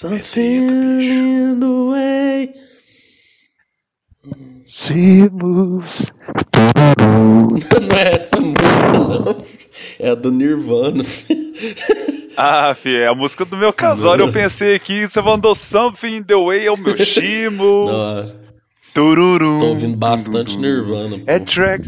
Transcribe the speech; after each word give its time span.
Something 0.00 1.02
in 1.02 1.60
the 1.60 1.90
way. 1.92 2.54
She 4.66 5.28
moves. 5.30 6.10
Não 6.56 7.96
é 7.98 8.14
essa 8.14 8.40
música, 8.40 8.88
não. 8.94 9.44
É 10.00 10.08
a 10.08 10.14
do 10.14 10.30
Nirvana. 10.30 11.04
Ah, 12.38 12.74
fi, 12.74 12.96
é 12.96 13.08
a 13.08 13.14
música 13.14 13.44
do 13.44 13.58
meu 13.58 13.74
casório. 13.74 14.24
Eu 14.24 14.32
pensei 14.32 14.74
aqui, 14.74 15.06
você 15.06 15.20
mandou 15.20 15.54
Something 15.54 16.16
in 16.16 16.22
the 16.22 16.34
Way, 16.34 16.64
é 16.68 16.70
o 16.72 16.78
meu 16.78 16.96
chimo. 17.04 17.84
Não, 17.84 18.36
Tururum. 18.94 19.58
tô 19.58 19.66
ouvindo 19.66 19.98
bastante 19.98 20.56
Nirvana. 20.56 21.18
Pô. 21.18 21.24
É 21.26 21.38
track. 21.40 21.84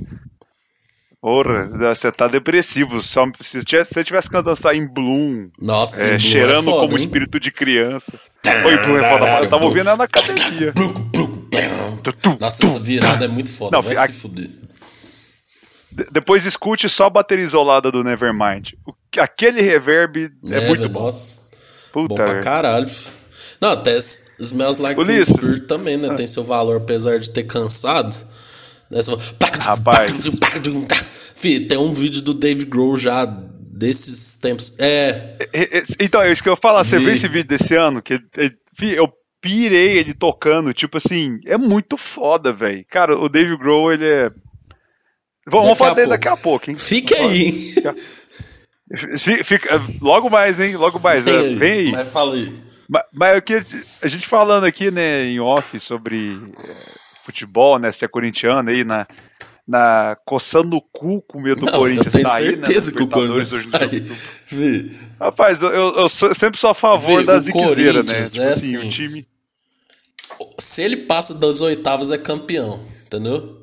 Porra, 1.23 1.69
você 1.95 2.11
tá 2.11 2.27
depressivo. 2.27 3.01
Só, 3.01 3.25
se 3.41 3.61
você 3.63 4.03
tivesse- 4.05 4.29
cantando 4.29 4.51
essa 4.51 4.75
em 4.75 4.85
Bloom, 4.87 5.51
Nossa, 5.61 6.05
é, 6.05 6.11
Blue 6.19 6.21
cheirando 6.21 6.65
foda, 6.65 6.89
como 6.89 6.99
hein? 6.99 7.05
espírito 7.07 7.39
de 7.39 7.53
criança. 7.53 8.13
Oi, 8.67 8.77
Bloom 8.79 8.97
é 8.99 9.09
foda, 9.19 9.39
eu 9.45 9.49
tava 9.49 9.65
ouvindo 9.65 9.87
ela 9.89 9.99
na 9.99 10.05
academia. 10.05 10.75
Nossa, 12.41 12.65
essa 12.65 12.79
virada 12.81 13.25
é 13.25 13.29
muito 13.29 13.49
foda. 13.51 13.77
Não, 13.77 13.83
Vai 13.83 13.95
a- 13.95 14.07
se 14.09 14.21
fuder. 14.21 14.49
De- 15.93 16.07
Depois 16.11 16.45
escute 16.45 16.89
só 16.89 17.05
a 17.05 17.11
bateria 17.11 17.45
isolada 17.45 17.93
do 17.93 18.03
Nevermind. 18.03 18.71
Aquele 19.17 19.61
reverb 19.63 20.29
é, 20.51 20.67
muito 20.67 20.81
velho, 20.81 20.93
bom. 20.93 21.03
Nossa. 21.05 21.43
Puta, 21.93 22.09
Bom 22.09 22.15
pra 22.17 22.41
caralho. 22.41 22.87
Não, 23.61 23.71
até 23.73 23.97
Smells 23.99 24.81
Like 24.83 25.05
Teen. 25.05 25.23
Spirit 25.23 25.67
também, 25.67 25.97
né? 25.99 26.13
Tem 26.15 26.27
seu 26.27 26.43
valor, 26.43 26.79
apesar 26.79 27.21
de 27.21 27.31
ter 27.31 27.45
cansado. 27.45 28.13
Né? 28.93 29.03
Você 29.03 29.11
fala- 29.11 29.23
Rapaz. 29.65 30.13
Fih, 31.37 31.61
tem 31.67 31.79
um 31.79 31.93
vídeo 31.93 32.21
do 32.23 32.35
Dave 32.35 32.65
Grohl 32.67 32.97
já 32.97 33.25
desses 33.25 34.37
tempos. 34.37 34.77
É, 34.79 35.37
Então, 35.99 36.23
é 36.23 36.31
isso 36.31 36.43
que 36.43 36.49
eu 36.49 36.57
falar. 36.57 36.85
Você 36.85 36.99
Vi. 36.99 37.05
viu 37.07 37.15
esse 37.15 37.27
vídeo 37.29 37.49
desse 37.49 37.75
ano? 37.75 38.03
Que 38.03 38.21
eu 38.81 39.09
pirei 39.41 39.99
ele 39.99 40.15
tocando. 40.15 40.73
Tipo 40.75 40.99
assim, 40.99 41.39
é 41.47 41.57
muito 41.57 41.97
foda, 41.97 42.53
velho. 42.53 42.85
Cara, 42.91 43.19
o 43.19 43.29
Dave 43.29 43.57
Grohl, 43.57 43.93
ele 43.93 44.07
é. 44.07 44.29
Vamos, 45.49 45.69
Daqui 45.71 45.79
falar 45.79 45.95
dele 45.95 46.09
daqui 46.09 46.29
a 46.29 46.37
pouco, 46.37 46.71
hein? 46.71 46.77
fica 46.77 47.17
aí, 47.17 47.43
hein? 47.47 47.75
Fi- 49.19 49.43
fica- 49.43 49.81
logo 50.01 50.29
mais, 50.31 50.61
hein? 50.61 50.77
Logo 50.77 51.01
mais. 51.01 51.23
Vem 51.23 51.35
é, 51.35 51.39
aí, 51.39 51.55
Vem 51.57 51.73
aí. 51.73 51.91
Mas 51.93 52.13
fala 52.13 52.35
aí. 52.35 52.53
Mas, 52.89 53.03
mas 53.13 53.35
eu 53.37 53.43
queria- 53.43 53.67
a 54.03 54.09
gente 54.09 54.27
falando 54.29 54.65
aqui, 54.65 54.91
né, 54.91 55.25
em 55.25 55.41
off 55.41 55.81
sobre 55.81 56.39
futebol, 57.25 57.79
né? 57.79 57.91
Se 57.93 58.05
é 58.05 58.09
corintiano 58.09 58.69
aí, 58.71 58.85
na, 58.85 59.07
na 59.67 60.17
coçando 60.27 60.77
o 60.77 60.81
cu 60.83 61.23
com 61.23 61.41
medo 61.41 61.63
do 61.63 61.69
eu 61.69 61.73
Corinthians 61.73 62.13
tenho 62.13 62.27
sair, 62.29 62.57
né? 62.57 62.67
certeza 62.67 62.91
na 62.91 62.97
que 62.97 63.03
o 63.03 63.09
Corinthians 63.09 63.65
vai 63.71 63.81
sair. 63.89 64.91
Rapaz, 65.21 65.63
eu, 65.63 65.71
eu, 65.71 65.95
eu 65.97 66.09
sou- 66.09 66.35
sempre 66.35 66.59
sou 66.59 66.71
a 66.71 66.75
favor 66.75 67.21
Vê, 67.21 67.25
da 67.25 67.39
ziquezeira, 67.41 68.03
né? 68.03 68.25
Tipo 68.25 68.43
é 68.43 68.53
assim, 68.53 68.77
assim. 68.77 68.89
o 68.89 68.91
time. 68.91 69.27
se 70.59 70.83
ele 70.83 70.97
passa 70.99 71.35
das 71.35 71.61
oitavas 71.61 72.11
é 72.11 72.19
campeão, 72.19 72.81
entendeu? 73.07 73.62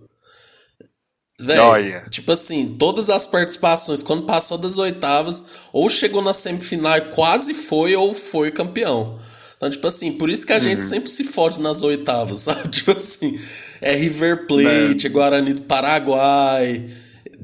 Olha. 1.60 2.06
tipo 2.10 2.32
assim, 2.32 2.76
todas 2.78 3.10
as 3.10 3.26
participações, 3.28 4.04
quando 4.04 4.24
passou 4.24 4.58
das 4.58 4.78
oitavas, 4.78 5.44
ou 5.72 5.88
chegou 5.90 6.22
na 6.22 6.34
semifinal 6.34 6.98
e 6.98 7.02
quase 7.12 7.54
foi, 7.54 7.96
ou 7.96 8.14
foi 8.14 8.52
campeão. 8.52 9.18
Então, 9.58 9.70
tipo 9.70 9.86
assim, 9.88 10.14
por 10.14 10.30
isso 10.30 10.46
que 10.46 10.54
a 10.54 10.56
Uhum. 10.56 10.62
gente 10.62 10.84
sempre 10.84 11.10
se 11.10 11.24
fode 11.24 11.60
nas 11.60 11.82
oitavas, 11.84 12.42
sabe? 12.48 12.70
Tipo 12.70 12.92
assim, 12.92 13.38
é 13.82 13.94
River 13.96 14.48
Plate, 14.48 15.08
é 15.08 15.10
Guarani 15.10 15.54
do 15.54 15.62
Paraguai, 15.64 16.86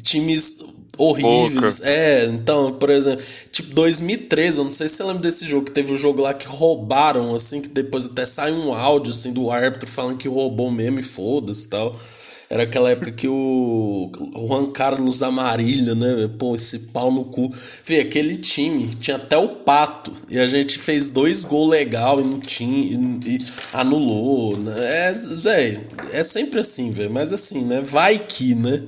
times 0.01 0.57
horríveis. 0.97 1.81
É, 1.81 2.25
então, 2.25 2.73
por 2.73 2.89
exemplo, 2.89 3.23
tipo 3.51 3.73
2013, 3.73 4.57
eu 4.57 4.63
não 4.63 4.71
sei 4.71 4.89
se 4.89 4.95
você 4.95 5.03
lembra 5.03 5.21
desse 5.21 5.45
jogo, 5.45 5.65
que 5.65 5.71
teve 5.71 5.93
um 5.93 5.97
jogo 5.97 6.21
lá 6.21 6.33
que 6.33 6.47
roubaram, 6.47 7.33
assim, 7.35 7.61
que 7.61 7.69
depois 7.69 8.05
até 8.05 8.25
saiu 8.25 8.55
um 8.55 8.73
áudio, 8.73 9.11
assim, 9.11 9.33
do 9.33 9.49
árbitro 9.49 9.89
falando 9.89 10.17
que 10.17 10.27
roubou 10.27 10.71
mesmo 10.71 10.99
e 10.99 11.03
foda-se 11.03 11.65
e 11.65 11.69
tal. 11.69 11.95
Era 12.49 12.63
aquela 12.63 12.91
época 12.91 13.11
que 13.11 13.27
o 13.27 14.11
o 14.35 14.47
Juan 14.47 14.71
Carlos 14.71 15.23
Amarilha, 15.23 15.95
né? 15.95 16.29
Pô, 16.37 16.55
esse 16.55 16.79
pau 16.79 17.11
no 17.11 17.25
cu. 17.25 17.49
Vê, 17.85 17.99
aquele 17.99 18.35
time 18.35 18.93
tinha 18.95 19.17
até 19.17 19.37
o 19.37 19.49
pato. 19.49 20.11
E 20.29 20.39
a 20.39 20.47
gente 20.47 20.77
fez 20.77 21.09
dois 21.09 21.43
gols 21.43 21.69
legal 21.69 22.19
e 22.19 22.23
não 22.23 22.39
tinha. 22.39 22.95
E, 23.25 23.35
e 23.35 23.45
anulou, 23.73 24.57
né? 24.57 24.73
É, 24.77 25.11
velho, 25.11 25.81
é 26.11 26.23
sempre 26.23 26.59
assim, 26.59 26.91
velho. 26.91 27.11
Mas 27.11 27.33
assim, 27.33 27.65
né? 27.65 27.81
Vai 27.81 28.19
que, 28.19 28.53
né? 28.53 28.83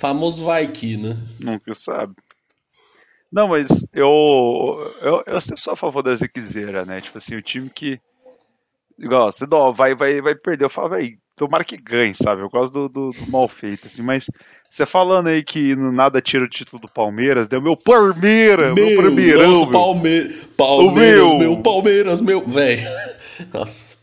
Famoso 0.00 0.44
vai 0.44 0.66
que, 0.66 0.96
né? 0.96 1.16
Nunca 1.38 1.74
sabe. 1.74 2.14
Não, 3.30 3.46
mas 3.46 3.68
eu, 3.92 4.92
eu, 5.02 5.22
eu 5.26 5.40
sempre 5.40 5.60
sou 5.60 5.74
a 5.74 5.76
favor 5.76 6.02
da 6.02 6.16
ziquezeira, 6.16 6.84
né? 6.84 7.00
Tipo 7.00 7.18
assim, 7.18 7.36
o 7.36 7.42
time 7.42 7.70
que. 7.70 8.00
Igual, 8.98 9.30
você 9.30 9.46
não, 9.46 9.72
vai, 9.72 9.94
vai, 9.94 10.20
vai 10.20 10.34
perder. 10.34 10.64
Eu 10.64 10.70
falo, 10.70 10.90
velho, 10.90 11.16
tomara 11.36 11.64
que 11.64 11.76
ganhe, 11.76 12.14
sabe? 12.14 12.42
Eu 12.42 12.48
gosto 12.48 12.72
do, 12.72 12.88
do, 12.88 13.08
do 13.08 13.30
mal 13.30 13.46
feito, 13.46 13.86
assim, 13.86 14.02
mas 14.02 14.26
você 14.70 14.84
falando 14.84 15.28
aí 15.28 15.44
que 15.44 15.76
no 15.76 15.92
nada 15.92 16.20
tira 16.20 16.44
o 16.44 16.48
título 16.48 16.80
do 16.80 16.92
Palmeiras, 16.92 17.48
deu 17.48 17.60
meu 17.60 17.76
Palmeiras, 17.76 18.74
meu, 18.74 19.38
nossa, 19.48 19.64
meu. 19.66 19.72
Palme 19.72 20.20
Palmeiras, 20.56 21.32
meu. 21.32 21.38
meu. 21.38 21.62
Palmeiras, 21.62 22.20
meu. 22.20 22.46
Velho. 22.46 22.82
Nossa. 23.52 23.99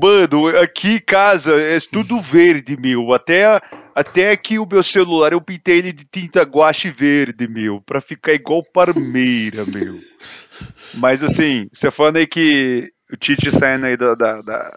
Mano, 0.00 0.48
aqui 0.58 0.94
em 0.94 1.00
casa 1.00 1.54
é 1.56 1.78
tudo 1.80 2.20
verde, 2.20 2.76
meu. 2.76 3.12
Até, 3.12 3.60
até 3.94 4.36
que 4.36 4.58
o 4.58 4.66
meu 4.66 4.82
celular 4.82 5.32
eu 5.32 5.40
pintei 5.40 5.78
ele 5.78 5.92
de 5.92 6.04
tinta 6.04 6.42
guache 6.42 6.90
verde, 6.90 7.46
meu. 7.48 7.80
Pra 7.80 8.00
ficar 8.00 8.32
igual 8.32 8.62
Parmeira, 8.72 9.64
meu. 9.66 9.94
Mas 10.98 11.22
assim, 11.22 11.68
você 11.72 11.90
falando 11.90 12.16
aí 12.16 12.26
que 12.26 12.92
o 13.12 13.16
Tite 13.16 13.50
saindo 13.50 13.86
aí 13.86 13.96
da, 13.96 14.14
da- 14.14 14.40
da- 14.42 14.76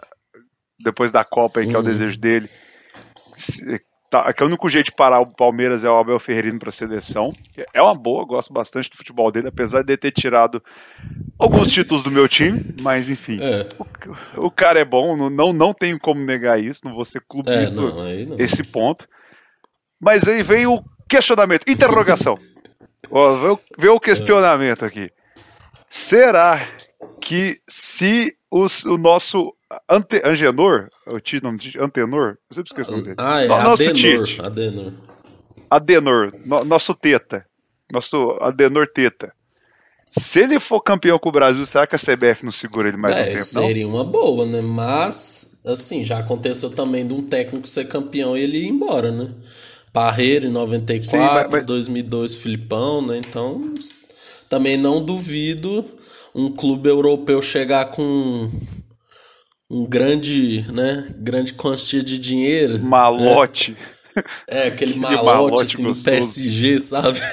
depois 0.80 1.10
da 1.12 1.24
Copa 1.24 1.60
aí, 1.60 1.66
que 1.66 1.74
é 1.74 1.78
o 1.78 1.82
desejo 1.82 2.18
dele. 2.18 2.48
Tá, 4.08 4.32
que 4.32 4.42
o 4.42 4.46
único 4.46 4.68
jeito 4.68 4.86
de 4.86 4.92
parar 4.96 5.20
o 5.20 5.26
Palmeiras 5.26 5.82
é 5.82 5.90
o 5.90 5.98
Abel 5.98 6.20
Ferreira 6.20 6.56
pra 6.58 6.70
seleção. 6.70 7.28
É 7.74 7.82
uma 7.82 7.94
boa, 7.94 8.24
gosto 8.24 8.52
bastante 8.52 8.88
do 8.88 8.96
futebol 8.96 9.32
dele, 9.32 9.48
apesar 9.48 9.82
de 9.82 9.96
ter 9.96 10.12
tirado 10.12 10.62
alguns 11.38 11.70
títulos 11.70 12.04
do 12.04 12.10
meu 12.12 12.28
time, 12.28 12.60
mas 12.82 13.10
enfim. 13.10 13.36
É. 13.40 13.68
O, 14.38 14.46
o 14.46 14.50
cara 14.50 14.78
é 14.78 14.84
bom, 14.84 15.16
não, 15.16 15.28
não, 15.28 15.52
não 15.52 15.74
tenho 15.74 15.98
como 15.98 16.24
negar 16.24 16.62
isso, 16.62 16.82
não 16.84 16.94
vou 16.94 17.04
ser 17.04 17.18
É, 17.18 17.22
clubista 17.28 17.74
não, 17.74 17.94
não. 17.96 18.38
esse 18.38 18.62
ponto. 18.62 19.08
Mas 20.00 20.26
aí 20.28 20.42
vem 20.42 20.66
o 20.66 20.80
questionamento, 21.08 21.68
interrogação. 21.68 22.36
Ó, 23.10 23.56
vê 23.78 23.88
o 23.88 23.98
questionamento 24.00 24.84
aqui. 24.84 25.10
Será 25.90 26.60
que 27.22 27.56
se 27.68 28.36
os- 28.50 28.84
o 28.84 28.96
nosso 28.98 29.52
ante, 29.88 30.20
Angenor, 30.24 30.88
o 31.06 31.18
Tite, 31.20 31.42
nome 31.42 31.58
de 31.58 31.78
Antenor, 31.78 32.36
eu 32.50 32.54
sempre 32.56 32.70
esqueço 32.70 32.90
o 32.90 32.92
nome 32.92 33.04
dele. 33.04 33.16
Ah, 33.18 33.42
é 33.44 33.48
No- 33.48 33.62
nosso 33.62 33.82
Adenor. 33.88 34.26
Tite, 34.26 34.42
Adenor. 34.42 34.92
Adenor, 35.70 36.32
no- 36.44 36.64
nosso 36.64 36.94
Teta, 36.94 37.44
nosso 37.92 38.36
Adenor 38.40 38.86
Teta. 38.88 39.32
Se 40.18 40.40
ele 40.40 40.58
for 40.60 40.80
campeão 40.80 41.18
com 41.18 41.28
o 41.28 41.32
Brasil, 41.32 41.66
será 41.66 41.86
que 41.86 41.94
a 41.94 41.98
CBF 41.98 42.44
não 42.44 42.52
segura 42.52 42.88
ele 42.88 42.96
mais 42.96 43.14
um 43.14 43.18
É, 43.18 43.24
tempo? 43.24 43.36
Não? 43.38 43.44
seria 43.62 43.88
uma 43.88 44.04
boa, 44.04 44.46
né? 44.46 44.62
Mas, 44.62 45.60
assim, 45.66 46.04
já 46.04 46.18
aconteceu 46.18 46.70
também 46.70 47.06
de 47.06 47.12
um 47.12 47.22
técnico 47.22 47.66
ser 47.68 47.86
campeão 47.86 48.36
e 48.36 48.40
ele 48.42 48.58
ir 48.58 48.68
embora, 48.68 49.10
né? 49.10 49.34
Parreira 49.92 50.46
em 50.46 50.50
94, 50.50 51.10
Sim, 51.10 51.16
mas- 51.34 51.48
mas- 51.52 51.66
2002 51.66 52.36
Filipão, 52.36 53.06
né? 53.06 53.18
Então, 53.18 53.74
também 54.48 54.76
não 54.78 55.04
duvido 55.04 55.84
um 56.34 56.50
clube 56.52 56.88
europeu 56.88 57.42
chegar 57.42 57.86
com 57.86 58.48
um 59.70 59.86
grande, 59.86 60.64
né? 60.72 61.08
Grande 61.18 61.54
quantia 61.54 62.02
de 62.02 62.18
dinheiro. 62.18 62.78
Malote. 62.78 63.76
É, 64.48 64.68
aquele 64.68 64.94
malote, 64.98 65.24
malote 65.24 65.62
assim, 65.64 65.82
do 65.82 65.88
gostoso. 65.94 66.04
PSG, 66.10 66.80
sabe? 66.80 67.18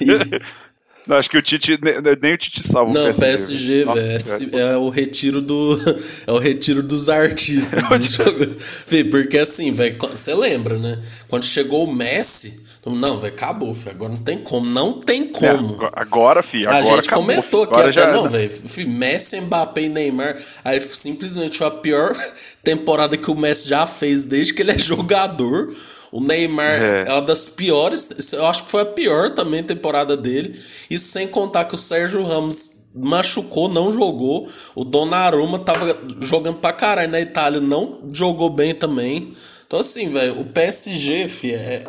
E- 0.00 0.62
Não, 1.08 1.16
acho 1.16 1.28
que 1.28 1.36
o 1.36 1.42
Tite, 1.42 1.76
ne- 1.82 2.00
ne- 2.00 2.16
nem 2.22 2.34
o 2.34 2.38
Tite 2.38 2.62
salva 2.62 2.90
o 2.92 2.94
Não, 2.94 3.12
PSG, 3.14 3.84
Nossa, 3.84 4.38
velho, 4.38 4.56
é, 4.56 4.72
é 4.72 4.76
o 4.76 4.88
retiro 4.88 5.42
do 5.42 5.76
é 6.28 6.30
o 6.30 6.38
retiro 6.38 6.80
dos 6.80 7.08
artistas 7.08 7.82
do 7.82 9.04
porque 9.10 9.38
assim, 9.38 9.72
velho, 9.72 9.96
você 9.98 10.32
lembra, 10.32 10.78
né? 10.78 10.96
Quando 11.26 11.44
chegou 11.44 11.84
o 11.88 11.92
Messi, 11.92 12.61
não, 12.90 13.16
velho, 13.16 13.32
acabou, 13.32 13.72
filho, 13.74 13.92
agora 13.92 14.12
não 14.12 14.20
tem 14.22 14.38
como, 14.38 14.66
não 14.66 14.94
tem 15.00 15.22
É, 15.22 15.26
como. 15.26 15.74
agora- 15.74 15.92
agora, 15.94 16.42
fi, 16.42 16.66
a 16.66 16.70
agora 16.70 16.84
gente 16.96 17.08
acabou, 17.08 17.26
comentou 17.26 17.62
aqui 17.62 17.74
até, 17.80 17.92
já 17.92 18.12
não, 18.12 18.20
era. 18.26 18.30
velho, 18.30 18.50
Messi, 18.88 19.40
Mbappé 19.40 19.82
e 19.82 19.88
Neymar, 19.88 20.36
aí 20.64 20.80
simplesmente 20.80 21.58
foi 21.58 21.66
a 21.68 21.70
pior 21.70 22.12
temporada 22.64 23.16
que 23.16 23.30
o 23.30 23.36
Messi 23.38 23.68
já 23.68 23.86
fez 23.86 24.24
desde 24.24 24.52
que 24.52 24.62
ele 24.62 24.72
é 24.72 24.78
jogador. 24.78 25.72
O 26.10 26.20
Neymar 26.20 26.66
É. 26.82 27.04
é 27.06 27.12
uma 27.12 27.22
das 27.22 27.48
piores, 27.48 28.32
eu 28.32 28.44
acho 28.46 28.64
que 28.64 28.70
foi 28.70 28.82
a 28.82 28.86
pior 28.86 29.30
também 29.30 29.62
temporada 29.62 30.16
dele. 30.16 30.58
Isso 30.90 31.06
sem 31.12 31.28
contar 31.28 31.64
que 31.66 31.74
o 31.74 31.78
Sérgio 31.78 32.22
Ramos 32.26 32.82
machucou, 32.94 33.68
não 33.68 33.90
jogou. 33.92 34.46
O 34.74 34.84
Donnarumma 34.84 35.60
tava 35.60 35.96
jogando 36.20 36.56
pra 36.58 36.72
caralho 36.72 37.10
na 37.10 37.20
Itália, 37.20 37.60
não 37.60 38.00
jogou 38.12 38.50
bem 38.50 38.74
também. 38.74 39.32
Então 39.66 39.78
assim, 39.80 40.08
velho, 40.10 40.40
o 40.40 40.44
PSG, 40.44 41.28
fi, 41.28 41.52
é, 41.54 41.84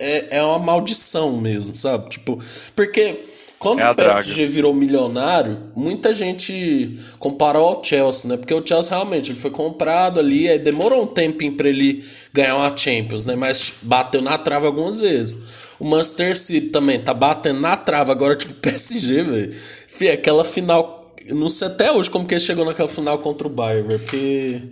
é, 0.00 0.38
é 0.38 0.42
uma 0.42 0.58
maldição 0.58 1.36
mesmo, 1.36 1.76
sabe? 1.76 2.08
Tipo, 2.08 2.38
porque 2.74 3.20
Quando 3.58 3.80
é 3.80 3.90
o 3.90 3.94
PSG 3.94 4.34
draga. 4.34 4.50
virou 4.50 4.72
milionário, 4.72 5.58
muita 5.76 6.14
gente 6.14 6.98
comparou 7.18 7.66
ao 7.66 7.84
Chelsea, 7.84 8.30
né? 8.30 8.38
Porque 8.38 8.54
o 8.54 8.66
Chelsea 8.66 8.96
realmente 8.96 9.30
ele 9.30 9.38
foi 9.38 9.50
comprado 9.50 10.18
ali, 10.18 10.48
aí 10.48 10.58
demorou 10.58 11.02
um 11.02 11.06
tempinho 11.06 11.54
para 11.54 11.68
ele 11.68 12.02
ganhar 12.32 12.56
uma 12.56 12.74
Champions, 12.74 13.26
né? 13.26 13.36
Mas 13.36 13.74
bateu 13.82 14.22
na 14.22 14.38
trave 14.38 14.64
algumas 14.64 14.96
vezes. 14.98 15.36
O 15.78 15.84
Manchester 15.84 16.34
City 16.34 16.68
também 16.68 16.98
tá 16.98 17.12
batendo 17.12 17.60
na 17.60 17.76
trave 17.76 18.10
agora, 18.10 18.34
tipo 18.36 18.54
PSG, 18.54 19.22
velho. 19.22 19.52
Fih, 19.52 20.08
aquela 20.08 20.44
final. 20.44 20.98
Não 21.28 21.50
sei 21.50 21.68
até 21.68 21.92
hoje 21.92 22.08
como 22.08 22.24
que 22.24 22.32
ele 22.32 22.40
chegou 22.40 22.64
naquela 22.64 22.88
final 22.88 23.18
contra 23.18 23.46
o 23.46 23.50
Bayern, 23.50 23.86
velho. 23.86 24.00
Porque. 24.00 24.62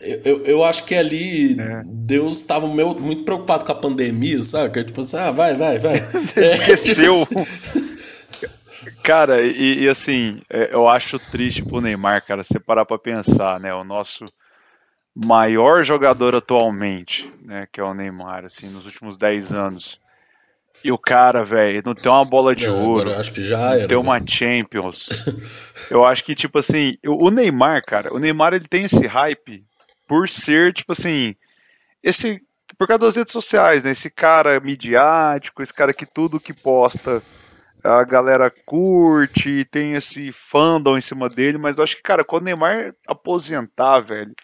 Eu, 0.00 0.44
eu 0.44 0.64
acho 0.64 0.84
que 0.84 0.94
ali 0.94 1.60
é. 1.60 1.82
Deus 1.84 2.38
estava 2.38 2.66
muito 2.66 3.24
preocupado 3.24 3.64
com 3.64 3.72
a 3.72 3.74
pandemia, 3.74 4.42
sabe? 4.44 4.84
Tipo 4.84 5.00
assim, 5.00 5.16
ah, 5.16 5.32
vai, 5.32 5.56
vai, 5.56 5.78
vai. 5.78 5.96
é, 6.36 6.72
Esqueceu. 6.72 7.26
Tipo 7.26 7.40
assim. 7.40 8.28
Cara, 9.02 9.42
e, 9.42 9.84
e, 9.84 9.88
assim, 9.88 10.40
é, 10.50 10.72
eu 10.72 10.88
acho 10.88 11.18
triste 11.18 11.64
pro 11.64 11.80
Neymar, 11.80 12.24
cara, 12.24 12.42
você 12.42 12.60
parar 12.60 12.84
pra 12.84 12.98
pensar, 12.98 13.58
né? 13.58 13.74
O 13.74 13.82
nosso 13.82 14.24
maior 15.14 15.82
jogador 15.84 16.34
atualmente, 16.34 17.28
né? 17.42 17.66
Que 17.72 17.80
é 17.80 17.84
o 17.84 17.94
Neymar, 17.94 18.44
assim, 18.44 18.70
nos 18.70 18.86
últimos 18.86 19.16
10 19.16 19.52
anos. 19.52 19.98
E 20.84 20.92
o 20.92 20.98
cara, 20.98 21.44
velho, 21.44 21.82
não 21.84 21.94
tem 21.94 22.10
uma 22.10 22.24
bola 22.24 22.54
de 22.54 22.66
não, 22.66 22.86
ouro. 22.86 23.12
acho 23.14 23.32
que 23.32 23.42
já 23.42 23.58
era. 23.58 23.80
Não 23.80 23.88
tem 23.88 23.98
uma 23.98 24.20
Champions. 24.28 25.88
eu 25.90 26.04
acho 26.04 26.22
que, 26.22 26.34
tipo 26.34 26.58
assim, 26.58 26.96
o 27.04 27.30
Neymar, 27.30 27.82
cara, 27.84 28.14
o 28.14 28.18
Neymar 28.18 28.54
ele 28.54 28.68
tem 28.68 28.84
esse 28.84 29.04
hype 29.06 29.64
por 30.08 30.28
ser, 30.28 30.72
tipo 30.72 30.92
assim, 30.92 31.36
esse. 32.02 32.40
Por 32.76 32.86
causa 32.86 33.06
das 33.06 33.16
redes 33.16 33.32
sociais, 33.32 33.84
né? 33.84 33.92
Esse 33.92 34.08
cara 34.08 34.58
midiático, 34.60 35.62
esse 35.62 35.74
cara 35.74 35.92
que 35.92 36.06
tudo 36.06 36.40
que 36.40 36.52
posta 36.52 37.22
a 37.82 38.04
galera 38.04 38.52
curte, 38.66 39.64
tem 39.64 39.94
esse 39.94 40.32
fandom 40.32 40.96
em 40.96 41.00
cima 41.00 41.28
dele, 41.28 41.58
mas 41.58 41.78
eu 41.78 41.84
acho 41.84 41.96
que, 41.96 42.02
cara, 42.02 42.24
quando 42.24 42.42
o 42.42 42.44
Neymar 42.46 42.94
aposentar, 43.06 44.00
velho, 44.00 44.34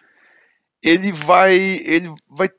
ele 0.83 1.11
vai. 1.11 1.55
Ele 1.55 2.13
vai. 2.29 2.49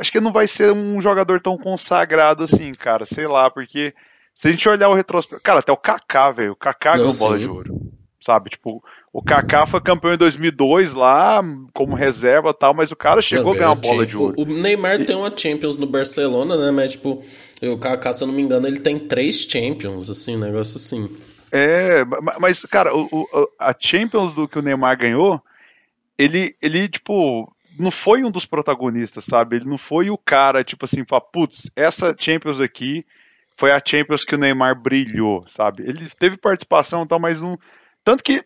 Acho 0.00 0.10
que 0.10 0.18
ele 0.18 0.24
não 0.24 0.32
vai 0.32 0.48
ser 0.48 0.72
um 0.72 1.00
jogador 1.00 1.40
tão 1.40 1.56
consagrado 1.56 2.44
assim, 2.44 2.70
cara. 2.72 3.06
Sei 3.06 3.26
lá, 3.26 3.50
porque 3.50 3.92
se 4.34 4.48
a 4.48 4.50
gente 4.50 4.68
olhar 4.68 4.88
o 4.88 4.94
retrospecto. 4.94 5.42
Cara, 5.42 5.60
até 5.60 5.72
o 5.72 5.76
Kaká, 5.76 6.30
velho. 6.30 6.52
O 6.52 6.56
Kaká 6.56 6.94
ganhou 6.94 7.14
bola 7.14 7.38
de 7.38 7.46
ouro. 7.46 7.85
Sabe? 8.26 8.50
Tipo, 8.50 8.82
o 9.12 9.22
Kaká 9.22 9.66
foi 9.66 9.80
campeão 9.80 10.12
em 10.12 10.18
2002 10.18 10.94
lá, 10.94 11.40
como 11.72 11.94
reserva 11.94 12.50
e 12.50 12.54
tal, 12.54 12.74
mas 12.74 12.90
o 12.90 12.96
cara 12.96 13.22
chegou 13.22 13.52
a 13.52 13.54
ganhar 13.54 13.68
uma 13.68 13.76
bola 13.76 14.04
de 14.04 14.16
ouro. 14.16 14.34
O 14.36 14.44
Neymar 14.44 15.00
e... 15.00 15.04
tem 15.04 15.14
uma 15.14 15.32
Champions 15.34 15.78
no 15.78 15.86
Barcelona, 15.86 16.56
né? 16.56 16.72
Mas, 16.72 16.92
tipo, 16.92 17.22
o 17.62 17.78
Kaká, 17.78 18.12
se 18.12 18.24
eu 18.24 18.26
não 18.26 18.34
me 18.34 18.42
engano, 18.42 18.66
ele 18.66 18.80
tem 18.80 18.98
três 18.98 19.46
Champions, 19.48 20.10
assim, 20.10 20.34
um 20.34 20.40
negócio 20.40 20.76
assim. 20.76 21.08
É, 21.52 22.04
mas, 22.40 22.62
cara, 22.62 22.92
o, 22.92 23.06
o, 23.12 23.48
a 23.60 23.72
Champions 23.78 24.34
do 24.34 24.48
que 24.48 24.58
o 24.58 24.62
Neymar 24.62 24.98
ganhou, 24.98 25.40
ele, 26.18 26.56
ele, 26.60 26.88
tipo, 26.88 27.48
não 27.78 27.92
foi 27.92 28.24
um 28.24 28.30
dos 28.32 28.44
protagonistas, 28.44 29.24
sabe? 29.24 29.54
Ele 29.54 29.66
não 29.66 29.78
foi 29.78 30.10
o 30.10 30.18
cara, 30.18 30.64
tipo 30.64 30.84
assim, 30.84 31.04
falar, 31.06 31.20
putz, 31.20 31.70
essa 31.76 32.12
Champions 32.18 32.58
aqui 32.58 33.04
foi 33.56 33.70
a 33.70 33.80
Champions 33.84 34.24
que 34.24 34.34
o 34.34 34.38
Neymar 34.38 34.80
brilhou, 34.80 35.44
sabe? 35.48 35.82
Ele 35.84 36.06
teve 36.18 36.36
participação 36.36 37.04
e 37.04 37.06
tal, 37.06 37.18
mas 37.18 37.40
não. 37.40 37.58
Tanto 38.06 38.22
que 38.22 38.40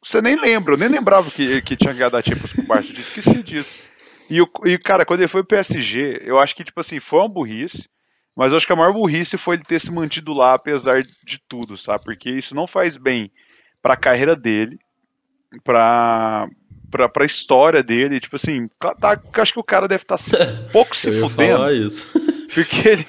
você 0.00 0.22
nem 0.22 0.40
lembra, 0.40 0.74
eu 0.74 0.78
nem 0.78 0.88
lembrava 0.88 1.28
que, 1.28 1.60
que 1.62 1.76
tinha 1.76 1.92
ganhado 1.92 2.16
a 2.16 2.22
Champions 2.22 2.52
com 2.52 2.62
o 2.62 2.66
Barça, 2.68 2.92
esqueci 2.92 3.42
disso. 3.42 3.90
E, 4.30 4.40
o, 4.40 4.48
e, 4.64 4.78
cara, 4.78 5.04
quando 5.04 5.18
ele 5.18 5.28
foi 5.28 5.42
pro 5.42 5.56
PSG, 5.56 6.22
eu 6.24 6.38
acho 6.38 6.54
que, 6.54 6.62
tipo 6.62 6.78
assim, 6.78 7.00
foi 7.00 7.18
uma 7.18 7.28
burrice, 7.28 7.88
mas 8.36 8.52
eu 8.52 8.56
acho 8.56 8.64
que 8.64 8.72
a 8.72 8.76
maior 8.76 8.92
burrice 8.92 9.36
foi 9.36 9.56
ele 9.56 9.64
ter 9.64 9.80
se 9.80 9.90
mantido 9.90 10.32
lá, 10.32 10.54
apesar 10.54 11.02
de 11.02 11.40
tudo, 11.48 11.76
sabe? 11.76 12.04
Porque 12.04 12.30
isso 12.30 12.54
não 12.54 12.68
faz 12.68 12.96
bem 12.96 13.32
pra 13.82 13.96
carreira 13.96 14.36
dele, 14.36 14.78
pra, 15.64 16.46
pra, 16.88 17.08
pra 17.08 17.26
história 17.26 17.82
dele. 17.82 18.20
Tipo 18.20 18.36
assim, 18.36 18.68
tá, 18.78 19.20
acho 19.38 19.54
que 19.54 19.60
o 19.60 19.64
cara 19.64 19.88
deve 19.88 20.04
estar 20.04 20.18
tá 20.18 20.24
pouco 20.72 20.94
se 20.94 21.10
fudendo. 21.20 21.64
Porque 22.54 22.88
ele, 22.88 23.06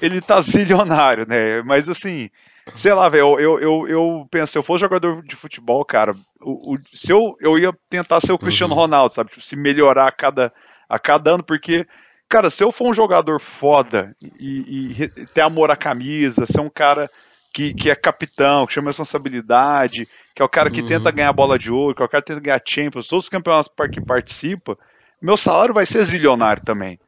ele 0.00 0.20
tá 0.22 0.40
zilionário, 0.40 1.28
né? 1.28 1.60
Mas 1.60 1.90
assim, 1.90 2.30
sei 2.76 2.92
lá, 2.94 3.08
velho, 3.08 3.38
eu, 3.38 3.60
eu, 3.60 3.88
eu 3.88 4.28
penso, 4.30 4.52
se 4.52 4.58
eu 4.58 4.62
fosse 4.62 4.80
jogador 4.80 5.22
de 5.22 5.36
futebol, 5.36 5.84
cara, 5.84 6.12
o, 6.40 6.74
o, 6.74 6.78
se 6.92 7.12
eu, 7.12 7.36
eu 7.40 7.58
ia 7.58 7.72
tentar 7.90 8.20
ser 8.20 8.32
o 8.32 8.38
Cristiano 8.38 8.72
uhum. 8.74 8.80
Ronaldo, 8.80 9.12
sabe? 9.12 9.30
Tipo, 9.30 9.44
se 9.44 9.56
melhorar 9.56 10.08
a 10.08 10.12
cada, 10.12 10.50
a 10.88 10.98
cada 10.98 11.34
ano, 11.34 11.42
porque, 11.42 11.86
cara, 12.28 12.48
se 12.48 12.64
eu 12.64 12.72
for 12.72 12.88
um 12.88 12.94
jogador 12.94 13.38
foda 13.38 14.08
e, 14.40 14.92
e 14.92 15.26
ter 15.34 15.42
amor 15.42 15.70
à 15.70 15.76
camisa, 15.76 16.46
ser 16.46 16.60
um 16.60 16.70
cara 16.70 17.06
que, 17.52 17.74
que 17.74 17.90
é 17.90 17.94
capitão, 17.94 18.66
que 18.66 18.72
chama 18.72 18.88
responsabilidade, 18.88 20.08
que 20.34 20.42
é 20.42 20.44
o 20.44 20.48
cara 20.48 20.70
que 20.70 20.80
uhum. 20.80 20.88
tenta 20.88 21.10
ganhar 21.10 21.32
bola 21.32 21.58
de 21.58 21.70
ouro, 21.70 21.94
que 21.94 22.02
é 22.02 22.06
o 22.06 22.08
cara 22.08 22.22
que 22.22 22.28
tenta 22.28 22.40
ganhar 22.40 22.62
Champions, 22.66 23.08
todos 23.08 23.26
os 23.26 23.30
campeonatos 23.30 23.70
que 23.92 24.04
participa, 24.04 24.76
meu 25.22 25.36
salário 25.36 25.74
vai 25.74 25.86
ser 25.86 26.04
zilionário 26.04 26.64
também. 26.64 26.98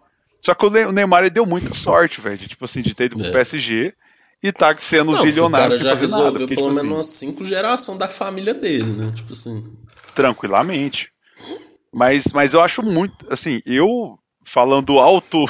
Só 0.45 0.55
que 0.55 0.65
o 0.65 0.71
Neymar 0.71 1.29
deu 1.29 1.45
muita 1.45 1.75
sorte, 1.75 2.21
velho, 2.21 2.39
de, 2.39 2.47
tipo 2.47 2.65
assim, 2.65 2.81
de 2.81 2.95
ter 2.95 3.07
ido 3.07 3.17
pro 3.17 3.27
é. 3.27 3.33
PSG 3.33 3.93
e 4.47 4.53
tá 4.53 4.77
sendo 4.81 5.13
não, 5.13 5.23
zilionário. 5.23 5.77
O 5.77 5.79
cara 5.79 5.83
já 5.83 5.95
resolveu 5.95 6.25
nada, 6.25 6.39
porque, 6.39 6.55
pelo 6.55 6.69
tipo 6.69 6.75
menos 6.75 6.81
assim, 6.81 6.95
umas 6.95 7.07
cinco 7.07 7.45
gerações 7.45 7.99
da 7.99 8.09
família 8.09 8.55
dele, 8.55 8.93
né? 8.93 9.13
Tipo 9.15 9.33
assim. 9.33 9.65
Tranquilamente. 10.15 11.11
Mas, 11.93 12.25
mas 12.33 12.53
eu 12.53 12.61
acho 12.61 12.83
muito, 12.83 13.15
assim, 13.31 13.63
eu 13.65 14.19
falando 14.45 14.99
alto 14.99 15.45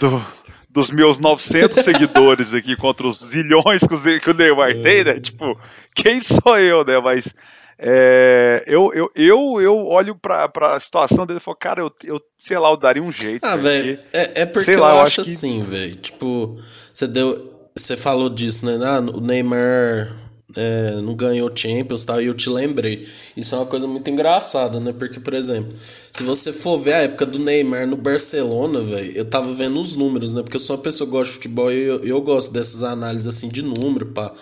do, 0.00 0.24
dos 0.70 0.90
meus 0.90 1.18
900 1.18 1.84
seguidores 1.84 2.52
aqui 2.52 2.76
contra 2.76 3.06
os 3.06 3.18
zilhões 3.18 3.82
que 4.22 4.30
o 4.30 4.34
Neymar 4.34 4.74
tem, 4.82 5.04
né? 5.04 5.20
Tipo, 5.20 5.58
quem 5.94 6.20
sou 6.20 6.58
eu, 6.58 6.84
né? 6.84 6.98
Mas 7.00 7.32
é, 7.80 8.64
eu, 8.66 8.92
eu, 8.92 9.10
eu, 9.14 9.60
eu 9.60 9.86
olho 9.86 10.16
pra, 10.16 10.48
pra 10.48 10.80
situação 10.80 11.24
dele 11.24 11.38
e 11.38 11.42
falo, 11.42 11.56
cara, 11.56 11.80
eu, 11.80 11.92
eu 12.04 12.20
sei 12.36 12.58
lá, 12.58 12.70
eu 12.70 12.76
daria 12.76 13.02
um 13.02 13.12
jeito. 13.12 13.44
Ah, 13.44 13.54
velho, 13.54 13.98
é, 14.12 14.42
é 14.42 14.46
porque 14.46 14.72
eu, 14.72 14.80
lá, 14.80 14.90
eu 14.90 15.00
acho, 15.00 15.20
acho 15.20 15.30
que... 15.30 15.36
assim, 15.36 15.62
velho. 15.62 15.94
Tipo, 15.94 16.56
você 16.92 17.06
deu. 17.06 17.57
Você 17.78 17.96
falou 17.96 18.28
disso, 18.28 18.66
né? 18.66 18.78
Ah, 18.84 19.00
o 19.00 19.20
Neymar 19.20 20.16
é, 20.56 21.00
não 21.02 21.14
ganhou 21.14 21.50
Champions 21.54 22.04
tal, 22.04 22.20
e 22.20 22.26
eu 22.26 22.34
te 22.34 22.48
lembrei. 22.48 23.06
Isso 23.36 23.54
é 23.54 23.58
uma 23.58 23.66
coisa 23.66 23.86
muito 23.86 24.08
engraçada, 24.10 24.80
né? 24.80 24.92
Porque, 24.92 25.20
por 25.20 25.34
exemplo, 25.34 25.72
se 26.12 26.22
você 26.22 26.52
for 26.52 26.78
ver 26.78 26.92
a 26.94 26.98
época 27.02 27.26
do 27.26 27.38
Neymar 27.38 27.86
no 27.86 27.96
Barcelona, 27.96 28.82
velho, 28.82 29.12
eu 29.12 29.24
tava 29.24 29.52
vendo 29.52 29.80
os 29.80 29.94
números, 29.94 30.32
né? 30.32 30.42
Porque 30.42 30.56
eu 30.56 30.60
sou 30.60 30.76
uma 30.76 30.82
pessoa 30.82 31.06
que 31.06 31.12
gosta 31.12 31.28
de 31.28 31.34
futebol 31.34 31.70
e 31.70 31.82
eu, 31.82 32.00
eu 32.04 32.20
gosto 32.22 32.52
dessas 32.52 32.82
análises 32.82 33.28
assim 33.28 33.48
de 33.48 33.62
número, 33.62 34.06
pá. 34.06 34.32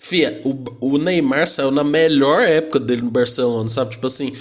Fia, 0.00 0.40
o, 0.44 0.94
o 0.94 0.98
Neymar 0.98 1.46
saiu 1.46 1.70
na 1.70 1.84
melhor 1.84 2.42
época 2.42 2.80
dele 2.80 3.02
no 3.02 3.10
Barcelona, 3.10 3.68
sabe? 3.68 3.92
Tipo 3.92 4.08
assim. 4.08 4.32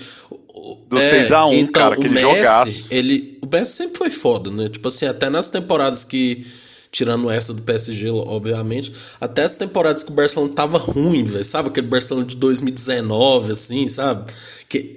Do 0.90 1.00
é, 1.00 1.30
6x1, 1.30 1.54
então, 1.54 1.72
cara, 1.72 2.00
o 2.00 2.04
Messi, 2.04 2.86
ele, 2.90 3.40
o 3.42 3.48
Messi 3.48 3.72
sempre 3.74 3.98
foi 3.98 4.10
foda, 4.10 4.52
né? 4.52 4.68
Tipo 4.68 4.88
assim, 4.88 5.06
até 5.06 5.30
nas 5.30 5.50
temporadas 5.50 6.04
que 6.04 6.46
tirando 6.92 7.32
essa 7.32 7.54
do 7.54 7.62
PSG, 7.62 8.10
obviamente, 8.10 8.92
até 9.20 9.44
as 9.44 9.56
temporadas 9.56 10.04
que 10.04 10.12
o 10.12 10.14
Barcelona 10.14 10.52
tava 10.54 10.78
ruim, 10.78 11.24
velho, 11.24 11.46
sabe? 11.46 11.70
Aquele 11.70 11.88
Barcelona 11.88 12.26
de 12.28 12.36
2019, 12.36 13.54
assim, 13.54 13.88
sabe? 13.88 14.32
Que... 14.68 14.94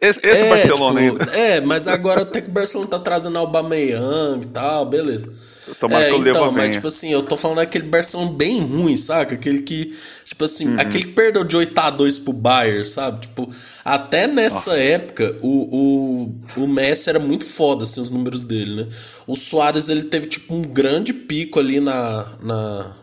Esse, 0.00 0.26
esse 0.26 0.44
é, 0.44 0.50
Barcelona 0.50 1.00
tipo, 1.00 1.22
ainda. 1.22 1.36
É, 1.36 1.60
mas 1.60 1.88
agora 1.88 2.22
até 2.22 2.40
que 2.40 2.48
o 2.48 2.52
Barcelona 2.52 2.90
tá 2.90 2.98
trazendo 2.98 3.38
Aubameyang 3.38 4.40
e 4.42 4.48
tal, 4.48 4.86
beleza. 4.86 5.28
Tomara 5.80 6.04
é, 6.04 6.08
que 6.08 6.14
eu 6.14 6.28
então, 6.28 6.52
mas 6.52 6.76
tipo 6.76 6.86
assim, 6.86 7.12
eu 7.12 7.22
tô 7.22 7.36
falando 7.36 7.58
daquele 7.58 7.84
Barcelona 7.84 8.32
bem 8.32 8.60
ruim, 8.60 8.96
saca? 8.96 9.34
Aquele 9.34 9.62
que, 9.62 9.92
tipo 10.24 10.44
assim, 10.44 10.68
uhum. 10.68 10.76
aquele 10.78 11.04
que 11.04 11.12
perdeu 11.12 11.44
de 11.44 11.56
8 11.56 11.78
a 11.78 11.90
2 11.90 12.18
pro 12.20 12.32
Bayern, 12.32 12.84
sabe? 12.84 13.20
Tipo, 13.20 13.48
até 13.84 14.26
nessa 14.26 14.70
Nossa. 14.70 14.80
época, 14.80 15.36
o, 15.42 16.28
o, 16.56 16.62
o 16.62 16.68
Messi 16.68 17.08
era 17.08 17.18
muito 17.18 17.44
foda, 17.44 17.84
assim, 17.84 18.00
os 18.00 18.10
números 18.10 18.44
dele, 18.44 18.82
né? 18.82 18.88
O 19.26 19.36
Soares, 19.36 19.88
ele 19.88 20.04
teve, 20.04 20.26
tipo, 20.26 20.54
um 20.54 20.62
grande 20.62 21.12
pico 21.12 21.58
ali 21.58 21.80
na, 21.80 22.26
na, 22.42 22.96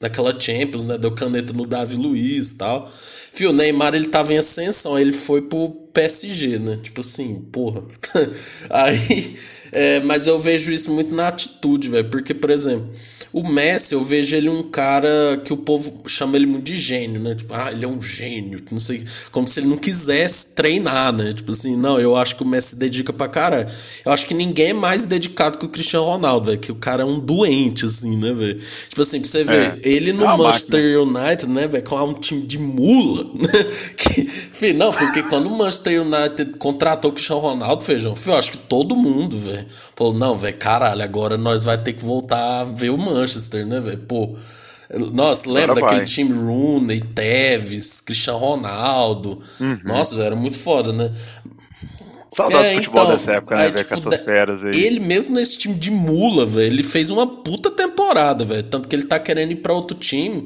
naquela 0.00 0.38
Champions, 0.38 0.86
né? 0.86 0.98
Deu 0.98 1.12
caneta 1.12 1.52
no 1.52 1.66
Davi 1.66 1.96
Luiz 1.96 2.50
e 2.50 2.56
tal. 2.56 2.86
Fio, 2.86 3.50
o 3.50 3.52
Neymar, 3.52 3.94
ele 3.94 4.08
tava 4.08 4.32
em 4.32 4.38
ascensão, 4.38 4.96
aí 4.96 5.02
ele 5.02 5.12
foi 5.12 5.42
pro 5.42 5.79
PSG, 5.92 6.58
né? 6.58 6.78
Tipo 6.82 7.00
assim, 7.00 7.40
porra. 7.52 7.82
aí, 8.70 9.34
é, 9.72 10.00
mas 10.00 10.26
eu 10.26 10.38
vejo 10.38 10.72
isso 10.72 10.92
muito 10.92 11.14
na 11.14 11.28
atitude, 11.28 11.88
velho. 11.88 12.08
Porque, 12.08 12.34
por 12.34 12.50
exemplo, 12.50 12.88
o 13.32 13.48
Messi, 13.48 13.94
eu 13.94 14.02
vejo 14.02 14.34
ele 14.34 14.48
um 14.48 14.64
cara 14.64 15.40
que 15.44 15.52
o 15.52 15.56
povo 15.56 16.02
chama 16.08 16.36
ele 16.36 16.46
muito 16.46 16.64
de 16.64 16.76
gênio, 16.76 17.20
né? 17.20 17.34
Tipo, 17.34 17.54
ah, 17.54 17.70
ele 17.70 17.84
é 17.84 17.88
um 17.88 18.02
gênio, 18.02 18.58
não 18.70 18.78
sei. 18.78 19.04
Como 19.30 19.46
se 19.46 19.60
ele 19.60 19.68
não 19.68 19.78
quisesse 19.78 20.48
treinar, 20.48 21.12
né? 21.12 21.32
Tipo 21.32 21.52
assim, 21.52 21.76
não, 21.76 21.98
eu 21.98 22.16
acho 22.16 22.34
que 22.34 22.42
o 22.42 22.46
Messi 22.46 22.70
se 22.70 22.76
dedica 22.76 23.12
pra 23.12 23.28
caralho. 23.28 23.68
Eu 24.04 24.12
acho 24.12 24.26
que 24.26 24.34
ninguém 24.34 24.70
é 24.70 24.74
mais 24.74 25.04
dedicado 25.04 25.58
que 25.58 25.64
o 25.64 25.68
Cristiano 25.68 26.06
Ronaldo, 26.06 26.46
velho. 26.46 26.58
Que 26.58 26.72
o 26.72 26.74
cara 26.74 27.02
é 27.02 27.06
um 27.06 27.20
doente, 27.20 27.84
assim, 27.84 28.16
né, 28.16 28.32
velho? 28.32 28.58
Tipo 28.88 29.00
assim, 29.00 29.20
pra 29.20 29.28
você 29.28 29.44
ver, 29.44 29.78
é, 29.84 29.88
ele 29.88 30.12
no 30.12 30.24
é 30.24 30.36
Manchester 30.36 30.98
máquina. 30.98 31.20
United, 31.20 31.52
né, 31.52 31.66
velho, 31.68 31.84
com 31.84 32.00
um 32.02 32.14
time 32.14 32.42
de 32.42 32.58
mula, 32.58 33.24
né? 33.34 33.64
Que, 33.96 34.22
enfim, 34.22 34.72
não, 34.72 34.92
porque 34.92 35.22
quando 35.22 35.46
o 35.46 35.56
Manchester 35.56 35.79
Manchester 35.80 36.02
United 36.02 36.58
contratou 36.58 37.10
o 37.10 37.14
Cristiano 37.14 37.40
Ronaldo, 37.40 37.82
feijão, 37.82 38.14
eu 38.26 38.34
acho 38.34 38.52
que 38.52 38.58
todo 38.58 38.96
mundo, 38.96 39.36
velho, 39.36 39.66
falou, 39.96 40.14
não, 40.14 40.36
velho, 40.36 40.56
caralho, 40.56 41.02
agora 41.02 41.36
nós 41.36 41.64
vai 41.64 41.78
ter 41.78 41.92
que 41.94 42.04
voltar 42.04 42.60
a 42.60 42.64
ver 42.64 42.90
o 42.90 42.98
Manchester, 42.98 43.66
né, 43.66 43.80
velho? 43.80 43.98
Pô, 43.98 44.30
nossa, 45.12 45.50
lembra 45.50 45.80
daquele 45.80 46.04
time 46.04 46.32
Rooney, 46.32 47.00
Tevez, 47.00 48.00
Cristiano 48.00 48.38
Ronaldo? 48.38 49.40
Uhum. 49.60 49.80
Nossa, 49.84 50.14
velho, 50.16 50.26
era 50.26 50.36
muito 50.36 50.58
foda, 50.58 50.92
né? 50.92 51.10
Saudade 52.32 52.64
é, 52.64 52.70
do 52.70 52.76
futebol 52.76 53.04
então, 53.04 53.16
dessa 53.16 53.32
época, 53.32 53.56
né, 53.56 53.62
velho, 53.64 53.76
tipo, 53.76 53.88
com 53.88 53.94
essas 54.08 54.24
feras 54.24 54.60
aí. 54.62 54.84
Ele 54.84 55.00
mesmo 55.00 55.34
nesse 55.34 55.58
time 55.58 55.74
de 55.74 55.90
mula, 55.90 56.46
velho, 56.46 56.72
ele 56.72 56.82
fez 56.84 57.10
uma 57.10 57.26
puta 57.26 57.70
temporada, 57.70 57.89
velho. 58.44 58.62
Tanto 58.64 58.88
que 58.88 58.96
ele 58.96 59.04
tá 59.04 59.18
querendo 59.18 59.52
ir 59.52 59.56
pra 59.56 59.72
outro 59.72 59.96
time, 59.96 60.42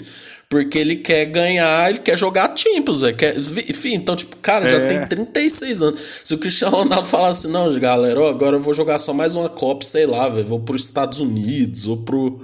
porque 0.49 0.79
ele 0.79 0.97
quer 0.97 1.27
ganhar, 1.27 1.91
ele 1.91 2.01
quer 2.01 2.17
jogar 2.17 2.55
Champions, 2.57 3.01
velho. 3.01 3.17
Quer... 3.17 3.37
Enfim, 3.37 3.95
então, 3.95 4.15
tipo, 4.17 4.37
cara, 4.37 4.67
é. 4.67 4.71
já 4.71 4.87
tem 4.87 5.07
36 5.07 5.83
anos. 5.83 6.01
Se 6.25 6.35
o 6.35 6.39
Cristiano 6.39 6.77
Ronaldo 6.77 7.07
falasse, 7.07 7.49
não, 7.49 7.73
galera, 7.79 8.21
ó, 8.21 8.29
agora 8.29 8.57
eu 8.57 8.61
vou 8.61 8.75
jogar 8.75 8.99
só 8.99 9.13
mais 9.13 9.35
uma 9.35 9.49
Copa, 9.49 9.85
sei 9.85 10.07
lá, 10.07 10.29
velho, 10.29 10.47
vou 10.47 10.61
pros 10.61 10.85
Estados 10.85 11.21
Unidos, 11.21 11.87
ou 11.89 11.99
pro 11.99 12.39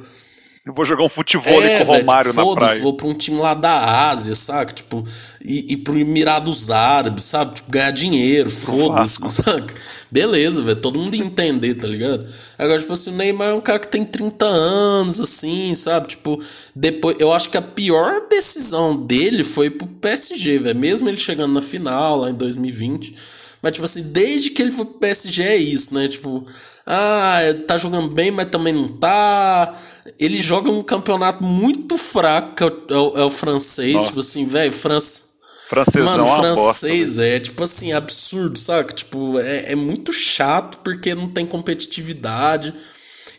eu 0.67 0.75
vou 0.75 0.85
jogar 0.85 1.05
um 1.05 1.09
futebol 1.09 1.63
é, 1.63 1.85
com 1.85 1.91
o 1.91 1.97
Romário 1.97 2.35
véio, 2.35 2.47
na 2.47 2.55
praia. 2.55 2.83
Vou 2.83 2.93
pra 2.93 3.07
um 3.07 3.15
time 3.15 3.39
lá 3.39 3.55
da 3.55 4.11
Ásia, 4.11 4.35
sabe? 4.35 4.75
Tipo, 4.75 5.03
e, 5.43 5.73
e 5.73 5.77
pro 5.79 5.99
Emirados 5.99 6.71
Árabes, 6.71 7.25
sabe? 7.25 7.55
Tipo, 7.55 7.71
ganhar 7.71 7.91
dinheiro, 7.93 8.51
foda-se, 8.51 9.27
sabe? 9.31 9.73
Beleza, 10.11 10.61
velho. 10.61 10.79
Todo 10.79 10.99
mundo 10.99 11.15
entender, 11.15 11.77
tá 11.77 11.89
ligado? 11.89 12.27
Agora, 12.59 12.79
tipo 12.79 12.93
assim, 12.93 13.11
o 13.11 13.15
Neymar 13.15 13.49
é 13.49 13.55
um 13.55 13.61
cara 13.61 13.79
que 13.79 13.89
tem 13.89 14.05
30 14.05 14.45
anos, 14.45 15.19
assim, 15.19 15.75
sabe? 15.75 16.09
Tipo, 16.09 16.39
depois. 16.77 17.17
Eu 17.19 17.33
acho 17.33 17.49
que 17.49 17.57
a 17.57 17.63
pior 17.63 18.29
decisão 18.29 18.95
dele 19.07 19.43
foi 19.43 19.71
pro 19.71 19.87
PSG, 19.87 20.59
velho. 20.59 20.79
Mesmo 20.79 21.09
ele 21.09 21.17
chegando 21.17 21.55
na 21.55 21.63
final 21.63 22.19
lá 22.19 22.31
em 22.31 22.35
2020. 22.35 23.17
Mas, 23.63 23.73
tipo 23.73 23.85
assim, 23.85 24.03
desde 24.13 24.51
que 24.51 24.63
ele 24.63 24.73
foi 24.73 24.87
pro 24.87 24.95
PSG 24.95 25.43
é 25.43 25.57
isso, 25.57 25.95
né? 25.95 26.09
Tipo, 26.09 26.45
ah, 26.87 27.41
tá 27.67 27.77
jogando 27.77 28.09
bem, 28.09 28.31
mas 28.31 28.49
também 28.49 28.73
não 28.73 28.89
tá. 28.89 29.75
Ele 30.19 30.41
joga 30.41 30.71
um 30.71 30.83
campeonato 30.83 31.45
muito 31.45 31.97
fraco, 31.97 32.55
que 32.55 32.63
é 32.63 32.67
o, 32.67 33.17
é 33.17 33.25
o, 33.25 33.29
é 33.29 33.31
francês. 33.31 33.95
Nossa. 33.95 34.07
Tipo 34.09 34.21
assim, 34.21 34.47
velho, 34.47 34.73
França. 34.73 35.31
Francesão 35.69 36.27
Mano, 36.27 36.57
francês, 36.57 37.13
velho, 37.13 37.37
é 37.37 37.39
tipo 37.39 37.63
assim, 37.63 37.93
absurdo, 37.93 38.59
saca? 38.59 38.93
Tipo, 38.93 39.39
é, 39.39 39.71
é 39.71 39.77
muito 39.77 40.13
chato 40.13 40.79
porque 40.79 41.15
não 41.15 41.29
tem 41.29 41.47
competitividade. 41.47 42.75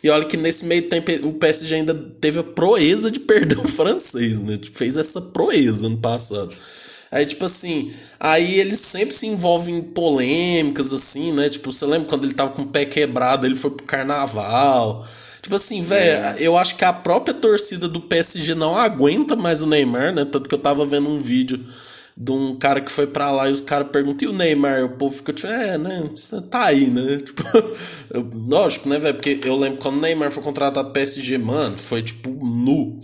E 0.02 0.08
olha 0.08 0.24
que 0.24 0.38
nesse 0.38 0.64
meio 0.64 0.88
tempo 0.88 1.10
o 1.28 1.34
PSG 1.34 1.74
ainda 1.74 1.94
teve 2.20 2.38
a 2.38 2.42
proeza 2.42 3.10
de 3.10 3.20
perder 3.20 3.58
o 3.58 3.68
francês, 3.68 4.40
né? 4.40 4.58
Fez 4.72 4.96
essa 4.96 5.20
proeza 5.20 5.86
ano 5.86 5.98
passado. 5.98 6.54
Aí, 7.12 7.26
tipo 7.26 7.44
assim, 7.44 7.92
aí 8.18 8.58
ele 8.58 8.74
sempre 8.74 9.14
se 9.14 9.26
envolve 9.26 9.70
em 9.70 9.82
polêmicas, 9.82 10.94
assim, 10.94 11.30
né? 11.30 11.50
Tipo, 11.50 11.70
você 11.70 11.84
lembra 11.84 12.08
quando 12.08 12.24
ele 12.24 12.32
tava 12.32 12.52
com 12.52 12.62
o 12.62 12.68
pé 12.68 12.86
quebrado, 12.86 13.46
ele 13.46 13.54
foi 13.54 13.70
pro 13.70 13.84
carnaval. 13.84 15.06
Tipo 15.42 15.54
assim, 15.56 15.82
velho, 15.82 16.24
é. 16.24 16.36
eu 16.40 16.56
acho 16.56 16.74
que 16.74 16.86
a 16.86 16.92
própria 16.92 17.34
torcida 17.34 17.86
do 17.86 18.00
PSG 18.00 18.54
não 18.54 18.74
aguenta 18.74 19.36
mais 19.36 19.60
o 19.60 19.66
Neymar, 19.66 20.14
né? 20.14 20.24
Tanto 20.24 20.48
que 20.48 20.54
eu 20.54 20.58
tava 20.58 20.86
vendo 20.86 21.10
um 21.10 21.18
vídeo 21.18 21.62
de 22.16 22.32
um 22.32 22.56
cara 22.56 22.80
que 22.80 22.90
foi 22.90 23.06
para 23.06 23.30
lá 23.30 23.46
e 23.46 23.52
os 23.52 23.60
caras 23.60 23.88
perguntam, 23.88 24.28
e 24.28 24.32
o 24.32 24.36
Neymar? 24.36 24.84
O 24.84 24.96
povo 24.96 25.14
fica 25.14 25.34
tipo, 25.34 25.48
é, 25.52 25.76
né? 25.76 26.08
Tá 26.50 26.64
aí, 26.64 26.86
né? 26.86 27.18
Tipo, 27.26 27.42
lógico, 28.48 28.88
né, 28.88 28.98
velho? 28.98 29.14
Porque 29.16 29.38
eu 29.44 29.58
lembro 29.58 29.82
quando 29.82 29.98
o 29.98 30.00
Neymar 30.00 30.32
foi 30.32 30.42
contratado 30.42 30.92
PSG, 30.92 31.36
mano, 31.36 31.76
foi 31.76 32.00
tipo 32.00 32.30
nu. 32.30 32.98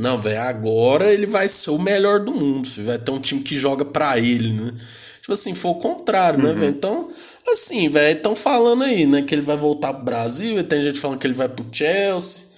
Não, 0.00 0.18
velho, 0.18 0.40
agora 0.40 1.12
ele 1.12 1.26
vai 1.26 1.46
ser 1.46 1.70
o 1.70 1.78
melhor 1.78 2.20
do 2.20 2.32
mundo. 2.32 2.66
Vai 2.78 2.98
ter 2.98 3.10
um 3.10 3.20
time 3.20 3.42
que 3.42 3.54
joga 3.54 3.84
pra 3.84 4.18
ele, 4.18 4.54
né? 4.54 4.72
Tipo 5.20 5.34
assim, 5.34 5.54
foi 5.54 5.72
o 5.72 5.74
contrário, 5.74 6.38
né, 6.38 6.48
uhum. 6.48 6.54
né, 6.54 6.60
velho? 6.60 6.74
Então, 6.74 7.10
assim, 7.46 7.86
velho, 7.90 8.16
estão 8.16 8.34
falando 8.34 8.82
aí, 8.82 9.04
né, 9.04 9.20
que 9.20 9.34
ele 9.34 9.42
vai 9.42 9.58
voltar 9.58 9.92
pro 9.92 10.02
Brasil, 10.02 10.58
e 10.58 10.62
tem 10.62 10.80
gente 10.80 10.98
falando 10.98 11.18
que 11.18 11.26
ele 11.26 11.34
vai 11.34 11.50
pro 11.50 11.66
Chelsea. 11.70 12.48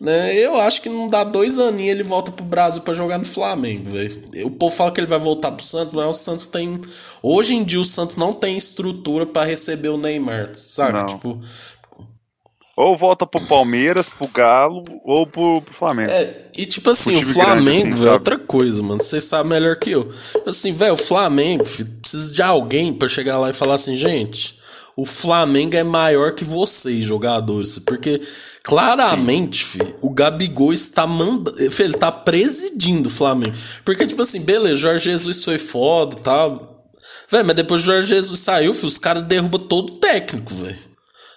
Né? 0.00 0.36
Eu 0.36 0.60
acho 0.60 0.80
que 0.80 0.88
não 0.88 1.08
dá 1.08 1.24
dois 1.24 1.58
aninhos 1.58 1.90
ele 1.90 2.02
volta 2.04 2.30
pro 2.30 2.44
Brasil 2.44 2.82
para 2.82 2.94
jogar 2.94 3.18
no 3.18 3.24
Flamengo, 3.24 3.90
velho. 3.90 4.22
O 4.44 4.50
povo 4.50 4.74
fala 4.74 4.92
que 4.92 5.00
ele 5.00 5.06
vai 5.08 5.18
voltar 5.18 5.50
pro 5.50 5.64
Santos, 5.64 5.92
mas 5.92 6.06
o 6.06 6.12
Santos 6.12 6.46
tem. 6.46 6.78
Hoje 7.22 7.54
em 7.54 7.64
dia 7.64 7.80
o 7.80 7.84
Santos 7.84 8.16
não 8.16 8.32
tem 8.32 8.56
estrutura 8.56 9.26
para 9.26 9.46
receber 9.46 9.90
o 9.90 9.96
Neymar, 9.96 10.50
sabe? 10.54 10.98
Não. 10.98 11.06
Tipo, 11.06 11.38
ou 12.76 12.96
volta 12.96 13.26
pro 13.26 13.40
Palmeiras, 13.46 14.08
pro 14.08 14.28
Galo, 14.28 14.82
ou 15.04 15.26
pro, 15.26 15.60
pro 15.62 15.74
Flamengo. 15.74 16.10
É, 16.10 16.46
e 16.56 16.64
tipo 16.64 16.90
assim, 16.90 17.16
o 17.16 17.22
Flamengo, 17.22 17.94
assim, 17.94 18.08
é 18.08 18.12
outra 18.12 18.38
coisa, 18.38 18.82
mano. 18.82 19.02
Você 19.02 19.20
sabe 19.20 19.50
melhor 19.50 19.76
que 19.76 19.90
eu. 19.90 20.08
Assim, 20.46 20.72
velho, 20.72 20.94
o 20.94 20.96
Flamengo 20.96 21.64
filho, 21.64 21.90
precisa 22.00 22.32
de 22.32 22.42
alguém 22.42 22.92
para 22.92 23.08
chegar 23.08 23.38
lá 23.38 23.50
e 23.50 23.54
falar 23.54 23.74
assim, 23.74 23.96
gente, 23.96 24.58
o 24.96 25.04
Flamengo 25.04 25.76
é 25.76 25.84
maior 25.84 26.34
que 26.34 26.44
vocês, 26.44 27.04
jogadores. 27.04 27.78
Porque 27.78 28.20
claramente, 28.62 29.64
filho, 29.64 29.94
o 30.00 30.10
Gabigol 30.10 30.72
está 30.72 31.06
mandando. 31.06 31.54
Ele 31.58 31.94
tá 31.94 32.10
presidindo 32.10 33.08
o 33.08 33.12
Flamengo. 33.12 33.54
Porque, 33.84 34.06
tipo 34.06 34.22
assim, 34.22 34.40
beleza, 34.40 34.76
Jorge 34.76 35.10
Jesus 35.10 35.44
foi 35.44 35.58
foda 35.58 36.16
e 36.18 36.22
tal. 36.22 36.66
Velho, 37.30 37.46
mas 37.46 37.56
depois 37.56 37.82
o 37.82 37.84
Jorge 37.84 38.08
Jesus 38.08 38.40
saiu, 38.40 38.72
filho, 38.72 38.88
os 38.88 38.98
caras 38.98 39.24
derrubam 39.24 39.60
todo 39.60 39.92
o 39.92 39.98
técnico, 39.98 40.52
velho. 40.54 40.91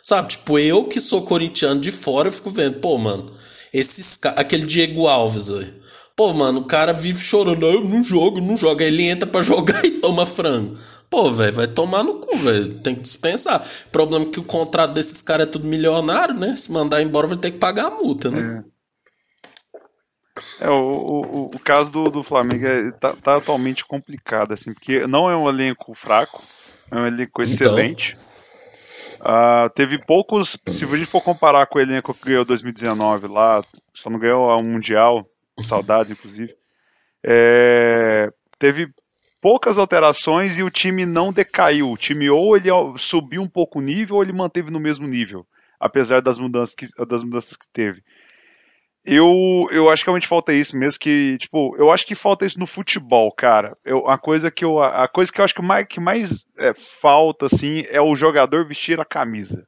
Sabe? 0.06 0.28
Tipo, 0.28 0.60
eu 0.60 0.84
que 0.84 1.02
sou 1.02 1.24
corintiano 1.24 1.82
de 1.82 1.92
fora, 1.92 2.28
eu 2.28 2.32
fico 2.32 2.52
vendo, 2.52 2.80
pô, 2.80 2.96
mano, 2.96 3.34
esses 3.74 4.20
aquele 4.24 4.64
Diego 4.64 5.08
Alves 5.08 5.50
aí. 5.50 5.74
Pô, 6.16 6.32
mano, 6.32 6.60
o 6.60 6.66
cara 6.66 6.94
vive 6.94 7.18
chorando, 7.18 7.66
eu 7.66 7.84
não 7.84 8.04
jogo, 8.04 8.40
não 8.40 8.56
joga. 8.56 8.86
Aí 8.86 8.92
ele 8.92 9.10
entra 9.10 9.28
para 9.28 9.42
jogar 9.44 9.84
e 9.84 10.00
toma 10.00 10.28
frango. 10.28 10.76
Pô, 11.10 11.32
velho, 11.32 11.56
vai 11.56 11.68
tomar 11.68 12.04
no 12.04 12.20
cu, 12.20 12.38
velho. 12.38 12.80
Tem 12.84 12.94
que 12.94 13.02
dispensar. 13.02 13.60
O 13.60 13.90
problema 13.90 14.26
é 14.26 14.30
que 14.30 14.40
o 14.40 14.44
contrato 14.44 14.94
desses 14.94 15.24
caras 15.24 15.48
é 15.48 15.50
tudo 15.50 15.68
milionário, 15.68 16.36
né? 16.36 16.56
Se 16.56 16.72
mandar 16.72 17.02
embora, 17.02 17.26
vai 17.26 17.38
ter 17.38 17.50
que 17.50 17.58
pagar 17.58 17.88
a 17.88 17.90
multa, 17.90 18.30
né? 18.30 18.64
É, 20.62 20.68
é 20.68 20.70
o, 20.70 20.92
o, 20.92 21.46
o 21.48 21.60
caso 21.62 21.90
do, 21.90 22.10
do 22.12 22.24
Flamengo 22.24 22.64
é, 22.64 22.92
tá, 22.92 23.16
tá 23.16 23.38
atualmente 23.38 23.84
complicado, 23.84 24.54
assim, 24.54 24.72
porque 24.72 25.08
não 25.08 25.28
é 25.32 25.36
um 25.36 25.50
elenco 25.50 25.96
fraco, 25.96 26.44
é 26.92 26.96
um 26.96 27.08
elenco 27.08 27.42
então. 27.42 27.46
excelente. 27.52 28.12
Então 28.14 28.25
Uh, 29.26 29.68
teve 29.74 29.98
poucos. 29.98 30.56
Se 30.68 30.86
a 30.86 30.98
gente 30.98 31.08
for 31.08 31.22
comparar 31.22 31.66
com 31.66 31.80
o 31.80 31.82
elenco 31.82 32.14
que 32.14 32.26
ganhou 32.26 32.46
2019 32.46 33.28
lá, 33.28 33.64
só 33.92 34.10
não 34.10 34.20
ganhou 34.20 34.48
o 34.48 34.64
Mundial, 34.64 35.28
saudades 35.60 36.12
inclusive. 36.12 36.54
É, 37.24 38.32
teve 38.60 38.88
poucas 39.42 39.80
alterações 39.80 40.60
e 40.60 40.64
o 40.64 40.70
time 40.70 41.08
não 41.08 41.34
decaiu. 41.34 41.92
O 41.92 41.98
time 41.98 42.30
ou 42.30 42.56
ele 42.56 42.70
subiu 42.98 43.42
um 43.42 43.50
pouco 43.50 43.80
o 43.80 43.82
nível 43.82 44.18
ou 44.18 44.22
ele 44.22 44.32
manteve 44.32 44.70
no 44.70 44.80
mesmo 44.80 45.08
nível, 45.08 45.44
apesar 45.80 46.22
das 46.22 46.38
mudanças 46.38 46.76
que, 46.76 46.88
das 47.08 47.24
mudanças 47.24 47.58
que 47.58 47.68
teve. 47.74 48.04
Eu, 49.06 49.68
eu 49.72 49.90
acho 49.90 50.04
que 50.04 50.10
realmente 50.10 50.28
falta 50.28 50.52
isso 50.52 50.76
mesmo, 50.76 51.00
que, 51.00 51.38
tipo, 51.38 51.76
eu 51.78 51.92
acho 51.92 52.06
que 52.08 52.16
falta 52.16 52.44
isso 52.44 52.60
no 52.60 52.66
futebol, 52.66 53.32
cara. 53.32 53.72
Eu, 53.86 54.10
a 54.10 54.18
coisa 54.18 54.50
que 54.50 54.66
eu, 54.66 54.82
a 54.82 55.08
coisa 55.08 55.32
que 55.32 55.40
eu 55.40 55.46
acho 55.46 55.54
que 55.54 55.62
mais, 55.62 55.86
que 55.88 56.00
mais 56.00 56.46
é, 56.58 56.74
falta, 56.74 57.46
assim, 57.46 57.86
é 57.90 58.02
o 58.02 58.16
jogador 58.16 58.68
vestir 58.68 59.00
a 59.00 59.06
camisa. 59.06 59.64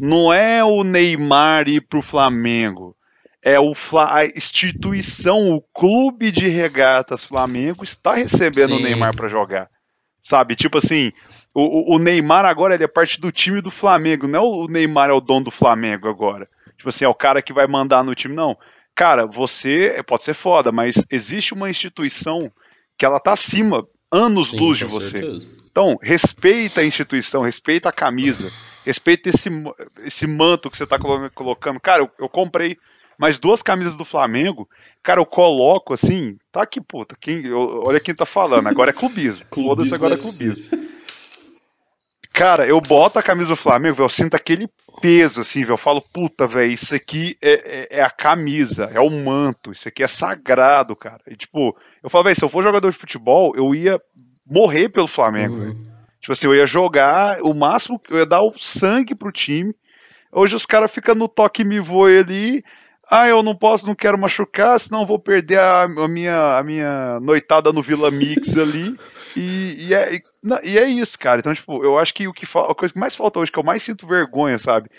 Não 0.00 0.32
é 0.32 0.64
o 0.64 0.82
Neymar 0.82 1.68
ir 1.68 1.82
pro 1.82 2.00
Flamengo. 2.00 2.96
É 3.42 3.60
o 3.60 3.74
a 3.98 4.24
instituição, 4.24 5.54
o 5.54 5.60
clube 5.60 6.32
de 6.32 6.48
regatas 6.48 7.24
Flamengo 7.24 7.84
está 7.84 8.14
recebendo 8.14 8.70
Sim. 8.70 8.78
o 8.78 8.82
Neymar 8.82 9.14
para 9.14 9.28
jogar. 9.28 9.68
Sabe? 10.28 10.56
Tipo 10.56 10.78
assim, 10.78 11.12
o, 11.54 11.94
o 11.94 11.98
Neymar 11.98 12.44
agora 12.44 12.74
ele 12.74 12.84
é 12.84 12.88
parte 12.88 13.20
do 13.20 13.30
time 13.30 13.60
do 13.60 13.70
Flamengo, 13.70 14.26
não 14.26 14.38
é 14.38 14.42
o 14.42 14.66
Neymar 14.66 15.10
é 15.10 15.12
o 15.12 15.20
dono 15.20 15.44
do 15.44 15.50
Flamengo 15.50 16.08
agora. 16.08 16.46
Tipo 16.76 16.88
assim, 16.88 17.04
é 17.04 17.08
o 17.08 17.14
cara 17.14 17.42
que 17.42 17.52
vai 17.52 17.66
mandar 17.66 18.04
no 18.04 18.14
time. 18.14 18.34
Não. 18.34 18.56
Cara, 18.94 19.26
você 19.26 20.02
pode 20.06 20.24
ser 20.24 20.34
foda, 20.34 20.72
mas 20.72 20.96
existe 21.10 21.52
uma 21.52 21.70
instituição 21.70 22.50
que 22.96 23.04
ela 23.04 23.20
tá 23.20 23.32
acima, 23.32 23.84
anos 24.10 24.50
Sim, 24.50 24.58
luz 24.58 24.78
de 24.78 24.84
você. 24.84 25.18
Certeza. 25.18 25.48
Então, 25.70 25.98
respeita 26.02 26.80
a 26.80 26.84
instituição, 26.84 27.42
respeita 27.42 27.90
a 27.90 27.92
camisa, 27.92 28.50
respeita 28.86 29.28
esse, 29.28 29.50
esse 30.04 30.26
manto 30.26 30.70
que 30.70 30.76
você 30.78 30.86
tá 30.86 30.98
colocando. 31.34 31.78
Cara, 31.78 32.02
eu, 32.02 32.10
eu 32.18 32.28
comprei 32.28 32.78
mais 33.18 33.38
duas 33.38 33.60
camisas 33.60 33.96
do 33.96 34.04
Flamengo. 34.04 34.66
Cara, 35.02 35.20
eu 35.20 35.26
coloco 35.26 35.92
assim, 35.92 36.38
tá 36.50 36.62
aqui, 36.62 36.80
puta. 36.80 37.14
Quem, 37.20 37.44
eu, 37.44 37.82
olha 37.84 38.00
quem 38.00 38.14
tá 38.14 38.24
falando. 38.24 38.66
Agora 38.66 38.90
é 38.90 38.94
clubismo. 38.94 39.44
Foda-se, 39.54 39.94
agora 39.94 40.14
é 40.14 40.18
clubismo. 40.18 40.85
Cara, 42.36 42.66
eu 42.66 42.78
boto 42.82 43.18
a 43.18 43.22
camisa 43.22 43.48
do 43.48 43.56
Flamengo, 43.56 44.02
eu 44.02 44.10
sinto 44.10 44.34
aquele 44.34 44.68
peso, 45.00 45.40
assim, 45.40 45.60
velho. 45.60 45.72
Eu 45.72 45.78
falo, 45.78 46.02
puta, 46.12 46.46
velho, 46.46 46.70
isso 46.70 46.94
aqui 46.94 47.34
é, 47.40 47.52
é, 47.52 47.98
é, 47.98 48.02
a 48.02 48.10
camisa, 48.10 48.90
é 48.92 49.00
o 49.00 49.08
manto, 49.08 49.72
isso 49.72 49.88
aqui 49.88 50.02
é 50.02 50.06
sagrado, 50.06 50.94
cara. 50.94 51.22
E, 51.26 51.34
tipo, 51.34 51.74
eu 52.02 52.10
falo, 52.10 52.24
velho, 52.24 52.36
se 52.36 52.44
eu 52.44 52.50
for 52.50 52.62
jogador 52.62 52.90
de 52.90 52.98
futebol, 52.98 53.54
eu 53.56 53.74
ia 53.74 53.98
morrer 54.50 54.90
pelo 54.90 55.06
Flamengo, 55.06 55.54
uhum. 55.54 55.82
Tipo 56.20 56.32
assim, 56.32 56.46
eu 56.46 56.54
ia 56.54 56.66
jogar 56.66 57.40
o 57.40 57.54
máximo, 57.54 57.98
eu 58.10 58.18
ia 58.18 58.26
dar 58.26 58.42
o 58.42 58.52
sangue 58.58 59.14
pro 59.14 59.32
time. 59.32 59.74
Hoje 60.30 60.56
os 60.56 60.66
caras 60.66 60.90
ficam 60.90 61.14
no 61.14 61.28
toque 61.28 61.64
me 61.64 61.80
voe 61.80 62.18
ali. 62.18 62.64
Ah, 63.08 63.28
eu 63.28 63.40
não 63.40 63.54
posso, 63.54 63.86
não 63.86 63.94
quero 63.94 64.18
machucar, 64.18 64.80
senão 64.80 65.06
vou 65.06 65.18
perder 65.18 65.60
a, 65.60 65.84
a 65.84 66.08
minha, 66.08 66.58
a 66.58 66.62
minha 66.62 67.20
noitada 67.20 67.72
no 67.72 67.80
Vila 67.80 68.10
Mix 68.10 68.56
ali. 68.58 68.96
E, 69.36 69.86
e, 69.86 69.94
é, 69.94 70.16
e, 70.16 70.22
não, 70.42 70.58
e, 70.62 70.76
é 70.76 70.88
isso, 70.88 71.16
cara. 71.16 71.38
Então, 71.38 71.54
tipo, 71.54 71.84
eu 71.84 71.98
acho 71.98 72.12
que 72.12 72.26
o 72.26 72.32
que 72.32 72.44
a 72.44 72.74
coisa 72.74 72.92
que 72.92 72.98
mais 72.98 73.14
falta 73.14 73.38
hoje, 73.38 73.52
que 73.52 73.58
eu 73.58 73.62
mais 73.62 73.84
sinto 73.84 74.08
vergonha, 74.08 74.58
sabe? 74.58 74.90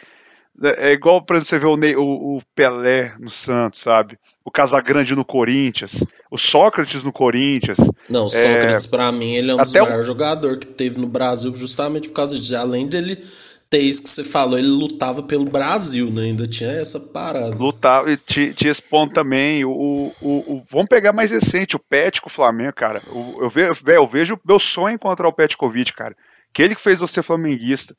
É, 0.63 0.89
é 0.89 0.93
igual, 0.93 1.21
por 1.21 1.35
exemplo, 1.35 1.49
você 1.49 1.59
vê 1.59 1.65
o, 1.65 1.75
Ney, 1.75 1.95
o, 1.97 2.37
o, 2.37 2.41
Pelé 2.55 3.13
no 3.19 3.29
Santos, 3.29 3.81
sabe? 3.81 4.17
O 4.43 4.49
Casagrande 4.49 5.13
no 5.13 5.25
Corinthians, 5.25 6.01
o 6.31 6.37
Sócrates 6.37 7.03
no 7.03 7.11
Corinthians. 7.11 7.77
Não, 8.09 8.27
o 8.27 8.29
Sócrates, 8.29 8.85
é... 8.85 8.89
pra 8.89 9.11
mim, 9.11 9.33
ele 9.33 9.51
é 9.51 9.53
um 9.53 9.57
dos 9.57 9.73
maiores 9.73 10.07
jogadores 10.07 10.65
que 10.65 10.73
teve 10.73 10.97
no 10.97 11.07
Brasil, 11.07 11.53
justamente 11.53 12.07
por 12.07 12.15
causa 12.15 12.37
disso. 12.37 12.55
Além 12.55 12.87
dele 12.87 13.21
ter 13.69 13.79
isso 13.79 14.03
que 14.03 14.09
você 14.09 14.23
falou, 14.23 14.57
ele 14.57 14.67
lutava 14.67 15.23
pelo 15.23 15.45
Brasil, 15.45 16.09
né? 16.09 16.23
Ainda 16.23 16.47
tinha 16.47 16.71
essa 16.71 16.99
parada. 16.99 17.55
Lutava, 17.55 18.11
e 18.11 18.17
tinha, 18.17 18.71
esse 18.71 18.81
ponto 18.81 19.13
também. 19.13 19.65
O, 19.65 20.13
o, 20.21 20.53
o, 20.53 20.63
vamos 20.69 20.87
pegar 20.87 21.13
mais 21.13 21.31
recente, 21.31 21.75
o 21.75 21.79
Pet 21.79 22.21
com 22.21 22.29
o 22.29 22.31
Flamengo, 22.31 22.73
cara. 22.73 23.01
O, 23.09 23.43
eu, 23.43 23.49
vejo, 23.49 23.81
eu 23.85 24.07
vejo 24.07 24.39
meu 24.45 24.59
sonho 24.59 24.95
encontrar 24.95 25.27
o 25.27 25.33
Petkovic, 25.33 25.93
cara. 25.93 26.15
Que 26.53 26.63
ele 26.63 26.75
que 26.75 26.81
fez 26.81 26.99
você 26.99 27.21
flamenguista. 27.21 27.95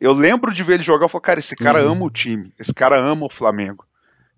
Eu 0.00 0.12
lembro 0.12 0.52
de 0.52 0.64
ver 0.64 0.74
ele 0.74 0.82
jogar 0.82 1.06
e 1.06 1.08
falei, 1.10 1.22
cara, 1.22 1.40
esse 1.40 1.54
cara 1.54 1.84
uhum. 1.84 1.92
ama 1.92 2.06
o 2.06 2.10
time, 2.10 2.52
esse 2.58 2.72
cara 2.72 2.98
ama 2.98 3.26
o 3.26 3.30
Flamengo. 3.30 3.84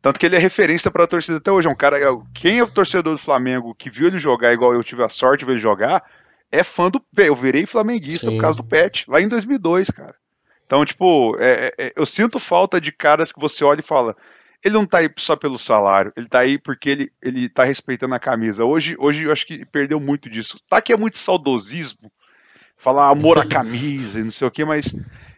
Tanto 0.02 0.18
que 0.18 0.26
ele 0.26 0.34
é 0.34 0.38
referência 0.38 0.90
para 0.90 1.04
a 1.04 1.06
torcida 1.06 1.38
até 1.38 1.52
hoje. 1.52 1.68
É 1.68 1.70
um 1.70 1.76
cara. 1.76 1.96
É 1.96 2.06
quem 2.34 2.58
é 2.58 2.62
o 2.64 2.68
torcedor 2.68 3.14
do 3.14 3.22
Flamengo 3.22 3.72
que 3.72 3.88
viu 3.88 4.08
ele 4.08 4.18
jogar 4.18 4.52
igual 4.52 4.74
eu 4.74 4.82
tive 4.82 5.04
a 5.04 5.08
sorte 5.08 5.40
de 5.40 5.46
ver 5.46 5.52
ele 5.52 5.60
jogar, 5.60 6.02
é 6.50 6.64
fã 6.64 6.90
do. 6.90 7.00
Eu 7.16 7.36
virei 7.36 7.64
flamenguista 7.64 8.28
Sim. 8.28 8.36
por 8.36 8.40
causa 8.40 8.58
do 8.58 8.64
Pet, 8.64 9.04
lá 9.08 9.20
em 9.20 9.28
2002, 9.28 9.90
cara. 9.92 10.16
Então, 10.72 10.86
tipo, 10.86 11.36
é, 11.38 11.66
é, 11.66 11.72
é, 11.88 11.92
eu 11.94 12.06
sinto 12.06 12.38
falta 12.38 12.80
de 12.80 12.90
caras 12.90 13.30
que 13.30 13.38
você 13.38 13.62
olha 13.62 13.80
e 13.80 13.84
fala. 13.84 14.16
Ele 14.64 14.72
não 14.72 14.86
tá 14.86 15.00
aí 15.00 15.10
só 15.18 15.36
pelo 15.36 15.58
salário, 15.58 16.10
ele 16.16 16.26
tá 16.26 16.38
aí 16.38 16.56
porque 16.56 16.88
ele, 16.88 17.12
ele 17.20 17.46
tá 17.46 17.62
respeitando 17.62 18.14
a 18.14 18.18
camisa. 18.18 18.64
Hoje, 18.64 18.96
hoje 18.98 19.24
eu 19.24 19.32
acho 19.32 19.46
que 19.46 19.66
perdeu 19.66 20.00
muito 20.00 20.30
disso. 20.30 20.56
Tá 20.70 20.80
que 20.80 20.90
é 20.90 20.96
muito 20.96 21.18
saudosismo, 21.18 22.10
falar 22.74 23.10
amor 23.10 23.38
à 23.38 23.46
camisa 23.46 24.18
e 24.18 24.24
não 24.24 24.30
sei 24.30 24.48
o 24.48 24.50
que, 24.50 24.64
mas 24.64 24.94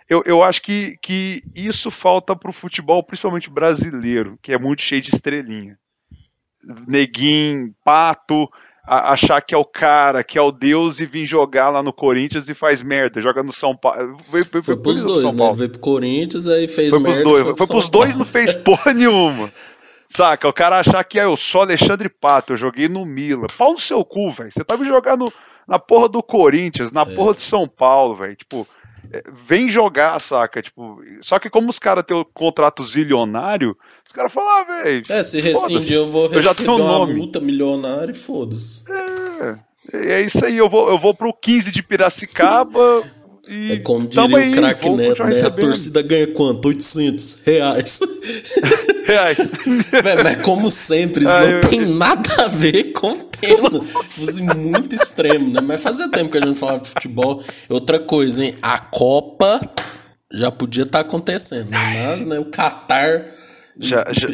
eu, 0.08 0.22
eu 0.24 0.40
acho 0.40 0.62
que, 0.62 0.96
que 1.02 1.42
isso 1.52 1.90
falta 1.90 2.36
pro 2.36 2.52
futebol, 2.52 3.02
principalmente 3.02 3.50
brasileiro, 3.50 4.38
que 4.40 4.52
é 4.52 4.58
muito 4.58 4.82
cheio 4.82 5.02
de 5.02 5.12
estrelinha. 5.12 5.76
Neguinho, 6.86 7.74
pato, 7.82 8.48
a, 8.86 9.12
achar 9.12 9.40
que 9.40 9.54
é 9.54 9.58
o 9.58 9.64
cara, 9.64 10.22
que 10.22 10.38
é 10.38 10.42
o 10.42 10.52
Deus 10.52 11.00
e 11.00 11.06
vir 11.06 11.26
jogar 11.26 11.70
lá 11.70 11.82
no 11.82 11.92
Corinthians 11.92 12.48
e 12.48 12.54
faz 12.54 12.82
merda, 12.82 13.20
joga 13.20 13.42
no 13.42 13.52
São 13.52 13.76
Paulo. 13.76 14.16
Foi, 14.22 14.44
foi, 14.44 14.62
foi 14.62 14.76
pros 14.76 15.02
dois, 15.02 15.22
né? 15.22 15.52
Veio 15.54 15.70
pro 15.70 15.80
Corinthians, 15.80 16.46
aí 16.46 16.68
fez 16.68 16.90
foi 16.90 17.00
merda. 17.00 17.22
Pros 17.22 17.32
dois. 17.32 17.44
Foi, 17.44 17.56
foi 17.56 17.66
pros 17.66 17.88
dois, 17.88 18.16
não 18.16 18.24
fez 18.24 18.52
porra 18.52 18.92
nenhuma. 18.92 19.50
Saca? 20.10 20.48
O 20.48 20.52
cara 20.52 20.78
achar 20.78 21.02
que 21.02 21.18
é, 21.18 21.24
eu 21.24 21.36
sou 21.36 21.62
Alexandre 21.62 22.08
Pato, 22.08 22.52
eu 22.52 22.56
joguei 22.56 22.88
no 22.88 23.04
Mila. 23.04 23.46
Pau 23.58 23.72
no 23.72 23.80
seu 23.80 24.04
cu, 24.04 24.30
velho. 24.30 24.52
Você 24.52 24.62
tá 24.62 24.76
me 24.76 24.86
jogando 24.86 25.24
na 25.66 25.78
porra 25.78 26.08
do 26.08 26.22
Corinthians, 26.22 26.92
na 26.92 27.02
é. 27.02 27.14
porra 27.14 27.34
de 27.34 27.40
São 27.40 27.66
Paulo, 27.66 28.14
velho. 28.14 28.36
Tipo, 28.36 28.66
é, 29.10 29.22
vem 29.32 29.68
jogar, 29.68 30.18
saca? 30.20 30.62
Tipo, 30.62 31.00
só 31.20 31.38
que 31.38 31.50
como 31.50 31.68
os 31.68 31.78
caras 31.78 32.04
têm 32.06 32.16
o 32.16 32.24
contrato 32.24 32.84
zilionário, 32.84 33.74
caras 34.14 34.32
falam, 34.32 34.50
ah, 34.50 34.82
velho. 34.82 35.02
É, 35.08 35.22
se 35.22 35.40
rescindir, 35.40 35.96
eu 35.96 36.06
vou 36.06 36.28
receber 36.28 36.38
eu 36.38 36.42
já 36.42 36.54
tenho 36.54 36.76
uma 36.76 36.98
nome. 36.98 37.14
multa 37.14 37.40
milionária 37.40 38.10
e 38.10 38.14
foda-se. 38.14 38.84
É, 39.92 40.14
é 40.14 40.24
isso 40.24 40.44
aí, 40.44 40.56
eu 40.56 40.68
vou, 40.68 40.88
eu 40.88 40.98
vou 40.98 41.14
pro 41.14 41.32
15 41.32 41.70
de 41.70 41.82
Piracicaba. 41.82 43.02
E 43.46 43.72
é 43.72 43.76
como 43.80 44.08
diria 44.08 44.24
o 44.24 44.52
craque 44.52 44.88
Neto, 44.88 45.24
né? 45.24 45.40
A 45.42 45.50
torcida 45.50 46.00
ganha 46.00 46.26
quanto? 46.28 46.66
800 46.66 47.40
reais. 47.44 48.00
reais. 49.04 49.36
mas 50.24 50.36
como 50.42 50.70
sempre, 50.70 51.24
isso 51.24 51.36
não 51.36 51.44
eu... 51.44 51.60
tem 51.60 51.98
nada 51.98 52.44
a 52.44 52.48
ver 52.48 52.92
com 52.92 53.18
tema. 53.40 53.68
tipo 53.68 54.22
assim, 54.22 54.46
muito 54.54 54.94
extremo, 54.94 55.50
né? 55.50 55.60
Mas 55.60 55.82
fazia 55.82 56.08
tempo 56.08 56.30
que 56.30 56.38
a 56.38 56.46
gente 56.46 56.58
falava 56.58 56.80
de 56.80 56.88
futebol. 56.88 57.42
Outra 57.68 57.98
coisa, 57.98 58.44
hein? 58.44 58.54
A 58.62 58.78
Copa 58.78 59.60
já 60.32 60.50
podia 60.50 60.84
estar 60.84 61.02
tá 61.02 61.08
acontecendo, 61.08 61.70
né? 61.70 62.08
Mas, 62.08 62.24
né, 62.24 62.38
o 62.38 62.46
Qatar. 62.46 63.26
Já, 63.78 64.04
já, 64.12 64.26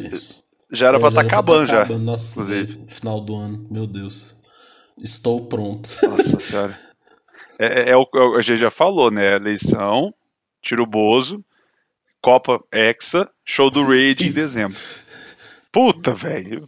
já 0.73 0.89
era 0.89 0.97
é, 0.97 1.01
pra 1.01 1.09
estar 1.09 1.23
tá 1.23 1.27
acabando, 1.27 1.67
tá 1.67 1.75
acabando, 1.75 1.99
já. 1.99 2.05
Nossa, 2.05 2.43
inclusive. 2.43 2.85
final 2.89 3.21
do 3.21 3.37
ano, 3.37 3.67
meu 3.71 3.87
Deus. 3.87 4.37
Estou 5.03 5.47
pronto. 5.47 5.89
Nossa 6.03 6.41
senhora. 6.41 6.79
É, 7.59 7.91
é, 7.91 7.91
é, 7.91 7.97
o 7.97 8.07
que 8.07 8.19
a 8.19 8.41
gente 8.41 8.61
já 8.61 8.71
falou, 8.71 9.11
né? 9.11 9.37
Eleição, 9.37 10.15
tiro 10.63 10.87
Bozo, 10.87 11.45
Copa 12.23 12.63
Hexa, 12.73 13.29
show 13.45 13.71
do 13.71 13.85
Raid 13.85 14.25
em 14.25 14.33
dezembro. 14.33 14.79
Puta, 15.73 16.15
velho. 16.15 16.65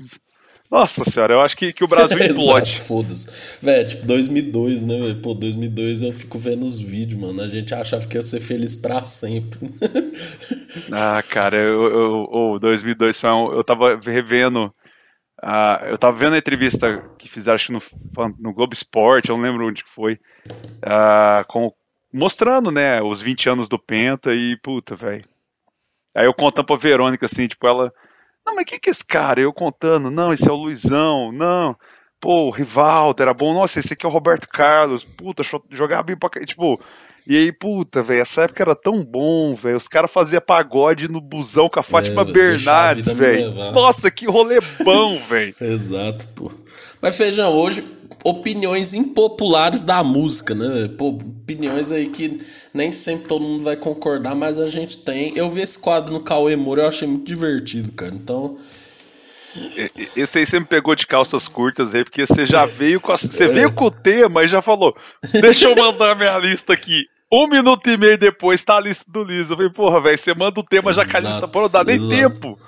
Nossa 0.73 1.05
senhora, 1.05 1.35
eu 1.35 1.41
acho 1.43 1.55
que, 1.55 1.71
que 1.71 1.85
o 1.85 1.87
Brasil 1.87 2.17
implode. 2.25 2.79
Foda-se. 2.81 3.63
Velho, 3.63 3.87
tipo, 3.87 4.07
2002, 4.07 4.83
né, 4.83 4.99
véio? 4.99 5.17
Pô, 5.17 5.35
2002 5.35 6.01
eu 6.01 6.13
fico 6.13 6.39
vendo 6.39 6.65
os 6.65 6.81
vídeos, 6.81 7.21
mano. 7.21 7.43
A 7.43 7.47
gente 7.47 7.75
achava 7.75 8.07
que 8.07 8.17
ia 8.17 8.23
ser 8.23 8.41
feliz 8.41 8.75
pra 8.75 9.03
sempre. 9.03 9.71
ah, 10.91 11.23
cara, 11.29 11.57
eu, 11.57 11.85
eu, 11.85 12.53
eu 12.55 12.59
2002 12.59 13.21
foi 13.21 13.31
um, 13.31 13.53
Eu 13.53 13.63
tava 13.63 14.01
revendo 14.03 14.73
Uh, 15.43 15.87
eu 15.87 15.99
tava 15.99 16.17
vendo 16.17 16.35
a 16.35 16.39
entrevista 16.39 17.03
que 17.19 17.29
fizeram 17.29 17.57
acho, 17.57 17.73
no, 17.73 17.83
no 18.39 18.55
Globo 18.55 18.75
Esporte, 18.75 19.29
eu 19.29 19.37
não 19.37 19.43
lembro 19.43 19.67
onde 19.67 19.83
foi, 19.85 20.13
uh, 20.15 21.45
com, 21.49 21.73
mostrando, 22.13 22.71
né, 22.71 23.03
os 23.03 23.21
20 23.21 23.49
anos 23.49 23.69
do 23.69 23.77
Penta 23.77 24.33
e, 24.33 24.57
puta, 24.63 24.95
velho. 24.95 25.25
Aí 26.15 26.27
eu 26.27 26.35
contando 26.35 26.67
pra 26.67 26.77
Verônica, 26.77 27.27
assim, 27.27 27.49
tipo, 27.49 27.67
ela, 27.67 27.93
não, 28.47 28.57
mas 28.57 28.65
quem 28.65 28.79
que 28.79 28.89
é 28.89 28.93
esse 28.93 29.05
cara? 29.05 29.41
Eu 29.41 29.53
contando, 29.53 30.11
não, 30.11 30.33
esse 30.33 30.49
é 30.49 30.53
o 30.53 30.57
Luizão, 30.57 31.31
não, 31.33 31.77
pô, 32.21 32.47
o 32.47 32.51
Rivaldo 32.51 33.23
era 33.23 33.35
bom, 33.35 33.53
nossa, 33.55 33.81
esse 33.81 33.93
aqui 33.93 34.07
é 34.07 34.09
o 34.09 34.13
Roberto 34.13 34.47
Carlos, 34.49 35.05
puta, 35.05 35.43
jogava 35.71 36.03
bem 36.03 36.17
pra... 36.17 36.29
Tipo, 36.45 36.81
e 37.27 37.37
aí, 37.37 37.53
puta, 37.53 38.03
velho, 38.03 38.23
essa 38.23 38.43
época 38.43 38.63
era 38.63 38.75
tão 38.75 39.05
bom, 39.05 39.55
velho. 39.55 39.77
Os 39.77 39.87
caras 39.87 40.11
faziam 40.11 40.41
pagode 40.41 41.09
no 41.09 41.21
busão 41.21 41.69
com 41.69 41.79
a 41.79 41.83
Fátima 41.83 42.23
é, 42.23 42.25
Bernardes, 42.25 43.05
velho. 43.05 43.53
Nossa, 43.73 44.11
que 44.11 44.27
rolê 44.27 44.59
bom, 44.85 45.17
velho. 45.29 45.55
Exato, 45.61 46.27
pô. 46.35 46.51
Mas, 47.01 47.17
Feijão, 47.17 47.53
hoje, 47.57 47.85
opiniões 48.25 48.95
impopulares 48.95 49.85
da 49.85 50.03
música, 50.03 50.55
né? 50.55 50.89
Pô, 50.99 51.11
opiniões 51.11 51.93
aí 51.93 52.09
que 52.09 52.41
nem 52.75 52.91
sempre 52.91 53.29
todo 53.29 53.43
mundo 53.43 53.65
vai 53.65 53.77
concordar, 53.77 54.35
mas 54.35 54.59
a 54.59 54.67
gente 54.67 54.99
tem. 54.99 55.37
Eu 55.37 55.49
vi 55.51 55.61
esse 55.61 55.79
quadro 55.79 56.13
no 56.13 56.21
Cauê 56.21 56.57
Moura, 56.57 56.83
eu 56.83 56.89
achei 56.89 57.07
muito 57.07 57.27
divertido, 57.27 57.93
cara. 57.93 58.15
Então. 58.15 58.57
Esse 60.17 60.39
aí 60.39 60.47
você 60.47 60.59
me 60.59 60.65
pegou 60.65 60.95
de 60.95 61.07
calças 61.07 61.47
curtas 61.47 61.95
aí, 61.95 62.03
porque 62.05 62.27
você 62.27 62.47
já 62.47 62.65
veio 62.65 62.99
com 63.01 63.13
a, 63.13 63.19
você 63.19 63.47
veio 63.49 63.71
com 63.73 63.85
o 63.85 63.91
tema 63.91 64.45
e 64.45 64.49
já 64.49 64.63
falou: 64.63 64.97
Deixa 65.41 65.69
eu 65.69 65.77
mandar 65.77 66.17
minha 66.17 66.39
lista 66.39 66.73
aqui. 66.73 67.07
Um 67.33 67.47
minuto 67.47 67.89
e 67.89 67.97
meio 67.97 68.19
depois 68.19 68.63
tá 68.63 68.77
a 68.77 68.81
lista 68.81 69.07
do 69.09 69.25
Liso. 69.25 69.55
Eu 69.55 69.57
falei, 69.57 69.73
porra, 69.73 70.03
velho, 70.03 70.19
você 70.19 70.35
manda 70.35 70.61
o 70.61 70.63
tema 70.63 70.93
já 70.93 71.07
com 71.07 71.17
a 71.17 71.21
lista, 71.21 71.49
pô, 71.49 71.63
não 71.63 71.71
dá 71.71 71.83
nem 71.83 71.97
exato. 71.97 72.11
tempo. 72.11 72.59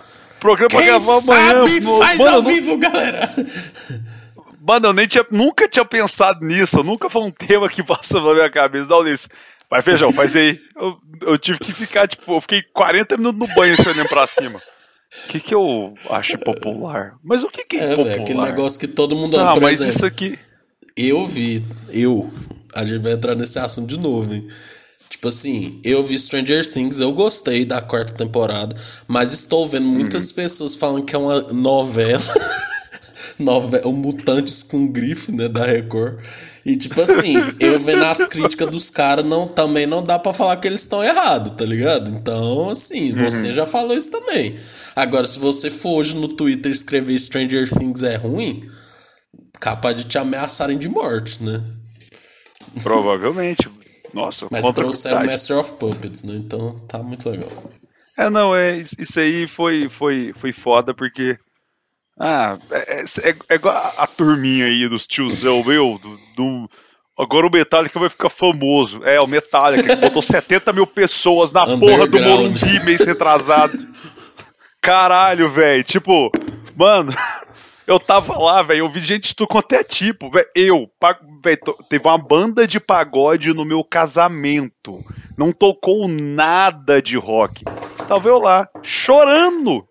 Programa 0.40 0.70
Quem 0.70 0.86
gravar 0.86 1.18
amanhã. 1.18 1.66
Sabe, 1.66 1.98
faz 1.98 2.18
mano, 2.18 2.36
ao 2.36 2.42
vivo, 2.42 2.78
galera. 2.78 3.30
Mano, 4.66 4.86
eu 4.86 4.92
nem 4.94 5.06
tinha, 5.06 5.26
nunca 5.30 5.68
tinha 5.68 5.84
pensado 5.84 6.46
nisso. 6.46 6.82
Nunca 6.82 7.10
foi 7.10 7.22
um 7.22 7.30
tema 7.30 7.68
que 7.68 7.82
passou 7.84 8.22
na 8.22 8.32
minha 8.32 8.50
cabeça. 8.50 8.86
Dá 8.86 8.96
o 8.96 9.02
Liso. 9.02 9.28
Vai, 9.70 9.82
feijão, 9.82 10.10
faz 10.12 10.34
aí. 10.34 10.58
Eu, 10.74 10.96
eu, 11.22 11.38
tive 11.38 11.58
que 11.58 11.70
ficar, 11.70 12.08
tipo, 12.08 12.34
eu 12.34 12.40
fiquei 12.40 12.62
40 12.62 13.18
minutos 13.18 13.48
no 13.48 13.54
banho 13.54 13.74
olhando 13.86 14.08
pra 14.08 14.26
cima. 14.26 14.58
O 14.58 15.32
que, 15.32 15.40
que 15.40 15.54
eu 15.54 15.92
acho 16.10 16.38
popular? 16.38 17.16
Mas 17.22 17.42
o 17.42 17.48
que, 17.48 17.64
que 17.64 17.76
é, 17.76 17.92
é 17.92 17.96
popular? 17.96 18.20
aquele 18.20 18.40
negócio 18.40 18.80
que 18.80 18.88
todo 18.88 19.14
mundo... 19.14 19.38
Ah, 19.38 19.54
mas 19.60 19.80
isso 19.80 20.06
aqui... 20.06 20.38
Eu 20.96 21.26
vi, 21.26 21.64
eu, 21.92 22.30
a 22.74 22.84
gente 22.84 23.02
vai 23.02 23.12
entrar 23.12 23.34
nesse 23.34 23.58
assunto 23.58 23.88
de 23.88 23.98
novo, 23.98 24.32
hein? 24.32 24.46
Tipo 25.08 25.28
assim, 25.28 25.80
eu 25.84 26.02
vi 26.02 26.18
Stranger 26.18 26.68
Things, 26.68 26.98
eu 26.98 27.12
gostei 27.12 27.64
da 27.64 27.80
quarta 27.80 28.12
temporada, 28.12 28.74
mas 29.06 29.32
estou 29.32 29.66
vendo 29.66 29.86
muitas 29.86 30.30
uhum. 30.30 30.34
pessoas 30.34 30.74
falando 30.74 31.04
que 31.04 31.14
é 31.14 31.18
uma 31.18 31.40
novela. 31.52 32.34
novela, 33.38 33.90
Mutantes 33.92 34.62
com 34.62 34.90
Grifo, 34.90 35.32
né, 35.32 35.48
da 35.48 35.64
Record. 35.64 36.18
E 36.66 36.76
tipo 36.76 37.00
assim, 37.00 37.36
eu 37.60 37.78
vendo 37.78 38.04
as 38.04 38.26
críticas 38.26 38.68
dos 38.68 38.90
caras, 38.90 39.24
não, 39.26 39.46
também 39.46 39.86
não 39.86 40.02
dá 40.02 40.18
para 40.18 40.34
falar 40.34 40.56
que 40.56 40.66
eles 40.66 40.80
estão 40.80 41.02
errados, 41.02 41.52
tá 41.56 41.64
ligado? 41.64 42.10
Então, 42.10 42.70
assim, 42.70 43.12
uhum. 43.12 43.24
você 43.24 43.52
já 43.52 43.64
falou 43.64 43.96
isso 43.96 44.10
também. 44.10 44.54
Agora, 44.96 45.26
se 45.26 45.38
você 45.38 45.70
for 45.70 45.98
hoje 45.98 46.16
no 46.16 46.28
Twitter 46.28 46.72
escrever 46.72 47.18
Stranger 47.18 47.68
Things 47.70 48.02
é 48.02 48.16
ruim, 48.16 48.64
capaz 49.60 49.96
de 49.96 50.04
te 50.04 50.18
ameaçarem 50.18 50.76
de 50.76 50.88
morte, 50.88 51.42
né? 51.42 51.62
Provavelmente. 52.82 53.70
Nossa, 54.12 54.46
Mas 54.50 54.72
trouxeram 54.72 55.26
Master 55.26 55.58
of 55.58 55.74
Puppets, 55.74 56.22
né? 56.22 56.34
Então 56.36 56.78
tá 56.86 56.98
muito 56.98 57.28
legal. 57.28 57.50
É, 58.16 58.30
não, 58.30 58.54
é, 58.54 58.82
isso 58.98 59.18
aí 59.18 59.46
foi, 59.46 59.88
foi, 59.88 60.32
foi 60.40 60.52
foda 60.52 60.94
porque. 60.94 61.36
Ah, 62.18 62.56
é, 62.70 63.00
é, 63.00 63.04
é, 63.30 63.36
é 63.48 63.54
igual 63.56 63.74
a, 63.74 64.04
a, 64.04 64.06
turminha 64.06 64.66
aí 64.66 64.88
dos 64.88 65.04
tiozão, 65.04 65.64
meu, 65.64 65.98
do, 66.00 66.16
do, 66.36 66.70
agora 67.18 67.44
o 67.44 67.50
Metallica 67.50 67.98
vai 67.98 68.08
ficar 68.08 68.28
famoso. 68.28 69.02
É, 69.02 69.18
o 69.18 69.26
Metallica, 69.26 69.96
que 69.96 70.00
botou 70.00 70.22
70 70.22 70.72
mil 70.72 70.86
pessoas 70.86 71.50
na 71.50 71.64
porra 71.64 72.06
do 72.06 72.22
Morumbi 72.22 72.84
mês 72.84 73.00
retrasado. 73.00 73.76
Caralho, 74.80 75.50
velho. 75.50 75.82
Tipo, 75.82 76.30
mano, 76.76 77.12
eu 77.86 78.00
tava 78.00 78.38
lá, 78.38 78.62
velho. 78.62 78.80
Eu 78.80 78.90
vi 78.90 79.00
gente 79.00 79.28
de 79.28 79.34
tudo 79.34 79.48
quanto 79.48 79.72
é 79.74 79.84
tipo. 79.84 80.30
Véio, 80.30 80.46
eu, 80.54 80.90
véio, 81.42 81.58
teve 81.88 82.06
uma 82.06 82.18
banda 82.18 82.66
de 82.66 82.80
pagode 82.80 83.52
no 83.52 83.64
meu 83.64 83.84
casamento. 83.84 84.98
Não 85.36 85.52
tocou 85.52 86.08
nada 86.08 87.00
de 87.02 87.16
rock. 87.16 87.62
Estava 87.98 88.28
eu 88.28 88.38
lá, 88.38 88.68
chorando 88.82 89.86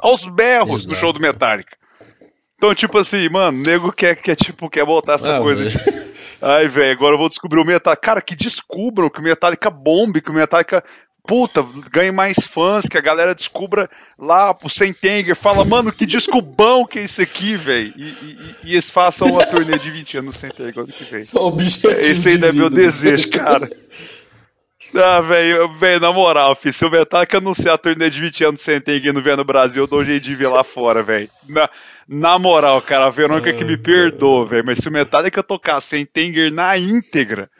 aos 0.00 0.24
berros 0.24 0.82
Exato. 0.82 0.90
no 0.90 0.96
show 0.96 1.12
do 1.12 1.20
Metallica. 1.20 1.76
Então, 2.56 2.74
tipo 2.74 2.98
assim, 2.98 3.28
mano, 3.28 3.62
nego 3.64 3.92
quer, 3.92 4.16
quer, 4.16 4.34
tipo, 4.34 4.68
quer 4.68 4.84
voltar 4.84 5.14
essa 5.14 5.36
ah, 5.36 5.40
coisa. 5.40 5.64
De... 5.64 5.76
Ai, 6.42 6.66
velho, 6.66 6.90
agora 6.90 7.14
eu 7.14 7.18
vou 7.18 7.28
descobrir 7.28 7.60
o 7.60 7.64
Metallica. 7.64 8.02
Cara, 8.02 8.20
que 8.20 8.34
descubram 8.34 9.08
que 9.08 9.20
o 9.20 9.22
Metallica 9.22 9.70
bombe, 9.70 10.20
que 10.20 10.30
o 10.30 10.34
Metallica 10.34 10.82
puta, 11.28 11.62
ganhe 11.92 12.10
mais 12.10 12.38
fãs, 12.38 12.86
que 12.86 12.96
a 12.96 13.02
galera 13.02 13.34
descubra 13.34 13.88
lá 14.18 14.54
pro 14.54 14.70
Sentenger, 14.70 15.36
fala, 15.36 15.62
mano, 15.62 15.92
que 15.92 16.06
disco 16.06 16.40
bom 16.40 16.86
que 16.86 16.98
é 16.98 17.02
esse 17.02 17.20
aqui, 17.20 17.54
velho. 17.54 17.92
E, 17.98 18.02
e, 18.02 18.38
e, 18.64 18.72
eles 18.72 18.88
façam 18.88 19.28
uma 19.28 19.44
turnê 19.44 19.76
de 19.76 19.90
20 19.90 20.16
anos 20.16 20.34
no 20.34 20.40
Sentenger 20.40 20.78
ano 20.78 20.88
que 20.88 21.04
vem. 21.04 21.22
Só 21.22 21.46
objetivo 21.46 22.00
esse 22.00 22.28
aí 22.28 22.42
é 22.42 22.52
meu 22.52 22.70
desejo, 22.70 23.28
cara. 23.30 23.68
Ah, 24.94 25.20
velho, 25.20 25.68
velho, 25.74 26.00
na 26.00 26.10
moral, 26.10 26.56
filho, 26.56 26.72
se 26.72 26.86
o 26.86 26.90
Metallica 26.90 27.36
anunciar 27.36 27.74
a 27.74 27.78
turnê 27.78 28.08
de 28.08 28.22
20 28.22 28.44
anos 28.44 28.60
sem 28.62 28.80
não 29.12 29.22
vier 29.22 29.36
no 29.36 29.44
Brasil, 29.44 29.82
eu 29.82 29.86
dou 29.86 30.00
um 30.00 30.04
jeito 30.04 30.24
de 30.24 30.34
vir 30.34 30.48
lá 30.48 30.64
fora, 30.64 31.02
velho. 31.02 31.28
Na, 31.50 31.68
na 32.08 32.38
moral, 32.38 32.80
cara, 32.80 33.04
a 33.04 33.10
Verônica 33.10 33.52
que 33.52 33.66
me 33.66 33.76
perdoa, 33.76 34.46
velho, 34.46 34.64
mas 34.64 34.78
se 34.78 34.88
o 34.88 34.92
Metallica 34.92 35.42
tocar 35.42 35.78
sem 35.82 36.06
Tenger 36.06 36.50
na 36.50 36.78
íntegra, 36.78 37.50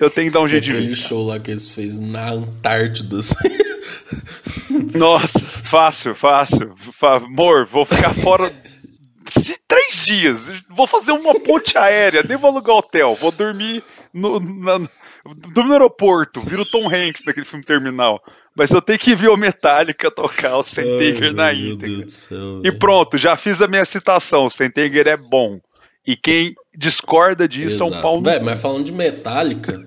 eu 0.00 0.10
tenho 0.10 0.28
que 0.28 0.34
dar 0.34 0.40
um 0.40 0.48
jeito 0.48 0.64
de 0.64 0.70
ver. 0.70 0.78
Aquele 0.78 0.96
show 0.96 1.26
lá 1.26 1.38
que 1.38 1.50
eles 1.50 1.74
fez 1.74 2.00
na 2.00 2.30
Antártida. 2.30 3.18
Nossa, 4.94 5.40
fácil, 5.40 6.14
fácil. 6.14 6.74
Amor, 7.02 7.66
vou 7.66 7.84
ficar 7.84 8.14
fora 8.14 8.50
três 9.66 10.04
dias. 10.04 10.64
Vou 10.70 10.86
fazer 10.86 11.12
uma 11.12 11.38
ponte 11.40 11.76
aérea, 11.76 12.22
nem 12.28 12.36
vou 12.36 12.50
alugar 12.50 12.76
hotel. 12.76 13.14
Vou 13.14 13.32
dormir 13.32 13.82
no, 14.12 14.38
na, 14.38 14.78
dormir 15.52 15.68
no 15.68 15.72
aeroporto. 15.72 16.40
Viro 16.40 16.64
Tom 16.64 16.86
Hanks 16.86 17.24
naquele 17.24 17.46
filme 17.46 17.64
Terminal. 17.64 18.22
Mas 18.54 18.70
eu 18.70 18.82
tenho 18.82 18.98
que 18.98 19.14
ver 19.14 19.28
o 19.28 19.36
Metallica 19.36 20.10
tocar 20.10 20.58
o 20.58 20.62
Sentenger 20.62 21.32
na 21.32 21.54
íntegra. 21.54 22.06
E 22.64 22.72
pronto, 22.72 23.16
já 23.16 23.34
fiz 23.36 23.62
a 23.62 23.68
minha 23.68 23.84
citação. 23.84 24.44
O 24.44 24.50
Sentenger 24.50 25.08
é 25.08 25.16
bom. 25.16 25.58
E 26.06 26.16
quem 26.16 26.54
discorda 26.76 27.48
disso 27.48 27.76
Exato. 27.76 27.94
é 27.94 27.98
um 27.98 28.00
pau 28.00 28.16
no... 28.16 28.22
Véi, 28.22 28.40
mas 28.40 28.60
falando 28.60 28.84
de 28.84 28.92
Metallica, 28.92 29.84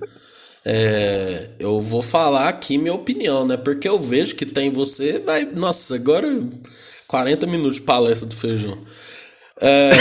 é, 0.66 1.50
eu 1.60 1.82
vou 1.82 2.02
falar 2.02 2.50
aqui 2.50 2.78
minha 2.78 2.94
opinião, 2.94 3.46
né? 3.46 3.58
Porque 3.58 3.88
eu 3.88 4.00
vejo 4.00 4.36
que 4.36 4.46
tem 4.46 4.72
você, 4.72 5.20
vai, 5.20 5.46
nossa, 5.46 5.96
agora 5.96 6.28
40 7.08 7.46
minutos 7.48 7.76
de 7.76 7.82
palestra 7.82 8.28
do 8.28 8.36
feijão. 8.36 8.78
É, 9.62 9.92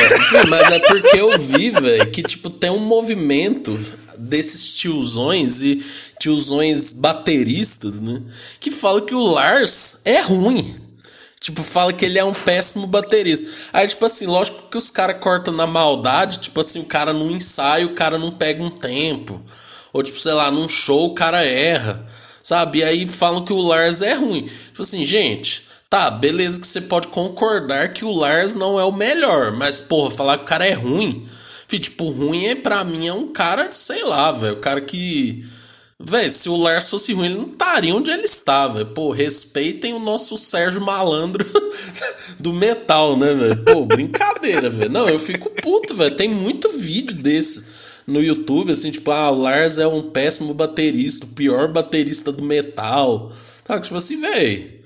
mas 0.49 0.73
é 0.73 0.79
porque 0.81 1.17
eu 1.17 1.39
vi, 1.39 1.71
velho, 1.71 2.11
que 2.11 2.23
tipo 2.23 2.51
tem 2.51 2.71
um 2.71 2.81
movimento 2.81 3.79
desses 4.19 4.75
tiozões 4.75 5.61
e 5.61 5.85
tiozões 6.19 6.93
bateristas, 6.93 8.01
né? 8.01 8.23
Que 8.59 8.71
fala 8.71 9.03
que 9.03 9.15
o 9.15 9.23
Lars 9.23 9.99
é 10.05 10.21
ruim. 10.21 10.84
Tipo, 11.45 11.63
fala 11.63 11.93
que 11.93 12.07
ele 12.07 12.19
é 12.19 12.25
um 12.25 12.33
péssimo 12.33 12.87
baterista. 12.87 13.47
Aí, 13.71 13.87
tipo 13.87 14.03
assim, 14.07 14.25
lógico 14.25 14.71
que 14.71 14.79
os 14.79 14.89
caras 14.89 15.21
cortam 15.21 15.53
na 15.53 15.67
maldade, 15.67 16.39
tipo 16.39 16.59
assim, 16.59 16.81
o 16.81 16.87
cara 16.87 17.13
num 17.13 17.31
ensaio, 17.33 17.89
o 17.89 17.95
cara 17.95 18.17
não 18.17 18.31
pega 18.33 18.65
um 18.65 18.71
tempo. 18.71 19.39
Ou, 19.93 20.03
tipo, 20.03 20.19
sei 20.19 20.33
lá, 20.33 20.51
num 20.51 20.67
show 20.67 21.05
o 21.05 21.15
cara 21.15 21.45
erra. 21.45 22.03
Sabe? 22.43 22.79
E 22.79 22.85
aí 22.85 23.07
falam 23.07 23.45
que 23.45 23.53
o 23.53 23.61
Lars 23.61 24.01
é 24.01 24.15
ruim. 24.15 24.41
Tipo 24.45 24.81
assim, 24.81 25.05
gente, 25.05 25.67
tá, 25.91 26.11
beleza 26.11 26.59
que 26.59 26.67
você 26.67 26.81
pode 26.81 27.09
concordar 27.09 27.93
que 27.93 28.07
o 28.07 28.11
Lars 28.11 28.57
não 28.57 28.81
é 28.81 28.85
o 28.85 28.91
melhor. 28.91 29.53
Mas, 29.53 29.83
porra, 29.83 30.11
falar 30.11 30.39
que 30.39 30.45
o 30.45 30.47
cara 30.47 30.65
é 30.65 30.73
ruim. 30.73 31.29
Tipo, 31.69 32.09
ruim 32.09 32.47
é 32.47 32.55
pra 32.55 32.85
mim 32.85 33.07
é 33.07 33.13
um 33.13 33.35
cara, 33.35 33.71
sei 33.71 34.03
lá, 34.03 34.33
velho. 34.33 34.55
O 34.55 34.61
cara 34.61 34.81
que 34.81 35.45
Véi, 36.07 36.29
se 36.29 36.49
o 36.49 36.57
Lars 36.57 36.91
fosse 36.91 37.13
ruim, 37.13 37.27
ele 37.27 37.37
não 37.37 37.47
estaria 37.47 37.95
onde 37.95 38.11
ele 38.11 38.25
estava. 38.25 38.85
Pô, 38.85 39.11
respeitem 39.11 39.95
o 39.95 39.99
nosso 39.99 40.37
Sérgio 40.37 40.85
Malandro 40.85 41.45
do 42.39 42.53
metal, 42.53 43.17
né, 43.17 43.33
velho? 43.33 43.65
Pô, 43.65 43.87
brincadeira, 43.87 44.69
velho. 44.69 44.91
Não, 44.91 45.09
eu 45.09 45.19
fico 45.19 45.51
puto, 45.63 45.95
velho. 45.95 46.15
Tem 46.15 46.29
muito 46.29 46.69
vídeo 46.71 47.17
desse 47.17 47.65
no 48.07 48.21
YouTube, 48.23 48.73
assim, 48.73 48.91
tipo, 48.91 49.11
ah, 49.11 49.31
o 49.31 49.41
Lars 49.41 49.79
é 49.79 49.87
um 49.87 50.11
péssimo 50.11 50.53
baterista, 50.53 51.25
o 51.25 51.31
pior 51.31 51.73
baterista 51.73 52.31
do 52.31 52.45
metal. 52.45 53.33
Tá, 53.65 53.81
tipo 53.81 53.97
assim, 53.97 54.21
velho. 54.21 54.84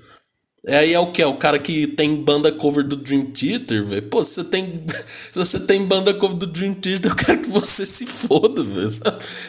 É 0.67 0.77
aí 0.79 0.93
é 0.93 0.99
o 0.99 1.13
que? 1.13 1.23
É 1.23 1.27
o 1.27 1.37
cara 1.37 1.59
que 1.59 1.87
tem 1.87 2.23
banda 2.23 2.51
cover 2.51 2.85
do 2.85 2.97
Dream 2.97 3.27
Theater, 3.27 3.85
velho. 3.85 4.03
Pô, 4.03 4.23
se 4.23 4.35
você 4.35 4.45
tem. 4.45 4.75
Se 4.91 5.39
você 5.39 5.67
tem 5.67 5.87
banda 5.87 6.13
cover 6.15 6.37
do 6.37 6.47
Dream 6.47 6.75
Theater, 6.75 7.11
eu 7.11 7.17
quero 7.17 7.43
que 7.43 7.51
você 7.51 7.87
se 7.87 8.07
foda, 8.07 8.63
velho. 8.63 8.89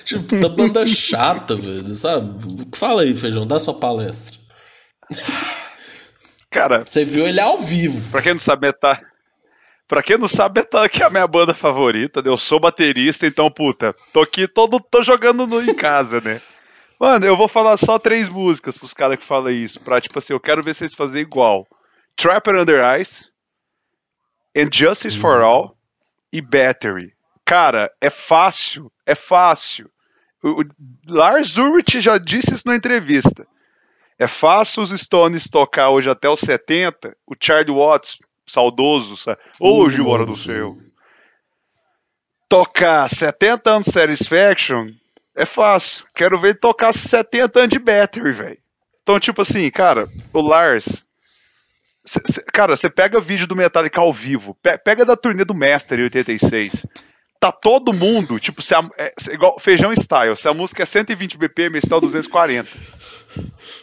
Tipo, 0.06 0.40
da 0.40 0.50
banda 0.50 0.86
chata, 0.86 1.56
velho. 1.56 1.86
Sabe? 1.94 2.30
Fala 2.76 3.02
aí, 3.02 3.16
feijão, 3.16 3.48
dá 3.48 3.60
sua 3.60 3.74
palestra. 3.74 4.38
Cara. 6.52 6.84
Você 6.86 7.04
viu 7.06 7.26
ele 7.26 7.40
ao 7.40 7.58
vivo. 7.60 8.12
Pra 8.12 8.22
quem 8.22 8.34
não 8.34 8.40
sabe, 8.40 8.72
tá. 8.74 9.02
Pra 9.88 10.04
quem 10.04 10.18
não 10.20 10.28
sabe, 10.28 10.64
tá 10.64 10.84
aqui 10.84 11.02
a 11.02 11.10
minha 11.10 11.26
banda 11.26 11.54
favorita. 11.54 12.22
Né? 12.22 12.30
Eu 12.30 12.38
sou 12.38 12.60
baterista, 12.60 13.26
então, 13.26 13.50
puta, 13.50 13.94
tô 14.14 14.22
aqui 14.22 14.48
todo. 14.48 14.80
tô 14.80 15.02
jogando 15.02 15.48
no, 15.48 15.62
em 15.62 15.76
casa, 15.76 16.20
né? 16.22 16.40
Mano, 17.00 17.26
eu 17.26 17.38
vou 17.38 17.48
falar 17.48 17.78
só 17.78 17.98
três 17.98 18.28
músicas 18.28 18.78
pros 18.78 18.94
caras 18.94 19.18
que 19.18 19.26
falam 19.26 19.52
isso. 19.52 19.80
Pra, 19.80 20.02
tipo 20.02 20.20
assim, 20.20 20.34
eu 20.34 20.40
quero 20.40 20.62
ver 20.62 20.76
vocês 20.76 20.94
fazerem 20.94 21.22
igual. 21.22 21.66
Trapper 22.18 22.60
Under 22.60 23.00
Ice, 23.00 23.26
Injustice 24.54 25.16
uhum. 25.16 25.22
for 25.22 25.42
All 25.42 25.78
e 26.34 26.42
Battery. 26.42 27.14
Cara, 27.46 27.90
é 28.02 28.10
fácil. 28.10 28.92
É 29.06 29.16
fácil. 29.16 29.90
O, 30.44 30.62
o 30.62 30.66
Lars 31.08 31.58
Ulrich 31.58 32.02
já 32.02 32.18
disse 32.18 32.54
isso 32.54 32.68
na 32.68 32.76
entrevista. 32.76 33.48
É 34.18 34.28
fácil 34.28 34.84
os 34.84 34.92
Stones 34.92 35.50
tocar 35.50 35.92
hoje 35.92 36.10
até 36.10 36.28
os 36.28 36.42
70, 36.42 37.16
o 37.26 37.34
Charlie 37.40 37.74
Watts, 37.74 38.18
saudoso, 38.46 39.16
sabe? 39.16 39.40
hoje, 39.62 40.02
hora 40.02 40.26
do 40.26 40.36
céu. 40.36 40.76
Tocar 42.50 43.10
70 43.10 43.70
anos 43.70 43.88
Satisfaction 43.88 44.90
é 45.40 45.46
fácil. 45.46 46.04
Quero 46.14 46.40
ver 46.40 46.50
ele 46.50 46.58
tocar 46.58 46.94
70 46.94 47.60
anos 47.60 47.70
de 47.70 47.80
battery, 47.80 48.32
velho. 48.32 48.58
Então, 49.02 49.20
tipo 49.20 49.42
assim, 49.42 49.70
cara, 49.72 50.06
o 50.34 50.42
Lars. 50.42 51.06
Cê, 52.06 52.20
cê, 52.26 52.44
cara, 52.54 52.76
você 52.76 52.90
pega 52.90 53.22
vídeo 53.22 53.48
do 53.48 53.56
Metallica 53.56 54.02
ao 54.02 54.12
vivo, 54.12 54.56
pe 54.62 54.78
pega 54.78 55.06
da 55.06 55.16
turnê 55.16 55.46
do 55.46 55.56
Master 55.56 56.00
em 56.00 56.04
86. 56.04 56.86
Tá 57.40 57.54
todo 57.54 57.94
mundo, 57.94 58.38
tipo, 58.38 58.62
se 58.62 58.76
a, 58.76 58.82
é, 58.98 59.14
igual 59.32 59.58
feijão 59.60 59.94
style. 59.94 60.36
Se 60.36 60.48
a 60.48 60.54
música 60.54 60.84
é 60.84 60.86
120 60.86 61.38
BPM, 61.38 61.78
esse 61.78 61.88
tá 61.88 61.98
240. 61.98 62.70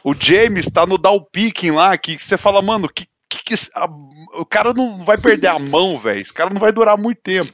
O 0.04 0.12
James 0.12 0.66
tá 0.66 0.84
no 0.84 0.98
down 0.98 1.24
picking 1.32 1.70
lá, 1.70 1.96
que 1.96 2.18
você 2.18 2.36
fala, 2.36 2.60
mano, 2.60 2.86
que, 2.86 3.06
que, 3.30 3.42
que 3.42 3.54
a, 3.74 3.86
o 4.34 4.44
cara 4.44 4.74
não 4.74 5.04
vai 5.04 5.16
perder 5.16 5.46
a 5.46 5.58
mão, 5.58 5.98
velho. 5.98 6.20
Esse 6.20 6.34
cara 6.34 6.50
não 6.50 6.60
vai 6.60 6.70
durar 6.70 6.98
muito 6.98 7.22
tempo. 7.22 7.50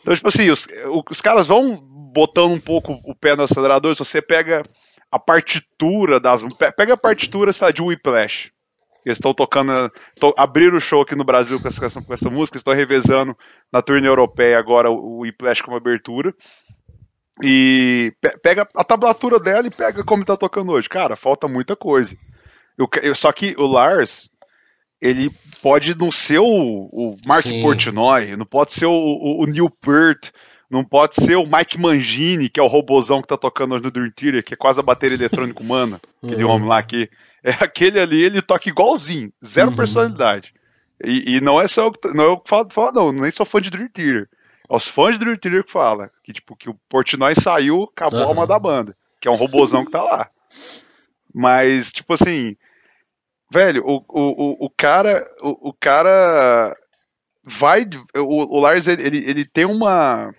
Então, 0.00 0.16
tipo 0.16 0.28
assim, 0.28 0.50
os, 0.50 0.66
os 1.08 1.20
caras 1.20 1.46
vão 1.46 1.89
botando 2.12 2.52
um 2.52 2.60
pouco 2.60 2.92
o 3.04 3.14
pé 3.14 3.36
no 3.36 3.44
acelerador, 3.44 3.94
se 3.94 4.00
você 4.00 4.20
pega 4.20 4.62
a 5.10 5.18
partitura 5.18 6.20
das. 6.20 6.42
Pega 6.76 6.94
a 6.94 6.98
partitura 6.98 7.52
sabe, 7.52 7.74
de 7.74 7.82
Whiplash. 7.82 8.52
Eles 9.04 9.16
estão 9.16 9.32
tocando. 9.32 9.90
Tô, 10.18 10.34
abriram 10.36 10.76
o 10.76 10.80
show 10.80 11.02
aqui 11.02 11.14
no 11.14 11.24
Brasil 11.24 11.60
com 11.60 11.68
essa, 11.68 12.02
com 12.02 12.14
essa 12.14 12.30
música, 12.30 12.58
estão 12.58 12.74
revezando 12.74 13.36
na 13.72 13.80
turnê 13.80 14.06
europeia 14.06 14.58
agora 14.58 14.90
o 14.90 15.20
Whiplash 15.20 15.62
como 15.62 15.76
abertura. 15.76 16.34
E 17.42 18.12
pega 18.42 18.68
a 18.74 18.84
tablatura 18.84 19.40
dela 19.40 19.66
e 19.66 19.70
pega 19.70 20.04
como 20.04 20.22
está 20.22 20.36
tocando 20.36 20.72
hoje. 20.72 20.88
Cara, 20.88 21.16
falta 21.16 21.48
muita 21.48 21.74
coisa. 21.74 22.14
Eu, 22.76 22.88
eu, 23.02 23.14
só 23.14 23.32
que 23.32 23.54
o 23.58 23.66
Lars, 23.66 24.30
ele 25.00 25.30
pode 25.62 25.96
não 25.98 26.12
ser 26.12 26.38
o, 26.38 26.44
o 26.44 27.16
Mark 27.26 27.42
Sim. 27.42 27.62
Portnoy, 27.62 28.36
não 28.36 28.44
pode 28.44 28.74
ser 28.74 28.86
o, 28.86 28.92
o, 28.92 29.42
o 29.42 29.46
Neil 29.46 29.70
Peart, 29.70 30.30
não 30.70 30.84
pode 30.84 31.16
ser 31.16 31.36
o 31.36 31.44
Mike 31.44 31.80
Mangini, 31.80 32.48
que 32.48 32.60
é 32.60 32.62
o 32.62 32.68
robozão 32.68 33.20
que 33.20 33.26
tá 33.26 33.36
tocando 33.36 33.74
hoje 33.74 33.82
no 33.82 33.90
Dream 33.90 34.10
Theater, 34.12 34.44
que 34.44 34.54
é 34.54 34.56
quase 34.56 34.78
a 34.78 34.84
bateria 34.84 35.16
eletrônica 35.16 35.60
humana, 35.60 36.00
aquele 36.22 36.44
uhum. 36.44 36.50
homem 36.50 36.68
lá 36.68 36.80
que 36.82 37.10
é 37.42 37.50
aquele 37.60 37.98
ali, 37.98 38.22
ele 38.22 38.40
toca 38.40 38.68
igualzinho, 38.68 39.32
zero 39.44 39.70
uhum. 39.70 39.76
personalidade. 39.76 40.54
E, 41.02 41.36
e, 41.36 41.40
não 41.40 41.60
é 41.60 41.66
só 41.66 41.90
não 42.14 42.24
é 42.24 42.26
eu 42.28 42.38
que 42.38 42.48
falo, 42.48 42.68
falo, 42.70 42.92
não, 42.92 43.12
nem 43.12 43.30
sou 43.32 43.46
fã 43.46 43.60
de 43.60 43.70
Dream 43.70 43.88
Theater. 43.88 44.28
É 44.68 44.76
os 44.76 44.86
fãs 44.86 45.18
de 45.18 45.24
Dream 45.24 45.36
Theater 45.36 45.64
que 45.64 45.72
falam 45.72 46.08
que 46.22 46.32
tipo 46.32 46.54
que 46.54 46.70
o 46.70 46.78
Portnoy 46.88 47.34
saiu, 47.34 47.84
acabou 47.84 48.20
uhum. 48.20 48.26
a 48.26 48.28
alma 48.28 48.46
da 48.46 48.58
banda, 48.58 48.96
que 49.20 49.26
é 49.26 49.30
um 49.30 49.36
robozão 49.36 49.84
que 49.84 49.90
tá 49.90 50.02
lá. 50.02 50.28
Mas 51.34 51.90
tipo 51.92 52.14
assim, 52.14 52.54
velho, 53.50 53.82
o, 53.84 54.04
o, 54.08 54.66
o, 54.66 54.70
cara, 54.70 55.26
o, 55.42 55.70
o 55.70 55.72
cara 55.72 56.74
vai 57.42 57.88
o, 58.14 58.56
o 58.56 58.60
Lars 58.60 58.86
ele, 58.86 59.02
ele, 59.02 59.30
ele 59.30 59.44
tem 59.44 59.64
uma 59.64 60.34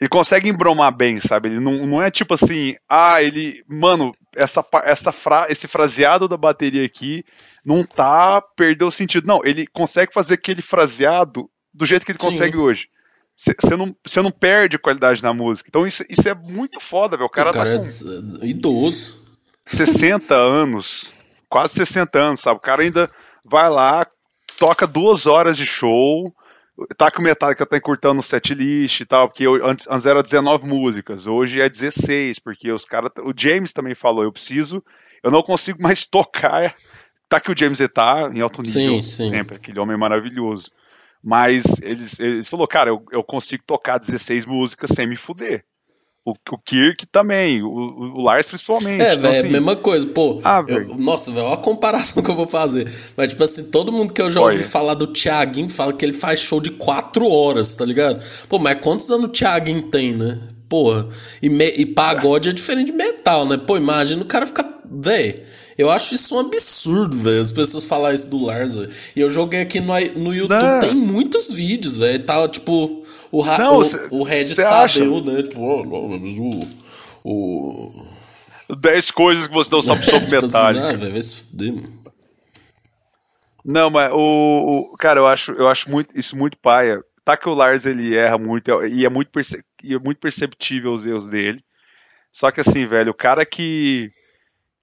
Ele 0.00 0.08
consegue 0.08 0.48
embromar 0.48 0.94
bem, 0.94 1.18
sabe? 1.18 1.48
Ele 1.48 1.60
não, 1.60 1.84
não 1.84 2.02
é 2.02 2.10
tipo 2.10 2.34
assim, 2.34 2.76
ah, 2.88 3.20
ele. 3.20 3.64
Mano, 3.68 4.12
essa, 4.34 4.64
essa 4.84 5.10
fra, 5.10 5.46
esse 5.48 5.66
fraseado 5.66 6.28
da 6.28 6.36
bateria 6.36 6.84
aqui 6.84 7.24
não 7.64 7.82
tá. 7.82 8.40
Perdeu 8.40 8.86
o 8.86 8.92
sentido. 8.92 9.26
Não, 9.26 9.40
ele 9.44 9.66
consegue 9.66 10.14
fazer 10.14 10.34
aquele 10.34 10.62
fraseado 10.62 11.50
do 11.74 11.84
jeito 11.84 12.06
que 12.06 12.12
ele 12.12 12.20
Sim. 12.20 12.30
consegue 12.30 12.56
hoje. 12.56 12.88
Você 13.36 13.76
não, 13.76 13.94
não 14.22 14.30
perde 14.30 14.78
qualidade 14.78 15.22
na 15.22 15.32
música. 15.32 15.68
Então 15.68 15.86
isso, 15.86 16.04
isso 16.08 16.28
é 16.28 16.34
muito 16.34 16.80
foda, 16.80 17.16
velho. 17.16 17.26
O 17.26 17.30
cara, 17.30 17.50
o 17.50 17.52
cara 17.52 17.78
tá 17.78 17.84
é 18.42 18.46
idoso. 18.46 19.22
60 19.64 20.34
anos. 20.34 21.12
Quase 21.48 21.74
60 21.74 22.18
anos, 22.18 22.40
sabe? 22.40 22.58
O 22.58 22.62
cara 22.62 22.82
ainda 22.82 23.10
vai 23.48 23.70
lá, 23.70 24.06
toca 24.58 24.86
duas 24.86 25.26
horas 25.26 25.56
de 25.56 25.64
show 25.64 26.32
tá 26.96 27.10
com 27.10 27.22
Metallica 27.22 27.66
tá 27.66 27.76
encurtando 27.76 28.20
o 28.20 28.22
set 28.22 28.54
list 28.54 29.00
e 29.00 29.06
tal, 29.06 29.28
porque 29.28 29.46
eu, 29.46 29.66
antes, 29.66 29.86
antes 29.88 30.06
era 30.06 30.22
19 30.22 30.66
músicas, 30.66 31.26
hoje 31.26 31.60
é 31.60 31.68
16, 31.68 32.38
porque 32.38 32.70
os 32.70 32.84
caras. 32.84 33.10
O 33.24 33.32
James 33.36 33.72
também 33.72 33.94
falou, 33.94 34.22
eu 34.22 34.32
preciso, 34.32 34.82
eu 35.22 35.30
não 35.30 35.42
consigo 35.42 35.82
mais 35.82 36.06
tocar. 36.06 36.74
Tá 37.28 37.40
que 37.40 37.52
o 37.52 37.56
James 37.56 37.78
tá 37.92 38.30
em 38.32 38.40
alto 38.40 38.62
nível, 38.62 38.72
sim, 38.72 39.02
sim. 39.02 39.28
sempre, 39.28 39.56
aquele 39.56 39.78
homem 39.78 39.98
maravilhoso. 39.98 40.70
Mas 41.22 41.64
eles, 41.82 42.18
eles 42.20 42.48
falou, 42.48 42.66
cara, 42.66 42.90
eu, 42.90 43.04
eu 43.10 43.22
consigo 43.22 43.62
tocar 43.66 43.98
16 43.98 44.46
músicas 44.46 44.90
sem 44.94 45.06
me 45.06 45.16
fuder. 45.16 45.64
O, 46.24 46.32
o 46.32 46.58
Kirk 46.58 47.06
também, 47.06 47.62
o, 47.62 47.68
o 47.68 48.22
Lars 48.22 48.46
principalmente. 48.46 49.02
É, 49.02 49.14
então, 49.14 49.22
velho, 49.22 49.44
assim, 49.44 49.52
mesma 49.52 49.76
coisa. 49.76 50.06
Pô, 50.08 50.40
ah, 50.44 50.62
eu, 50.68 50.94
nossa, 50.96 51.30
velho, 51.30 51.46
olha 51.46 51.54
a 51.54 51.58
comparação 51.58 52.20
que 52.24 52.30
eu 52.30 52.34
vou 52.34 52.46
fazer. 52.46 52.84
Mas, 53.16 53.28
tipo 53.28 53.42
assim, 53.42 53.70
todo 53.70 53.92
mundo 53.92 54.12
que 54.12 54.20
eu 54.20 54.30
já 54.30 54.40
ouvi 54.40 54.62
falar 54.62 54.94
do 54.94 55.06
Thiaguinho 55.06 55.68
fala 55.68 55.92
que 55.92 56.04
ele 56.04 56.12
faz 56.12 56.40
show 56.40 56.60
de 56.60 56.70
4 56.72 57.26
horas, 57.26 57.76
tá 57.76 57.84
ligado? 57.84 58.22
Pô, 58.48 58.58
mas 58.58 58.78
quantos 58.80 59.10
anos 59.10 59.26
o 59.26 59.28
Thiaguinho 59.28 59.82
tem, 59.82 60.14
né? 60.14 60.48
Porra. 60.68 61.08
E, 61.40 61.48
me, 61.48 61.64
e 61.64 61.86
pagode 61.86 62.50
é 62.50 62.52
diferente 62.52 62.92
de 62.92 62.96
metal, 62.96 63.46
né? 63.46 63.56
Pô, 63.56 63.76
imagina 63.76 64.22
o 64.22 64.26
cara 64.26 64.46
ficar. 64.46 64.68
Véi, 64.90 65.42
eu 65.78 65.88
acho 65.88 66.16
isso 66.16 66.34
um 66.34 66.40
absurdo, 66.40 67.16
velho. 67.16 67.40
As 67.40 67.52
pessoas 67.52 67.84
falarem 67.84 68.16
isso 68.16 68.28
do 68.28 68.44
Lars. 68.44 69.12
E 69.14 69.20
eu 69.20 69.30
joguei 69.30 69.60
aqui 69.60 69.80
no, 69.80 69.94
no 70.16 70.34
YouTube, 70.34 70.60
não. 70.60 70.80
tem 70.80 70.92
muitos 70.92 71.52
vídeos, 71.52 71.98
velho. 71.98 72.24
Tá, 72.24 72.48
tipo, 72.48 73.00
o, 73.30 73.44
não, 73.44 73.78
o, 73.78 73.84
cê, 73.84 74.08
o 74.10 74.24
Regis 74.24 74.56
Tadeu, 74.56 75.24
né? 75.24 75.44
Tipo, 75.44 75.60
oh, 75.60 75.84
não, 75.84 76.50
o. 77.24 78.04
o 78.68 78.76
10 78.76 79.10
coisas 79.12 79.46
que 79.46 79.54
você 79.54 79.70
não 79.70 79.82
sabe 79.82 80.02
sobre 80.02 80.26
tipo 80.28 80.44
assim, 80.44 80.56
metal. 80.56 80.68
Assim, 80.68 81.04
não, 81.04 81.12
vai 81.12 81.22
se 81.22 81.34
fuder, 81.36 81.74
mano. 81.74 81.98
Não, 83.64 83.90
mas 83.90 84.10
o, 84.12 84.16
o, 84.16 84.96
Cara, 84.98 85.20
eu 85.20 85.26
acho, 85.26 85.52
eu 85.52 85.68
acho 85.68 85.88
muito, 85.88 86.18
isso 86.18 86.36
muito 86.36 86.58
paia. 86.58 87.00
Tá 87.24 87.36
que 87.36 87.48
o 87.48 87.54
Lars 87.54 87.86
ele 87.86 88.16
erra 88.16 88.38
muito 88.38 88.70
e 88.86 89.04
é 89.04 89.08
muito, 89.08 89.30
perce, 89.30 89.62
e 89.84 89.94
é 89.94 89.98
muito 89.98 90.18
perceptível 90.18 90.92
os 90.92 91.06
erros 91.06 91.30
dele. 91.30 91.60
Só 92.32 92.50
que 92.50 92.60
assim, 92.60 92.86
velho, 92.86 93.12
o 93.12 93.14
cara 93.14 93.44
que 93.44 94.08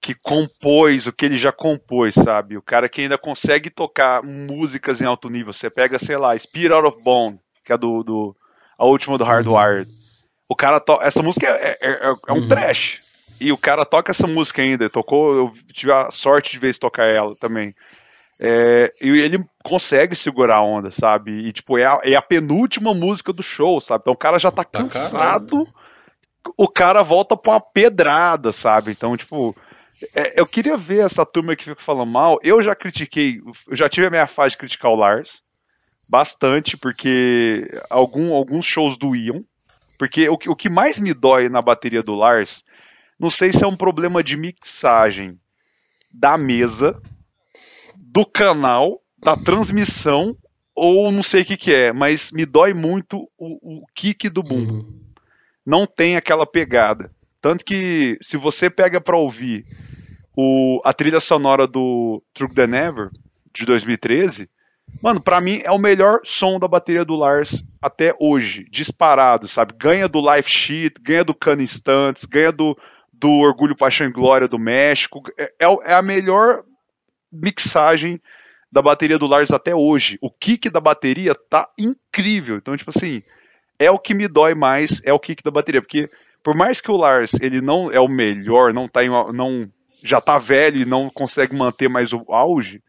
que 0.06 0.14
compôs 0.14 1.08
o 1.08 1.12
que 1.12 1.26
ele 1.26 1.36
já 1.36 1.50
compôs, 1.50 2.14
sabe? 2.14 2.56
O 2.56 2.62
cara 2.62 2.88
que 2.88 3.00
ainda 3.00 3.18
consegue 3.18 3.68
tocar 3.68 4.22
músicas 4.22 5.00
em 5.00 5.04
alto 5.04 5.28
nível. 5.28 5.52
Você 5.52 5.68
pega, 5.68 5.98
sei 5.98 6.16
lá, 6.16 6.38
Spirit 6.38 6.72
Out 6.72 6.86
of 6.86 7.02
Bone, 7.02 7.40
que 7.64 7.72
é 7.72 7.76
do, 7.76 8.04
do 8.04 8.36
a 8.78 8.86
última 8.86 9.18
do 9.18 9.24
Hardwired. 9.24 9.90
O 10.48 10.54
cara 10.54 10.78
toca. 10.78 11.04
Essa 11.04 11.24
música 11.24 11.48
é, 11.48 11.76
é, 11.80 11.90
é, 11.90 12.14
é 12.28 12.32
um 12.32 12.36
uhum. 12.36 12.48
trash. 12.48 12.98
E 13.40 13.50
o 13.50 13.58
cara 13.58 13.84
toca 13.84 14.12
essa 14.12 14.28
música 14.28 14.62
ainda. 14.62 14.88
Tocou, 14.88 15.34
eu 15.34 15.52
tive 15.72 15.90
a 15.90 16.12
sorte 16.12 16.52
de 16.52 16.60
ver 16.60 16.72
se 16.72 16.78
tocar 16.78 17.06
ela 17.06 17.34
também. 17.40 17.74
É, 18.38 18.88
e 19.02 19.08
ele 19.08 19.44
consegue 19.64 20.14
segurar 20.14 20.58
a 20.58 20.62
onda, 20.62 20.92
sabe? 20.92 21.32
E 21.32 21.52
tipo, 21.52 21.76
é 21.78 21.84
a, 21.84 21.98
é 22.04 22.14
a, 22.14 22.22
penúltima 22.22 22.94
música 22.94 23.32
do 23.32 23.42
show, 23.42 23.80
sabe? 23.80 24.02
Então 24.02 24.12
o 24.12 24.16
cara 24.16 24.38
já 24.38 24.52
tá, 24.52 24.62
tá 24.62 24.78
cansado. 24.78 25.66
O 26.56 26.68
cara 26.68 27.02
volta 27.02 27.36
pra 27.36 27.54
uma 27.54 27.60
pedrada, 27.60 28.52
sabe? 28.52 28.92
Então, 28.92 29.16
tipo, 29.16 29.56
é, 30.14 30.40
eu 30.40 30.46
queria 30.46 30.76
ver 30.76 31.04
essa 31.04 31.24
turma 31.24 31.56
que 31.56 31.64
fica 31.64 31.80
falando 31.80 32.10
mal. 32.10 32.38
Eu 32.42 32.60
já 32.62 32.74
critiquei, 32.74 33.40
eu 33.68 33.76
já 33.76 33.88
tive 33.88 34.06
a 34.06 34.10
minha 34.10 34.26
fase 34.26 34.52
de 34.52 34.58
criticar 34.58 34.90
o 34.90 34.96
Lars 34.96 35.42
bastante, 36.08 36.76
porque 36.76 37.68
algum, 37.90 38.34
alguns 38.34 38.64
shows 38.64 38.96
doíam. 38.96 39.44
Porque 39.98 40.28
o, 40.28 40.34
o 40.34 40.56
que 40.56 40.68
mais 40.68 40.98
me 40.98 41.14
dói 41.14 41.48
na 41.48 41.62
bateria 41.62 42.02
do 42.02 42.14
Lars, 42.14 42.64
não 43.18 43.30
sei 43.30 43.52
se 43.52 43.64
é 43.64 43.66
um 43.66 43.76
problema 43.76 44.22
de 44.22 44.36
mixagem 44.36 45.38
da 46.12 46.36
mesa, 46.36 47.00
do 47.96 48.24
canal, 48.24 49.00
da 49.18 49.36
transmissão, 49.36 50.36
ou 50.74 51.10
não 51.10 51.22
sei 51.22 51.42
o 51.42 51.44
que, 51.44 51.56
que 51.56 51.72
é, 51.72 51.92
mas 51.92 52.30
me 52.30 52.44
dói 52.44 52.74
muito 52.74 53.28
o, 53.38 53.80
o 53.80 53.86
kick 53.94 54.28
do 54.28 54.42
bumbo. 54.42 54.74
Uhum. 54.74 55.00
Não 55.64 55.86
tem 55.86 56.16
aquela 56.16 56.46
pegada. 56.46 57.10
Tanto 57.46 57.64
que, 57.64 58.18
se 58.20 58.36
você 58.36 58.68
pega 58.68 59.00
para 59.00 59.16
ouvir 59.16 59.62
o, 60.36 60.80
a 60.84 60.92
trilha 60.92 61.20
sonora 61.20 61.64
do 61.64 62.20
Truck 62.34 62.52
the 62.56 62.66
Never, 62.66 63.08
de 63.54 63.64
2013, 63.64 64.50
mano, 65.00 65.22
para 65.22 65.40
mim 65.40 65.60
é 65.62 65.70
o 65.70 65.78
melhor 65.78 66.18
som 66.24 66.58
da 66.58 66.66
bateria 66.66 67.04
do 67.04 67.14
Lars 67.14 67.62
até 67.80 68.12
hoje, 68.18 68.66
disparado, 68.68 69.46
sabe? 69.46 69.74
Ganha 69.78 70.08
do 70.08 70.18
Life 70.18 70.50
Sheet, 70.50 71.00
ganha 71.00 71.22
do 71.22 71.32
Can 71.32 71.62
Instants, 71.62 72.24
ganha 72.24 72.50
do, 72.50 72.76
do 73.12 73.30
Orgulho, 73.30 73.76
Paixão 73.76 74.08
e 74.08 74.12
Glória 74.12 74.48
do 74.48 74.58
México. 74.58 75.22
É, 75.38 75.44
é, 75.60 75.66
é 75.84 75.94
a 75.94 76.02
melhor 76.02 76.64
mixagem 77.32 78.20
da 78.72 78.82
bateria 78.82 79.20
do 79.20 79.26
Lars 79.28 79.52
até 79.52 79.72
hoje. 79.72 80.18
O 80.20 80.32
kick 80.32 80.68
da 80.68 80.80
bateria 80.80 81.32
tá 81.32 81.68
incrível. 81.78 82.56
Então, 82.56 82.76
tipo 82.76 82.90
assim, 82.90 83.20
é 83.78 83.88
o 83.88 84.00
que 84.00 84.14
me 84.14 84.26
dói 84.26 84.52
mais, 84.56 85.00
é 85.04 85.12
o 85.12 85.20
kick 85.20 85.44
da 85.44 85.50
bateria, 85.52 85.80
porque 85.80 86.06
por 86.46 86.54
mais 86.54 86.80
que 86.80 86.92
o 86.92 86.96
Lars 86.96 87.32
ele 87.40 87.60
não 87.60 87.90
é 87.90 87.98
o 87.98 88.06
melhor, 88.06 88.72
não 88.72 88.86
tá 88.86 89.02
em, 89.02 89.08
não 89.08 89.66
já 90.04 90.20
tá 90.20 90.38
velho 90.38 90.80
e 90.80 90.84
não 90.84 91.10
consegue 91.10 91.56
manter 91.56 91.88
mais 91.88 92.12
o 92.12 92.24
auge, 92.28 92.80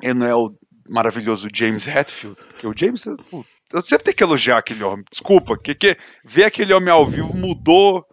ele 0.00 0.14
não 0.14 0.26
é 0.28 0.32
o 0.36 0.54
maravilhoso 0.88 1.48
James 1.52 1.88
Hetfield, 1.88 2.36
que 2.60 2.68
o 2.68 2.72
James 2.72 3.04
eu 3.04 3.82
sempre 3.82 4.04
tenho 4.04 4.16
que 4.16 4.22
elogiar 4.22 4.58
aquele 4.58 4.84
homem. 4.84 5.04
Desculpa, 5.10 5.56
que, 5.60 5.74
que 5.74 5.96
ver 6.24 6.44
aquele 6.44 6.72
homem 6.72 6.88
ao 6.88 7.04
vivo 7.04 7.36
mudou 7.36 8.06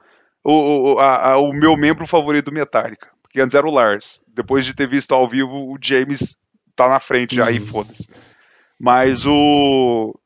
o, 0.44 0.94
o, 0.94 1.00
a, 1.00 1.34
a, 1.34 1.38
o 1.38 1.54
meu 1.54 1.78
membro 1.78 2.08
favorito 2.08 2.46
do 2.46 2.54
Metallica. 2.54 3.10
Porque 3.22 3.40
antes 3.40 3.54
era 3.54 3.68
o 3.68 3.72
Lars. 3.72 4.20
Depois 4.28 4.66
de 4.66 4.74
ter 4.74 4.90
visto 4.90 5.14
ao 5.14 5.30
vivo, 5.30 5.72
o 5.72 5.78
James 5.80 6.40
tá 6.76 6.90
na 6.90 7.00
frente 7.00 7.36
já, 7.36 7.44
uhum. 7.44 7.50
aí 7.50 7.60
foda-se. 7.60 8.10
Mas 8.80 9.28
o. 9.28 10.20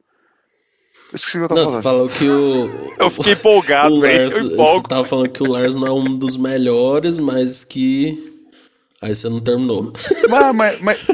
Esqueci 1.13 1.37
o 1.37 1.39
que 1.39 1.45
eu 1.45 1.47
tava 1.47 1.61
não, 1.61 1.81
falando. 1.81 1.81
você 1.81 1.81
falou 1.81 2.09
que 2.09 2.29
o. 2.29 2.93
Eu 2.99 3.11
fiquei 3.11 3.33
empolgado, 3.33 4.01
velho. 4.01 4.29
Você 4.29 4.83
tava 4.83 5.03
falando 5.03 5.29
que 5.29 5.43
o 5.43 5.51
Lars 5.51 5.75
não 5.75 5.87
é 5.87 5.91
um 5.91 6.17
dos 6.17 6.37
melhores, 6.37 7.17
mas 7.17 7.63
que. 7.63 8.17
Aí 9.01 9.13
você 9.13 9.29
não 9.29 9.39
terminou. 9.39 9.93
Mas, 10.29 10.55
mas, 10.55 10.81
mas 10.81 11.07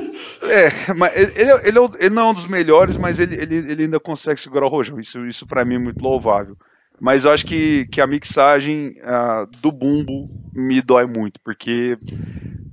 é, 0.43 0.93
mas 0.93 1.15
ele, 1.15 1.31
ele, 1.35 1.51
ele, 1.51 1.79
ele, 1.99 2.09
não 2.15 2.27
é 2.27 2.31
um 2.31 2.33
dos 2.33 2.47
melhores, 2.47 2.97
mas 2.97 3.19
ele, 3.19 3.35
ele, 3.35 3.55
ele 3.55 3.83
ainda 3.83 3.99
consegue 3.99 4.39
segurar 4.39 4.65
o 4.65 4.69
rojão. 4.69 4.99
Isso, 4.99 5.25
isso 5.27 5.45
para 5.45 5.65
mim 5.65 5.75
é 5.75 5.79
muito 5.79 6.01
louvável. 6.01 6.57
Mas 6.99 7.25
eu 7.25 7.31
acho 7.31 7.45
que, 7.45 7.85
que 7.91 7.99
a 7.99 8.07
mixagem 8.07 8.95
uh, 9.01 9.49
do 9.61 9.71
bumbo 9.71 10.23
me 10.53 10.81
dói 10.81 11.05
muito, 11.05 11.39
porque 11.43 11.97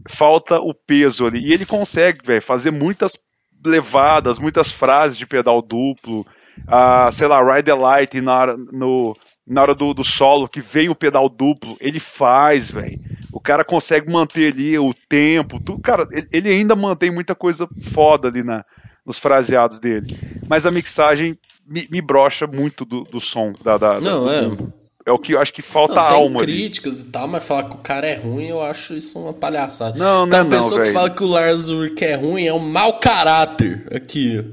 falta 0.09 0.59
o 0.61 0.72
peso 0.72 1.26
ali. 1.26 1.40
E 1.40 1.52
ele 1.52 1.66
consegue, 1.66 2.20
velho, 2.24 2.42
fazer 2.42 2.70
muitas 2.70 3.18
levadas, 3.64 4.38
muitas 4.38 4.70
frases 4.70 5.16
de 5.16 5.26
pedal 5.26 5.61
duplo 5.61 6.24
uh, 6.66 7.12
sei 7.12 7.27
lá, 7.27 7.42
Ride 7.42 7.64
the 7.64 7.75
Light 7.75 8.20
na 8.20 8.33
hora, 8.33 8.57
no, 8.57 9.14
na 9.46 9.62
hora 9.62 9.75
do, 9.75 9.92
do 9.94 10.05
solo, 10.05 10.49
que 10.49 10.61
vem 10.61 10.88
o 10.88 10.94
pedal 10.94 11.29
duplo, 11.29 11.77
ele 11.81 12.01
faz, 12.01 12.70
velho. 12.70 12.99
O 13.33 13.40
cara 13.40 13.64
consegue 13.64 14.11
manter 14.11 14.53
ali 14.53 14.79
o 14.79 14.94
tempo, 15.09 15.62
tudo, 15.64 15.81
cara, 15.81 16.07
ele, 16.11 16.29
ele 16.33 16.49
ainda 16.49 16.75
mantém 16.75 17.11
muita 17.11 17.35
coisa 17.35 17.68
foda 17.92 18.29
ali 18.29 18.42
na, 18.42 18.64
nos 19.05 19.18
fraseados 19.18 19.81
dele. 19.81 20.07
Mas 20.49 20.66
a 20.66 20.70
mixagem 20.70 21.38
me, 21.66 21.87
me 21.90 22.01
brocha 22.01 22.46
muito 22.46 22.85
do, 22.85 23.03
do 23.03 23.20
som 23.20 23.53
da, 23.62 23.77
da 23.77 24.01
Não, 24.01 24.27
da, 24.27 24.33
é. 24.35 24.81
É 25.07 25.12
o 25.12 25.18
que 25.18 25.33
eu 25.33 25.40
acho 25.40 25.53
que 25.53 25.62
falta 25.62 25.94
não, 25.94 26.03
alma. 26.03 26.38
Tem 26.38 26.46
críticas 26.46 27.01
ali. 27.01 27.09
e 27.09 27.12
tal, 27.12 27.27
mas 27.29 27.46
falar 27.46 27.64
que 27.64 27.75
o 27.75 27.79
cara 27.79 28.07
é 28.07 28.16
ruim, 28.16 28.49
eu 28.49 28.61
acho 28.61 28.94
isso 28.94 29.18
uma 29.18 29.33
palhaçada. 29.33 29.99
Não, 29.99 30.27
não, 30.27 30.29
Tem 30.29 30.40
é 30.40 30.44
pessoa 30.44 30.79
não, 30.79 30.87
que 30.87 30.92
fala 30.92 31.11
que 31.11 31.25
o 31.25 31.27
Lars 31.27 31.68
Ulrich 31.68 32.05
é 32.05 32.16
ruim, 32.16 32.44
é 32.44 32.53
um 32.53 32.59
mau 32.59 32.99
caráter. 33.01 33.87
Aqui. 33.92 34.44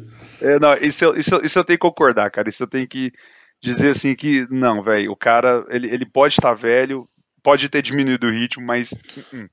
É, 0.41 0.59
não, 0.59 0.73
isso, 0.75 1.17
isso, 1.17 1.35
isso 1.43 1.59
eu 1.59 1.63
tenho 1.63 1.77
que 1.77 1.87
concordar, 1.87 2.29
cara. 2.31 2.49
Isso 2.49 2.63
eu 2.63 2.67
tenho 2.67 2.87
que 2.87 3.11
dizer 3.61 3.91
assim 3.91 4.15
que, 4.15 4.47
não, 4.49 4.83
velho, 4.83 5.11
o 5.11 5.15
cara, 5.15 5.65
ele, 5.69 5.89
ele 5.89 6.05
pode 6.05 6.35
estar 6.35 6.53
velho, 6.53 7.07
pode 7.43 7.69
ter 7.69 7.81
diminuído 7.81 8.27
o 8.27 8.31
ritmo, 8.31 8.65
mas. 8.65 8.91
Uh, 8.91 9.37
uh, 9.37 9.49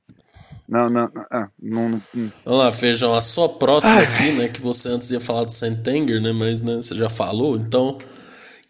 não, 0.69 0.89
não, 0.89 1.11
não, 1.31 1.51
não, 1.61 1.89
não, 1.91 2.03
Vamos 2.45 2.65
lá, 2.65 2.73
Feijão, 2.73 3.15
a 3.15 3.21
sua 3.21 3.49
próxima 3.49 3.97
Ai. 3.97 4.05
aqui, 4.05 4.33
né, 4.33 4.49
que 4.49 4.61
você 4.61 4.89
antes 4.89 5.11
ia 5.11 5.21
falar 5.21 5.45
do 5.45 5.53
Sentenger, 5.53 6.21
né, 6.21 6.33
mas 6.33 6.63
né, 6.63 6.77
você 6.77 6.95
já 6.95 7.09
falou, 7.09 7.57
então. 7.57 7.99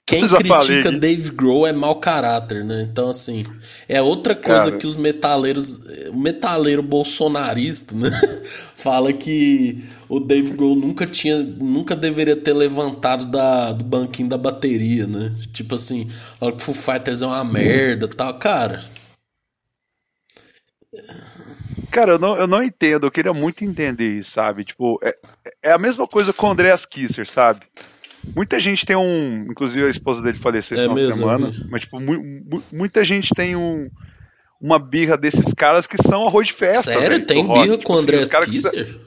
Quem 0.06 0.28
critica 0.28 0.92
Dave 0.92 1.30
Grohl 1.30 1.66
é 1.66 1.72
mau 1.72 1.96
caráter, 1.96 2.62
né? 2.62 2.86
Então, 2.90 3.08
assim, 3.08 3.46
é 3.88 4.02
outra 4.02 4.34
coisa 4.36 4.66
Cara. 4.66 4.76
que 4.76 4.86
os 4.86 4.96
metaleiros. 4.96 6.08
O 6.10 6.18
metaleiro 6.18 6.82
bolsonarista, 6.82 7.94
né? 7.94 8.10
Fala 8.44 9.14
que 9.14 9.82
o 10.06 10.20
Dave 10.20 10.50
Grohl 10.50 10.76
nunca 10.76 11.06
tinha. 11.06 11.42
Nunca 11.42 11.96
deveria 11.96 12.36
ter 12.36 12.52
levantado 12.52 13.24
da, 13.26 13.72
do 13.72 13.82
banquinho 13.82 14.28
da 14.28 14.36
bateria, 14.36 15.06
né? 15.06 15.34
Tipo 15.54 15.74
assim, 15.76 16.06
fala 16.08 16.52
que 16.52 16.62
Foo 16.62 16.74
Fighters 16.74 17.22
é 17.22 17.26
uma 17.26 17.44
merda 17.44 18.06
tal. 18.06 18.34
Cara. 18.38 18.84
Cara, 21.90 22.12
eu 22.12 22.18
não, 22.18 22.36
eu 22.36 22.46
não 22.46 22.62
entendo, 22.62 23.06
eu 23.06 23.10
queria 23.10 23.32
muito 23.32 23.64
entender 23.64 24.18
isso, 24.18 24.32
sabe? 24.32 24.64
Tipo, 24.64 24.98
é, 25.02 25.14
é 25.62 25.72
a 25.72 25.78
mesma 25.78 26.06
coisa 26.06 26.32
com 26.32 26.48
o 26.48 26.50
Andreas 26.50 26.84
Kisser, 26.84 27.28
sabe? 27.28 27.62
Muita 28.34 28.58
gente 28.58 28.86
tem 28.86 28.96
um. 28.96 29.46
Inclusive 29.50 29.86
a 29.86 29.90
esposa 29.90 30.22
dele 30.22 30.38
faleceu 30.38 30.78
essa 30.78 31.00
é 31.00 31.12
semana. 31.12 31.50
Mas, 31.70 31.82
tipo, 31.82 32.00
mu 32.00 32.12
mu 32.14 32.62
muita 32.72 33.04
gente 33.04 33.34
tem 33.34 33.56
um, 33.56 33.88
uma 34.60 34.78
birra 34.78 35.16
desses 35.16 35.52
caras 35.52 35.86
que 35.86 35.96
são 35.96 36.22
arroz 36.22 36.48
de 36.48 36.52
festa. 36.52 36.92
Sério? 36.92 37.24
tem 37.26 37.46
birra 37.46 37.72
rock. 37.72 37.84
com 37.84 37.94
o 37.94 38.04
tipo, 38.04 38.16
assim, 38.16 38.36
André 38.36 38.46
Kisser? 38.50 39.00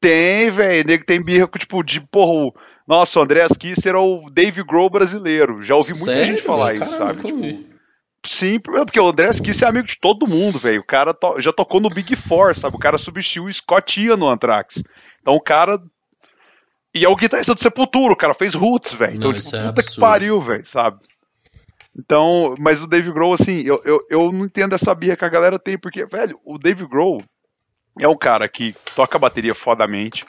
Tem, 0.00 0.50
velho. 0.50 0.86
Nego 0.86 1.04
tem 1.04 1.24
birra 1.24 1.46
com, 1.46 1.58
tipo, 1.58 1.82
de, 1.82 2.00
porra, 2.00 2.32
o... 2.32 2.54
nossa, 2.88 3.18
o 3.18 3.22
Andreas 3.22 3.52
Kisser 3.52 3.94
é 3.94 3.98
o 3.98 4.28
Dave 4.30 4.64
Grohl 4.64 4.90
brasileiro. 4.90 5.62
Já 5.62 5.76
ouvi 5.76 5.92
muita 5.94 6.24
gente 6.24 6.42
falar 6.42 6.74
isso, 6.74 6.96
sabe? 6.96 7.22
Tipo, 7.22 7.72
sim, 8.26 8.58
porque 8.58 8.98
o 8.98 9.08
Andreas 9.08 9.38
Kisser 9.40 9.66
é 9.66 9.70
amigo 9.70 9.86
de 9.86 9.98
todo 10.00 10.28
mundo, 10.28 10.58
velho. 10.58 10.80
O 10.80 10.86
cara 10.86 11.14
to... 11.14 11.40
já 11.40 11.52
tocou 11.52 11.80
no 11.80 11.88
Big 11.88 12.16
Four, 12.16 12.56
sabe? 12.56 12.74
O 12.74 12.80
cara 12.80 12.98
substituiu 12.98 13.44
o 13.44 13.52
Scott 13.52 14.00
Ian 14.00 14.16
no 14.16 14.28
Anthrax. 14.28 14.82
Então 15.20 15.34
o 15.34 15.40
cara 15.40 15.78
e 16.94 17.04
é 17.04 17.08
o 17.08 17.16
guitarrista 17.16 17.54
do 17.54 17.60
Sepultura, 17.60 18.12
o 18.12 18.16
cara 18.16 18.34
fez 18.34 18.54
Roots, 18.54 18.92
velho. 18.92 19.14
Então, 19.14 19.32
tipo, 19.32 19.56
é 19.56 19.58
puta 19.58 19.68
absurdo. 19.68 19.94
que 19.94 20.00
pariu, 20.00 20.44
velho, 20.44 20.66
sabe? 20.66 20.98
Então, 21.98 22.54
mas 22.58 22.82
o 22.82 22.86
Dave 22.86 23.10
Grohl, 23.12 23.34
assim, 23.34 23.60
eu, 23.60 23.80
eu, 23.84 24.00
eu 24.08 24.32
não 24.32 24.46
entendo 24.46 24.74
essa 24.74 24.94
birra 24.94 25.16
que 25.16 25.24
a 25.24 25.28
galera 25.28 25.58
tem, 25.58 25.78
porque, 25.78 26.06
velho, 26.06 26.38
o 26.44 26.58
Dave 26.58 26.86
Grohl 26.86 27.22
é 28.00 28.08
um 28.08 28.16
cara 28.16 28.48
que 28.48 28.74
toca 28.96 29.18
bateria 29.18 29.54
fodamente, 29.54 30.24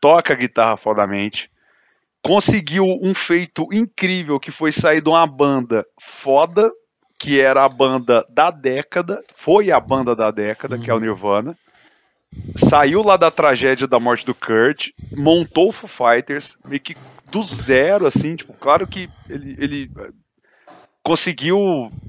toca 0.00 0.34
guitarra 0.34 0.76
fodamente, 0.76 1.48
conseguiu 2.22 2.84
um 3.02 3.14
feito 3.14 3.66
incrível 3.72 4.38
que 4.38 4.50
foi 4.50 4.72
sair 4.72 5.00
de 5.00 5.08
uma 5.08 5.26
banda 5.26 5.86
foda, 5.98 6.70
que 7.18 7.40
era 7.40 7.64
a 7.64 7.68
banda 7.68 8.24
da 8.28 8.50
década, 8.50 9.22
foi 9.34 9.70
a 9.70 9.80
banda 9.80 10.14
da 10.14 10.30
década, 10.30 10.76
uhum. 10.76 10.82
que 10.82 10.90
é 10.90 10.92
o 10.92 10.96
uhum. 10.96 11.02
Nirvana, 11.02 11.56
saiu 12.56 13.02
lá 13.02 13.16
da 13.16 13.30
tragédia 13.30 13.86
da 13.86 13.98
morte 13.98 14.24
do 14.24 14.34
Kurt, 14.34 14.88
montou 15.16 15.68
o 15.68 15.72
Foo 15.72 15.88
Fighters, 15.88 16.56
meio 16.64 16.80
que 16.80 16.96
do 17.30 17.42
zero, 17.42 18.06
assim, 18.06 18.36
tipo, 18.36 18.56
claro 18.58 18.86
que 18.86 19.08
ele, 19.28 19.56
ele 19.58 19.90
eh, 19.98 20.10
conseguiu 21.02 21.58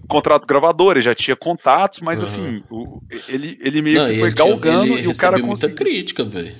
contrato 0.07 0.45
gravador, 0.45 0.93
ele 0.93 1.01
já 1.01 1.15
tinha 1.15 1.35
contatos, 1.35 1.99
mas 1.99 2.19
uhum. 2.19 2.25
assim, 2.25 2.63
o, 2.69 3.01
ele, 3.29 3.57
ele 3.61 3.81
meio 3.81 3.99
Não, 3.99 4.09
que 4.09 4.19
foi 4.19 4.31
galgando 4.33 4.85
tinha, 4.85 4.99
e 4.99 5.07
o 5.07 5.17
cara 5.17 5.37
muita 5.39 5.69
crítica, 5.69 6.23
velho. 6.23 6.55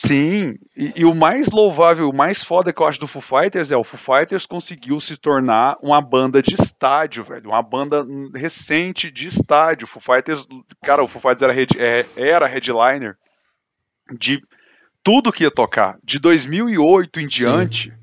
Sim, 0.00 0.56
e, 0.76 1.00
e, 1.00 1.04
o 1.04 1.12
mais 1.12 1.50
louvável, 1.50 2.08
o 2.08 2.14
mais 2.14 2.44
foda 2.44 2.72
que 2.72 2.80
eu 2.80 2.86
acho 2.86 3.00
do 3.00 3.08
Foo 3.08 3.20
Fighters 3.20 3.72
é 3.72 3.76
o 3.76 3.82
Foo 3.82 3.98
Fighters 3.98 4.46
conseguiu 4.46 5.00
se 5.00 5.16
tornar 5.16 5.76
uma 5.82 6.00
banda 6.00 6.40
de 6.40 6.54
estádio, 6.54 7.24
velho, 7.24 7.50
uma 7.50 7.60
banda 7.60 8.04
recente 8.32 9.10
de 9.10 9.26
estádio. 9.26 9.86
O 9.86 9.88
Foo 9.88 10.00
Fighters, 10.00 10.46
cara, 10.84 11.02
o 11.02 11.08
Foo 11.08 11.20
Fighters 11.20 11.42
era, 11.42 11.52
head, 11.52 11.82
é, 11.82 12.06
era 12.14 12.46
headliner 12.46 13.18
de 14.16 14.40
tudo 15.02 15.32
que 15.32 15.42
ia 15.42 15.50
tocar. 15.50 15.98
De 16.04 16.20
2008 16.20 17.18
em 17.18 17.26
diante, 17.26 17.90
Sim. 17.90 17.96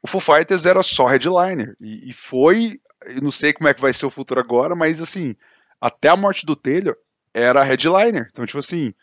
o 0.00 0.06
Foo 0.06 0.22
Fighters 0.22 0.64
era 0.64 0.82
só 0.82 1.04
headliner 1.04 1.76
e, 1.78 2.08
e 2.08 2.12
foi, 2.14 2.80
eu 3.04 3.20
não 3.20 3.30
sei 3.30 3.52
como 3.52 3.68
é 3.68 3.74
que 3.74 3.82
vai 3.82 3.92
ser 3.92 4.06
o 4.06 4.10
futuro 4.10 4.40
agora, 4.40 4.74
mas 4.74 5.02
assim, 5.02 5.36
até 5.78 6.08
a 6.08 6.16
morte 6.16 6.46
do 6.46 6.56
Taylor 6.56 6.96
era 7.34 7.62
headliner. 7.62 8.26
Então, 8.32 8.46
tipo 8.46 8.58
assim, 8.58 8.94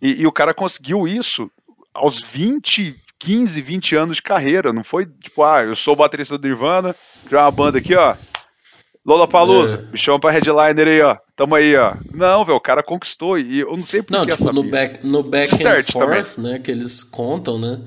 e, 0.00 0.22
e, 0.22 0.26
o 0.26 0.32
cara 0.32 0.54
conseguiu 0.54 1.06
isso 1.06 1.50
aos 1.94 2.20
20, 2.20 2.94
15, 3.18 3.62
20 3.62 3.96
anos 3.96 4.16
de 4.16 4.22
carreira. 4.22 4.72
Não 4.72 4.84
foi 4.84 5.06
tipo, 5.06 5.42
ah, 5.42 5.62
eu 5.62 5.74
sou 5.76 5.94
o 5.94 5.96
baterista 5.96 6.36
do 6.36 6.46
Nirvana, 6.46 6.94
criar 7.26 7.44
uma 7.44 7.50
banda 7.50 7.78
aqui, 7.78 7.94
ó. 7.94 8.14
Lola 9.06 9.28
Palusa, 9.28 9.84
é. 9.86 9.92
me 9.92 9.98
chama 9.98 10.18
pra 10.18 10.30
headliner 10.30 10.88
aí, 10.88 11.02
ó. 11.02 11.16
Tamo 11.36 11.54
aí, 11.54 11.76
ó. 11.76 11.94
Não, 12.14 12.44
velho, 12.44 12.56
o 12.56 12.60
cara 12.60 12.82
conquistou. 12.82 13.38
E 13.38 13.60
eu 13.60 13.76
não 13.76 13.84
sei 13.84 14.02
por 14.02 14.12
Não, 14.12 14.26
tipo, 14.26 14.50
no 14.50 14.62
back, 14.64 15.06
no 15.06 15.22
back 15.22 15.54
and 15.54 15.82
forth, 15.82 16.34
também. 16.36 16.52
né, 16.52 16.58
que 16.58 16.70
eles 16.70 17.04
contam, 17.04 17.58
né? 17.58 17.82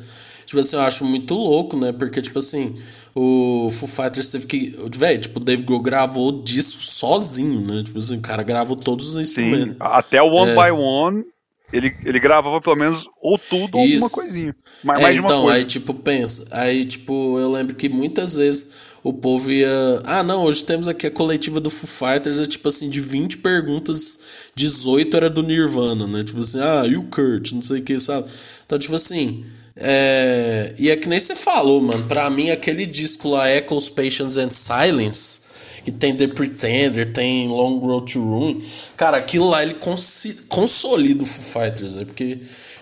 Tipo 0.45 0.59
assim, 0.59 0.75
eu 0.75 0.83
acho 0.83 1.03
muito 1.03 1.33
louco, 1.33 1.75
né? 1.75 1.91
Porque, 1.91 2.21
tipo 2.21 2.37
assim, 2.39 2.79
o 3.13 3.67
Foo 3.69 3.87
Fighters 3.87 4.31
teve 4.31 4.45
que. 4.45 4.75
Velho, 4.95 5.19
tipo, 5.19 5.39
o 5.39 5.43
Dave 5.43 5.63
Grohl 5.63 5.81
gravou 5.81 6.29
o 6.29 6.43
disco 6.43 6.81
sozinho, 6.81 7.61
né? 7.65 7.83
Tipo 7.83 7.97
assim, 7.97 8.17
o 8.17 8.21
cara 8.21 8.43
gravou 8.43 8.77
todos 8.77 9.09
os 9.09 9.17
instrumentos. 9.17 9.73
Sim, 9.73 9.77
até 9.79 10.21
o 10.21 10.31
One 10.31 10.51
é. 10.51 10.53
by 10.53 10.71
One 10.71 11.25
ele, 11.71 11.93
ele 12.05 12.19
gravava 12.19 12.61
pelo 12.61 12.75
menos 12.75 13.09
ou 13.21 13.37
tudo 13.37 13.77
ou 13.77 13.83
alguma 13.83 14.09
coisinha. 14.09 14.55
Mais, 14.83 14.99
é, 14.99 15.03
mais 15.03 15.17
então, 15.17 15.41
coisa. 15.41 15.57
aí 15.57 15.65
tipo, 15.65 15.93
pensa. 15.93 16.47
Aí, 16.51 16.85
tipo, 16.85 17.37
eu 17.39 17.51
lembro 17.51 17.75
que 17.75 17.89
muitas 17.89 18.35
vezes 18.35 18.97
o 19.03 19.11
povo 19.11 19.51
ia. 19.51 20.01
Ah, 20.05 20.23
não, 20.23 20.43
hoje 20.43 20.63
temos 20.63 20.87
aqui 20.87 21.07
a 21.07 21.11
coletiva 21.11 21.59
do 21.59 21.69
Foo 21.69 22.09
Fighters, 22.09 22.39
é 22.39 22.45
tipo 22.45 22.67
assim, 22.67 22.89
de 22.89 23.01
20 23.01 23.39
perguntas, 23.39 24.51
18 24.55 25.17
era 25.17 25.29
do 25.29 25.43
Nirvana, 25.43 26.07
né? 26.07 26.23
Tipo 26.23 26.39
assim, 26.39 26.59
ah, 26.61 26.83
e 26.87 26.95
o 26.95 27.03
Kurt, 27.03 27.51
não 27.51 27.61
sei 27.61 27.79
o 27.79 27.83
que, 27.83 27.99
sabe? 27.99 28.29
Então, 28.65 28.79
tipo 28.79 28.95
assim. 28.95 29.45
É... 29.79 30.73
E 30.79 30.89
é 30.89 30.95
que 30.95 31.07
nem 31.07 31.19
você 31.19 31.35
falou, 31.35 31.81
mano. 31.81 32.03
Pra 32.05 32.29
mim, 32.31 32.49
aquele 32.49 32.85
disco 32.85 33.29
lá, 33.29 33.51
Echoes, 33.51 33.89
Patience 33.89 34.39
and 34.39 34.49
Silence 34.49 35.46
que 35.87 35.91
tem 35.93 36.13
The 36.13 36.27
Pretender, 36.27 37.13
tem 37.13 37.47
Long 37.47 37.79
Road 37.79 38.11
to 38.11 38.19
Ruin. 38.19 38.61
Cara, 38.97 39.15
aquilo 39.15 39.49
lá 39.49 39.63
ele 39.63 39.75
cons 39.75 40.43
consolida 40.49 41.23
o 41.23 41.25
Foo 41.25 41.63
Fighters, 41.63 41.95
né? 41.95 42.03
Porque, 42.03 42.37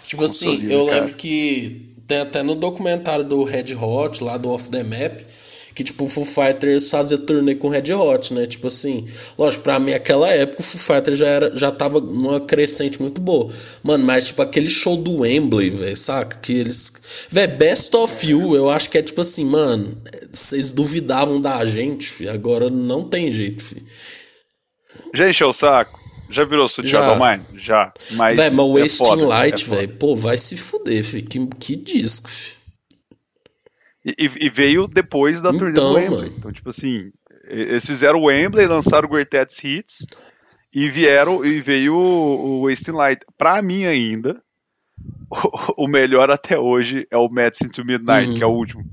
tipo 0.07 0.23
assim, 0.23 0.45
consolida, 0.47 0.65
assim, 0.65 0.73
eu 0.73 0.85
cara. 0.87 0.99
lembro 1.01 1.13
que 1.13 1.85
tem 2.07 2.17
até 2.17 2.41
no 2.41 2.55
documentário 2.55 3.23
do 3.23 3.43
Red 3.43 3.75
Hot, 3.79 4.23
lá 4.23 4.37
do 4.37 4.49
Off 4.49 4.69
the 4.69 4.83
Map, 4.83 5.21
que 5.75 5.83
tipo 5.83 6.05
o 6.05 6.09
Foo 6.09 6.23
Fighters 6.23 6.89
fazia 6.89 7.17
turnê 7.17 7.53
com 7.53 7.67
Red 7.67 7.93
Hot, 7.93 8.33
né? 8.33 8.47
Tipo 8.47 8.67
assim, 8.67 9.05
lógico, 9.37 9.65
pra 9.65 9.77
mim 9.77 9.91
aquela 9.91 10.29
época 10.29 10.61
o 10.61 10.63
Foo 10.63 10.79
Fighters 10.79 11.19
já 11.19 11.27
era 11.27 11.55
já 11.55 11.69
tava 11.69 11.99
numa 11.99 12.39
crescente 12.39 13.01
muito 13.01 13.19
boa. 13.19 13.51
Mano, 13.83 14.05
mas 14.05 14.27
tipo 14.27 14.41
aquele 14.41 14.69
show 14.69 14.95
do 14.95 15.19
Wembley, 15.19 15.69
velho, 15.71 15.97
saca? 15.97 16.37
Que 16.37 16.53
eles, 16.53 16.93
velho, 17.29 17.57
Best 17.57 17.93
of 17.93 18.25
You, 18.25 18.55
eu 18.55 18.69
acho 18.69 18.89
que 18.89 18.97
é 18.97 19.01
tipo 19.01 19.19
assim, 19.19 19.43
mano, 19.43 20.01
vocês 20.31 20.71
duvidavam 20.71 21.41
da 21.41 21.65
gente, 21.65 22.07
filho, 22.07 22.31
agora 22.31 22.69
não 22.69 23.03
tem 23.03 23.29
jeito, 23.29 23.61
filho. 23.61 23.85
Já 25.13 25.29
encheu 25.29 25.49
o 25.49 25.53
saco? 25.53 25.99
Já 26.29 26.45
virou 26.45 26.67
Sutiã 26.69 27.15
Mine? 27.15 27.43
Já. 27.61 27.93
Mas, 28.11 28.37
véio, 28.37 28.53
mas 28.53 28.81
Wasting 28.81 29.03
é 29.03 29.07
foda, 29.07 29.27
Light, 29.27 29.61
é 29.61 29.75
velho, 29.75 29.89
pô, 29.89 30.15
vai 30.15 30.37
se 30.37 30.55
fuder, 30.55 31.03
filho. 31.03 31.27
Que, 31.27 31.47
que 31.59 31.75
disco, 31.75 32.29
filho. 32.29 32.64
E, 34.05 34.13
e, 34.39 34.49
veio 34.49 34.87
depois 34.87 35.41
da 35.41 35.49
então, 35.49 35.59
turnê 35.59 35.73
do 35.73 35.81
então, 35.81 35.93
Wembley. 35.93 36.29
Mano. 36.29 36.35
Então, 36.37 36.51
tipo 36.51 36.69
assim, 36.69 37.11
eles 37.47 37.85
fizeram 37.85 38.19
o 38.19 38.25
Wembley, 38.25 38.67
lançaram 38.67 39.07
o 39.07 39.11
Greatest 39.11 39.63
Hits 39.63 40.05
e 40.71 40.87
vieram 40.89 41.43
e 41.43 41.59
veio 41.59 41.95
o, 41.95 42.61
o 42.61 42.69
Wasting 42.69 42.91
Light. 42.91 43.25
Pra 43.35 43.61
mim 43.63 43.85
ainda, 43.85 44.39
o, 45.31 45.85
o, 45.85 45.87
melhor 45.87 46.29
até 46.29 46.59
hoje 46.59 47.07
é 47.09 47.17
o 47.17 47.29
Medicine 47.29 47.71
to 47.71 47.83
Midnight, 47.83 48.29
uhum. 48.29 48.37
que 48.37 48.43
é 48.43 48.45
o 48.45 48.51
último. 48.51 48.83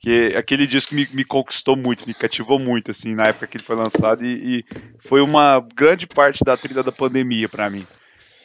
Que 0.00 0.34
aquele 0.36 0.66
disco 0.66 0.94
me, 0.94 1.06
me, 1.12 1.24
conquistou 1.24 1.76
muito, 1.76 2.06
me 2.06 2.14
cativou 2.14 2.58
muito, 2.58 2.90
assim, 2.92 3.14
na 3.14 3.24
época 3.24 3.46
que 3.46 3.58
ele 3.58 3.64
foi 3.64 3.76
lançado 3.76 4.24
e, 4.24 4.60
e 4.60 4.64
foi 5.06 5.20
uma 5.20 5.60
grande 5.74 6.06
parte 6.06 6.44
da 6.44 6.56
trilha 6.56 6.82
da 6.82 6.92
pandemia 6.92 7.48
para 7.48 7.68
mim. 7.68 7.84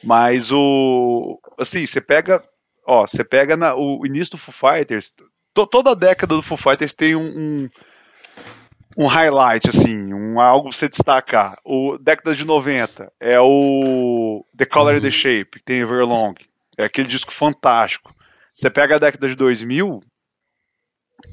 Mas 0.04 0.52
o. 0.52 1.40
Assim, 1.58 1.86
você 1.86 2.02
pega. 2.02 2.42
Ó, 2.86 3.06
você 3.06 3.24
pega 3.24 3.56
na, 3.56 3.76
o 3.76 4.06
início 4.06 4.32
do 4.32 4.38
Foo 4.38 4.54
Fighters, 4.54 5.14
toda 5.54 5.92
a 5.92 5.96
década 5.96 6.36
do 6.36 6.42
Foo 6.42 6.58
Fighters 6.58 6.94
tem 6.94 7.16
um, 7.16 7.28
um, 7.28 7.70
um 8.98 9.08
highlight, 9.08 9.70
assim, 9.70 10.14
um, 10.14 10.40
algo 10.40 10.70
pra 10.70 10.78
você 10.78 10.90
destacar. 10.90 11.56
O 11.66 11.98
década 11.98 12.36
de 12.36 12.46
90 12.46 13.12
é 13.20 13.40
o 13.40 14.44
The 14.58 14.66
Color 14.66 14.96
and 14.96 15.02
the 15.02 15.12
Shape, 15.12 15.52
que 15.60 15.64
tem 15.64 15.80
Everlong. 15.80 16.36
É 16.78 16.86
aquele 16.86 17.08
disco 17.08 17.32
fantástico. 17.32 18.12
Você 18.56 18.70
pega 18.70 18.96
a 18.96 19.00
década 19.00 19.28
de 19.28 19.36
2000, 19.36 20.02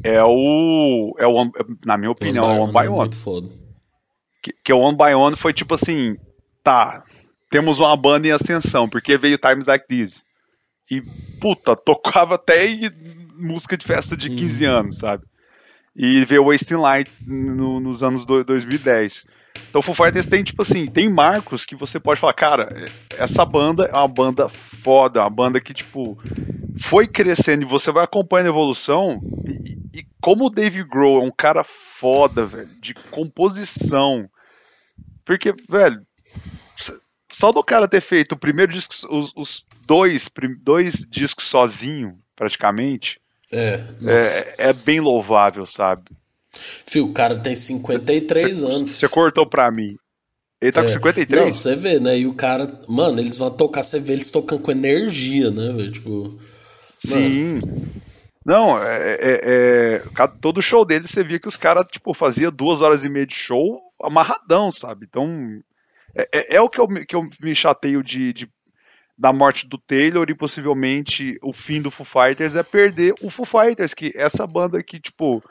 é 0.04 0.22
o. 0.22 1.14
É 1.18 1.26
o 1.26 1.50
na 1.84 1.96
minha 1.96 2.10
opinião, 2.10 2.44
é 2.44 2.58
o 2.58 2.62
One 2.62 2.72
by 2.72 2.88
One. 2.88 3.10
Que, 4.42 4.52
que 4.64 4.72
o 4.72 4.78
One 4.78 4.96
by 4.96 5.14
One 5.14 5.36
foi 5.36 5.52
tipo 5.52 5.74
assim: 5.74 6.16
tá, 6.62 7.04
temos 7.50 7.78
uma 7.78 7.96
banda 7.96 8.28
em 8.28 8.32
ascensão, 8.32 8.88
porque 8.88 9.16
veio 9.16 9.38
Times 9.38 9.66
Like 9.66 9.86
This. 9.86 10.22
E, 10.90 11.00
puta, 11.40 11.76
tocava 11.76 12.36
até 12.36 12.66
música 13.38 13.76
de 13.76 13.86
festa 13.86 14.16
de 14.16 14.28
15 14.28 14.66
uhum. 14.66 14.72
anos, 14.72 14.98
sabe? 14.98 15.24
E 15.96 16.24
ver 16.24 16.40
Wasting 16.40 16.76
Light 16.76 17.10
no, 17.26 17.80
nos 17.80 18.02
anos 18.02 18.24
do, 18.24 18.44
2010. 18.44 19.26
Então, 19.68 19.82
Foo 19.82 19.94
Fighters 19.94 20.26
tem, 20.26 20.44
tipo 20.44 20.62
assim, 20.62 20.86
tem 20.86 21.08
marcos 21.08 21.64
que 21.64 21.74
você 21.74 21.98
pode 21.98 22.20
falar, 22.20 22.34
cara, 22.34 22.68
essa 23.16 23.44
banda 23.44 23.84
é 23.84 23.96
uma 23.96 24.08
banda 24.08 24.48
foda, 24.48 25.20
uma 25.20 25.30
banda 25.30 25.60
que, 25.60 25.74
tipo, 25.74 26.16
foi 26.80 27.06
crescendo 27.06 27.62
e 27.64 27.68
você 27.68 27.90
vai 27.90 28.04
acompanhando 28.04 28.46
a 28.46 28.50
evolução 28.50 29.18
e, 29.46 29.98
e 29.98 30.06
como 30.20 30.46
o 30.46 30.50
Dave 30.50 30.84
Grohl 30.84 31.22
é 31.22 31.26
um 31.26 31.32
cara 31.32 31.64
foda, 31.64 32.46
velho, 32.46 32.68
de 32.80 32.94
composição. 32.94 34.28
Porque, 35.24 35.52
velho, 35.68 35.98
só 37.38 37.52
do 37.52 37.62
cara 37.62 37.86
ter 37.86 38.00
feito 38.00 38.32
o 38.32 38.38
primeiro 38.38 38.72
disco, 38.72 39.06
os, 39.14 39.32
os 39.36 39.64
dois, 39.86 40.28
dois 40.60 41.06
discos 41.08 41.46
sozinho, 41.46 42.08
praticamente, 42.34 43.16
é, 43.52 43.84
é, 44.58 44.68
é, 44.68 44.72
bem 44.72 45.00
louvável, 45.00 45.66
sabe? 45.66 46.02
Fio, 46.52 47.06
o 47.06 47.12
cara 47.12 47.38
tem 47.38 47.54
53 47.54 48.58
cê, 48.58 48.66
anos. 48.66 48.90
Você 48.90 49.08
cortou 49.08 49.48
pra 49.48 49.70
mim. 49.70 49.88
Ele 50.60 50.72
tá 50.72 50.80
é. 50.80 50.84
com 50.84 50.90
53? 50.90 51.40
Não, 51.40 51.54
você 51.54 51.76
vê, 51.76 52.00
né? 52.00 52.18
E 52.18 52.26
o 52.26 52.34
cara, 52.34 52.66
mano, 52.88 53.20
eles 53.20 53.36
vão 53.36 53.50
tocar, 53.50 53.82
você 53.82 54.00
vê 54.00 54.14
eles 54.14 54.30
tocando 54.30 54.62
com 54.62 54.70
energia, 54.70 55.50
né, 55.50 55.72
velho? 55.72 55.90
Tipo. 55.90 56.38
Sim. 57.00 57.60
Mano. 57.60 57.88
Não, 58.44 58.82
é, 58.82 59.18
é, 59.20 59.40
é, 59.44 60.26
todo 60.40 60.62
show 60.62 60.82
deles 60.84 61.10
você 61.10 61.22
via 61.22 61.38
que 61.38 61.48
os 61.48 61.56
caras, 61.56 61.86
tipo, 61.88 62.14
fazia 62.14 62.50
duas 62.50 62.80
horas 62.80 63.04
e 63.04 63.08
meia 63.08 63.26
de 63.26 63.34
show 63.34 63.78
amarradão, 64.02 64.72
sabe? 64.72 65.06
Então, 65.06 65.28
é, 66.16 66.28
é, 66.32 66.56
é 66.56 66.60
o 66.60 66.68
que 66.68 66.80
eu, 66.80 66.88
que 66.88 67.14
eu 67.14 67.20
me 67.42 67.54
chateio 67.54 68.02
de, 68.02 68.32
de, 68.32 68.50
da 69.18 69.32
morte 69.32 69.66
do 69.66 69.76
Taylor 69.76 70.30
e 70.30 70.34
possivelmente 70.34 71.36
o 71.42 71.52
fim 71.52 71.82
do 71.82 71.90
Foo 71.90 72.06
Fighters 72.06 72.54
é 72.54 72.62
perder 72.62 73.14
o 73.20 73.28
Foo 73.28 73.44
Fighters, 73.44 73.92
que 73.92 74.12
essa 74.14 74.46
banda 74.46 74.80
que, 74.80 75.00
tipo, 75.00 75.42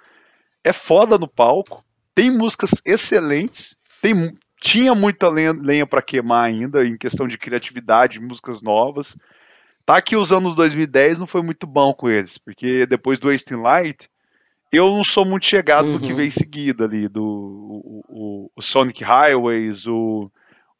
é 0.63 0.71
foda 0.71 1.17
no 1.17 1.27
palco, 1.27 1.83
tem 2.15 2.31
músicas 2.31 2.71
excelentes, 2.85 3.75
tem, 4.01 4.33
tinha 4.61 4.95
muita 4.95 5.27
lenha, 5.27 5.51
lenha 5.51 5.85
para 5.85 6.01
queimar 6.01 6.45
ainda 6.45 6.85
em 6.85 6.97
questão 6.97 7.27
de 7.27 7.37
criatividade, 7.37 8.21
músicas 8.21 8.61
novas. 8.61 9.17
Tá 9.85 10.01
que 10.01 10.15
os 10.15 10.31
anos 10.31 10.55
2010 10.55 11.19
não 11.19 11.27
foi 11.27 11.41
muito 11.41 11.67
bom 11.67 11.93
com 11.93 12.09
eles, 12.09 12.37
porque 12.37 12.85
depois 12.85 13.19
do 13.19 13.29
Wasting 13.29 13.55
Light, 13.55 14.09
eu 14.71 14.89
não 14.91 15.03
sou 15.03 15.25
muito 15.25 15.45
chegado 15.45 15.87
uhum. 15.87 15.93
no 15.93 15.99
que 15.99 16.13
veio 16.13 16.27
em 16.27 16.31
seguida 16.31 16.85
ali, 16.85 17.07
do 17.07 17.23
o, 17.23 18.03
o, 18.07 18.51
o 18.55 18.61
Sonic 18.61 19.03
Highways, 19.03 19.87
o, 19.87 20.31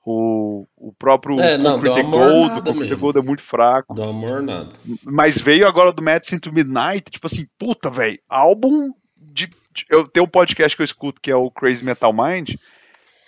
o, 0.10 0.66
o 0.78 0.94
próprio 0.94 1.38
é, 1.42 1.58
não, 1.58 1.82
Concrete 1.82 2.10
Gold, 2.10 2.60
o 2.60 2.64
Concrete 2.64 2.96
Gold 2.96 3.20
é 3.20 3.22
muito 3.22 3.44
fraco. 3.44 3.94
Dá 3.94 4.06
amor 4.06 4.42
nada. 4.42 4.70
Mas 5.04 5.38
veio 5.38 5.68
agora 5.68 5.92
do 5.92 6.02
Medicine 6.02 6.40
to 6.40 6.54
Midnight, 6.54 7.12
tipo 7.12 7.28
assim, 7.28 7.46
puta, 7.60 7.90
velho, 7.90 8.18
álbum 8.30 8.94
de, 9.22 9.48
de, 9.48 9.86
Eu 9.90 10.08
tenho 10.08 10.26
um 10.26 10.30
podcast 10.30 10.78
que 10.78 10.82
eu 10.82 10.86
escuto 10.86 11.20
que 11.22 11.30
é 11.30 11.36
o 11.36 11.52
Crazy 11.52 11.84
Metal 11.84 12.14
Mind, 12.14 12.52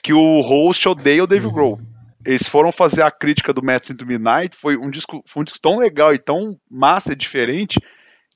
que 0.02 0.14
o 0.14 0.40
host 0.40 0.88
odeia 0.88 1.22
o 1.22 1.28
Dave 1.28 1.48
uhum. 1.48 1.54
Grohl 1.54 1.80
eles 2.26 2.48
foram 2.48 2.72
fazer 2.72 3.02
a 3.02 3.10
crítica 3.10 3.54
do 3.54 3.64
Mets 3.64 3.90
into 3.90 4.06
Midnight, 4.06 4.56
foi 4.56 4.78
um 4.78 4.90
disco, 4.90 5.24
foi 5.26 5.42
um 5.42 5.44
disco 5.44 5.60
tão 5.62 5.80
legal 5.80 6.14
e 6.14 6.20
tão 6.20 6.60
massa 6.70 7.14
e 7.14 7.16
diferente 7.16 7.80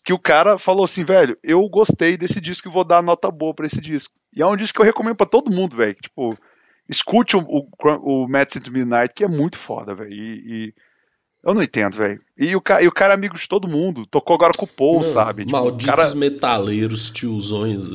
que 0.05 0.13
o 0.13 0.19
cara 0.19 0.57
falou 0.57 0.85
assim, 0.85 1.03
velho, 1.03 1.37
eu 1.43 1.61
gostei 1.69 2.17
desse 2.17 2.41
disco 2.41 2.67
e 2.67 2.71
vou 2.71 2.83
dar 2.83 3.03
nota 3.03 3.29
boa 3.29 3.53
para 3.53 3.67
esse 3.67 3.79
disco. 3.79 4.13
E 4.33 4.41
é 4.41 4.47
um 4.47 4.55
disco 4.55 4.75
que 4.75 4.81
eu 4.81 4.85
recomendo 4.85 5.15
para 5.15 5.29
todo 5.29 5.53
mundo, 5.53 5.75
velho. 5.75 5.95
Tipo, 5.95 6.35
escute 6.89 7.37
o, 7.37 7.41
o, 7.41 7.67
o 8.01 8.27
Mets 8.27 8.55
into 8.55 8.71
Midnight, 8.71 9.13
que 9.13 9.23
é 9.23 9.27
muito 9.27 9.57
foda, 9.57 9.95
velho. 9.95 10.13
E, 10.13 10.67
e, 10.67 10.73
eu 11.43 11.53
não 11.53 11.63
entendo, 11.63 11.97
velho. 11.97 12.19
E 12.37 12.55
o, 12.55 12.63
e 12.81 12.87
o 12.87 12.91
cara 12.91 13.13
é 13.13 13.15
amigo 13.15 13.37
de 13.37 13.47
todo 13.47 13.67
mundo. 13.67 14.05
Tocou 14.05 14.35
agora 14.35 14.53
com 14.57 14.65
o 14.65 14.73
Paul, 14.73 15.01
não, 15.01 15.13
sabe? 15.13 15.45
Tipo, 15.45 15.51
malditos 15.51 15.85
cara... 15.85 16.15
metaleiros, 16.15 17.11
tiozões. 17.11 17.89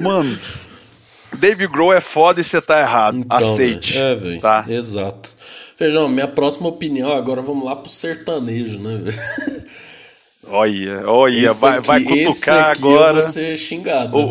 Mano, 0.00 0.38
Dave 1.38 1.66
Grohl 1.66 1.92
é 1.92 2.00
foda 2.00 2.40
e 2.40 2.44
você 2.44 2.60
tá 2.60 2.80
errado. 2.80 3.18
Então, 3.18 3.36
Aceite. 3.36 3.96
É, 3.96 4.14
velho. 4.14 4.40
Tá? 4.40 4.64
Exato. 4.66 5.28
Feijão, 5.76 6.08
minha 6.08 6.28
próxima 6.28 6.68
opinião, 6.68 7.12
agora 7.12 7.42
vamos 7.42 7.64
lá 7.64 7.76
pro 7.76 7.90
sertanejo, 7.90 8.80
né, 8.80 8.96
velho? 8.96 9.16
Olha, 10.48 11.08
olha, 11.08 11.52
vai, 11.54 11.78
aqui, 11.78 11.86
vai 11.86 12.02
cutucar 12.02 12.70
agora. 12.76 13.08
Eu 13.10 13.14
vou 13.14 13.22
ser 13.22 13.56
xingado. 13.56 14.16
O, 14.16 14.24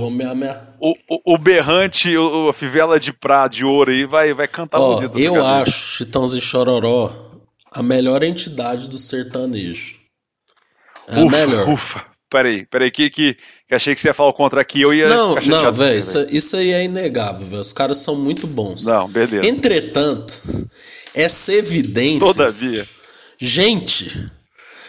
o, 0.80 0.94
o, 1.10 1.34
o 1.34 1.38
berrante, 1.38 2.16
o, 2.16 2.50
a 2.50 2.54
fivela 2.54 3.00
de 3.00 3.12
prata, 3.14 3.56
de 3.56 3.66
ouro 3.66 3.92
aí, 3.92 4.06
vai, 4.06 4.34
vai 4.34 4.48
cantar 4.48 4.80
Ó, 4.80 5.02
Eu 5.16 5.44
acho 5.46 5.98
Chitãozinho 5.98 6.42
Chororó 6.42 7.12
a 7.74 7.82
melhor 7.82 8.24
entidade 8.24 8.88
do 8.88 8.98
sertanejo. 8.98 9.98
É 11.08 11.24
ufa, 11.24 11.38
a 11.38 11.48
melhor. 11.48 11.70
Ufa, 11.70 12.06
peraí, 12.30 12.66
peraí, 12.66 12.92
que, 12.92 13.10
que, 13.10 13.38
que 13.68 13.76
achei 13.76 13.96
que 13.96 14.02
você 14.02 14.10
ia 14.10 14.14
falar 14.14 14.30
o 14.30 14.34
contra 14.34 14.62
aqui, 14.62 14.82
eu 14.82 14.94
ia. 14.94 15.10
Não, 15.10 15.36
não, 15.36 15.74
velho, 15.74 15.98
isso, 15.98 16.26
isso 16.30 16.56
aí 16.56 16.72
é 16.72 16.84
inegável, 16.84 17.46
velho. 17.46 17.62
Os 17.62 17.74
caras 17.74 17.98
são 17.98 18.16
muito 18.16 18.46
bons. 18.46 18.86
Não, 18.86 19.08
beleza. 19.08 19.48
Entretanto, 19.48 20.42
essa 21.14 21.52
evidência. 21.52 22.20
Todavia. 22.20 22.88
Gente. 23.40 24.28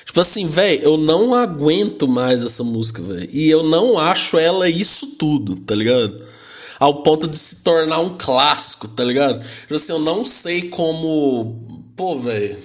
Tipo 0.04 0.20
assim, 0.20 0.46
velho, 0.46 0.82
eu 0.82 0.96
não 0.96 1.34
aguento 1.34 2.06
mais 2.06 2.42
essa 2.42 2.62
música, 2.62 3.02
velho. 3.02 3.28
E 3.32 3.50
eu 3.50 3.62
não 3.64 3.98
acho 3.98 4.38
ela 4.38 4.68
isso 4.68 5.06
tudo, 5.18 5.56
tá 5.56 5.74
ligado? 5.74 6.20
Ao 6.78 7.02
ponto 7.02 7.26
de 7.26 7.36
se 7.36 7.62
tornar 7.64 8.00
um 8.00 8.16
clássico, 8.18 8.88
tá 8.88 9.02
ligado? 9.02 9.44
Tipo 9.60 9.74
assim, 9.74 9.92
eu 9.92 10.00
não 10.00 10.24
sei 10.24 10.68
como. 10.68 11.62
Pô, 11.96 12.18
velho 12.18 12.56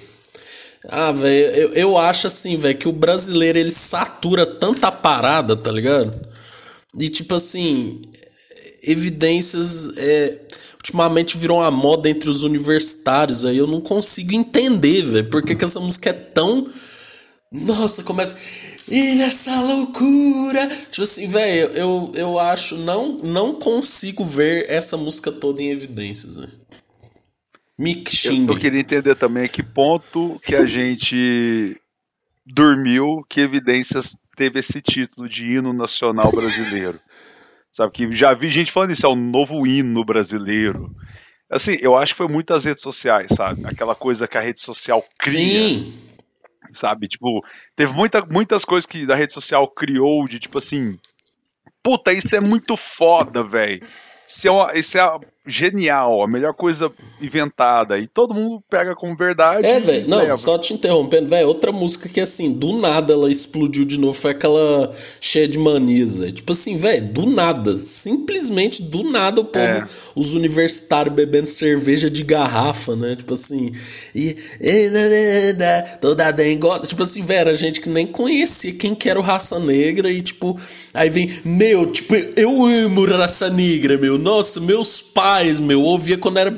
ah, 0.88 1.12
velho, 1.12 1.56
eu, 1.56 1.74
eu 1.74 1.98
acho 1.98 2.28
assim, 2.28 2.58
velho, 2.58 2.78
que 2.78 2.88
o 2.88 2.94
brasileiro 2.94 3.60
ele 3.60 3.72
satura 3.72 4.46
tanta 4.46 4.92
parada, 4.92 5.56
tá 5.56 5.72
ligado? 5.72 6.14
E 6.98 7.10
tipo 7.10 7.36
assim, 7.36 8.00
evidências 8.84 9.92
é, 9.98 10.40
ultimamente 10.76 11.38
virou 11.38 11.60
uma 11.60 11.70
moda 11.70 12.10
entre 12.10 12.30
os 12.30 12.44
universitários 12.44 13.44
aí, 13.44 13.58
eu 13.58 13.68
não 13.68 13.82
consigo 13.82 14.34
entender, 14.34 15.02
velho, 15.02 15.30
porque 15.30 15.54
que 15.54 15.66
essa 15.66 15.80
música 15.80 16.12
é 16.12 16.14
tão 16.14 16.66
nossa, 17.52 18.04
começa 18.04 18.38
e 18.92 19.16
nessa 19.16 19.62
loucura, 19.62 20.68
tipo 20.90 21.04
assim, 21.04 21.28
velho, 21.28 21.72
eu, 21.74 22.12
eu 22.16 22.40
acho 22.40 22.76
não 22.78 23.20
não 23.20 23.54
consigo 23.54 24.26
ver 24.26 24.66
essa 24.68 24.98
música 24.98 25.32
toda 25.32 25.62
em 25.62 25.70
evidências, 25.70 26.38
velho. 26.38 26.52
Me 27.78 28.04
Eu, 28.26 28.48
eu 28.48 28.60
queria 28.60 28.80
entender 28.82 29.16
também 29.16 29.44
a 29.44 29.48
que 29.48 29.64
ponto 29.64 30.38
que 30.44 30.54
a 30.54 30.66
gente 30.66 31.80
dormiu, 32.46 33.24
que 33.30 33.40
evidências 33.40 34.18
teve 34.36 34.60
esse 34.60 34.82
título 34.82 35.30
de 35.30 35.46
hino 35.46 35.72
nacional 35.72 36.30
brasileiro. 36.32 37.00
Sabe 37.76 37.94
que 37.94 38.18
já 38.18 38.34
vi 38.34 38.50
gente 38.50 38.72
falando 38.72 38.92
isso, 38.92 39.06
é 39.06 39.10
o 39.10 39.16
novo 39.16 39.66
hino 39.66 40.04
brasileiro. 40.04 40.94
Assim, 41.50 41.78
eu 41.80 41.96
acho 41.96 42.14
que 42.14 42.18
foi 42.18 42.28
muitas 42.28 42.66
redes 42.66 42.84
sociais, 42.84 43.30
sabe? 43.34 43.66
Aquela 43.66 43.96
coisa 43.96 44.28
que 44.28 44.38
a 44.38 44.42
rede 44.42 44.62
social 44.62 45.04
cria. 45.18 45.60
Sim. 45.60 46.09
Sabe? 46.80 47.08
Tipo, 47.08 47.42
teve 47.76 47.94
muita, 47.94 48.26
muitas 48.26 48.66
coisas 48.66 48.86
que 48.86 49.12
a 49.12 49.16
rede 49.16 49.34
social 49.34 49.68
criou 49.68 50.26
de 50.26 50.40
tipo 50.40 50.58
assim. 50.58 50.98
Puta, 51.82 52.12
isso 52.12 52.36
é 52.36 52.40
muito 52.40 52.76
foda, 52.76 53.44
velho. 53.44 53.82
Isso 54.28 54.48
é, 54.48 54.52
uma, 54.52 54.78
isso 54.78 54.98
é 54.98 55.20
genial, 55.46 56.24
a 56.24 56.28
melhor 56.28 56.54
coisa 56.54 56.92
inventada. 57.22 57.98
E 57.98 58.08
todo 58.08 58.34
mundo 58.34 58.64
pega 58.70 58.96
como 58.96 59.16
verdade. 59.16 59.66
É, 59.66 59.80
velho. 59.80 60.08
Não, 60.08 60.20
leva. 60.20 60.38
só 60.38 60.58
te 60.58 60.74
interrompendo, 60.74 61.30
velho. 61.30 61.48
Outra 61.48 61.72
música 61.72 62.10
que, 62.10 62.20
assim, 62.20 62.54
do 62.54 62.80
nada 62.80 63.14
ela 63.14 63.32
explodiu 63.32 63.86
de 63.86 63.98
novo 63.98 64.14
foi 64.14 64.32
aquela 64.32 64.92
cheia 65.22 65.48
de 65.48 65.58
manias, 65.58 66.18
velho. 66.18 66.32
Tipo 66.32 66.52
assim, 66.52 66.78
velho, 66.78 67.08
do 67.08 67.26
nada. 67.26 67.78
Simplesmente 67.78 68.84
do 68.84 69.04
nada 69.12 69.42
o 69.42 69.46
povo, 69.46 69.66
é. 69.66 69.84
os 70.16 70.34
universitários 70.34 71.16
bebendo 71.16 71.48
cerveja 71.48 72.10
de 72.10 72.24
garrafa, 72.24 72.96
né? 72.96 73.16
Tipo 73.16 73.34
assim. 73.34 73.74
E. 74.14 74.36
Toda 76.02 76.32
dengosa. 76.32 76.88
Tipo 76.88 77.04
assim, 77.04 77.24
velho, 77.24 77.50
a 77.50 77.54
gente 77.54 77.82
que 77.82 77.90
nem 77.90 78.06
conhecia 78.06 78.74
quem 78.74 78.94
que 78.94 79.10
era 79.10 79.20
o 79.20 79.24
Raça 79.24 79.60
Negra 79.60 80.12
e, 80.12 80.22
tipo, 80.22 80.58
aí 80.94 81.10
vem, 81.10 81.30
meu, 81.46 81.92
tipo, 81.92 82.14
eu 82.36 82.66
amo 82.66 83.06
Raça 83.06 83.50
Negra, 83.50 83.98
meu. 83.98 84.18
Nossa, 84.18 84.60
meus 84.60 85.02
pais 85.02 85.29
pais, 85.30 85.60
meu, 85.60 85.82
ouvia 85.82 86.18
quando 86.18 86.38
era, 86.38 86.52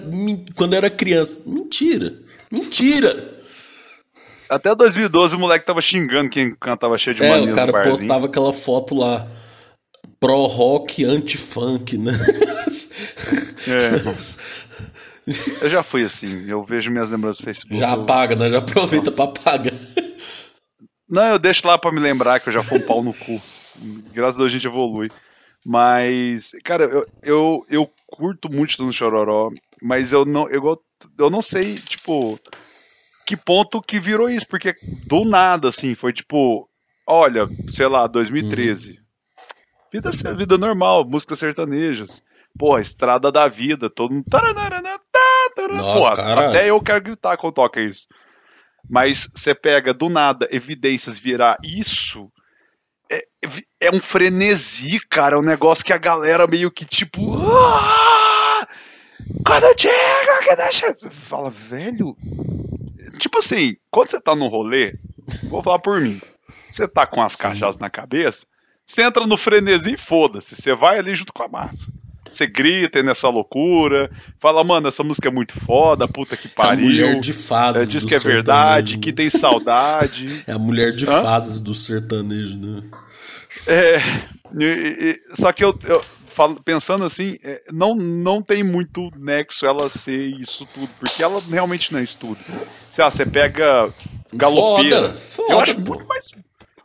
quando 0.55 0.74
era 0.74 0.89
criança. 0.89 1.41
Mentira. 1.45 2.13
Mentira. 2.49 3.32
Até 4.49 4.74
2012 4.74 5.36
o 5.36 5.39
moleque 5.39 5.65
tava 5.65 5.82
xingando 5.82 6.30
quem 6.30 6.55
cantava 6.55 6.97
cheio 6.97 7.15
de 7.15 7.24
É, 7.24 7.41
o 7.41 7.53
cara 7.53 7.84
postava 7.84 8.26
aquela 8.28 8.53
foto 8.53 8.95
lá. 8.95 9.28
Pro 10.19 10.45
rock, 10.45 11.03
anti-funk, 11.03 11.97
né? 11.97 12.11
É. 13.67 15.63
Eu 15.63 15.69
já 15.69 15.84
fui 15.84 16.03
assim, 16.03 16.47
eu 16.47 16.63
vejo 16.63 16.89
minhas 16.91 17.11
lembranças 17.11 17.39
no 17.39 17.45
Facebook. 17.45 17.78
Já 17.78 17.93
apaga, 17.93 18.36
né? 18.36 18.49
Já 18.49 18.57
aproveita 18.57 19.11
Nossa. 19.11 19.32
pra 19.32 19.51
apagar. 19.51 19.74
Não, 21.09 21.24
eu 21.24 21.39
deixo 21.39 21.67
lá 21.67 21.78
pra 21.78 21.91
me 21.91 21.99
lembrar 21.99 22.39
que 22.39 22.49
eu 22.49 22.53
já 22.53 22.61
fui 22.63 22.80
um 22.80 22.86
pau 22.86 23.03
no 23.03 23.13
cu. 23.13 23.41
Graças 24.13 24.36
a 24.36 24.39
Deus 24.39 24.51
a 24.51 24.55
gente 24.55 24.67
evolui. 24.67 25.09
Mas, 25.65 26.51
cara, 26.63 26.86
eu, 26.86 27.05
eu, 27.24 27.65
eu 27.69 27.91
curto 28.12 28.51
muito 28.51 28.84
no 28.84 28.93
Chororó, 28.93 29.49
mas 29.82 30.12
eu 30.12 30.26
não, 30.26 30.47
eu, 30.49 30.80
eu 31.18 31.30
não 31.30 31.41
sei, 31.41 31.76
tipo, 31.76 32.38
que 33.26 33.38
ponto 33.38 33.82
que 33.82 33.99
virou 33.99 34.30
isso, 34.30 34.47
porque 34.47 34.74
do 35.07 35.24
nada, 35.24 35.70
assim, 35.70 35.95
foi 35.95 36.12
tipo, 36.12 36.70
olha, 37.07 37.47
sei 37.70 37.88
lá, 37.88 38.05
2013. 38.05 38.91
Uhum. 38.91 38.97
Vida, 39.91 40.34
vida 40.36 40.57
normal, 40.57 41.05
músicas 41.05 41.39
sertanejas. 41.39 42.24
Porra, 42.57 42.82
estrada 42.82 43.32
da 43.32 43.47
vida, 43.47 43.89
todo 43.89 44.14
mundo. 44.14 44.26
Nossa, 45.78 46.16
Porra, 46.16 46.49
até 46.49 46.70
eu 46.70 46.82
quero 46.82 47.01
gritar 47.01 47.38
quando 47.38 47.53
toca 47.53 47.82
isso. 47.82 48.07
Mas 48.89 49.30
você 49.34 49.55
pega 49.55 49.93
do 49.93 50.09
nada 50.09 50.47
evidências 50.51 51.18
virar 51.18 51.57
isso 51.64 52.32
é, 53.12 53.88
é, 53.88 53.91
um 53.91 53.99
frenesi, 53.99 54.99
cara. 55.09 55.36
É 55.36 55.39
um 55.39 55.43
negócio 55.43 55.84
que 55.84 55.91
a 55.91 55.97
galera 55.97 56.47
meio 56.47 56.72
que 56.72 56.86
tipo. 56.86 57.22
Ah, 57.51 58.68
quando 59.45 59.80
chega, 59.80 60.39
que 60.41 60.55
deixa. 60.55 60.93
Você 60.93 61.09
fala, 61.09 61.49
velho. 61.49 62.16
Tipo 63.20 63.39
assim, 63.39 63.76
quando 63.91 64.09
você 64.09 64.22
tá 64.22 64.34
no 64.34 64.47
rolê, 64.47 64.93
vou 65.49 65.62
falar 65.62 65.80
por 65.80 65.99
mim. 65.99 66.20
Você 66.72 66.88
tá 66.88 67.05
com 67.05 67.22
as 67.22 67.36
caixas 67.36 67.78
na 67.78 67.89
cabeça, 67.89 68.47
você 68.86 69.03
entra 69.03 69.28
no 69.28 69.38
frenesi 69.38 69.93
e 69.93 69.97
foda-se. 69.97 70.55
Você 70.55 70.74
vai 70.74 70.97
ali 70.97 71.14
junto 71.14 71.34
com 71.34 71.43
a 71.43 71.47
massa. 71.47 71.91
Você 72.32 72.47
grita 72.47 73.03
nessa 73.03 73.27
loucura, 73.27 74.09
fala, 74.39 74.63
mano, 74.63 74.88
essa 74.88 75.03
música 75.03 75.27
é 75.27 75.32
muito 75.32 75.59
foda, 75.59 76.07
puta 76.07 76.38
que 76.38 76.47
pariu. 76.47 76.86
É 76.86 77.03
a 77.03 77.07
mulher 77.07 77.19
de 77.19 77.34
fases. 77.34 77.82
É, 77.82 77.86
diz 77.86 78.05
que 78.05 78.15
é 78.15 78.19
verdade, 78.19 78.97
que 78.97 79.11
tem 79.11 79.29
saudade. 79.29 80.25
É 80.47 80.53
a 80.53 80.59
mulher 80.59 80.91
de 80.91 81.05
Hã? 81.05 81.21
fases 81.21 81.61
do 81.61 81.73
sertanejo, 81.73 82.57
né? 82.57 82.84
É. 83.67 83.99
E, 84.57 84.63
e, 84.65 85.36
só 85.36 85.51
que 85.51 85.63
eu, 85.63 85.77
eu 85.84 86.01
pensando 86.63 87.03
assim, 87.03 87.38
é, 87.43 87.61
não, 87.71 87.95
não 87.95 88.41
tem 88.41 88.63
muito 88.63 89.09
nexo 89.17 89.65
ela 89.65 89.89
ser 89.89 90.27
isso 90.39 90.65
tudo, 90.73 90.89
porque 90.99 91.21
ela 91.21 91.39
realmente 91.49 91.91
não 91.91 91.99
é 91.99 92.03
isso 92.03 92.17
tudo. 92.19 92.38
Sei 92.38 93.03
lá, 93.03 93.11
você 93.11 93.25
pega 93.25 93.89
galopeira. 94.34 94.97
Foda, 94.97 95.13
foda, 95.13 95.53
eu 95.53 95.59
acho 95.59 95.75
muito 95.75 96.07
mais, 96.07 96.25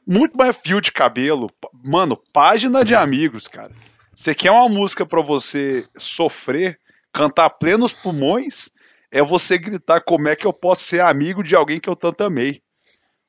muito 0.06 0.36
mais 0.36 0.56
fio 0.56 0.80
de 0.80 0.92
cabelo. 0.92 1.48
Mano, 1.84 2.18
página 2.32 2.84
de 2.84 2.94
amigos, 2.94 3.46
cara. 3.48 3.72
Você 4.16 4.34
quer 4.34 4.50
uma 4.50 4.66
música 4.66 5.04
para 5.04 5.20
você 5.20 5.84
sofrer, 5.98 6.80
cantar 7.12 7.50
plenos 7.50 7.92
pulmões? 7.92 8.70
É 9.12 9.22
você 9.22 9.58
gritar 9.58 10.00
como 10.00 10.26
é 10.26 10.34
que 10.34 10.46
eu 10.46 10.54
posso 10.54 10.84
ser 10.84 11.00
amigo 11.00 11.42
de 11.42 11.54
alguém 11.54 11.78
que 11.78 11.88
eu 11.88 11.94
tanto 11.94 12.24
amei. 12.24 12.62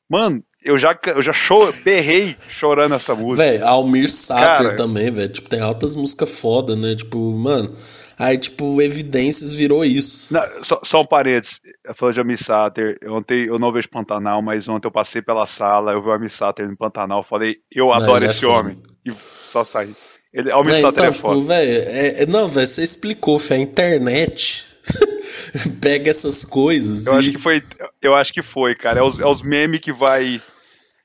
Mano, 0.09 0.41
eu 0.63 0.77
já, 0.77 0.97
eu 1.07 1.21
já 1.21 1.33
chor, 1.33 1.73
berrei 1.83 2.33
chorando 2.49 2.95
essa 2.95 3.13
música. 3.13 3.45
Véi, 3.45 3.61
Almir 3.61 4.09
Sater 4.09 4.77
também, 4.77 5.11
velho. 5.11 5.27
Tipo, 5.27 5.49
tem 5.49 5.59
altas 5.61 5.93
músicas 5.93 6.39
foda, 6.39 6.73
né? 6.73 6.95
Tipo, 6.95 7.33
mano. 7.33 7.75
Aí, 8.17 8.37
tipo, 8.37 8.81
Evidências 8.81 9.53
virou 9.53 9.83
isso. 9.83 10.33
Não, 10.33 10.63
só, 10.63 10.79
só 10.85 11.01
um 11.01 11.05
parênteses. 11.05 11.59
Falando 11.95 12.13
de 12.13 12.19
Almir 12.21 12.41
Sater, 12.41 12.97
ontem 13.07 13.45
eu 13.47 13.59
não 13.59 13.73
vejo 13.73 13.89
Pantanal, 13.89 14.41
mas 14.41 14.69
ontem 14.69 14.87
eu 14.87 14.91
passei 14.91 15.21
pela 15.21 15.45
sala, 15.45 15.91
eu 15.91 16.01
vi 16.01 16.07
o 16.07 16.13
Almir 16.13 16.31
Sater 16.31 16.65
no 16.65 16.77
Pantanal, 16.77 17.23
falei, 17.23 17.57
eu 17.69 17.91
adoro 17.91 18.21
não, 18.21 18.27
é 18.27 18.31
esse 18.31 18.45
é 18.45 18.47
homem. 18.47 18.81
E 19.05 19.11
só 19.11 19.65
saí. 19.65 19.93
Ele 20.33 20.51
aumentou 20.51 20.89
é, 20.89 20.93
então, 20.93 21.07
a 21.07 21.11
tipo, 21.11 21.41
velho, 21.41 21.71
é, 21.71 22.23
é, 22.23 22.25
não, 22.25 22.47
velho, 22.47 22.67
você 22.67 22.83
explicou, 22.83 23.39
foi 23.39 23.57
a 23.57 23.59
internet 23.59 24.65
pega 25.81 26.09
essas 26.09 26.43
coisas. 26.45 27.07
Eu 27.07 27.13
e... 27.13 27.17
acho 27.17 27.31
que 27.31 27.41
foi, 27.41 27.63
eu 28.01 28.15
acho 28.15 28.33
que 28.33 28.41
foi, 28.41 28.75
cara. 28.75 28.99
É 28.99 29.03
os, 29.03 29.19
é 29.19 29.25
os 29.25 29.41
memes 29.41 29.79
que 29.79 29.91
vai 29.91 30.41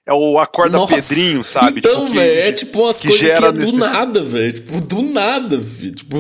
é 0.05 0.13
o 0.13 0.39
acorda 0.39 0.77
Nossa, 0.77 0.97
Pedrinho, 0.97 1.45
sabe? 1.45 1.79
Então, 1.79 2.07
tipo, 2.07 2.19
velho, 2.19 2.41
é 2.41 2.53
tipo 2.53 2.83
umas 2.83 3.01
coisas 3.01 3.39
que 3.39 3.45
é 3.45 3.53
do 3.53 3.73
nada, 3.73 4.23
velho. 4.23 4.53
Tipo, 4.53 4.81
do 4.81 5.03
nada, 5.03 5.61
filho. 5.61 5.95
Tipo. 5.95 6.19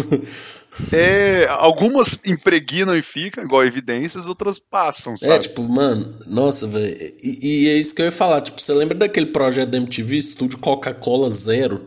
É, 0.90 1.46
algumas 1.50 2.18
impregnam 2.24 2.96
e 2.96 3.02
ficam, 3.02 3.44
igual 3.44 3.62
evidências, 3.62 4.26
outras 4.26 4.58
passam, 4.58 5.12
é, 5.14 5.16
sabe? 5.18 5.32
É, 5.32 5.38
tipo, 5.38 5.62
mano, 5.62 6.10
nossa, 6.28 6.66
velho. 6.66 6.96
E, 7.22 7.64
e, 7.64 7.68
é 7.68 7.74
isso 7.74 7.94
que 7.94 8.00
eu 8.00 8.06
ia 8.06 8.12
falar. 8.12 8.40
Tipo, 8.40 8.60
você 8.60 8.72
lembra 8.72 8.96
daquele 8.96 9.26
projeto 9.26 9.68
da 9.68 9.76
MTV, 9.76 10.16
Estúdio 10.16 10.58
Coca-Cola 10.58 11.30
Zero? 11.30 11.86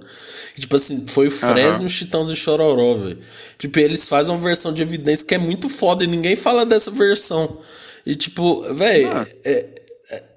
tipo 0.56 0.76
assim, 0.76 1.06
foi 1.08 1.28
o 1.28 1.32
Fresno, 1.32 1.84
uhum. 1.84 1.90
Chitãos 1.90 2.30
e 2.30 2.36
Chororó, 2.36 2.94
velho. 2.94 3.20
Tipo, 3.58 3.80
eles 3.80 4.08
fazem 4.08 4.34
uma 4.34 4.42
versão 4.42 4.72
de 4.72 4.84
evidência 4.84 5.26
que 5.26 5.36
é 5.36 5.40
muito 5.40 5.68
foda 5.68 6.04
e 6.04 6.08
ninguém 6.08 6.36
fala 6.36 6.66
dessa 6.66 6.92
versão. 6.92 7.58
E 8.06 8.16
tipo, 8.16 8.62
velho, 8.74 9.10
ah. 9.12 9.26
é, 9.46 9.66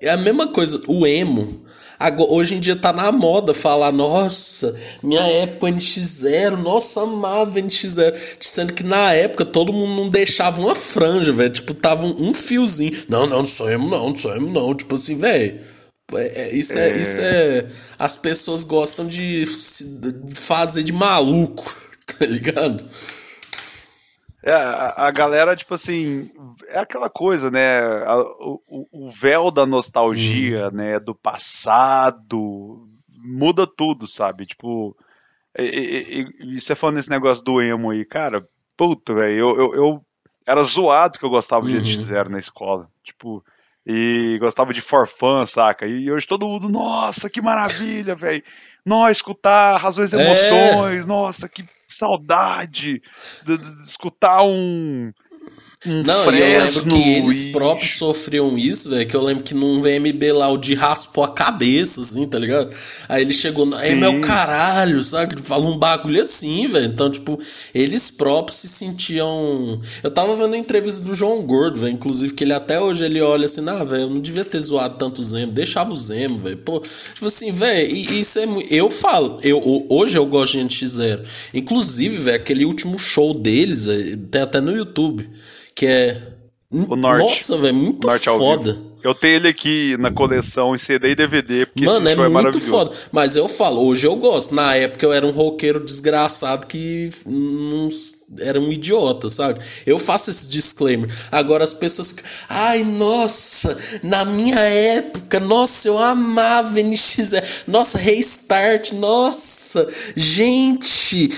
é 0.03 0.11
a 0.11 0.17
mesma 0.17 0.49
coisa. 0.49 0.81
O 0.87 1.07
emo 1.07 1.63
Agora, 1.99 2.33
hoje 2.33 2.55
em 2.55 2.61
dia 2.61 2.77
tá 2.77 2.93
na 2.93 3.11
moda 3.11 3.53
falar, 3.53 3.91
nossa, 3.91 4.73
minha 5.03 5.21
época 5.21 5.67
NX0, 5.67 6.57
nossa, 6.57 7.03
amava 7.03 7.61
NX0. 7.61 8.15
Sendo 8.41 8.73
que 8.73 8.85
na 8.85 9.13
época 9.13 9.45
todo 9.45 9.73
mundo 9.73 10.03
não 10.03 10.09
deixava 10.09 10.61
uma 10.61 10.77
franja, 10.77 11.33
velho. 11.33 11.51
Tipo, 11.51 11.75
tava 11.75 12.07
um, 12.07 12.33
fiozinho. 12.33 12.93
Não, 13.09 13.27
não, 13.27 13.39
não 13.39 13.47
sou 13.47 13.69
emo, 13.69 13.89
não, 13.89 14.11
não 14.11 14.17
sou 14.17 14.35
emo, 14.35 14.49
não. 14.49 14.75
Tipo 14.77 14.95
assim, 14.95 15.19
velho. 15.19 15.59
É, 16.15 16.43
é, 16.43 16.55
isso, 16.55 16.79
é, 16.79 16.89
é, 16.89 16.97
isso 16.97 17.21
é. 17.21 17.67
As 17.99 18.17
pessoas 18.17 18.63
gostam 18.63 19.07
de 19.09 19.45
fazer 20.35 20.85
de 20.85 20.93
maluco, 20.93 21.65
tá 22.07 22.25
ligado? 22.25 22.85
É, 24.49 24.55
a, 24.55 25.09
a, 25.09 25.11
galera, 25.11 25.55
tipo 25.55 25.75
assim, 25.75 26.31
é 26.69 26.79
aquela 26.79 27.11
coisa, 27.11 27.51
né? 27.51 27.81
A, 28.05 28.19
o, 28.19 28.89
o, 28.91 29.11
véu 29.11 29.51
da 29.51 29.67
nostalgia, 29.67 30.69
hum. 30.69 30.77
né? 30.77 30.99
Do 30.99 31.15
passado, 31.15 32.83
muda 33.15 33.67
tudo, 33.67 34.07
sabe? 34.07 34.47
Tipo, 34.47 34.97
e, 35.59 36.27
e, 36.41 36.57
e 36.57 36.61
você 36.61 36.75
falando 36.75 36.97
nesse 36.97 37.11
negócio 37.11 37.45
do 37.45 37.61
emo 37.61 37.91
aí, 37.91 38.05
cara, 38.05 38.41
puta, 38.77 39.13
velho, 39.13 39.39
eu, 39.39 39.57
eu, 39.57 39.75
eu, 39.75 40.03
era 40.47 40.63
zoado 40.63 41.19
que 41.19 41.25
eu 41.25 41.31
gostava 41.31 41.67
de 41.67 41.77
uhum. 41.77 42.03
Zero 42.05 42.31
na 42.31 42.39
escola. 42.39 42.89
Tipo, 43.05 43.45
e 43.87 44.39
gostava 44.39 44.73
de 44.73 44.81
forfã, 44.81 45.45
saca? 45.45 45.87
E 45.87 46.11
hoje 46.11 46.27
todo 46.27 46.49
mundo, 46.49 46.69
nossa, 46.69 47.29
que 47.29 47.43
maravilha, 47.43 48.15
velho. 48.15 48.43
Nós 48.85 49.19
escutar 49.19 49.77
razões 49.77 50.13
e 50.13 50.17
é. 50.17 50.21
emoções, 50.23 51.05
é. 51.05 51.09
nossa, 51.09 51.49
que 51.49 51.63
saudade 51.99 53.03
de, 53.45 53.57
de, 53.57 53.77
de 53.77 53.83
escutar 53.83 54.43
um 54.43 55.13
um 55.87 56.03
não, 56.03 56.25
Fresno, 56.25 56.45
eu 56.45 56.65
lembro 56.65 56.85
que 56.87 57.13
eles 57.13 57.45
próprios 57.47 57.93
sofriam 57.93 58.59
isso, 58.59 58.91
velho. 58.91 59.07
Que 59.07 59.15
eu 59.15 59.23
lembro 59.23 59.45
que 59.45 59.55
num 59.55 59.81
VMB 59.81 60.33
lá 60.33 60.51
o 60.51 60.59
de 60.59 60.75
raspou 60.75 61.23
a 61.23 61.29
cabeça, 61.29 62.01
assim, 62.01 62.27
tá 62.27 62.37
ligado? 62.37 62.69
Aí 63.09 63.23
ele 63.23 63.33
chegou, 63.33 63.73
é 63.79 63.95
meu 63.95 64.21
caralho, 64.21 65.01
sabe? 65.05 65.41
Falou 65.41 65.73
um 65.73 65.79
bagulho 65.79 66.21
assim, 66.21 66.67
velho. 66.67 66.87
Então, 66.87 67.09
tipo, 67.09 67.39
eles 67.73 68.11
próprios 68.11 68.59
se 68.59 68.67
sentiam. 68.67 69.81
Eu 70.03 70.11
tava 70.11 70.35
vendo 70.35 70.55
a 70.55 70.59
entrevista 70.59 71.01
do 71.01 71.15
João 71.15 71.47
Gordo, 71.47 71.79
velho. 71.79 71.93
Inclusive, 71.93 72.35
que 72.35 72.43
ele 72.43 72.53
até 72.53 72.81
hoje 72.81 73.05
ele 73.05 73.21
olha 73.21 73.45
assim, 73.45 73.63
ah, 73.69 73.85
velho, 73.85 74.03
eu 74.03 74.11
não 74.11 74.21
devia 74.21 74.45
ter 74.45 74.61
zoado 74.61 74.99
tanto 74.99 75.21
o 75.21 75.25
Zemo, 75.25 75.53
deixava 75.53 75.93
o 75.93 75.97
Zemo, 75.97 76.41
velho. 76.41 76.57
Pô, 76.57 76.81
tipo 76.81 77.27
assim, 77.27 77.53
velho, 77.53 77.95
isso 77.95 78.41
é 78.41 78.47
muito. 78.47 78.75
Eu 78.75 78.91
falo, 78.91 79.39
eu, 79.45 79.87
hoje 79.89 80.19
eu 80.19 80.27
gosto 80.27 80.59
de 80.59 80.65
NX0. 80.65 81.25
Inclusive, 81.55 82.19
velho, 82.19 82.37
aquele 82.37 82.65
último 82.65 82.99
show 82.99 83.33
deles, 83.33 83.85
véio, 83.85 84.17
tem 84.17 84.43
até 84.43 84.61
no 84.61 84.73
YouTube 84.73 85.31
que 85.79 85.87
é. 85.87 86.21
O 86.71 86.97
Norte. 86.97 87.25
Nossa, 87.25 87.57
velho, 87.57 87.75
muito 87.75 88.07
Norte 88.07 88.27
foda. 88.27 88.89
Eu 89.03 89.15
tenho 89.15 89.37
ele 89.37 89.49
aqui 89.49 89.97
na 89.99 90.11
coleção 90.11 90.75
em 90.75 90.79
CD 90.79 91.13
e 91.13 91.15
DVD, 91.15 91.65
porque 91.65 91.85
Mano, 91.85 92.07
é, 92.09 92.13
é 92.13 92.29
muito 92.29 92.61
foda. 92.61 92.91
Mas 93.13 93.37
eu 93.37 93.49
falo, 93.49 93.87
hoje 93.87 94.07
eu 94.07 94.17
gosto. 94.17 94.55
Na 94.55 94.75
época 94.75 95.07
eu 95.07 95.13
era 95.13 95.25
um 95.25 95.31
roqueiro 95.31 95.79
desgraçado 95.81 96.67
que 96.67 97.09
não, 97.25 97.89
era 98.41 98.61
um 98.61 98.71
idiota, 98.71 99.31
sabe? 99.31 99.61
Eu 99.87 99.99
faço 99.99 100.31
esse 100.31 100.49
disclaimer. 100.49 101.09
Agora 101.31 101.63
as 101.63 101.73
pessoas 101.73 102.11
ficam, 102.11 102.25
ai, 102.49 102.83
nossa, 102.83 103.79
na 104.03 104.25
minha 104.25 104.59
época, 104.59 105.41
nossa, 105.41 105.89
eu 105.89 105.97
amava 105.97 106.79
NX0. 106.79 107.69
Nossa, 107.69 107.97
Restart, 107.97 108.93
nossa, 108.93 109.89
gente. 110.17 111.31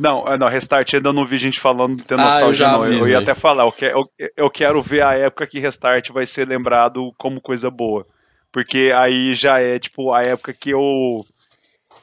Não, 0.00 0.26
é, 0.26 0.38
não, 0.38 0.48
Restart 0.48 0.94
ainda 0.94 1.12
não 1.12 1.26
vi 1.26 1.36
gente 1.36 1.60
falando 1.60 1.94
de 1.94 2.14
ah, 2.18 2.40
eu 2.40 2.52
já 2.54 2.72
não. 2.72 2.80
Vi, 2.80 2.98
eu 2.98 3.06
ia 3.06 3.18
até 3.18 3.34
falar, 3.34 3.64
eu, 3.64 3.72
que, 3.72 3.84
eu, 3.84 4.02
eu 4.34 4.50
quero 4.50 4.80
ver 4.80 5.02
a 5.02 5.12
época 5.12 5.46
que 5.46 5.60
Restart 5.60 6.08
vai 6.10 6.26
ser 6.26 6.48
lembrado 6.48 7.12
como 7.18 7.38
coisa 7.38 7.70
boa. 7.70 8.06
Porque 8.50 8.90
aí 8.96 9.34
já 9.34 9.60
é, 9.60 9.78
tipo, 9.78 10.10
a 10.14 10.22
época 10.22 10.54
que 10.54 10.70
eu 10.70 11.22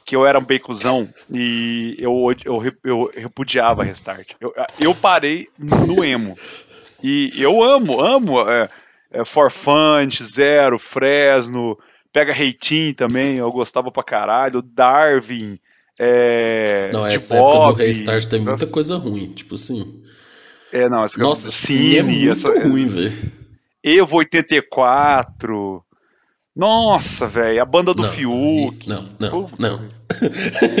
que 0.06 0.14
eu 0.14 0.24
era 0.24 0.38
um 0.38 0.44
becuzão 0.44 1.06
e 1.30 1.96
eu, 1.98 2.14
eu, 2.44 2.72
eu 2.84 3.10
repudiava 3.14 3.82
Restart. 3.82 4.28
Eu, 4.40 4.54
eu 4.80 4.94
parei 4.94 5.48
no 5.58 6.04
emo. 6.04 6.36
E 7.02 7.30
eu 7.36 7.64
amo, 7.64 8.00
amo 8.00 8.48
é, 8.48 8.68
é 9.10 9.24
Forfante, 9.24 10.24
Zero, 10.24 10.78
Fresno, 10.78 11.76
pega 12.12 12.32
Reitinho 12.32 12.94
também, 12.94 13.38
eu 13.38 13.50
gostava 13.50 13.90
pra 13.90 14.04
caralho, 14.04 14.62
Darwin, 14.62 15.58
é, 15.98 16.92
não, 16.92 17.04
essa 17.04 17.34
época 17.34 17.58
do 17.58 17.72
Restart 17.72 18.26
teve 18.26 18.44
muita 18.44 18.66
coisa 18.68 18.96
ruim, 18.96 19.32
tipo 19.32 19.56
assim. 19.56 20.00
É, 20.72 20.88
não, 20.88 21.04
essa 21.04 21.18
Nossa, 21.18 21.50
sim, 21.50 21.96
é 21.96 22.02
muito 22.02 22.32
essa, 22.32 22.68
ruim, 22.68 22.86
velho. 22.86 23.32
Evo 23.82 24.16
84. 24.18 25.82
Nossa, 26.54 27.26
velho, 27.26 27.62
a 27.62 27.64
banda 27.64 27.94
do 27.94 28.02
não, 28.02 28.10
Fiuk. 28.10 28.88
Não, 28.88 29.08
não, 29.18 29.30
Pô, 29.30 29.46
não. 29.58 29.80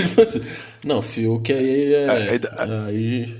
não, 0.84 1.02
Fiuk 1.02 1.52
aí 1.52 1.94
é. 1.94 2.04
é 2.04 2.30
ainda, 2.32 2.54
aí... 2.86 3.36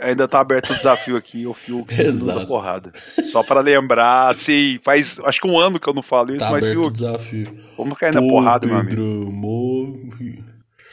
ainda 0.00 0.28
tá 0.28 0.40
aberto 0.40 0.70
o 0.70 0.74
desafio 0.74 1.16
aqui, 1.16 1.46
o 1.46 1.54
Fiuk 1.54 1.92
Exato. 2.00 2.46
porrada. 2.46 2.92
Só 2.94 3.42
para 3.42 3.60
lembrar, 3.60 4.30
assim, 4.30 4.80
faz 4.82 5.20
acho 5.24 5.40
que 5.40 5.48
um 5.48 5.58
ano 5.58 5.78
que 5.78 5.88
eu 5.88 5.94
não 5.94 6.02
falo 6.02 6.30
isso, 6.30 6.44
tá 6.44 6.50
mas 6.50 6.64
aberto 6.64 6.74
Fiuk. 6.74 6.88
o 6.88 6.92
desafio. 6.92 7.54
Vamos 7.76 7.98
cair 7.98 8.14
na 8.14 8.20
porrada, 8.20 8.66
meu 8.66 8.76
amigo. 8.76 9.30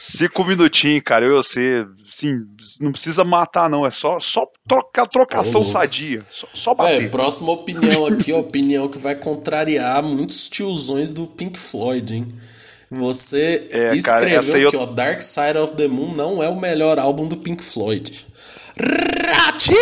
Cinco 0.04 0.42
minutinhos, 0.44 1.04
cara, 1.04 1.24
eu 1.24 1.30
e 1.30 1.36
você, 1.36 1.86
assim, 2.12 2.34
não 2.80 2.90
precisa 2.90 3.22
matar, 3.22 3.70
não. 3.70 3.86
É 3.86 3.90
só, 3.92 4.18
só 4.18 4.50
trocar 4.66 5.06
trocação 5.06 5.60
oh. 5.60 5.64
sadia. 5.64 6.18
Só, 6.18 6.46
só 6.48 6.74
bater. 6.74 7.04
É, 7.04 7.08
próxima 7.08 7.52
opinião 7.52 8.06
aqui, 8.06 8.32
opinião 8.32 8.88
que 8.88 8.98
vai 8.98 9.14
contrariar 9.14 10.02
muitos 10.02 10.48
tiozões 10.48 11.14
do 11.14 11.28
Pink 11.28 11.56
Floyd, 11.56 12.16
hein? 12.16 12.34
Você 12.90 13.68
é, 13.70 13.94
escreveu 13.94 14.70
cara, 14.70 14.70
que 14.70 14.76
o 14.76 14.86
Dark 14.86 15.22
Side 15.22 15.56
of 15.56 15.74
the 15.74 15.86
Moon 15.86 16.16
não 16.16 16.42
é 16.42 16.48
o 16.48 16.58
melhor 16.58 16.98
álbum 16.98 17.28
do 17.28 17.36
Pink 17.36 17.62
Floyd. 17.62 18.26
Ratinha! 19.32 19.78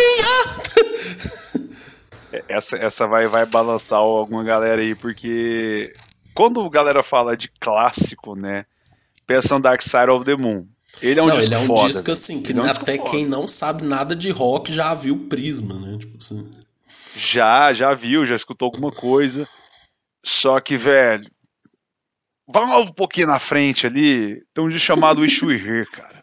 Essa, 2.47 2.77
essa 2.77 3.07
vai, 3.07 3.27
vai 3.27 3.47
balançar 3.47 3.97
alguma 3.97 4.43
galera 4.43 4.81
aí, 4.81 4.93
porque 4.93 5.91
quando 6.35 6.61
a 6.61 6.69
galera 6.69 7.01
fala 7.01 7.35
de 7.35 7.49
clássico, 7.59 8.35
né? 8.35 8.65
Pensa 9.25 9.55
no 9.55 9.61
Dark 9.61 9.81
Side 9.81 10.09
of 10.09 10.25
the 10.25 10.35
Moon. 10.35 10.67
Ele 11.01 11.19
é 11.19 11.23
um 11.23 11.27
não, 11.27 11.35
disco 11.35 11.47
ele 11.47 11.55
é 11.55 11.59
um 11.59 11.67
foda, 11.67 11.87
disco 11.87 12.11
assim, 12.11 12.43
que 12.43 12.51
é 12.51 12.55
um 12.55 12.69
até 12.69 12.97
quem 12.97 13.25
não 13.25 13.47
sabe 13.47 13.83
nada 13.83 14.15
de 14.15 14.29
rock 14.29 14.71
já 14.73 14.93
viu 14.93 15.15
o 15.15 15.27
Prisma, 15.27 15.79
né? 15.79 15.97
Tipo 15.97 16.17
assim. 16.17 16.49
Já, 17.15 17.73
já 17.73 17.93
viu, 17.93 18.25
já 18.25 18.35
escutou 18.35 18.65
alguma 18.65 18.91
coisa. 18.91 19.47
Só 20.25 20.59
que, 20.59 20.77
velho, 20.77 21.29
vamos 22.47 22.89
um 22.89 22.93
pouquinho 22.93 23.27
na 23.27 23.39
frente 23.39 23.87
ali, 23.87 24.43
tem 24.53 24.63
um 24.63 24.69
disco 24.69 24.85
chamado 24.85 25.23
Here, 25.23 25.85
cara. 25.87 26.21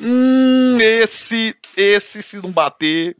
Hum, 0.00 0.78
esse, 0.80 1.54
esse, 1.76 2.22
se 2.22 2.36
não 2.38 2.50
bater. 2.50 3.16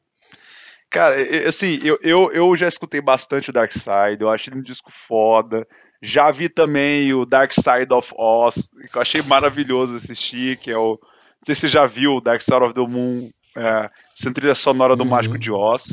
Cara, 0.90 1.16
assim, 1.48 1.78
eu, 1.82 1.98
eu, 2.02 2.30
eu 2.32 2.56
já 2.56 2.68
escutei 2.68 3.00
bastante 3.00 3.50
o 3.50 3.52
Dark 3.52 3.72
Side, 3.72 4.20
eu 4.20 4.28
acho 4.28 4.50
ele 4.50 4.58
um 4.58 4.62
disco 4.62 4.90
foda. 4.90 5.66
Já 6.06 6.30
vi 6.30 6.48
também 6.48 7.12
o 7.12 7.26
Dark 7.26 7.52
Side 7.52 7.92
of 7.92 8.12
Oz, 8.16 8.70
que 8.92 8.96
eu 8.96 9.02
achei 9.02 9.22
maravilhoso 9.22 9.96
assistir, 9.96 10.56
que 10.58 10.70
é 10.70 10.78
o. 10.78 10.90
Não 10.90 11.44
sei 11.44 11.54
se 11.56 11.62
você 11.62 11.68
já 11.68 11.84
viu 11.84 12.12
o 12.12 12.20
Dark 12.20 12.40
Side 12.40 12.62
of 12.62 12.74
the 12.74 12.80
Moon, 12.80 13.28
é, 13.56 14.30
trilha 14.32 14.54
sonora 14.54 14.94
do 14.94 15.02
uhum. 15.02 15.10
Mágico 15.10 15.36
de 15.36 15.50
Oz. 15.50 15.92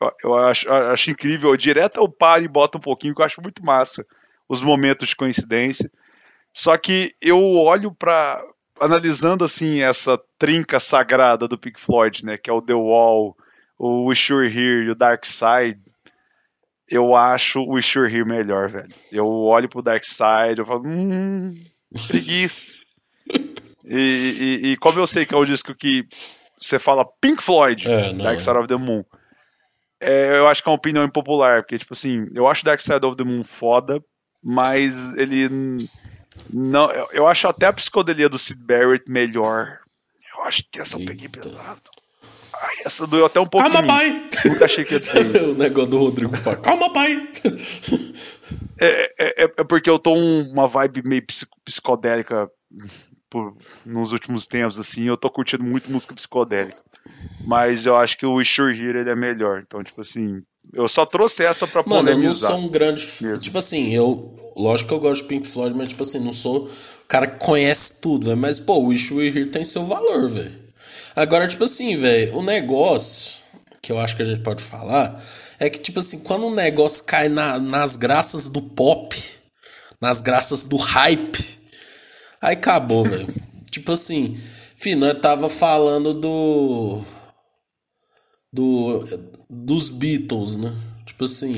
Eu, 0.00 0.12
eu 0.22 0.38
acho, 0.46 0.68
eu 0.68 0.74
acho 0.92 1.10
incrível. 1.10 1.56
Direto 1.56 1.98
eu 1.98 2.08
paro 2.08 2.44
e 2.44 2.48
boto 2.48 2.78
um 2.78 2.80
pouquinho, 2.80 3.14
que 3.14 3.20
eu 3.20 3.26
acho 3.26 3.42
muito 3.42 3.64
massa 3.64 4.06
os 4.48 4.62
momentos 4.62 5.08
de 5.08 5.16
coincidência. 5.16 5.90
Só 6.54 6.76
que 6.78 7.12
eu 7.20 7.40
olho 7.40 7.92
para 7.92 8.40
analisando 8.80 9.44
assim 9.44 9.80
essa 9.80 10.16
trinca 10.38 10.78
sagrada 10.78 11.48
do 11.48 11.58
Pink 11.58 11.80
Floyd, 11.80 12.24
né, 12.24 12.36
que 12.36 12.48
é 12.48 12.52
o 12.52 12.62
The 12.62 12.74
Wall, 12.74 13.36
o 13.76 14.08
Wish 14.08 14.32
You 14.32 14.38
Were 14.38 14.48
Here 14.48 14.86
e 14.86 14.90
o 14.90 14.94
Dark 14.94 15.24
Side, 15.24 15.80
eu 16.90 17.14
acho 17.14 17.60
o 17.60 17.74
Were 17.74 18.12
Here 18.12 18.24
melhor, 18.24 18.70
velho. 18.70 18.88
Eu 19.12 19.26
olho 19.26 19.68
pro 19.68 19.82
Dark 19.82 20.04
Side, 20.04 20.58
eu 20.58 20.66
falo, 20.66 20.82
hum, 20.86 21.54
preguiça. 22.06 22.80
e, 23.84 23.98
e, 24.40 24.72
e, 24.72 24.76
como 24.76 24.98
eu 24.98 25.06
sei 25.06 25.26
que 25.26 25.34
é 25.34 25.38
o 25.38 25.44
disco 25.44 25.74
que 25.74 26.06
você 26.58 26.78
fala 26.78 27.08
Pink 27.20 27.42
Floyd, 27.42 27.86
é, 27.86 28.12
Dark 28.14 28.40
Side 28.40 28.56
é. 28.56 28.58
of 28.58 28.68
the 28.68 28.76
Moon, 28.76 29.04
é, 30.00 30.38
eu 30.38 30.48
acho 30.48 30.62
que 30.62 30.68
é 30.68 30.72
uma 30.72 30.78
opinião 30.78 31.04
impopular, 31.04 31.62
porque, 31.62 31.78
tipo 31.78 31.92
assim, 31.92 32.26
eu 32.34 32.48
acho 32.48 32.64
Dark 32.64 32.80
Side 32.80 33.04
of 33.04 33.16
the 33.16 33.24
Moon 33.24 33.42
foda, 33.44 34.02
mas 34.42 35.16
ele 35.16 35.48
não, 36.52 36.90
eu, 36.90 37.08
eu 37.12 37.26
acho 37.26 37.48
até 37.48 37.66
a 37.66 37.72
psicodelia 37.72 38.28
do 38.28 38.38
Sid 38.38 38.62
Barrett 38.62 39.10
melhor. 39.10 39.78
Eu 40.36 40.44
acho 40.44 40.62
que 40.70 40.80
essa 40.80 40.98
eu 40.98 41.04
peguei 41.04 41.28
pesado. 41.28 41.82
Ai, 42.54 42.76
essa 42.84 43.06
doeu 43.06 43.26
até 43.26 43.40
um 43.40 43.46
pouco. 43.46 43.70
Calma, 43.70 43.86
pai! 43.86 44.28
Nunca 44.44 44.64
achei 44.64 44.84
que 44.84 44.94
ia 44.94 45.00
dizer. 45.00 45.42
o 45.48 45.54
negócio 45.54 45.90
do 45.90 45.98
Rodrigo 45.98 46.36
fala, 46.36 46.56
calma, 46.56 46.92
pai! 46.92 47.28
É, 48.80 49.12
é, 49.18 49.44
é, 49.44 49.64
porque 49.64 49.90
eu 49.90 49.98
tô 49.98 50.14
uma 50.14 50.68
vibe 50.68 51.02
meio 51.02 51.24
psicodélica 51.64 52.48
por, 53.28 53.52
nos 53.84 54.12
últimos 54.12 54.46
tempos, 54.46 54.78
assim. 54.78 55.04
Eu 55.04 55.16
tô 55.16 55.30
curtindo 55.30 55.64
muito 55.64 55.90
música 55.90 56.14
psicodélica. 56.14 56.78
Mas 57.46 57.86
eu 57.86 57.96
acho 57.96 58.18
que 58.18 58.26
o 58.26 58.42
Sure 58.44 58.78
Here 58.78 58.98
ele 58.98 59.10
é 59.10 59.16
melhor. 59.16 59.62
Então, 59.66 59.82
tipo 59.82 60.00
assim, 60.00 60.42
eu 60.72 60.86
só 60.88 61.06
trouxe 61.06 61.42
essa 61.42 61.66
pra 61.66 61.82
Mano, 61.86 62.10
eu 62.10 62.18
não 62.18 62.34
sou 62.34 62.56
um 62.56 62.68
grande. 62.68 63.02
Mesmo. 63.20 63.38
Tipo 63.38 63.58
assim, 63.58 63.92
eu. 63.94 64.36
Lógico 64.56 64.88
que 64.88 64.94
eu 64.94 65.00
gosto 65.00 65.22
de 65.22 65.28
Pink 65.28 65.46
Floyd, 65.46 65.76
mas, 65.76 65.90
tipo 65.90 66.02
assim, 66.02 66.18
não 66.18 66.32
sou 66.32 66.64
o 66.64 66.70
cara 67.06 67.28
que 67.28 67.44
conhece 67.44 68.00
tudo, 68.00 68.26
velho. 68.26 68.36
Mas, 68.36 68.58
pô, 68.58 68.74
o 68.74 68.86
Wish 68.86 69.14
We 69.14 69.26
Here 69.26 69.48
tem 69.48 69.64
seu 69.64 69.84
valor, 69.86 70.28
velho. 70.28 70.67
Agora, 71.18 71.48
tipo 71.48 71.64
assim, 71.64 71.96
velho, 71.96 72.36
o 72.36 72.44
negócio 72.44 73.40
que 73.82 73.90
eu 73.90 73.98
acho 73.98 74.14
que 74.14 74.22
a 74.22 74.24
gente 74.24 74.40
pode 74.40 74.62
falar 74.62 75.20
é 75.58 75.68
que, 75.68 75.80
tipo 75.80 75.98
assim, 75.98 76.20
quando 76.20 76.46
o 76.46 76.54
negócio 76.54 77.02
cai 77.04 77.28
na, 77.28 77.58
nas 77.58 77.96
graças 77.96 78.48
do 78.48 78.62
pop, 78.62 79.16
nas 80.00 80.20
graças 80.20 80.64
do 80.64 80.76
hype, 80.76 81.44
aí 82.40 82.54
acabou, 82.54 83.02
velho. 83.02 83.26
tipo 83.68 83.90
assim, 83.90 84.38
Fih, 84.76 84.94
nós 84.94 85.14
tava 85.14 85.48
falando 85.48 86.14
do. 86.14 87.02
Do 88.52 89.02
dos 89.50 89.88
Beatles, 89.88 90.54
né? 90.54 90.72
Tipo 91.04 91.24
assim, 91.24 91.52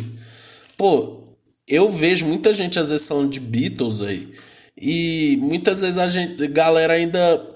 pô, 0.78 1.36
eu 1.68 1.90
vejo 1.90 2.24
muita 2.24 2.54
gente 2.54 2.78
às 2.78 2.88
vezes 2.88 3.06
falando 3.06 3.30
de 3.30 3.40
Beatles 3.40 4.00
aí. 4.00 4.32
E 4.80 5.36
muitas 5.38 5.82
vezes 5.82 5.98
a 5.98 6.08
gente, 6.08 6.48
galera 6.48 6.94
ainda 6.94 7.46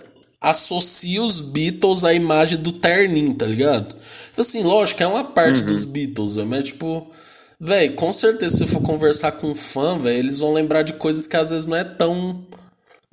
associa 0.51 1.23
os 1.23 1.41
Beatles 1.41 2.05
à 2.05 2.13
imagem 2.13 2.59
do 2.59 2.73
terninho, 2.73 3.35
tá 3.35 3.47
ligado? 3.47 3.95
Tipo 3.95 4.41
assim, 4.41 4.63
lógico, 4.63 5.03
é 5.03 5.07
uma 5.07 5.25
parte 5.25 5.61
uhum. 5.61 5.67
dos 5.67 5.85
Beatles, 5.85 6.35
véio, 6.37 6.47
mas 6.47 6.65
tipo, 6.65 7.11
velho, 7.59 7.95
com 7.95 8.13
certeza 8.13 8.59
se 8.59 8.67
for 8.67 8.83
conversar 8.83 9.33
com 9.33 9.49
um 9.49 9.55
fã, 9.55 9.99
velho, 9.99 10.19
eles 10.19 10.39
vão 10.39 10.53
lembrar 10.53 10.83
de 10.83 10.93
coisas 10.95 11.27
que 11.27 11.37
às 11.37 11.51
vezes 11.51 11.67
não 11.67 11.77
é 11.77 11.85
tão 11.85 12.45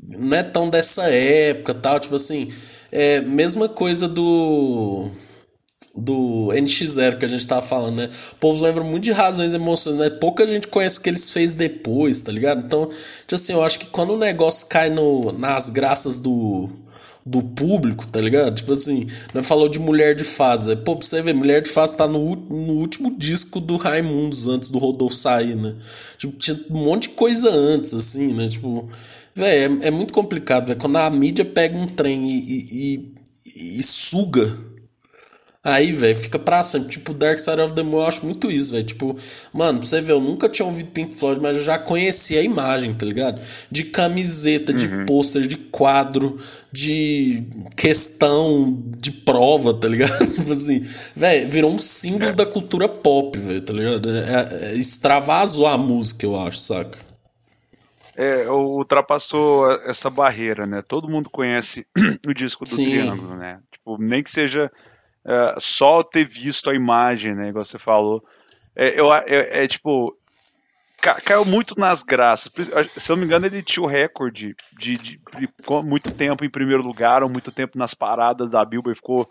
não 0.03 0.35
é 0.35 0.43
tão 0.43 0.69
dessa 0.69 1.03
época, 1.03 1.73
tal, 1.75 1.99
tipo 1.99 2.15
assim, 2.15 2.51
é 2.91 3.21
mesma 3.21 3.69
coisa 3.69 4.07
do 4.07 5.09
do 5.95 6.49
NX0 6.53 7.17
que 7.17 7.25
a 7.25 7.27
gente 7.27 7.45
tava 7.45 7.61
falando, 7.61 7.97
né? 7.97 8.09
O 8.31 8.35
povo 8.35 8.63
lembra 8.63 8.83
muito 8.83 9.03
de 9.03 9.11
razões 9.11 9.53
emoções, 9.53 9.97
né? 9.97 10.09
Pouca 10.09 10.47
gente 10.47 10.67
conhece 10.67 10.97
o 10.97 11.01
que 11.01 11.09
eles 11.09 11.31
fez 11.31 11.53
depois, 11.53 12.21
tá 12.21 12.31
ligado? 12.31 12.63
Então, 12.65 12.85
tipo 12.85 13.35
assim, 13.35 13.53
eu 13.53 13.63
acho 13.63 13.77
que 13.77 13.87
quando 13.87 14.13
o 14.13 14.17
negócio 14.17 14.67
cai 14.67 14.89
no, 14.89 15.33
nas 15.33 15.69
graças 15.69 16.17
do, 16.17 16.69
do 17.25 17.43
público, 17.43 18.07
tá 18.07 18.21
ligado? 18.21 18.55
Tipo 18.55 18.71
assim, 18.71 19.05
não 19.33 19.43
falou 19.43 19.67
de 19.67 19.79
Mulher 19.79 20.15
de 20.15 20.23
Fase. 20.23 20.73
Pô, 20.77 20.95
pra 20.95 21.05
você 21.05 21.21
ver, 21.21 21.33
Mulher 21.33 21.61
de 21.61 21.69
Fase 21.69 21.97
tá 21.97 22.07
no, 22.07 22.35
no 22.35 22.73
último 22.73 23.17
disco 23.17 23.59
do 23.59 23.75
Raimundos, 23.75 24.47
antes 24.47 24.69
do 24.69 24.79
Rodolfo 24.79 25.15
sair, 25.15 25.57
né? 25.57 25.75
Tipo, 26.17 26.37
tinha 26.37 26.57
um 26.69 26.85
monte 26.85 27.03
de 27.03 27.15
coisa 27.15 27.51
antes, 27.51 27.93
assim, 27.93 28.33
né? 28.33 28.47
Tipo, 28.47 28.87
velho, 29.35 29.83
é, 29.83 29.87
é, 29.87 29.91
muito 29.91 30.13
complicado, 30.13 30.67
velho. 30.67 30.79
Quando 30.79 30.95
a 30.95 31.09
mídia 31.09 31.43
pega 31.43 31.77
um 31.77 31.85
trem 31.85 32.29
e, 32.29 32.39
e, 32.39 33.13
e, 33.57 33.79
e 33.79 33.83
suga 33.83 34.70
Aí, 35.63 35.91
velho, 35.91 36.15
fica 36.15 36.39
pra 36.39 36.63
sempre. 36.63 36.89
Tipo, 36.89 37.13
Dark 37.13 37.37
Side 37.37 37.61
of 37.61 37.73
the 37.73 37.83
Moon 37.83 37.99
eu 37.99 38.07
acho 38.07 38.25
muito 38.25 38.49
isso, 38.49 38.71
velho. 38.71 38.83
Tipo, 38.83 39.15
mano, 39.53 39.77
pra 39.77 39.87
você 39.87 40.01
ver, 40.01 40.13
eu 40.13 40.19
nunca 40.19 40.49
tinha 40.49 40.65
ouvido 40.65 40.89
Pink 40.89 41.15
Floyd, 41.15 41.39
mas 41.39 41.55
eu 41.55 41.61
já 41.61 41.77
conhecia 41.77 42.39
a 42.39 42.43
imagem, 42.43 42.95
tá 42.95 43.05
ligado? 43.05 43.39
De 43.69 43.83
camiseta, 43.83 44.73
de 44.73 44.87
uhum. 44.87 45.05
pôster, 45.05 45.45
de 45.45 45.57
quadro, 45.57 46.35
de 46.71 47.43
questão, 47.77 48.81
de 48.97 49.11
prova, 49.11 49.71
tá 49.75 49.87
ligado? 49.87 50.25
tipo 50.35 50.51
assim, 50.51 50.81
velho, 51.15 51.47
virou 51.47 51.71
um 51.71 51.77
símbolo 51.77 52.31
é. 52.31 52.33
da 52.33 52.45
cultura 52.45 52.89
pop, 52.89 53.37
velho, 53.37 53.61
tá 53.61 53.71
ligado? 53.71 54.09
É, 54.09 54.71
é, 54.71 54.73
extravasou 54.73 55.67
a 55.67 55.77
música, 55.77 56.25
eu 56.25 56.39
acho, 56.39 56.57
saca? 56.57 56.97
É, 58.15 58.49
ultrapassou 58.49 59.71
essa 59.85 60.09
barreira, 60.09 60.65
né? 60.65 60.81
Todo 60.81 61.07
mundo 61.07 61.29
conhece 61.29 61.85
o 62.27 62.33
disco 62.33 62.63
do 62.63 62.69
Sim. 62.69 62.85
Triângulo, 62.85 63.35
né? 63.35 63.59
Tipo, 63.71 63.97
nem 63.99 64.23
que 64.23 64.31
seja 64.31 64.71
é, 65.25 65.55
só 65.59 66.03
ter 66.03 66.27
visto 66.27 66.69
a 66.69 66.75
imagem, 66.75 67.33
né, 67.33 67.49
igual 67.49 67.65
você 67.65 67.79
falou, 67.79 68.21
é, 68.75 68.99
eu, 68.99 69.13
é, 69.13 69.63
é 69.63 69.67
tipo, 69.67 70.15
caiu 71.01 71.45
muito 71.45 71.79
nas 71.79 72.03
graças. 72.03 72.51
Se 72.89 73.11
eu 73.11 73.15
não 73.15 73.21
me 73.21 73.25
engano, 73.25 73.45
ele 73.45 73.63
tinha 73.63 73.83
o 73.83 73.87
recorde 73.87 74.55
de, 74.77 74.93
de, 74.93 75.17
de, 75.17 75.49
muito 75.83 76.11
tempo 76.13 76.45
em 76.45 76.49
primeiro 76.49 76.83
lugar, 76.83 77.23
ou 77.23 77.29
muito 77.29 77.51
tempo 77.51 77.77
nas 77.77 77.93
paradas 77.93 78.51
da 78.51 78.63
Billboard, 78.63 78.95
ficou 78.95 79.27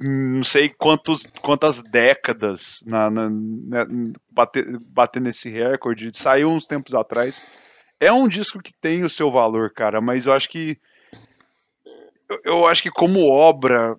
não 0.00 0.42
sei 0.42 0.68
quantos, 0.68 1.26
quantas 1.40 1.80
décadas 1.80 2.82
na, 2.84 3.08
na, 3.08 3.30
na 3.30 3.86
bater, 4.30 4.66
recorde. 5.44 6.10
Saiu 6.14 6.48
uns 6.48 6.66
tempos 6.66 6.94
atrás. 6.94 7.40
É 8.00 8.12
um 8.12 8.28
disco 8.28 8.60
que 8.60 8.72
tem 8.72 9.04
o 9.04 9.10
seu 9.10 9.30
valor, 9.30 9.72
cara, 9.72 10.00
mas 10.00 10.26
eu 10.26 10.32
acho 10.32 10.48
que 10.48 10.76
eu 12.44 12.66
acho 12.66 12.82
que 12.82 12.90
como 12.90 13.28
obra 13.28 13.96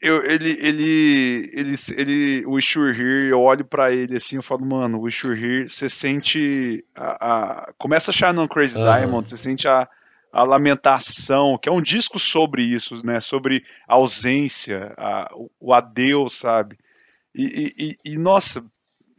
eu, 0.00 0.24
ele, 0.24 0.56
ele, 0.60 1.50
ele, 1.52 1.74
ele, 1.96 2.46
o 2.46 2.58
Ishur 2.58 2.88
Here, 2.88 3.28
eu 3.28 3.40
olho 3.40 3.64
para 3.64 3.92
ele 3.92 4.16
assim, 4.16 4.36
eu 4.36 4.42
falo, 4.42 4.64
mano, 4.64 4.98
o 4.98 5.06
Ishur 5.06 5.36
Here, 5.36 5.68
você 5.68 5.90
sente 5.90 6.82
a, 6.96 7.66
a, 7.66 7.72
começa 7.76 8.10
a 8.10 8.12
achar 8.14 8.32
no 8.32 8.48
Crazy 8.48 8.78
uhum. 8.78 8.84
Diamond, 8.84 9.28
você 9.28 9.36
sente 9.36 9.68
a, 9.68 9.86
a 10.32 10.42
lamentação, 10.42 11.58
que 11.58 11.68
é 11.68 11.72
um 11.72 11.82
disco 11.82 12.18
sobre 12.18 12.62
isso, 12.62 13.04
né, 13.04 13.20
sobre 13.20 13.62
a 13.86 13.94
ausência, 13.94 14.94
a, 14.96 15.30
o, 15.34 15.50
o 15.60 15.74
adeus, 15.74 16.34
sabe, 16.34 16.78
e, 17.34 17.74
e, 18.04 18.12
e, 18.12 18.16
nossa, 18.16 18.64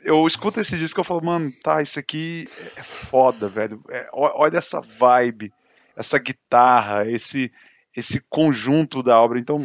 eu 0.04 0.26
escuto 0.26 0.60
esse 0.60 0.78
disco 0.80 1.00
e 1.00 1.02
eu 1.02 1.06
falo, 1.06 1.24
mano, 1.24 1.48
tá, 1.64 1.82
isso 1.84 2.00
aqui 2.00 2.44
é 2.76 2.82
foda, 2.82 3.48
velho, 3.48 3.84
é, 3.90 4.10
olha 4.14 4.58
essa 4.58 4.82
vibe, 4.82 5.54
essa 5.96 6.18
guitarra, 6.18 7.08
esse, 7.08 7.52
esse 7.96 8.20
conjunto 8.30 9.04
da 9.04 9.22
obra, 9.22 9.40
então 9.40 9.58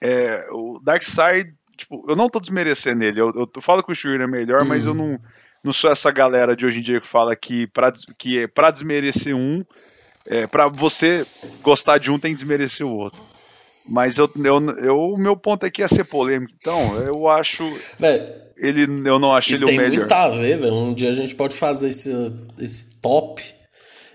é, 0.00 0.46
o 0.50 0.80
Darkseid, 0.82 1.52
tipo, 1.76 2.04
eu 2.08 2.16
não 2.16 2.28
tô 2.28 2.40
desmerecendo 2.40 3.04
ele. 3.04 3.20
Eu, 3.20 3.32
eu, 3.34 3.60
falo 3.60 3.82
que 3.82 3.92
o 3.92 3.94
Shuri 3.94 4.22
é 4.22 4.26
melhor, 4.26 4.64
mas 4.64 4.86
eu 4.86 4.94
não. 4.94 5.18
não 5.62 5.72
sou 5.72 5.90
essa 5.90 6.10
galera 6.10 6.56
de 6.56 6.64
hoje 6.64 6.80
em 6.80 6.82
dia 6.82 7.00
que 7.00 7.06
fala 7.06 7.34
que 7.36 7.66
para 7.66 7.92
que 8.18 8.40
é 8.40 8.46
para 8.46 8.70
desmerecer 8.70 9.34
um, 9.34 9.64
é, 10.26 10.46
para 10.46 10.66
você 10.66 11.26
gostar 11.62 11.98
de 11.98 12.10
um 12.10 12.18
tem 12.18 12.32
que 12.32 12.38
desmerecer 12.38 12.86
o 12.86 12.96
outro. 12.96 13.20
Mas 13.88 14.16
eu, 14.16 14.30
eu, 14.36 14.70
eu, 14.78 14.96
o 14.96 15.18
meu 15.18 15.36
ponto 15.36 15.66
aqui 15.66 15.82
é 15.82 15.88
ser 15.88 16.04
polêmico. 16.04 16.52
Então, 16.56 16.96
eu 17.02 17.28
acho. 17.28 17.64
ele, 18.56 18.82
eu 19.08 19.18
não 19.18 19.34
acho 19.34 19.52
ele 19.52 19.64
o 19.64 19.66
melhor. 19.66 19.88
Tem 19.88 19.98
muito 19.98 20.12
a 20.12 20.28
ver, 20.28 20.58
velho. 20.58 20.74
Um 20.74 20.94
dia 20.94 21.10
a 21.10 21.12
gente 21.12 21.34
pode 21.34 21.56
fazer 21.56 21.88
esse, 21.88 22.32
esse 22.60 23.00
top, 23.00 23.42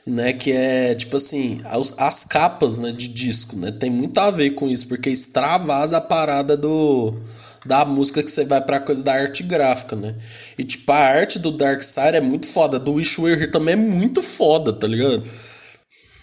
né? 0.08 0.34
Que 0.34 0.52
é 0.52 0.96
tipo 0.96 1.18
assim, 1.18 1.60
as, 1.66 1.94
as 1.98 2.26
capas 2.26 2.80
né, 2.80 2.92
de 2.92 3.08
disco, 3.08 3.56
né? 3.56 3.72
Tem 3.72 3.90
muito 3.90 4.18
a 4.20 4.32
ver 4.32 4.52
com 4.52 4.68
isso, 4.68 4.88
porque 4.88 5.10
extravasa 5.10 5.98
a 5.98 6.02
parada 6.02 6.56
do 6.56 7.14
da 7.66 7.84
música 7.84 8.24
que 8.24 8.32
você 8.32 8.46
vai 8.46 8.62
pra 8.62 8.80
coisa 8.80 9.04
da 9.04 9.14
arte 9.14 9.44
gráfica, 9.44 9.96
né? 9.96 10.16
E 10.58 10.64
tipo, 10.64 10.90
a 10.92 10.98
arte 10.98 11.38
do 11.38 11.52
Dark 11.52 11.82
Side 11.82 12.16
é 12.16 12.22
muito 12.22 12.48
foda, 12.48 12.80
do 12.80 12.94
Wish 12.94 13.20
We're 13.20 13.42
Here 13.42 13.52
também 13.52 13.74
é 13.74 13.78
muito 13.78 14.22
foda, 14.22 14.72
tá 14.72 14.88
ligado? 14.88 15.22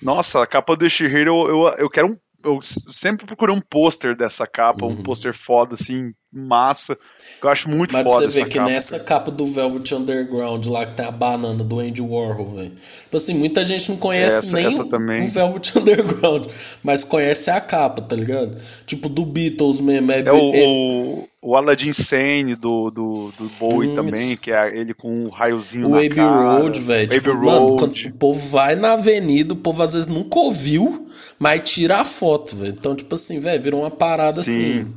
Nossa, 0.03 0.43
a 0.43 0.47
capa 0.47 0.75
do 0.77 0.85
Wish 0.85 1.03
We're 1.03 1.15
Here 1.15 1.29
eu, 1.29 1.47
eu, 1.49 1.69
eu 1.79 1.91
quero 1.91 2.09
um 2.09 2.17
eu 2.45 2.61
sempre 2.63 3.27
procurei 3.27 3.57
um 3.57 3.61
pôster 3.61 4.15
dessa 4.15 4.47
capa, 4.47 4.85
uhum. 4.85 4.93
um 4.93 5.03
pôster 5.03 5.33
foda, 5.33 5.75
assim, 5.75 6.13
massa. 6.35 6.97
Que 7.41 7.47
eu 7.47 7.51
acho 7.51 7.69
muito 7.69 7.93
Mas 7.93 8.03
foda. 8.03 8.27
Mas 8.27 8.35
você 8.35 8.41
vê 8.41 8.49
que 8.49 8.59
capa, 8.59 8.71
nessa 8.71 8.99
cara. 8.99 9.21
capa 9.21 9.31
do 9.31 9.47
Velvet 9.47 9.95
Underground, 9.95 10.67
lá 10.67 10.85
que 10.85 10.95
tem 10.95 11.07
a 11.07 11.11
banana 11.11 11.63
do 11.63 11.79
Andy 11.79 12.03
Warhol, 12.03 12.55
velho. 12.57 12.73
Tipo 13.05 13.17
assim, 13.17 13.35
muita 13.35 13.65
gente 13.65 13.91
não 13.91 13.97
conhece 13.97 14.47
essa, 14.47 14.57
nem 14.57 14.67
essa 14.67 14.83
o 14.83 15.27
Velvet 15.27 15.73
Underground, 15.79 16.47
mas 16.83 17.05
conhece 17.05 17.51
a 17.51 17.61
capa, 17.61 18.03
tá 18.03 18.17
ligado? 18.17 18.57
Tipo, 18.87 19.09
do 19.09 19.25
Beatles 19.25 19.81
mesmo. 19.81 20.11
É, 20.11 20.21
é 20.21 20.33
o, 20.33 20.55
é... 20.55 20.67
o, 20.67 21.29
o 21.43 21.57
Aladdin 21.57 21.93
Sane 21.93 22.55
do, 22.55 22.91
do, 22.91 23.33
do 23.39 23.51
Bowie 23.59 23.91
hum, 23.91 23.95
também, 23.95 24.37
que 24.37 24.51
é 24.51 24.77
ele 24.77 24.93
com 24.93 25.13
um 25.13 25.29
raiozinho 25.31 25.87
o 25.87 25.91
na 25.91 25.99
Abbey 25.99 26.15
cara. 26.15 26.59
Road, 26.59 26.81
velho. 26.81 27.09
Tipo, 27.09 27.31
Abbey 27.31 27.47
mano, 27.47 27.67
Road. 27.67 27.79
quando 27.79 28.15
o 28.15 28.19
povo 28.19 28.49
vai 28.51 28.75
na 28.75 28.93
avenida, 28.93 29.55
o 29.55 29.57
povo 29.57 29.83
às 29.83 29.95
vezes 29.95 30.09
nunca 30.09 30.39
ouviu, 30.39 31.07
mas 31.39 31.61
tira 31.69 32.01
a 32.01 32.05
foto, 32.05 32.57
velho. 32.57 32.75
Então, 32.79 32.95
tipo 32.95 33.15
assim, 33.15 33.41
velho, 33.41 33.63
virou 33.63 33.81
uma 33.81 33.91
parada 33.91 34.43
Sim. 34.43 34.81
assim 34.83 34.95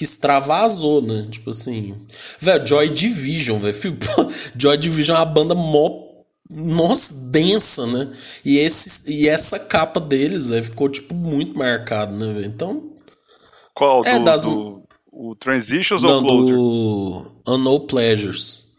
que 0.00 0.04
extravasou, 0.04 1.02
né? 1.02 1.28
Tipo 1.30 1.50
assim. 1.50 1.94
Velho, 2.40 2.66
Joy 2.66 2.88
Division, 2.88 3.58
velho. 3.58 3.74
Joy 4.56 4.78
Division 4.78 5.14
é 5.14 5.20
uma 5.20 5.26
banda 5.26 5.54
mó. 5.54 6.08
Nossa, 6.48 7.30
densa, 7.30 7.86
né? 7.86 8.10
E, 8.42 8.58
esse, 8.58 9.12
e 9.12 9.28
essa 9.28 9.58
capa 9.58 10.00
deles, 10.00 10.48
velho, 10.48 10.64
ficou, 10.64 10.88
tipo, 10.88 11.14
muito 11.14 11.56
marcado, 11.56 12.16
né, 12.16 12.32
velho? 12.32 12.46
Então. 12.46 12.94
Qual? 13.74 14.02
É, 14.06 14.18
do, 14.18 14.24
das. 14.24 14.42
Do 14.42 14.82
o 15.12 15.36
Transitions 15.36 16.02
não, 16.02 16.14
ou 16.14 16.22
Closer? 16.22 16.54
Do 16.54 17.42
Unknown 17.46 17.80
Pleasures. 17.80 18.70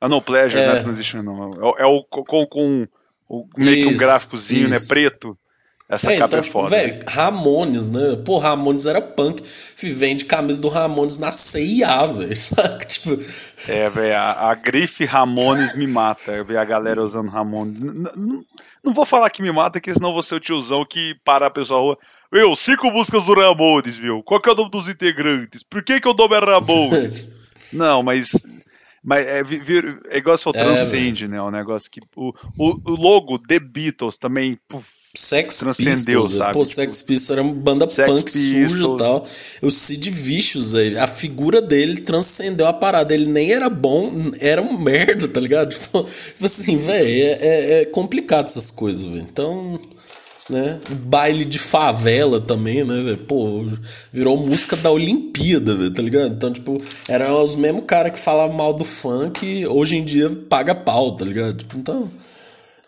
Unknown 0.00 0.20
Pleasures, 0.20 0.62
é. 0.62 0.68
não 0.68 0.76
é 0.76 0.82
Transition, 0.84 1.22
não. 1.24 1.50
É, 1.76 1.82
é 1.82 1.86
o 1.86 2.04
com, 2.04 2.46
com 2.46 2.86
o, 3.28 3.48
meio 3.56 3.88
que 3.88 3.94
um 3.94 3.98
gráficozinho, 3.98 4.72
isso. 4.72 4.84
né? 4.84 4.88
Preto. 4.88 5.36
Essa 5.88 6.12
é, 6.12 6.16
então, 6.16 6.38
é 6.38 6.42
tipo. 6.42 6.66
Velho, 6.66 6.98
Ramones, 7.08 7.90
né? 7.90 8.16
Pô, 8.22 8.38
Ramones 8.38 8.84
era 8.84 9.00
punk. 9.00 9.42
Vende 9.94 10.26
camisa 10.26 10.60
do 10.60 10.68
Ramones 10.68 11.16
na 11.16 11.32
CIA, 11.32 12.06
velho. 12.06 12.28
Tipo... 12.86 13.16
É, 13.68 13.88
velho, 13.88 14.16
a, 14.16 14.50
a, 14.50 14.54
grife 14.54 15.06
Ramones 15.06 15.76
me 15.76 15.86
mata. 15.86 16.44
Ver 16.44 16.58
a 16.58 16.64
galera 16.64 17.02
usando 17.02 17.30
Ramones. 17.30 17.80
N 17.80 18.44
não 18.84 18.92
vou 18.92 19.04
falar 19.04 19.30
que 19.30 19.42
me 19.42 19.50
mata, 19.50 19.80
que 19.80 19.92
senão 19.92 20.12
vou 20.12 20.22
ser 20.22 20.36
o 20.36 20.40
tiozão 20.40 20.84
que 20.84 21.14
para 21.24 21.46
a 21.46 21.50
pessoa 21.50 21.80
rua. 21.80 21.98
Meu, 22.30 22.54
cinco 22.54 22.90
músicas 22.90 23.24
do 23.24 23.34
Ramones, 23.34 23.96
viu? 23.96 24.22
Qual 24.22 24.40
que 24.40 24.48
é 24.48 24.52
o 24.52 24.56
nome 24.56 24.70
dos 24.70 24.88
integrantes? 24.88 25.62
Por 25.62 25.82
que, 25.82 26.00
que 26.00 26.08
o 26.08 26.14
nome 26.14 26.36
é 26.36 26.38
Ramones? 26.38 27.30
não, 27.72 28.02
mas. 28.02 28.32
Mas 29.02 29.26
é, 29.26 29.42
vir, 29.42 30.00
é 30.10 30.18
igual 30.18 30.36
se 30.36 30.44
for 30.44 30.54
é, 30.54 30.60
transcende, 30.60 31.26
né? 31.26 31.40
O 31.40 31.50
negócio 31.50 31.90
que. 31.90 32.00
O, 32.14 32.32
o, 32.58 32.90
o, 32.90 32.90
logo 32.90 33.38
The 33.38 33.58
Beatles 33.58 34.18
também. 34.18 34.58
Puf, 34.68 34.86
Sex 35.18 35.58
transcendeu, 35.58 36.22
Pistols, 36.22 36.32
sabe? 36.32 36.52
Pô, 36.52 36.62
tipo, 36.62 36.74
Sex 36.74 37.02
Pistols 37.02 37.30
era 37.30 37.42
uma 37.42 37.54
banda 37.54 37.88
Sex 37.88 38.10
punk 38.10 38.30
suja 38.30 38.84
e 38.84 38.96
tal. 38.96 39.26
O 39.62 39.70
Sid 39.70 40.10
Vicious, 40.10 40.74
a 40.74 41.06
figura 41.06 41.60
dele 41.60 42.00
transcendeu 42.00 42.66
a 42.66 42.72
parada. 42.72 43.12
Ele 43.12 43.26
nem 43.26 43.52
era 43.52 43.68
bom, 43.68 44.12
era 44.40 44.62
um 44.62 44.78
merda, 44.78 45.26
tá 45.28 45.40
ligado? 45.40 45.68
Tipo, 45.88 46.02
tipo 46.02 46.46
assim, 46.46 46.76
velho, 46.76 47.08
é, 47.08 47.38
é, 47.40 47.80
é 47.80 47.84
complicado 47.86 48.46
essas 48.46 48.70
coisas, 48.70 49.04
velho. 49.04 49.26
Então 49.30 49.78
né? 50.48 50.80
Baile 51.00 51.44
de 51.44 51.58
favela 51.58 52.40
também, 52.40 52.84
né, 52.84 53.02
velho? 53.02 53.18
Pô, 53.18 53.64
virou 54.12 54.36
música 54.36 54.76
da 54.76 54.90
Olimpíada, 54.90 55.74
velho, 55.74 55.92
tá 55.92 56.02
ligado? 56.02 56.32
Então, 56.32 56.52
tipo, 56.52 56.80
eram 57.08 57.42
os 57.42 57.54
mesmos 57.54 57.84
cara 57.86 58.10
que 58.10 58.18
falavam 58.18 58.56
mal 58.56 58.72
do 58.72 58.84
funk, 58.84 59.66
hoje 59.66 59.96
em 59.96 60.04
dia 60.04 60.30
paga 60.48 60.74
pau, 60.74 61.14
tá 61.16 61.24
ligado? 61.24 61.58
Tipo, 61.58 61.78
então. 61.78 62.10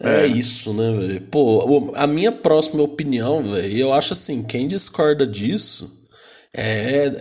É, 0.01 0.22
é 0.22 0.26
isso, 0.26 0.72
né, 0.72 0.92
velho? 0.92 1.20
Pô, 1.30 1.92
a 1.94 2.07
minha 2.07 2.32
próxima 2.32 2.82
opinião, 2.82 3.42
velho, 3.42 3.76
eu 3.76 3.92
acho 3.92 4.14
assim, 4.14 4.42
quem 4.42 4.66
discorda 4.66 5.26
disso 5.26 6.01
é 6.55 7.12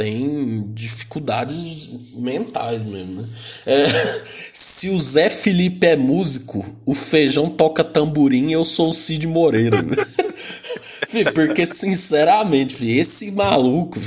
tem 0.00 0.72
dificuldades 0.72 2.14
mentais 2.16 2.86
mesmo, 2.86 3.20
né? 3.20 3.28
É, 3.66 4.20
se 4.24 4.88
o 4.88 4.98
Zé 4.98 5.28
Felipe 5.28 5.86
é 5.86 5.94
músico, 5.94 6.64
o 6.86 6.94
Feijão 6.94 7.50
toca 7.50 7.84
tamborim 7.84 8.48
e 8.48 8.52
eu 8.54 8.64
sou 8.64 8.88
o 8.88 8.94
Cid 8.94 9.26
Moreira, 9.26 9.82
né? 9.82 9.96
porque, 11.34 11.66
sinceramente, 11.66 12.88
esse 12.88 13.30
maluco, 13.32 14.00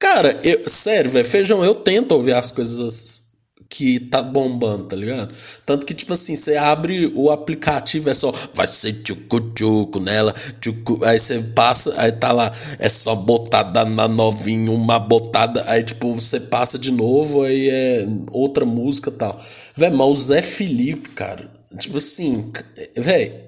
Cara, 0.00 0.38
eu, 0.42 0.68
sério, 0.68 1.10
velho, 1.10 1.24
Feijão, 1.24 1.64
eu 1.64 1.76
tento 1.76 2.12
ouvir 2.12 2.34
as 2.34 2.50
coisas 2.50 3.33
que 3.68 4.00
tá 4.00 4.22
bombando, 4.22 4.84
tá 4.86 4.96
ligado? 4.96 5.32
Tanto 5.64 5.86
que, 5.86 5.94
tipo 5.94 6.12
assim, 6.12 6.36
você 6.36 6.56
abre 6.56 7.12
o 7.14 7.30
aplicativo, 7.30 8.10
é 8.10 8.14
só 8.14 8.32
vai 8.54 8.66
ser 8.66 9.02
tchucu-tchucu 9.02 10.00
nela, 10.00 10.34
tchucu, 10.60 11.04
aí 11.04 11.18
você 11.18 11.40
passa, 11.40 11.94
aí 12.00 12.12
tá 12.12 12.32
lá, 12.32 12.52
é 12.78 12.88
só 12.88 13.14
botada 13.14 13.84
na 13.84 14.08
novinha, 14.08 14.70
uma 14.70 14.98
botada, 14.98 15.64
aí 15.68 15.82
tipo, 15.82 16.14
você 16.14 16.40
passa 16.40 16.78
de 16.78 16.90
novo, 16.90 17.42
aí 17.42 17.68
é 17.70 18.06
outra 18.32 18.64
música 18.64 19.10
tal. 19.10 19.38
Véi, 19.76 19.90
mas 19.90 20.08
o 20.08 20.16
Zé 20.16 20.42
Felipe, 20.42 21.10
cara, 21.10 21.50
tipo 21.78 21.98
assim, 21.98 22.50
véi, 22.96 23.44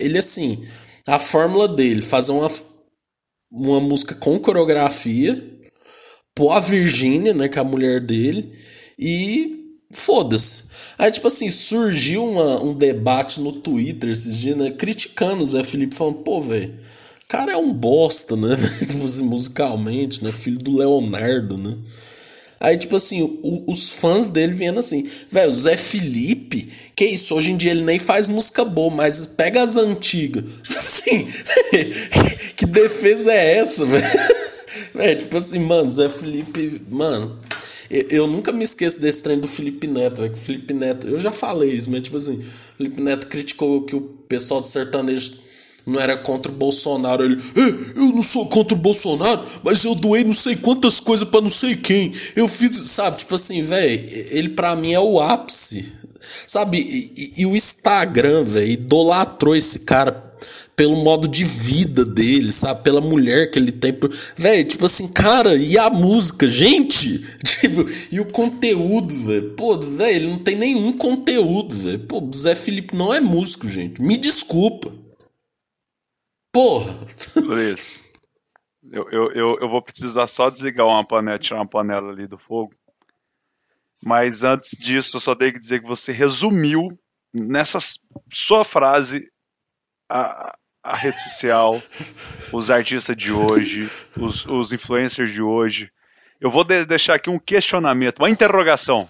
ele 0.00 0.18
assim, 0.18 0.64
a 1.08 1.18
fórmula 1.18 1.68
dele, 1.68 2.02
fazer 2.02 2.32
uma, 2.32 2.48
uma 3.52 3.80
música 3.80 4.14
com 4.14 4.38
coreografia, 4.38 5.36
pôr 6.34 6.52
a 6.52 6.60
Virgínia, 6.60 7.32
né, 7.32 7.48
que 7.48 7.58
é 7.58 7.60
a 7.60 7.64
mulher 7.64 8.00
dele, 8.00 8.52
e 8.98 9.78
foda-se. 9.90 10.64
Aí, 10.98 11.10
tipo 11.10 11.28
assim, 11.28 11.50
surgiu 11.50 12.24
uma, 12.24 12.62
um 12.62 12.74
debate 12.74 13.40
no 13.40 13.52
Twitter 13.52 14.10
esses 14.10 14.38
dias, 14.38 14.56
né? 14.56 14.70
Criticando 14.70 15.42
o 15.42 15.46
Zé 15.46 15.62
Felipe, 15.62 15.94
falando, 15.94 16.18
pô, 16.18 16.40
velho, 16.40 16.74
cara 17.28 17.52
é 17.52 17.56
um 17.56 17.72
bosta, 17.72 18.36
né? 18.36 18.56
Musicalmente, 19.22 20.22
né? 20.22 20.32
Filho 20.32 20.58
do 20.58 20.76
Leonardo, 20.76 21.56
né? 21.56 21.76
Aí, 22.60 22.78
tipo 22.78 22.96
assim, 22.96 23.20
o, 23.42 23.70
os 23.70 23.90
fãs 23.90 24.30
dele 24.30 24.54
vendo 24.54 24.80
assim, 24.80 25.06
velho, 25.30 25.52
Zé 25.52 25.76
Felipe, 25.76 26.66
que 26.96 27.04
isso, 27.04 27.34
hoje 27.34 27.52
em 27.52 27.56
dia 27.56 27.72
ele 27.72 27.82
nem 27.82 27.98
faz 27.98 28.26
música 28.28 28.64
boa, 28.64 28.90
mas 28.94 29.26
pega 29.26 29.62
as 29.62 29.76
antigas. 29.76 30.62
Assim, 30.74 31.26
que 32.56 32.64
defesa 32.64 33.32
é 33.32 33.58
essa, 33.58 33.84
velho? 33.84 34.06
Velho, 34.94 35.20
tipo 35.20 35.36
assim, 35.36 35.60
mano, 35.60 35.90
Zé 35.90 36.08
Felipe, 36.08 36.82
mano, 36.88 37.38
eu 38.10 38.26
nunca 38.26 38.52
me 38.52 38.64
esqueço 38.64 39.00
desse 39.00 39.22
trem 39.22 39.38
do 39.38 39.46
Felipe 39.46 39.86
Neto, 39.86 40.22
é 40.22 40.28
que 40.28 40.34
o 40.34 40.40
Felipe 40.40 40.74
Neto, 40.74 41.08
eu 41.08 41.18
já 41.18 41.32
falei 41.32 41.70
isso, 41.70 41.90
mas 41.90 42.02
tipo 42.02 42.16
assim, 42.16 42.38
o 42.38 42.76
Felipe 42.76 43.00
Neto 43.00 43.26
criticou 43.26 43.82
que 43.82 43.94
o 43.94 44.00
pessoal 44.00 44.60
do 44.60 44.66
sertanejo 44.66 45.44
não 45.86 46.00
era 46.00 46.16
contra 46.16 46.50
o 46.50 46.54
Bolsonaro. 46.54 47.24
Ele, 47.24 47.38
eu 47.94 48.08
não 48.08 48.22
sou 48.22 48.48
contra 48.48 48.74
o 48.74 48.80
Bolsonaro, 48.80 49.44
mas 49.62 49.84
eu 49.84 49.94
doei 49.94 50.24
não 50.24 50.34
sei 50.34 50.56
quantas 50.56 50.98
coisas 50.98 51.28
para 51.28 51.42
não 51.42 51.50
sei 51.50 51.76
quem. 51.76 52.12
Eu 52.34 52.48
fiz, 52.48 52.74
sabe, 52.76 53.18
tipo 53.18 53.34
assim, 53.34 53.62
velho, 53.62 54.00
ele 54.30 54.50
para 54.50 54.74
mim 54.74 54.92
é 54.92 55.00
o 55.00 55.20
ápice. 55.20 55.92
Sabe? 56.46 56.78
E, 56.78 57.12
e, 57.16 57.42
e 57.42 57.46
o 57.46 57.54
Instagram, 57.54 58.44
velho, 58.44 58.66
idolatrou 58.66 59.54
esse 59.54 59.80
cara 59.80 60.23
pelo 60.76 61.02
modo 61.04 61.28
de 61.28 61.44
vida 61.44 62.04
dele, 62.04 62.52
sabe? 62.52 62.82
Pela 62.82 63.00
mulher 63.00 63.50
que 63.50 63.58
ele 63.58 63.72
tem. 63.72 63.96
Velho, 64.36 64.68
tipo 64.68 64.86
assim, 64.86 65.12
cara, 65.12 65.54
e 65.54 65.78
a 65.78 65.90
música? 65.90 66.46
Gente! 66.46 67.24
Tipo, 67.64 67.84
e 68.12 68.20
o 68.20 68.26
conteúdo, 68.26 69.08
velho? 69.24 69.54
Pô, 69.54 69.78
velho, 69.78 70.16
ele 70.16 70.26
não 70.26 70.38
tem 70.38 70.56
nenhum 70.56 70.92
conteúdo, 70.98 71.74
velho. 71.74 72.00
Pô, 72.00 72.28
Zé 72.34 72.54
Felipe 72.54 72.94
não 72.94 73.12
é 73.12 73.20
músico, 73.20 73.66
gente. 73.68 74.02
Me 74.02 74.18
desculpa. 74.18 74.92
Porra! 76.52 76.94
Luiz, 77.40 78.04
eu, 78.92 79.08
eu, 79.10 79.32
eu, 79.32 79.54
eu 79.62 79.68
vou 79.68 79.80
precisar 79.80 80.26
só 80.26 80.50
desligar 80.50 80.86
uma 80.86 81.06
panela, 81.06 81.38
tirar 81.38 81.56
uma 81.56 81.66
panela 81.66 82.12
ali 82.12 82.26
do 82.26 82.36
fogo. 82.36 82.72
Mas 84.04 84.44
antes 84.44 84.78
disso, 84.78 85.16
eu 85.16 85.20
só 85.20 85.34
tenho 85.34 85.54
que 85.54 85.60
dizer 85.60 85.80
que 85.80 85.88
você 85.88 86.12
resumiu 86.12 86.96
nessa 87.32 87.78
sua 88.30 88.64
frase 88.64 89.28
a, 90.14 90.56
a 90.84 90.96
rede 90.96 91.20
social, 91.20 91.82
os 92.52 92.70
artistas 92.70 93.16
de 93.16 93.32
hoje, 93.32 93.80
os, 94.16 94.46
os 94.46 94.72
influencers 94.72 95.32
de 95.32 95.42
hoje. 95.42 95.90
Eu 96.40 96.50
vou 96.50 96.62
de 96.62 96.84
deixar 96.84 97.14
aqui 97.16 97.28
um 97.28 97.38
questionamento, 97.38 98.20
uma 98.20 98.30
interrogação. 98.30 99.00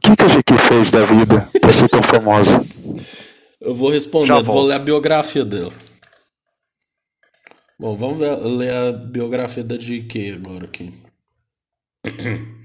que, 0.00 0.14
que 0.14 0.22
a 0.22 0.28
GQ 0.28 0.58
fez 0.58 0.90
da 0.90 1.04
vida 1.04 1.44
pra 1.60 1.72
ser 1.72 1.88
tão 1.88 2.02
famosa? 2.02 2.56
Eu 3.60 3.74
vou 3.74 3.90
responder, 3.90 4.40
vou 4.42 4.62
ler 4.62 4.76
a 4.76 4.78
biografia 4.78 5.44
dela. 5.44 5.72
Bom, 7.78 7.96
vamos 7.96 8.18
ver, 8.18 8.36
ler 8.36 8.72
a 8.72 8.92
biografia 8.92 9.64
da 9.64 9.76
GQ 9.76 10.40
agora 10.44 10.66
aqui. 10.66 10.92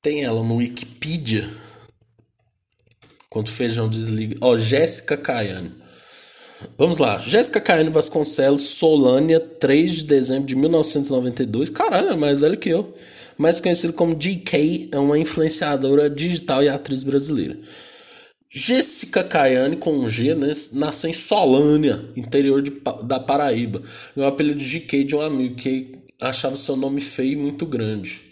Tem 0.00 0.24
ela 0.24 0.42
no 0.42 0.56
Wikipedia. 0.56 1.48
Quanto 3.32 3.50
feijão 3.50 3.88
desliga. 3.88 4.36
Ó, 4.42 4.58
Jéssica 4.58 5.16
Caiane. 5.16 5.72
Vamos 6.76 6.98
lá. 6.98 7.16
Jéssica 7.16 7.62
Caiane 7.62 7.88
Vasconcelos, 7.88 8.60
Solânia, 8.60 9.40
3 9.40 9.90
de 9.90 10.04
dezembro 10.04 10.44
de 10.44 10.54
1992. 10.54 11.70
Caralho, 11.70 12.10
é 12.10 12.16
mais 12.16 12.40
velho 12.40 12.58
que 12.58 12.68
eu. 12.68 12.94
Mais 13.38 13.58
conhecido 13.58 13.94
como 13.94 14.14
GK, 14.14 14.90
é 14.92 14.98
uma 14.98 15.18
influenciadora 15.18 16.10
digital 16.10 16.62
e 16.62 16.68
atriz 16.68 17.04
brasileira. 17.04 17.58
Jéssica 18.50 19.24
Caiane, 19.24 19.76
com 19.76 19.94
um 19.94 20.10
G, 20.10 20.34
né, 20.34 20.52
nasceu 20.74 21.08
em 21.08 21.14
Solânia, 21.14 22.06
interior 22.14 22.60
de, 22.60 22.70
da 23.04 23.18
Paraíba. 23.18 23.80
É 24.14 24.20
o 24.20 24.26
apelido 24.26 24.60
de 24.60 24.78
GK 24.78 25.04
de 25.04 25.16
um 25.16 25.22
amigo 25.22 25.54
que 25.54 26.00
achava 26.20 26.58
seu 26.58 26.76
nome 26.76 27.00
feio 27.00 27.32
e 27.32 27.36
muito 27.36 27.64
grande. 27.64 28.31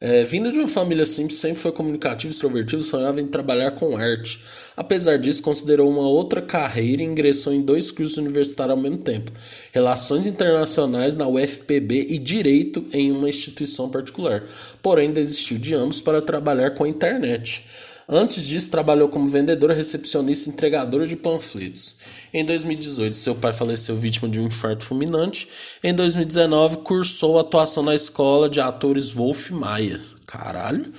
É, 0.00 0.22
vindo 0.22 0.52
de 0.52 0.60
uma 0.60 0.68
família 0.68 1.04
simples, 1.04 1.40
sempre 1.40 1.58
foi 1.58 1.72
comunicativo, 1.72 2.32
extrovertido, 2.32 2.84
sonhava 2.84 3.20
em 3.20 3.26
trabalhar 3.26 3.72
com 3.72 3.96
arte. 3.96 4.40
Apesar 4.76 5.18
disso, 5.18 5.42
considerou 5.42 5.90
uma 5.90 6.06
outra 6.08 6.40
carreira 6.40 7.02
e 7.02 7.04
ingressou 7.04 7.52
em 7.52 7.62
dois 7.62 7.90
cursos 7.90 8.16
universitários 8.16 8.76
ao 8.76 8.80
mesmo 8.80 8.98
tempo: 8.98 9.32
Relações 9.72 10.28
Internacionais 10.28 11.16
na 11.16 11.26
UFPB 11.26 12.06
e 12.10 12.18
Direito 12.18 12.86
em 12.92 13.10
uma 13.10 13.28
instituição 13.28 13.90
particular. 13.90 14.44
Porém, 14.80 15.12
desistiu 15.12 15.58
de 15.58 15.74
ambos 15.74 16.00
para 16.00 16.22
trabalhar 16.22 16.70
com 16.76 16.84
a 16.84 16.88
internet. 16.88 17.64
Antes 18.10 18.46
disso, 18.46 18.70
trabalhou 18.70 19.06
como 19.10 19.28
vendedora, 19.28 19.74
recepcionista 19.74 20.48
e 20.48 20.52
entregadora 20.54 21.06
de 21.06 21.14
panfletos. 21.14 21.96
Em 22.32 22.42
2018, 22.42 23.14
seu 23.14 23.34
pai 23.34 23.52
faleceu 23.52 23.94
vítima 23.94 24.30
de 24.30 24.40
um 24.40 24.46
infarto 24.46 24.82
fulminante. 24.82 25.46
Em 25.84 25.92
2019, 25.92 26.78
cursou 26.78 27.38
atuação 27.38 27.82
na 27.82 27.94
escola 27.94 28.48
de 28.48 28.60
atores 28.60 29.12
Wolf 29.12 29.50
Maia. 29.50 30.00
Caralho. 30.26 30.90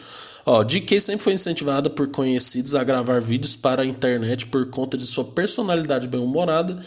Ó, 0.45 0.63
DK 0.63 1.01
sempre 1.01 1.23
foi 1.23 1.33
incentivada 1.33 1.89
por 1.89 2.09
conhecidos 2.09 2.75
a 2.75 2.83
gravar 2.83 3.19
vídeos 3.19 3.55
para 3.55 3.81
a 3.81 3.85
internet 3.85 4.45
por 4.45 4.69
conta 4.69 4.95
de 4.95 5.05
sua 5.07 5.23
personalidade 5.23 6.07
bem-humorada 6.07 6.77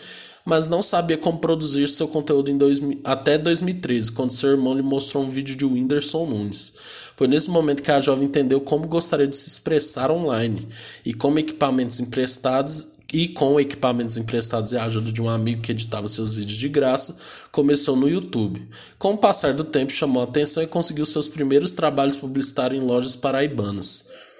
mas 0.45 0.69
não 0.69 0.83
sabia 0.83 1.17
como 1.17 1.39
produzir 1.39 1.89
seu 1.89 2.09
conteúdo 2.09 2.51
em 2.51 2.57
dois, 2.57 2.81
até 3.05 3.39
2013, 3.39 4.13
quando 4.13 4.31
seu 4.31 4.51
irmão 4.51 4.75
lhe 4.75 4.83
mostrou 4.83 5.25
um 5.25 5.31
vídeo 5.31 5.57
de 5.57 5.65
Whindersson 5.65 6.27
Nunes. 6.27 6.73
Foi 7.17 7.29
nesse 7.29 7.51
momento 7.51 7.83
que 7.83 7.91
a 7.91 8.01
jovem 8.01 8.27
entendeu 8.27 8.61
como 8.61 8.89
gostaria 8.89 9.27
de 9.27 9.37
se 9.37 9.49
expressar 9.49 10.11
online 10.11 10.67
e 11.05 11.15
como 11.15 11.39
equipamentos 11.39 12.01
emprestados 12.01 12.93
e 13.13 13.29
com 13.29 13.61
equipamentos 13.61 14.17
emprestados 14.17 14.73
e 14.73 14.77
a 14.79 14.85
ajuda 14.85 15.13
de 15.13 15.21
um 15.21 15.29
amigo 15.29 15.61
que 15.61 15.73
editava 15.73 16.09
seus 16.09 16.37
vídeos 16.37 16.57
de 16.57 16.69
graça, 16.69 17.15
começou 17.53 17.95
no 17.95 18.09
YouTube. 18.09 18.67
Com 18.99 19.13
o 19.13 19.19
passar 19.19 19.53
do 19.53 19.65
tempo, 19.65 19.93
chamou 19.93 20.23
a 20.23 20.25
atenção 20.25 20.63
e 20.63 20.67
conseguiu 20.67 21.05
seus 21.05 21.29
primeiros 21.29 21.75
trabalhos 21.75 22.17
publicitários 22.17 22.83
em 22.83 22.87
lojas 22.87 23.15
paraibanas 23.15 24.32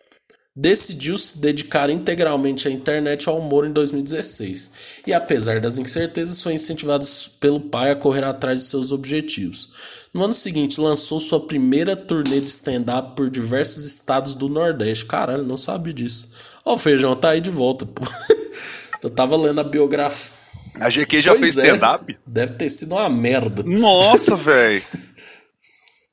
decidiu 0.55 1.17
se 1.17 1.39
dedicar 1.39 1.89
integralmente 1.89 2.69
à 2.69 2.71
internet 2.71 3.27
ao 3.29 3.39
humor 3.39 3.67
em 3.67 3.73
2016, 3.73 5.03
e 5.07 5.13
apesar 5.13 5.61
das 5.61 5.79
incertezas, 5.79 6.43
foi 6.43 6.53
incentivado 6.53 7.07
pelo 7.41 7.59
pai 7.59 7.91
a 7.91 7.97
correr 7.97 8.23
atrás 8.23 8.61
de 8.61 8.67
seus 8.67 8.93
objetivos. 8.93 10.09
No 10.13 10.25
ano 10.25 10.35
seguinte, 10.35 10.81
lançou 10.81 11.19
sua 11.19 11.47
primeira 11.47 11.97
turnê 11.97 12.39
de 12.39 12.49
stand-up 12.49 13.17
por 13.17 13.31
diversos 13.31 13.87
estados 13.87 14.35
do 14.35 14.49
Nordeste. 14.49 15.07
Caralho, 15.07 15.45
não 15.45 15.57
sabia 15.57 15.95
disso. 15.95 16.29
Ó, 16.65 16.75
o 16.75 16.79
Feijão 16.79 17.17
tá 17.17 17.31
aí 17.31 17.41
de 17.41 17.51
volta, 17.51 17.87
pô. 17.87 18.05
Eu 19.03 19.11
tava 19.11 19.37
lendo 19.37 19.61
a 19.61 19.65
biografia. 19.65 20.43
A 20.81 20.89
GQ 20.89 21.21
já 21.23 21.33
pois 21.33 21.41
fez 21.41 21.59
é, 21.59 21.67
stand-up? 21.69 22.19
Deve 22.27 22.53
ter 22.53 22.71
sido 22.71 22.95
uma 22.95 23.09
merda. 23.09 23.63
Nossa, 23.63 24.37
velho. 24.37 24.81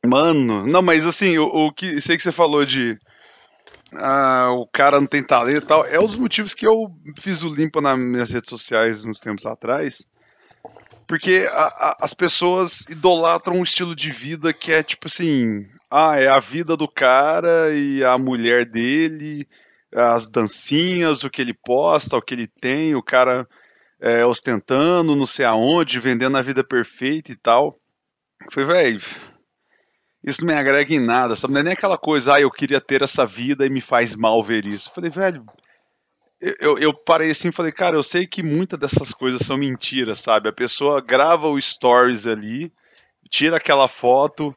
Mano, 0.05 0.65
não, 0.65 0.81
mas 0.81 1.05
assim, 1.05 1.37
o, 1.37 1.45
o 1.45 1.73
que 1.73 2.01
sei 2.01 2.17
que 2.17 2.23
você 2.23 2.31
falou 2.31 2.65
de 2.65 2.97
ah, 3.93 4.51
o 4.51 4.67
cara 4.67 4.99
não 4.99 5.07
tem 5.07 5.23
talento 5.23 5.63
e 5.63 5.67
tal, 5.67 5.85
é 5.85 5.99
os 5.99 6.15
motivos 6.15 6.53
que 6.53 6.67
eu 6.67 6.91
fiz 7.19 7.43
o 7.43 7.53
limpo 7.53 7.81
nas 7.81 7.97
minhas 7.97 8.31
redes 8.31 8.49
sociais 8.49 9.03
uns 9.03 9.19
tempos 9.19 9.45
atrás. 9.45 10.07
Porque 11.07 11.47
a, 11.51 11.63
a, 11.63 11.97
as 12.01 12.13
pessoas 12.13 12.81
idolatram 12.89 13.57
um 13.57 13.63
estilo 13.63 13.95
de 13.95 14.11
vida 14.11 14.53
que 14.53 14.71
é 14.71 14.83
tipo 14.83 15.07
assim: 15.07 15.67
ah, 15.91 16.19
é 16.19 16.27
a 16.27 16.39
vida 16.39 16.77
do 16.77 16.87
cara 16.87 17.73
e 17.73 18.03
a 18.03 18.17
mulher 18.17 18.65
dele, 18.65 19.47
as 19.93 20.29
dancinhas, 20.29 21.23
o 21.23 21.29
que 21.29 21.41
ele 21.41 21.53
posta, 21.53 22.17
o 22.17 22.21
que 22.21 22.33
ele 22.33 22.47
tem, 22.47 22.93
o 22.95 23.01
cara 23.01 23.47
é, 23.99 24.25
ostentando, 24.25 25.15
não 25.15 25.25
sei 25.25 25.45
aonde, 25.45 25.99
vendendo 25.99 26.37
a 26.37 26.41
vida 26.41 26.63
perfeita 26.63 27.31
e 27.31 27.35
tal. 27.35 27.75
Foi, 28.51 28.63
velho 28.65 29.01
isso 30.23 30.41
não 30.41 30.53
me 30.53 30.59
agrega 30.59 30.93
em 30.93 30.99
nada, 30.99 31.35
sabe? 31.35 31.53
Não 31.53 31.61
é 31.61 31.63
nem 31.63 31.73
aquela 31.73 31.97
coisa, 31.97 32.35
ah, 32.35 32.41
eu 32.41 32.51
queria 32.51 32.81
ter 32.81 33.01
essa 33.01 33.25
vida 33.25 33.65
e 33.65 33.69
me 33.69 33.81
faz 33.81 34.15
mal 34.15 34.43
ver 34.43 34.65
isso. 34.65 34.89
Eu 34.89 34.93
falei, 34.93 35.09
velho, 35.09 35.45
eu, 36.41 36.77
eu, 36.77 36.93
parei 36.93 37.31
assim 37.31 37.49
e 37.49 37.53
falei, 37.53 37.71
cara, 37.71 37.95
eu 37.95 38.03
sei 38.03 38.25
que 38.25 38.41
muitas 38.41 38.79
dessas 38.79 39.13
coisas 39.13 39.45
são 39.45 39.57
mentiras, 39.57 40.19
sabe? 40.19 40.49
A 40.49 40.53
pessoa 40.53 41.01
grava 41.01 41.47
o 41.47 41.61
stories 41.61 42.27
ali, 42.27 42.71
tira 43.29 43.57
aquela 43.57 43.87
foto, 43.87 44.55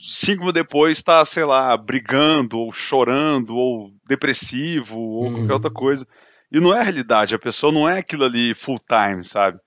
cinco 0.00 0.40
minutos 0.40 0.62
depois 0.62 0.98
está, 0.98 1.24
sei 1.24 1.44
lá, 1.44 1.76
brigando, 1.76 2.58
ou 2.58 2.72
chorando, 2.72 3.56
ou 3.56 3.92
depressivo, 4.06 4.96
ou 4.96 5.24
uhum. 5.24 5.34
qualquer 5.34 5.52
outra 5.52 5.70
coisa. 5.70 6.06
E 6.50 6.60
não 6.60 6.74
é 6.74 6.80
a 6.80 6.84
realidade, 6.84 7.34
a 7.34 7.38
pessoa 7.38 7.72
não 7.72 7.88
é 7.88 7.98
aquilo 7.98 8.24
ali 8.24 8.54
full 8.54 8.78
time, 8.78 9.24
sabe? 9.24 9.58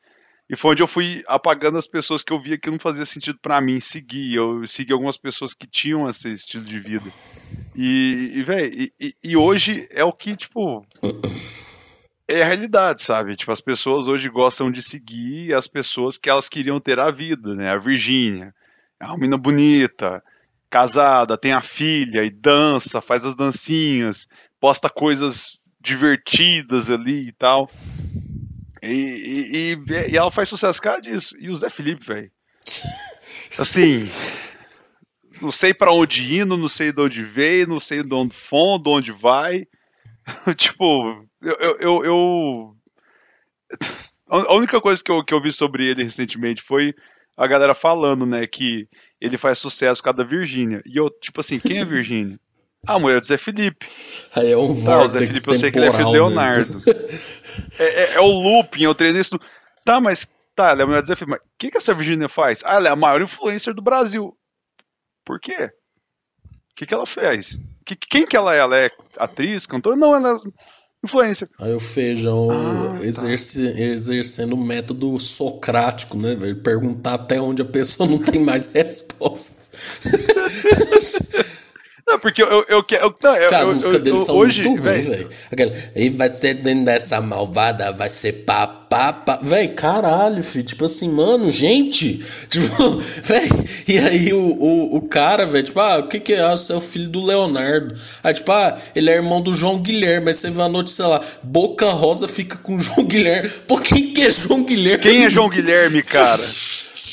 E 0.49 0.55
foi 0.55 0.71
onde 0.71 0.81
eu 0.81 0.87
fui 0.87 1.23
apagando 1.27 1.77
as 1.77 1.87
pessoas 1.87 2.23
que 2.23 2.31
eu 2.31 2.41
via 2.41 2.57
que 2.57 2.69
não 2.69 2.79
fazia 2.79 3.05
sentido 3.05 3.37
para 3.41 3.59
mim 3.59 3.81
seguir. 3.81 4.35
Eu 4.35 4.65
segui 4.65 4.93
algumas 4.93 5.17
pessoas 5.17 5.53
que 5.53 5.67
tinham 5.67 6.09
esse 6.09 6.31
estilo 6.31 6.63
de 6.63 6.79
vida. 6.79 7.11
E, 7.75 8.31
e 8.33 8.43
velho, 8.43 8.91
e, 8.99 9.13
e, 9.21 9.35
hoje 9.35 9.87
é 9.91 10.05
o 10.05 10.13
que, 10.13 10.37
tipo. 10.37 10.85
É 12.29 12.41
a 12.43 12.45
realidade, 12.45 13.01
sabe? 13.01 13.35
Tipo, 13.35 13.51
as 13.51 13.61
pessoas 13.61 14.07
hoje 14.07 14.29
gostam 14.29 14.71
de 14.71 14.81
seguir 14.81 15.53
as 15.53 15.67
pessoas 15.67 16.17
que 16.17 16.29
elas 16.29 16.47
queriam 16.47 16.79
ter 16.79 16.99
a 16.99 17.11
vida, 17.11 17.53
né? 17.53 17.69
A 17.69 17.77
Virgínia. 17.77 18.53
É 18.99 19.05
uma 19.05 19.15
menina 19.15 19.37
bonita, 19.37 20.23
casada, 20.69 21.37
tem 21.37 21.51
a 21.51 21.61
filha 21.61 22.23
e 22.23 22.29
dança, 22.29 23.01
faz 23.01 23.25
as 23.25 23.35
dancinhas, 23.35 24.27
posta 24.59 24.89
coisas 24.89 25.57
divertidas 25.79 26.89
ali 26.89 27.27
e 27.27 27.31
tal. 27.33 27.65
E, 28.87 29.75
e, 29.75 30.11
e, 30.11 30.17
ela 30.17 30.31
faz 30.31 30.49
sucesso 30.49 30.81
cara 30.81 31.01
disso. 31.01 31.35
E 31.39 31.49
o 31.49 31.55
Zé 31.55 31.69
Felipe, 31.69 32.05
velho. 32.05 32.31
Assim. 33.59 34.09
Não 35.41 35.51
sei 35.51 35.73
para 35.73 35.91
onde 35.91 36.39
indo, 36.39 36.57
não 36.57 36.69
sei 36.69 36.91
de 36.91 37.01
onde 37.01 37.21
veio, 37.21 37.67
não 37.67 37.79
sei 37.79 38.01
de 38.01 38.13
onde 38.13 38.33
for, 38.33 38.79
de 38.79 38.89
onde 38.89 39.11
vai. 39.11 39.67
tipo, 40.57 41.25
eu, 41.41 41.55
eu, 41.59 41.77
eu, 41.79 42.05
eu, 42.05 42.75
A 44.27 44.55
única 44.55 44.81
coisa 44.81 45.03
que 45.03 45.11
eu, 45.11 45.23
que 45.23 45.33
eu 45.33 45.41
vi 45.41 45.51
sobre 45.51 45.85
ele 45.85 46.03
recentemente 46.03 46.61
foi 46.61 46.93
a 47.35 47.45
galera 47.45 47.75
falando, 47.75 48.25
né, 48.25 48.47
que 48.47 48.89
ele 49.21 49.37
faz 49.37 49.59
sucesso 49.59 50.01
por 50.01 50.05
causa 50.05 50.17
da 50.17 50.23
Virgínia. 50.23 50.81
E 50.85 50.97
eu, 50.97 51.09
tipo 51.21 51.39
assim, 51.39 51.59
quem 51.59 51.79
é 51.79 51.85
Virgínia? 51.85 52.37
A 52.85 52.99
mulher 52.99 53.19
do 53.19 53.25
Zé 53.25 53.37
Felipe. 53.37 53.85
Aí 54.35 54.51
é 54.51 54.57
um 54.57 54.67
tá, 54.67 55.03
o 55.03 55.07
Zé 55.07 55.19
Felipe 55.19 55.47
eu 55.47 55.59
sei 55.59 55.71
que 55.71 55.79
ele 55.79 55.87
é 55.87 55.91
filho 55.91 56.05
do 56.05 56.11
Leonardo. 56.11 56.83
é, 57.79 57.83
é, 57.83 58.13
é, 58.15 58.19
o 58.19 58.27
looping, 58.27 58.83
é 58.83 58.89
o 58.89 58.95
treino 58.95 59.19
isso. 59.19 59.39
Tá, 59.83 59.99
mas 59.99 60.31
tá, 60.55 60.69
ela 60.69 60.81
é 60.81 60.83
a 60.83 60.87
mulher 60.87 61.01
do 61.01 61.07
Zé 61.07 61.15
Felipe. 61.15 61.31
Mas 61.31 61.41
o 61.41 61.57
que, 61.57 61.71
que 61.71 61.77
essa 61.77 61.93
Virgínia 61.93 62.29
faz? 62.29 62.61
Ah, 62.63 62.75
ela 62.75 62.89
é 62.89 62.91
a 62.91 62.95
maior 62.95 63.21
influencer 63.21 63.73
do 63.73 63.81
Brasil. 63.81 64.37
Por 65.25 65.39
quê? 65.39 65.71
O 66.71 66.75
que, 66.75 66.85
que 66.85 66.93
ela 66.93 67.05
fez? 67.05 67.57
Que, 67.85 67.95
quem 67.95 68.25
que 68.25 68.37
ela 68.37 68.55
é? 68.55 68.59
Ela 68.59 68.77
é 68.77 68.89
atriz, 69.17 69.65
cantora? 69.65 69.95
Não, 69.95 70.15
ela 70.15 70.37
é 70.37 70.37
influencer. 71.03 71.49
Aí 71.59 71.73
o 71.73 71.79
Feijão 71.79 72.49
ah, 72.51 72.89
tá. 72.89 73.05
exerce, 73.05 73.73
tá. 73.73 73.79
exercendo 73.79 74.53
o 74.53 74.63
método 74.63 75.19
socrático, 75.19 76.17
né, 76.17 76.35
velho? 76.35 76.61
Perguntar 76.61 77.15
até 77.15 77.41
onde 77.41 77.61
a 77.61 77.65
pessoa 77.65 78.09
não 78.09 78.19
tem 78.19 78.43
mais 78.43 78.67
respostas. 78.73 80.01
Não, 82.07 82.17
porque 82.19 82.41
eu, 82.41 82.63
eu, 82.69 82.81
quero. 82.83 83.13
Não, 83.21 83.35
eu, 83.35 83.53
As 83.53 83.69
músicas 83.69 84.01
deles 84.01 84.21
são 84.21 84.37
hoje, 84.37 84.63
muito 84.63 84.81
ruins, 84.81 85.05
velho. 85.05 85.29
Aí 85.93 86.09
vai 86.09 86.33
ser 86.33 86.53
dentro 86.53 86.85
dessa 86.85 87.19
malvada, 87.19 87.91
vai 87.91 88.09
ser 88.09 88.31
papá. 88.45 88.77
Pá. 88.87 89.39
Véi, 89.43 89.67
caralho, 89.67 90.41
filho. 90.41 90.63
Tipo 90.63 90.85
assim, 90.85 91.09
mano, 91.09 91.51
gente. 91.51 92.23
Tipo, 92.47 92.97
véi. 93.23 93.49
E 93.89 93.97
aí 93.97 94.33
o, 94.33 94.37
o, 94.37 94.97
o 94.97 95.01
cara, 95.01 95.45
velho, 95.45 95.65
tipo, 95.65 95.79
ah, 95.81 95.97
o 95.97 96.07
que 96.07 96.19
que 96.19 96.33
é? 96.33 96.41
Ah, 96.41 96.55
você 96.55 96.71
é 96.71 96.75
o 96.77 96.81
filho 96.81 97.09
do 97.09 97.25
Leonardo. 97.25 97.93
Aí, 98.23 98.33
tipo, 98.33 98.49
ah, 98.53 98.75
ele 98.95 99.09
é 99.09 99.15
irmão 99.15 99.41
do 99.41 99.53
João 99.53 99.79
Guilherme. 99.79 100.29
Aí 100.29 100.33
você 100.33 100.49
vê 100.49 100.61
a 100.61 100.69
notícia 100.69 101.05
lá, 101.05 101.19
Boca 101.43 101.87
Rosa 101.87 102.27
fica 102.27 102.57
com 102.57 102.75
o 102.75 102.79
João 102.79 103.05
Guilherme. 103.05 103.49
Pô, 103.67 103.77
quem 103.79 104.13
que 104.13 104.21
é 104.21 104.31
João 104.31 104.63
Guilherme? 104.63 105.03
Quem 105.03 105.25
é 105.25 105.29
João 105.29 105.49
Guilherme, 105.49 106.01
cara? 106.03 106.41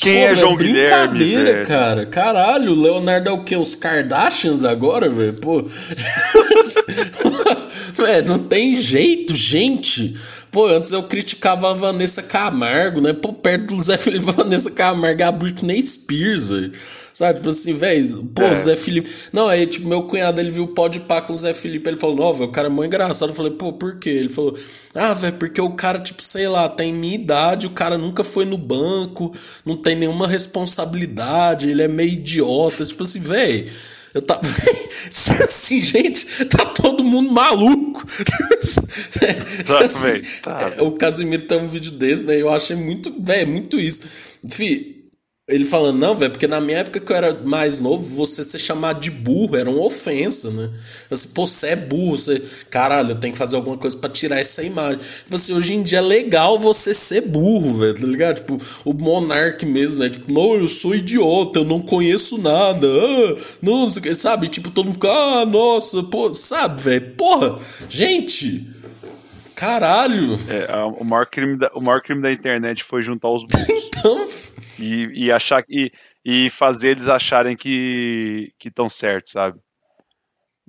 Quem 0.05 0.19
Pô, 0.19 0.27
é 0.27 0.35
João 0.35 0.55
Guilherme? 0.55 1.17
Brincadeira, 1.17 1.65
cara. 1.65 2.05
Caralho, 2.05 2.73
o 2.73 2.79
Leonardo 2.79 3.27
é 3.27 3.31
o 3.31 3.43
quê? 3.43 3.55
Os 3.55 3.73
Kardashians 3.73 4.63
agora, 4.63 5.09
velho? 5.09 5.33
Pô. 5.33 5.63
velho, 7.95 8.27
não 8.27 8.37
tem 8.37 8.77
jeito, 8.77 9.33
gente. 9.33 10.15
Pô, 10.51 10.67
antes 10.67 10.91
eu 10.91 11.01
criticava 11.03 11.71
a 11.71 11.73
Vanessa 11.73 12.21
Camargo, 12.21 13.01
né? 13.01 13.13
Pô, 13.13 13.33
perto 13.33 13.73
do 13.73 13.81
Zé 13.81 13.97
Felipe, 13.97 14.29
Vanessa 14.31 14.69
Camargo 14.69 15.23
é 15.23 15.25
a 15.25 15.31
Britney 15.31 15.85
Spears, 15.85 16.49
velho. 16.49 16.71
Sabe, 17.15 17.39
tipo 17.39 17.49
assim, 17.49 17.73
velho, 17.73 18.25
pô, 18.35 18.43
é. 18.43 18.55
Zé 18.55 18.75
Felipe. 18.75 19.09
Não, 19.33 19.47
aí, 19.47 19.65
tipo, 19.65 19.87
meu 19.87 20.03
cunhado, 20.03 20.39
ele 20.39 20.51
viu 20.51 20.65
o 20.65 20.67
pó 20.67 20.87
de 20.87 20.99
pá 20.99 21.21
com 21.21 21.33
o 21.33 21.37
Zé 21.37 21.53
Felipe, 21.53 21.89
ele 21.89 21.97
falou, 21.97 22.15
não, 22.15 22.33
velho, 22.33 22.49
o 22.49 22.51
cara 22.51 22.67
é 22.67 22.69
muito 22.69 22.87
engraçado. 22.87 23.29
Eu 23.29 23.35
falei, 23.35 23.53
pô, 23.53 23.73
por 23.73 23.97
quê? 23.97 24.09
Ele 24.09 24.29
falou, 24.29 24.53
ah, 24.93 25.13
velho, 25.13 25.33
porque 25.33 25.59
o 25.59 25.71
cara, 25.71 25.97
tipo, 25.99 26.21
sei 26.21 26.47
lá, 26.47 26.69
tem 26.69 26.93
minha 26.93 27.15
idade, 27.15 27.67
o 27.67 27.71
cara 27.71 27.97
nunca 27.97 28.23
foi 28.23 28.45
no 28.45 28.57
banco, 28.57 29.31
não 29.65 29.75
tem 29.77 29.94
nenhuma 29.95 30.27
responsabilidade, 30.27 31.69
ele 31.69 31.81
é 31.81 31.87
meio 31.87 32.09
idiota. 32.09 32.85
Tipo 32.85 33.03
assim, 33.03 33.19
velho. 33.19 33.65
Eu 34.13 34.21
tava. 34.23 34.41
assim, 35.43 35.81
gente, 35.81 36.45
tá 36.45 36.65
todo 36.65 37.03
mundo 37.03 37.31
maluco. 37.33 38.05
assim, 39.83 40.41
tá. 40.41 40.75
O 40.83 40.91
Casimiro 40.91 41.43
tem 41.43 41.59
um 41.59 41.67
vídeo 41.67 41.91
desse, 41.91 42.25
né? 42.25 42.41
Eu 42.41 42.49
achei 42.49 42.77
muito, 42.77 43.13
velho, 43.21 43.51
muito 43.51 43.77
isso. 43.77 44.03
Fih, 44.49 45.04
ele 45.47 45.63
falando, 45.63 45.99
não, 45.99 46.17
velho, 46.17 46.31
porque 46.31 46.47
na 46.47 46.59
minha 46.59 46.79
época 46.79 46.99
que 46.99 47.11
eu 47.11 47.15
era 47.15 47.31
mais 47.43 47.79
novo, 47.79 48.03
você 48.03 48.43
ser 48.43 48.57
chamado 48.57 48.99
de 48.99 49.11
burro 49.11 49.55
era 49.55 49.69
uma 49.69 49.85
ofensa, 49.85 50.49
né? 50.49 50.71
Assim, 51.11 51.27
pô, 51.35 51.45
você 51.45 51.67
é 51.67 51.75
burro, 51.75 52.17
você. 52.17 52.41
Caralho, 52.67 53.11
eu 53.11 53.19
tenho 53.19 53.31
que 53.31 53.37
fazer 53.37 53.55
alguma 53.55 53.77
coisa 53.77 53.95
para 53.95 54.09
tirar 54.09 54.39
essa 54.39 54.63
imagem. 54.63 54.97
Tipo 54.97 55.35
assim, 55.35 55.53
hoje 55.53 55.75
em 55.75 55.83
dia 55.83 55.99
é 55.99 56.01
legal 56.01 56.57
você 56.57 56.95
ser 56.95 57.21
burro, 57.21 57.77
velho, 57.77 57.93
tá 57.93 58.07
ligado? 58.07 58.35
Tipo, 58.37 58.57
o 58.85 58.93
monarque 58.95 59.67
mesmo, 59.67 59.99
né? 59.99 60.09
Tipo, 60.09 60.33
não, 60.33 60.55
eu 60.55 60.67
sou 60.67 60.95
idiota, 60.95 61.59
eu 61.59 61.65
não 61.65 61.79
conheço 61.79 62.39
nada. 62.39 62.87
Ah, 62.87 63.35
não, 63.61 63.87
sabe? 64.15 64.47
Tipo, 64.47 64.71
todo 64.71 64.85
mundo 64.85 64.95
fica, 64.95 65.11
ah, 65.11 65.45
nossa, 65.45 66.01
pô, 66.05 66.33
sabe, 66.33 66.81
velho? 66.81 67.13
Porra, 67.15 67.55
gente. 67.87 68.74
Caralho! 69.55 70.33
É, 70.49 70.83
o, 70.83 71.03
maior 71.03 71.25
crime 71.25 71.57
da, 71.57 71.69
o 71.73 71.81
maior 71.81 72.01
crime 72.01 72.21
da 72.21 72.31
internet 72.31 72.83
foi 72.83 73.01
juntar 73.01 73.29
os 73.29 73.43
burros. 73.43 73.67
então... 73.87 74.85
E, 74.85 75.25
e 75.25 75.31
achar 75.31 75.63
e, 75.69 75.91
e 76.23 76.49
fazer 76.49 76.89
eles 76.89 77.07
acharem 77.07 77.55
que 77.55 78.53
estão 78.63 78.89
certos, 78.89 79.31
sabe? 79.31 79.59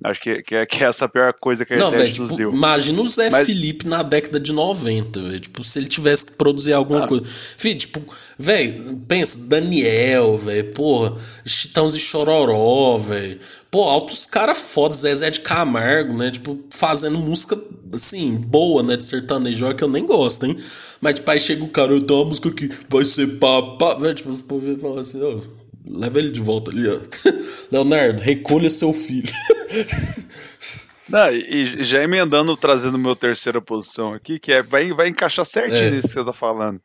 Acho 0.03 0.21
que, 0.21 0.43
que, 0.43 0.53
é, 0.53 0.63
que 0.63 0.83
é 0.83 0.87
essa 0.87 1.05
a 1.05 1.09
pior 1.09 1.33
coisa 1.41 1.65
que 1.65 1.73
a 1.73 1.77
não, 1.77 1.87
internet 1.87 2.17
véio, 2.17 2.27
tipo, 2.27 2.37
deu. 2.37 2.53
Imagina 2.53 3.01
o 3.01 3.05
Zé 3.05 3.31
Mas... 3.31 3.47
Felipe 3.47 3.87
na 3.87 4.03
década 4.03 4.39
de 4.39 4.53
90, 4.53 5.19
velho. 5.23 5.39
Tipo, 5.39 5.63
se 5.63 5.79
ele 5.79 5.87
tivesse 5.87 6.27
que 6.27 6.33
produzir 6.33 6.73
alguma 6.73 7.05
ah. 7.05 7.07
coisa. 7.07 7.25
Fih, 7.25 7.73
tipo, 7.73 7.99
velho, 8.37 8.97
pensa, 9.07 9.47
Daniel, 9.47 10.37
velho, 10.37 10.71
porra, 10.73 11.15
Chitãos 11.43 11.95
e 11.95 11.99
Chororó, 11.99 12.97
velho. 12.99 13.39
Pô, 13.71 13.85
altos 13.85 14.27
caras 14.27 14.71
fodas, 14.71 14.97
Zezé 14.97 15.31
de 15.31 15.39
Camargo, 15.39 16.15
né? 16.15 16.29
Tipo, 16.29 16.59
fazendo 16.69 17.17
música, 17.17 17.59
assim, 17.91 18.37
boa, 18.37 18.83
né? 18.83 18.97
De 18.97 19.03
sertanejo, 19.03 19.73
que 19.73 19.83
eu 19.83 19.89
nem 19.89 20.05
gosto, 20.05 20.45
hein? 20.45 20.55
Mas, 21.01 21.15
tipo, 21.15 21.31
aí 21.31 21.39
chega 21.39 21.63
o 21.63 21.69
cara, 21.69 21.91
eu 21.91 22.01
tenho 22.01 22.19
uma 22.19 22.27
música 22.27 22.51
que 22.51 22.69
vai 22.87 23.03
ser 23.03 23.39
papá, 23.39 23.95
velho. 23.95 24.13
Tipo, 24.13 24.31
o 24.31 24.43
povo 24.43 24.77
fala 24.77 25.01
assim, 25.01 25.23
ó. 25.23 25.29
Oh, 25.29 25.66
Leva 25.89 26.19
ele 26.19 26.31
de 26.31 26.41
volta 26.41 26.71
ali, 26.71 26.87
ó. 26.87 26.99
Leonardo, 27.71 28.21
recolha 28.21 28.69
seu 28.69 28.91
filho. 28.93 29.31
Não, 31.09 31.31
e 31.31 31.83
já 31.83 32.03
emendando, 32.03 32.57
trazendo 32.57 32.97
meu 32.97 33.15
terceira 33.15 33.61
posição 33.61 34.11
aqui, 34.13 34.37
que 34.39 34.51
é 34.51 34.61
vai, 34.61 34.91
vai 34.91 35.07
encaixar 35.07 35.45
certinho 35.45 35.87
é. 35.87 35.91
nisso 35.91 36.09
que 36.09 36.13
você 36.15 36.25
tá 36.25 36.33
falando. 36.33 36.81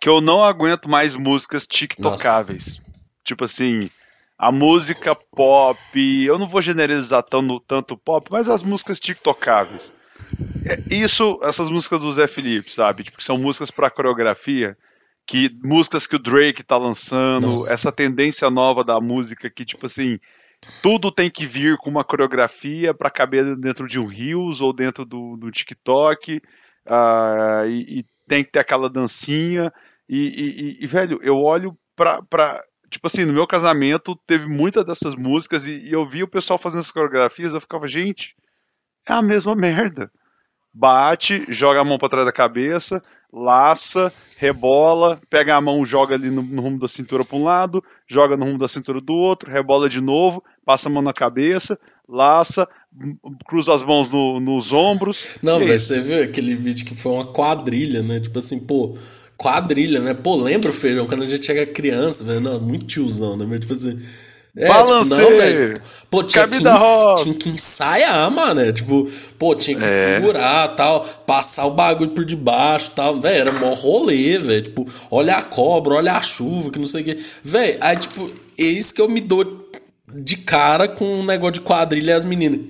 Que 0.00 0.08
eu 0.08 0.20
não 0.20 0.42
aguento 0.42 0.88
mais 0.88 1.14
músicas 1.14 1.66
tiktocáveis. 1.66 2.80
Tipo 3.22 3.44
assim, 3.44 3.78
a 4.36 4.50
música 4.50 5.14
pop, 5.14 5.78
eu 6.24 6.38
não 6.38 6.48
vou 6.48 6.60
generalizar 6.60 7.22
tanto, 7.22 7.60
tanto 7.60 7.96
pop, 7.96 8.26
mas 8.30 8.48
as 8.48 8.62
músicas 8.62 8.98
tiktocáveis. 8.98 10.08
É, 10.66 10.94
isso, 10.94 11.38
essas 11.42 11.70
músicas 11.70 12.00
do 12.00 12.12
Zé 12.12 12.26
Felipe, 12.26 12.72
sabe? 12.72 13.04
Tipo, 13.04 13.18
que 13.18 13.24
são 13.24 13.38
músicas 13.38 13.70
para 13.70 13.90
coreografia 13.90 14.76
que 15.26 15.50
músicas 15.62 16.06
que 16.06 16.16
o 16.16 16.18
Drake 16.18 16.62
tá 16.62 16.76
lançando, 16.76 17.48
Nossa. 17.48 17.72
essa 17.72 17.92
tendência 17.92 18.50
nova 18.50 18.84
da 18.84 19.00
música 19.00 19.50
que, 19.50 19.64
tipo 19.64 19.86
assim, 19.86 20.18
tudo 20.82 21.10
tem 21.10 21.30
que 21.30 21.46
vir 21.46 21.76
com 21.78 21.90
uma 21.90 22.04
coreografia 22.04 22.92
para 22.92 23.10
caber 23.10 23.56
dentro 23.56 23.86
de 23.86 23.98
um 23.98 24.06
Reels 24.06 24.60
ou 24.60 24.72
dentro 24.72 25.04
do, 25.04 25.36
do 25.36 25.50
TikTok, 25.50 26.36
uh, 26.86 27.66
e, 27.66 28.00
e, 28.00 28.04
tem 28.28 28.44
que 28.44 28.50
ter 28.50 28.60
aquela 28.60 28.88
dancinha. 28.88 29.72
E, 30.08 30.78
e, 30.78 30.84
e 30.84 30.86
velho, 30.86 31.18
eu 31.22 31.36
olho 31.36 31.76
pra, 31.96 32.22
pra. 32.22 32.62
Tipo 32.90 33.06
assim, 33.06 33.24
no 33.24 33.32
meu 33.32 33.46
casamento 33.46 34.14
teve 34.26 34.46
muitas 34.46 34.84
dessas 34.84 35.14
músicas 35.14 35.66
e, 35.66 35.90
eu 35.90 36.06
vi 36.06 36.22
o 36.22 36.28
pessoal 36.28 36.58
fazendo 36.58 36.80
as 36.80 36.90
coreografias, 36.90 37.52
eu 37.52 37.60
ficava, 37.60 37.88
gente, 37.88 38.36
é 39.08 39.12
a 39.12 39.22
mesma 39.22 39.54
merda 39.54 40.10
bate, 40.74 41.44
joga 41.48 41.80
a 41.80 41.84
mão 41.84 41.96
para 41.96 42.08
trás 42.08 42.26
da 42.26 42.32
cabeça, 42.32 43.00
laça, 43.32 44.12
rebola, 44.38 45.20
pega 45.30 45.54
a 45.54 45.60
mão, 45.60 45.84
joga 45.84 46.16
ali 46.16 46.30
no, 46.30 46.42
no 46.42 46.62
rumo 46.62 46.78
da 46.78 46.88
cintura 46.88 47.24
para 47.24 47.38
um 47.38 47.44
lado, 47.44 47.82
joga 48.08 48.36
no 48.36 48.44
rumo 48.44 48.58
da 48.58 48.66
cintura 48.66 49.00
do 49.00 49.14
outro, 49.14 49.50
rebola 49.50 49.88
de 49.88 50.00
novo, 50.00 50.42
passa 50.64 50.88
a 50.88 50.92
mão 50.92 51.00
na 51.00 51.12
cabeça, 51.12 51.78
laça, 52.08 52.68
cruza 53.46 53.72
as 53.72 53.82
mãos 53.82 54.10
no, 54.10 54.40
nos 54.40 54.72
ombros. 54.72 55.38
Não, 55.42 55.60
velho, 55.60 55.78
você 55.78 56.00
viu 56.00 56.24
aquele 56.24 56.56
vídeo 56.56 56.84
que 56.84 56.94
foi 56.94 57.12
uma 57.12 57.26
quadrilha, 57.26 58.02
né? 58.02 58.18
Tipo 58.18 58.40
assim, 58.40 58.66
pô, 58.66 58.92
quadrilha, 59.36 60.00
né? 60.00 60.12
Pô, 60.12 60.36
lembra, 60.36 60.72
Feijão, 60.72 61.06
quando 61.06 61.22
a 61.22 61.28
gente 61.28 61.50
era 61.50 61.66
criança, 61.66 62.24
velho? 62.24 62.40
Não, 62.40 62.60
muito 62.60 62.86
tiozão, 62.86 63.36
né? 63.36 63.58
Tipo 63.58 63.72
assim 63.72 63.96
é, 64.56 64.68
tipo, 64.84 65.04
não, 65.04 65.16
velho. 65.16 65.74
Pô, 66.08 66.22
tinha 66.22 66.46
que, 66.46 66.58
tinha 66.58 67.34
que 67.34 67.48
ensaiar, 67.48 68.30
mano. 68.30 68.72
Tipo, 68.72 69.04
pô, 69.36 69.54
tinha 69.56 69.76
que 69.76 69.84
é. 69.84 69.88
segurar 69.88 70.68
tal, 70.76 71.00
passar 71.26 71.66
o 71.66 71.72
bagulho 71.72 72.12
por 72.12 72.24
debaixo 72.24 72.92
tal. 72.92 73.20
Velho, 73.20 73.48
era 73.48 73.52
mó 73.52 73.74
rolê, 73.74 74.38
velho. 74.38 74.62
Tipo, 74.62 74.86
olha 75.10 75.34
a 75.34 75.42
cobra, 75.42 75.94
olha 75.94 76.12
a 76.12 76.22
chuva, 76.22 76.70
que 76.70 76.78
não 76.78 76.86
sei 76.86 77.02
o 77.02 77.04
quê. 77.04 77.16
Velho, 77.42 77.78
aí, 77.80 77.96
tipo, 77.96 78.30
eis 78.56 78.92
que 78.92 79.00
eu 79.00 79.08
me 79.08 79.20
dou 79.20 79.44
de 80.14 80.36
cara 80.36 80.86
com 80.86 81.04
um 81.04 81.24
negócio 81.24 81.54
de 81.54 81.60
quadrilha 81.60 82.12
e 82.12 82.14
as 82.14 82.24
meninas. 82.24 82.60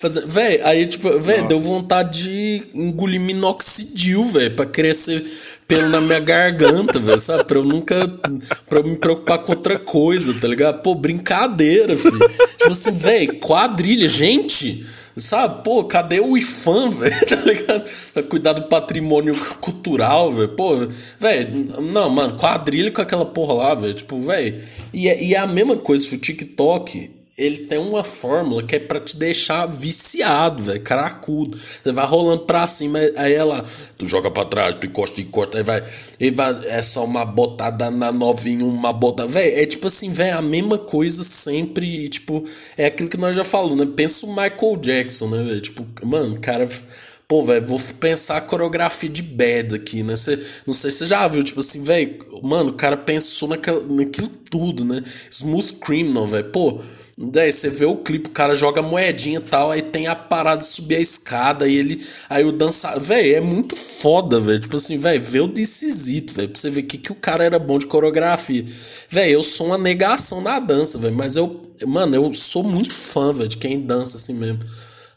Fazer, 0.00 0.24
véi, 0.28 0.60
aí, 0.62 0.86
tipo, 0.86 1.18
véi, 1.18 1.42
deu 1.48 1.58
vontade 1.58 2.22
de 2.22 2.68
engolir 2.72 3.20
minoxidil, 3.20 4.24
velho, 4.26 4.54
pra 4.54 4.64
crescer 4.64 5.24
pelo 5.66 5.88
na 5.88 6.00
minha 6.00 6.20
garganta, 6.20 7.00
velho, 7.00 7.18
sabe? 7.18 7.42
Pra 7.42 7.58
eu 7.58 7.64
nunca. 7.64 8.06
pra 8.68 8.78
eu 8.78 8.84
me 8.84 8.96
preocupar 8.96 9.38
com 9.40 9.50
outra 9.50 9.76
coisa, 9.76 10.32
tá 10.34 10.46
ligado? 10.46 10.82
Pô, 10.82 10.94
brincadeira, 10.94 11.96
filho. 11.96 12.16
tipo 12.58 12.70
assim, 12.70 12.92
velho, 12.92 13.40
quadrilha, 13.40 14.08
gente, 14.08 14.86
sabe? 15.16 15.64
Pô, 15.64 15.82
cadê 15.82 16.20
o 16.20 16.36
IFAM, 16.36 16.90
velho, 16.90 17.18
tá 17.26 17.40
ligado? 17.44 17.90
Pra 18.14 18.22
cuidar 18.22 18.52
do 18.52 18.68
patrimônio 18.68 19.34
cultural, 19.60 20.32
velho. 20.32 20.50
Pô, 20.50 20.76
velho, 21.18 21.82
não, 21.92 22.08
mano, 22.08 22.38
quadrilha 22.38 22.92
com 22.92 23.02
aquela 23.02 23.26
porra 23.26 23.54
lá, 23.54 23.74
velho, 23.74 23.94
tipo, 23.94 24.20
velho. 24.20 24.62
E, 24.94 25.08
é, 25.08 25.24
e 25.24 25.34
é 25.34 25.38
a 25.38 25.46
mesma 25.48 25.76
coisa, 25.76 26.14
o 26.14 26.18
TikTok 26.18 27.17
ele 27.38 27.58
tem 27.58 27.78
uma 27.78 28.02
fórmula 28.02 28.64
que 28.64 28.74
é 28.74 28.78
para 28.80 28.98
te 28.98 29.16
deixar 29.16 29.66
viciado, 29.66 30.64
velho, 30.64 30.80
caracudo. 30.80 31.56
Você 31.56 31.92
vai 31.92 32.04
rolando 32.04 32.42
pra 32.42 32.66
cima, 32.66 32.98
aí 33.16 33.32
ela, 33.32 33.64
tu 33.96 34.06
joga 34.06 34.30
pra 34.30 34.44
trás, 34.44 34.74
tu 34.74 34.86
encosta 34.86 35.20
e 35.20 35.24
corta, 35.24 35.58
aí 35.58 35.62
vai, 35.62 35.82
aí 36.20 36.30
vai, 36.32 36.58
é 36.66 36.82
só 36.82 37.04
uma 37.04 37.24
botada 37.24 37.90
na 37.90 38.10
novinha, 38.10 38.64
uma 38.64 38.92
botada, 38.92 39.28
velho, 39.28 39.56
é 39.56 39.64
tipo 39.64 39.86
assim, 39.86 40.12
velho, 40.12 40.36
a 40.36 40.42
mesma 40.42 40.78
coisa 40.78 41.22
sempre, 41.22 42.08
tipo, 42.08 42.44
é 42.76 42.86
aquilo 42.86 43.08
que 43.08 43.16
nós 43.16 43.36
já 43.36 43.44
falamos, 43.44 43.76
né? 43.76 43.92
Pensa 43.94 44.26
o 44.26 44.30
Michael 44.30 44.76
Jackson, 44.80 45.28
né, 45.28 45.42
velho? 45.44 45.60
Tipo, 45.60 45.86
mano, 46.04 46.40
cara 46.40 46.68
Pô, 47.28 47.44
velho, 47.44 47.62
vou 47.66 47.78
pensar 48.00 48.38
a 48.38 48.40
coreografia 48.40 49.10
de 49.10 49.20
Bad 49.20 49.74
aqui, 49.74 50.02
né? 50.02 50.16
Cê, 50.16 50.38
não 50.66 50.72
sei 50.72 50.90
se 50.90 50.98
você 50.98 51.06
já 51.06 51.28
viu, 51.28 51.42
tipo 51.42 51.60
assim, 51.60 51.82
velho, 51.82 52.16
mano, 52.42 52.70
o 52.70 52.72
cara 52.72 52.96
pensou 52.96 53.50
naquela, 53.50 53.82
naquilo 53.82 54.28
tudo, 54.50 54.82
né? 54.82 55.02
Smooth 55.30 55.74
Criminal, 55.74 56.26
velho. 56.26 56.50
Pô, 56.50 56.80
Daí 57.20 57.52
você 57.52 57.68
vê 57.68 57.84
o 57.84 57.96
clipe, 57.96 58.28
o 58.28 58.32
cara 58.32 58.54
joga 58.54 58.80
moedinha 58.80 59.40
e 59.40 59.42
tal, 59.42 59.72
aí 59.72 59.82
tem 59.82 60.06
a 60.06 60.14
parada 60.14 60.58
de 60.58 60.66
subir 60.66 60.96
a 60.96 61.00
escada 61.00 61.66
e 61.66 61.74
ele. 61.74 62.00
Aí 62.30 62.44
o 62.44 62.52
dançar. 62.52 63.00
Véi, 63.00 63.34
é 63.34 63.40
muito 63.40 63.74
foda, 63.74 64.40
velho. 64.40 64.60
Tipo 64.60 64.76
assim, 64.76 64.98
velho, 64.98 65.20
vê 65.20 65.40
o 65.40 65.48
decisito, 65.48 66.32
velho. 66.32 66.48
Pra 66.48 66.60
você 66.60 66.70
ver 66.70 66.82
que, 66.82 66.96
que 66.96 67.10
o 67.10 67.16
cara 67.16 67.42
era 67.42 67.58
bom 67.58 67.76
de 67.76 67.86
coreografia. 67.86 68.64
Velho, 69.10 69.32
eu 69.32 69.42
sou 69.42 69.66
uma 69.66 69.78
negação 69.78 70.40
na 70.40 70.60
dança, 70.60 70.96
velho. 70.96 71.16
Mas 71.16 71.34
eu. 71.34 71.60
Mano, 71.86 72.14
eu 72.14 72.32
sou 72.32 72.62
muito 72.62 72.94
fã, 72.94 73.32
velho, 73.32 73.48
de 73.48 73.56
quem 73.56 73.80
dança 73.80 74.16
assim 74.16 74.34
mesmo. 74.34 74.60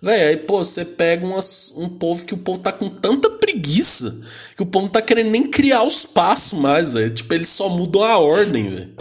Velho, 0.02 0.30
aí, 0.30 0.38
pô, 0.38 0.64
você 0.64 0.84
pega 0.84 1.24
umas, 1.24 1.76
um 1.78 1.88
povo 1.88 2.26
que 2.26 2.34
o 2.34 2.38
povo 2.38 2.64
tá 2.64 2.72
com 2.72 2.90
tanta 2.90 3.30
preguiça 3.30 4.20
que 4.56 4.64
o 4.64 4.66
povo 4.66 4.86
não 4.86 4.92
tá 4.92 5.02
querendo 5.02 5.30
nem 5.30 5.50
criar 5.50 5.84
os 5.84 6.06
passos 6.06 6.58
mais, 6.58 6.94
velho. 6.94 7.10
Tipo, 7.12 7.34
eles 7.34 7.50
só 7.50 7.70
mudam 7.70 8.04
a 8.04 8.18
ordem, 8.18 8.70
velho. 8.70 8.96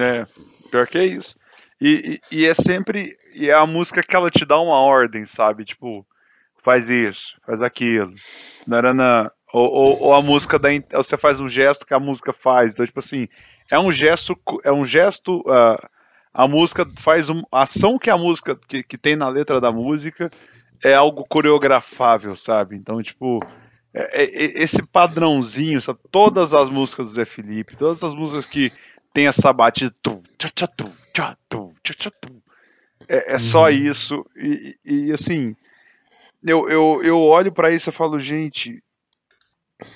É, 0.00 0.24
pior 0.70 0.86
que 0.88 0.98
é 0.98 1.06
isso. 1.06 1.36
E, 1.84 2.18
e, 2.32 2.38
e, 2.38 2.46
é 2.46 2.54
sempre. 2.54 3.14
E 3.36 3.50
é 3.50 3.52
a 3.52 3.66
música 3.66 4.02
que 4.02 4.16
ela 4.16 4.30
te 4.30 4.46
dá 4.46 4.58
uma 4.58 4.78
ordem, 4.78 5.26
sabe? 5.26 5.66
Tipo, 5.66 6.06
faz 6.62 6.88
isso, 6.88 7.36
faz 7.44 7.60
aquilo. 7.60 8.10
Narana, 8.66 9.30
Ou, 9.52 9.70
ou, 9.70 10.02
ou, 10.04 10.14
a 10.14 10.22
música 10.22 10.58
da. 10.58 10.70
Você 10.94 11.18
faz 11.18 11.40
um 11.40 11.48
gesto 11.48 11.84
que 11.84 11.92
a 11.92 12.00
música 12.00 12.32
faz. 12.32 12.72
Então, 12.72 12.86
tipo 12.86 13.00
assim, 13.00 13.28
é 13.70 13.78
um 13.78 13.92
gesto. 13.92 14.34
É 14.64 14.72
um 14.72 14.86
gesto. 14.86 15.40
Uh, 15.40 15.76
a 16.32 16.48
música 16.48 16.86
faz 16.98 17.28
uma 17.28 17.46
a 17.52 17.64
ação 17.64 17.98
que 17.98 18.08
a 18.08 18.16
música. 18.16 18.58
Que, 18.66 18.82
que 18.82 18.96
tem 18.96 19.14
na 19.14 19.28
letra 19.28 19.60
da 19.60 19.70
música 19.70 20.30
é 20.82 20.94
algo 20.94 21.22
coreografável, 21.28 22.34
sabe? 22.34 22.76
Então, 22.76 23.02
tipo. 23.02 23.38
É, 23.92 24.24
é, 24.24 24.62
esse 24.62 24.84
padrãozinho, 24.90 25.80
sabe? 25.80 26.00
todas 26.10 26.52
as 26.52 26.68
músicas 26.68 27.06
do 27.06 27.12
Zé 27.12 27.24
Felipe, 27.24 27.76
todas 27.76 28.02
as 28.02 28.12
músicas 28.12 28.46
que 28.46 28.72
tem 29.14 29.28
essa 29.28 29.52
batida. 29.52 29.94
É, 33.08 33.34
é 33.34 33.38
só 33.38 33.64
uhum. 33.64 33.70
isso. 33.70 34.26
E, 34.36 34.76
e 34.84 35.12
assim, 35.12 35.54
eu, 36.42 36.68
eu, 36.68 37.00
eu 37.02 37.20
olho 37.20 37.52
para 37.52 37.70
isso 37.70 37.88
e 37.88 37.92
falo, 37.92 38.18
gente, 38.18 38.82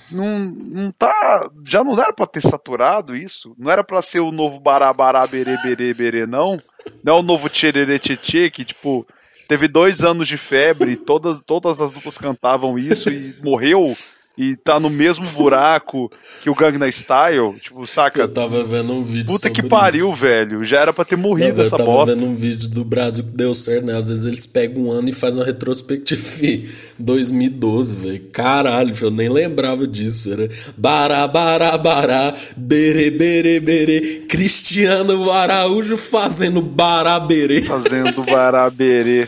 não, 0.09 0.37
não 0.73 0.91
tá. 0.91 1.49
Já 1.65 1.83
não 1.83 1.93
era 2.01 2.13
pra 2.13 2.25
ter 2.25 2.41
saturado 2.41 3.15
isso? 3.15 3.53
Não 3.57 3.69
era 3.69 3.83
pra 3.83 4.01
ser 4.01 4.21
o 4.21 4.31
novo 4.31 4.59
barabará 4.59 5.27
berê 5.27 5.57
berê 5.61 5.93
berê, 5.93 6.25
não? 6.25 6.57
Não 7.03 7.17
é 7.17 7.19
o 7.19 7.23
novo 7.23 7.49
tchererê 7.49 7.99
tchê 7.99 8.49
que, 8.49 8.63
tipo, 8.63 9.05
teve 9.49 9.67
dois 9.67 10.01
anos 10.01 10.27
de 10.27 10.37
febre, 10.37 10.95
todas, 10.95 11.43
todas 11.43 11.81
as 11.81 11.91
duplas 11.91 12.17
cantavam 12.17 12.77
isso 12.77 13.09
e 13.09 13.35
morreu 13.43 13.83
e 14.39 14.55
tá 14.55 14.79
no 14.79 14.89
mesmo 14.89 15.25
buraco 15.31 16.09
que 16.41 16.49
o 16.49 16.55
Gangnam 16.55 16.89
Style, 16.89 17.53
tipo, 17.61 17.85
saca? 17.85 18.21
Eu 18.21 18.27
tava 18.29 18.63
vendo 18.63 18.93
um 18.93 19.03
vídeo 19.03 19.25
Puta 19.25 19.49
que 19.49 19.61
pariu, 19.61 20.13
isso. 20.13 20.15
velho. 20.15 20.63
Já 20.63 20.79
era 20.79 20.93
pra 20.93 21.03
ter 21.03 21.17
morrido 21.17 21.57
Não, 21.57 21.65
essa 21.65 21.75
bosta. 21.75 21.83
Eu 21.83 21.87
tava 21.87 22.05
vendo 22.05 22.25
um 22.25 22.35
vídeo 22.35 22.69
do 22.69 22.85
Brasil 22.85 23.25
que 23.25 23.31
deu 23.31 23.53
certo, 23.53 23.87
né? 23.87 23.97
Às 23.97 24.07
vezes 24.07 24.23
eles 24.25 24.45
pegam 24.45 24.83
um 24.83 24.91
ano 24.93 25.09
e 25.09 25.11
fazem 25.11 25.41
uma 25.41 25.45
retrospectiva 25.45 26.21
2012, 26.97 27.97
velho. 27.97 28.21
Caralho, 28.31 28.95
eu 29.01 29.11
nem 29.11 29.27
lembrava 29.27 29.85
disso, 29.85 30.29
velho. 30.29 30.47
Bará, 30.77 31.27
bará, 31.27 31.77
bará, 31.77 32.33
bere, 32.55 33.11
bere, 33.11 33.59
bere. 33.59 34.25
Cristiano 34.29 35.29
Araújo 35.31 35.97
fazendo 35.97 36.61
barabere. 36.61 37.63
Fazendo 37.63 38.23
barabere. 38.31 39.27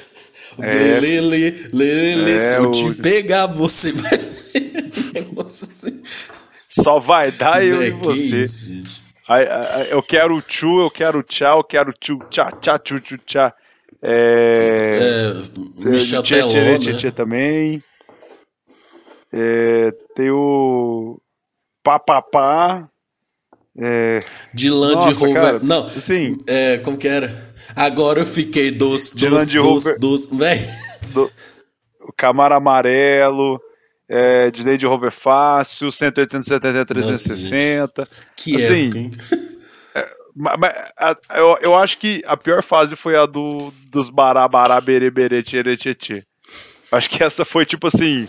É. 0.62 1.00
Lele, 1.02 1.70
lele, 1.74 2.32
é, 2.32 2.40
se 2.40 2.56
eu 2.56 2.72
te 2.72 2.94
pegar, 2.96 3.48
você 3.48 3.92
vai 3.92 4.41
negócio 5.14 5.66
assim. 5.66 6.02
Só 6.70 7.00
vai 7.00 7.32
dar 7.32 7.64
eu 7.64 7.84
e 7.84 7.92
você. 7.92 8.44
Isso, 8.44 9.02
eu 9.90 10.02
quero 10.02 10.42
tchu, 10.42 10.82
eu 10.82 10.90
quero 10.90 11.24
tchau, 11.24 11.60
eu 11.60 11.64
quero 11.64 11.94
tchu, 11.94 12.18
tchá, 12.30 12.52
tchá, 12.52 12.80
tchu, 12.80 13.00
tchu, 13.00 13.18
tchá. 13.20 13.54
É. 14.02 15.34
é 15.80 15.90
Michel 15.90 16.24
tchê, 16.24 16.42
tchê, 16.48 16.78
né? 16.80 16.80
tchê, 16.80 17.12
também. 17.12 17.84
É, 19.32 19.92
tem 20.16 20.32
o. 20.32 21.20
Papapá. 21.84 22.88
É... 23.78 24.20
De 24.54 24.70
Land 24.70 25.14
Rover. 25.14 25.64
Não, 25.64 25.88
sim. 25.88 26.36
É, 26.46 26.78
como 26.80 26.98
que 26.98 27.08
era? 27.08 27.34
Agora 27.74 28.20
eu 28.20 28.26
fiquei 28.26 28.72
doce, 28.72 29.16
doce, 29.18 29.54
doce, 29.54 30.00
doce. 30.00 30.36
Véi. 30.36 30.60
Do... 31.14 31.32
O 32.02 32.14
Camaro 32.18 32.56
Amarelo 32.56 33.62
é, 34.14 34.52
de 34.52 34.62
Lady 34.66 34.86
Rover 34.86 35.10
Fácil, 35.10 35.90
180, 35.90 36.42
70, 36.44 36.86
360. 36.86 38.02
Nossa, 38.02 38.12
que 38.36 38.56
assim, 38.58 38.90
é, 39.96 40.06
mas, 40.36 40.74
eu, 41.34 41.58
eu 41.62 41.78
acho 41.78 41.98
que 41.98 42.22
a 42.26 42.36
pior 42.36 42.62
fase 42.62 42.98
foi 42.98 43.16
a 43.16 43.26
do, 43.26 43.58
dos 43.90 44.10
bará, 44.10 44.46
bará, 44.50 44.82
berê, 44.82 45.10
berê, 45.10 45.42
tchê, 45.42 45.64
tchê, 45.78 45.96
tchê. 45.96 46.24
Acho 46.92 47.10
que 47.10 47.24
essa 47.24 47.46
foi 47.46 47.66
tipo 47.66 47.88
assim, 47.88 48.28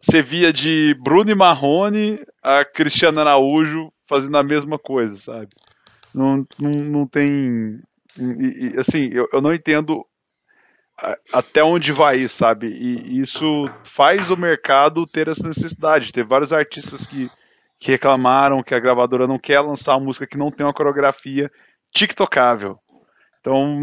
você 0.00 0.20
via 0.20 0.52
de 0.52 0.96
Bruno 1.00 1.30
e 1.30 1.36
Marrone 1.36 2.18
a 2.42 2.64
Cristiana 2.64 3.20
Araújo 3.20 3.92
fazendo 4.08 4.36
a 4.36 4.42
mesma 4.42 4.76
coisa, 4.76 5.16
sabe? 5.16 5.48
Não, 6.12 6.44
não, 6.58 6.70
não 6.70 7.06
tem... 7.06 7.78
E, 8.18 8.74
e, 8.74 8.78
assim, 8.78 9.08
eu, 9.12 9.28
eu 9.32 9.40
não 9.40 9.54
entendo 9.54 10.04
até 11.32 11.62
onde 11.64 11.92
vai 11.92 12.18
sabe? 12.28 12.68
E 12.68 13.20
isso 13.20 13.64
faz 13.84 14.30
o 14.30 14.36
mercado 14.36 15.04
ter 15.04 15.28
essa 15.28 15.48
necessidade. 15.48 16.12
Tem 16.12 16.24
vários 16.24 16.52
artistas 16.52 17.06
que, 17.06 17.28
que 17.78 17.90
reclamaram 17.90 18.62
que 18.62 18.74
a 18.74 18.80
gravadora 18.80 19.26
não 19.26 19.38
quer 19.38 19.60
lançar 19.60 19.96
uma 19.96 20.06
música 20.06 20.26
que 20.26 20.38
não 20.38 20.48
tem 20.48 20.64
uma 20.64 20.72
coreografia 20.72 21.48
tiktocável. 21.92 22.78
Então, 23.40 23.82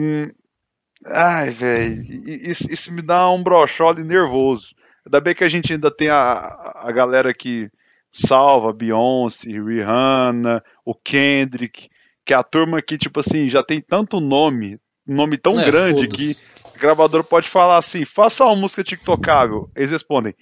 ai, 1.05 1.51
velho, 1.51 2.01
isso, 2.25 2.71
isso, 2.71 2.93
me 2.93 3.01
dá 3.01 3.29
um 3.29 3.43
brochole 3.43 4.03
nervoso. 4.03 4.73
Ainda 5.05 5.19
bem 5.19 5.35
que 5.35 5.43
a 5.43 5.49
gente 5.49 5.73
ainda 5.73 5.91
tem 5.91 6.09
a, 6.09 6.73
a 6.75 6.91
galera 6.91 7.33
que 7.33 7.69
salva 8.11 8.73
Beyoncé, 8.73 9.49
Rihanna, 9.49 10.63
o 10.85 10.95
Kendrick, 10.95 11.89
que 12.25 12.33
é 12.33 12.37
a 12.37 12.43
turma 12.43 12.81
que, 12.81 12.97
tipo 12.97 13.19
assim, 13.19 13.49
já 13.49 13.63
tem 13.63 13.81
tanto 13.81 14.19
nome, 14.19 14.79
nome 15.13 15.37
tão 15.37 15.59
é, 15.59 15.65
grande 15.65 16.07
que 16.07 16.35
gravador 16.79 17.23
pode 17.23 17.47
falar 17.47 17.77
assim: 17.77 18.05
faça 18.05 18.45
uma 18.45 18.55
música 18.55 18.83
TikTokável. 18.83 19.69
Eles 19.75 19.91
respondem. 19.91 20.33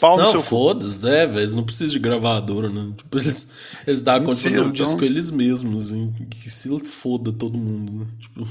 Pau 0.00 0.16
não, 0.18 0.38
foda-se, 0.38 1.08
é, 1.08 1.26
velho. 1.26 1.40
Eles 1.40 1.54
não 1.54 1.64
precisam 1.64 1.92
de 1.92 1.98
gravadora, 1.98 2.68
né? 2.68 2.92
Tipo, 2.98 3.16
eles, 3.16 3.82
eles 3.86 4.02
dão 4.02 4.18
conta 4.18 4.34
de 4.34 4.42
fazer 4.42 4.60
um 4.60 4.64
então... 4.64 4.72
disco 4.72 5.02
eles 5.02 5.30
mesmos, 5.30 5.90
hein? 5.90 6.12
Que 6.28 6.50
se 6.50 6.68
foda 6.80 7.32
todo 7.32 7.56
mundo, 7.56 7.92
né? 7.92 8.06
Tipo. 8.20 8.46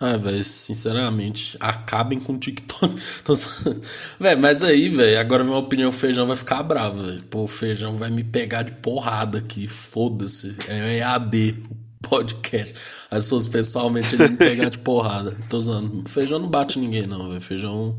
Ah, 0.00 0.16
velho, 0.16 0.44
sinceramente, 0.44 1.56
acabem 1.58 2.20
com 2.20 2.34
o 2.34 2.38
TikTok. 2.38 2.94
velho, 4.20 4.40
mas 4.40 4.62
aí, 4.62 4.88
velho, 4.88 5.18
agora 5.18 5.42
minha 5.42 5.56
opinião, 5.56 5.88
o 5.88 5.92
feijão 5.92 6.24
vai 6.24 6.36
ficar 6.36 6.62
bravo, 6.62 7.04
velho. 7.04 7.24
Pô, 7.24 7.42
o 7.42 7.48
feijão 7.48 7.94
vai 7.94 8.08
me 8.08 8.22
pegar 8.22 8.62
de 8.62 8.70
porrada 8.72 9.38
aqui, 9.38 9.66
foda-se. 9.66 10.56
É 10.68 10.98
EAD, 10.98 11.56
podcast. 12.02 12.74
As 13.10 13.24
pessoas 13.24 13.48
pessoalmente 13.48 14.14
ele 14.14 14.28
me 14.28 14.36
pegar 14.36 14.68
de 14.68 14.78
porrada. 14.78 15.36
Tô 15.48 15.58
usando. 15.58 16.08
Feijão 16.08 16.38
não 16.38 16.48
bate 16.48 16.78
ninguém, 16.78 17.06
não, 17.06 17.28
velho. 17.28 17.40
Feijão 17.40 17.96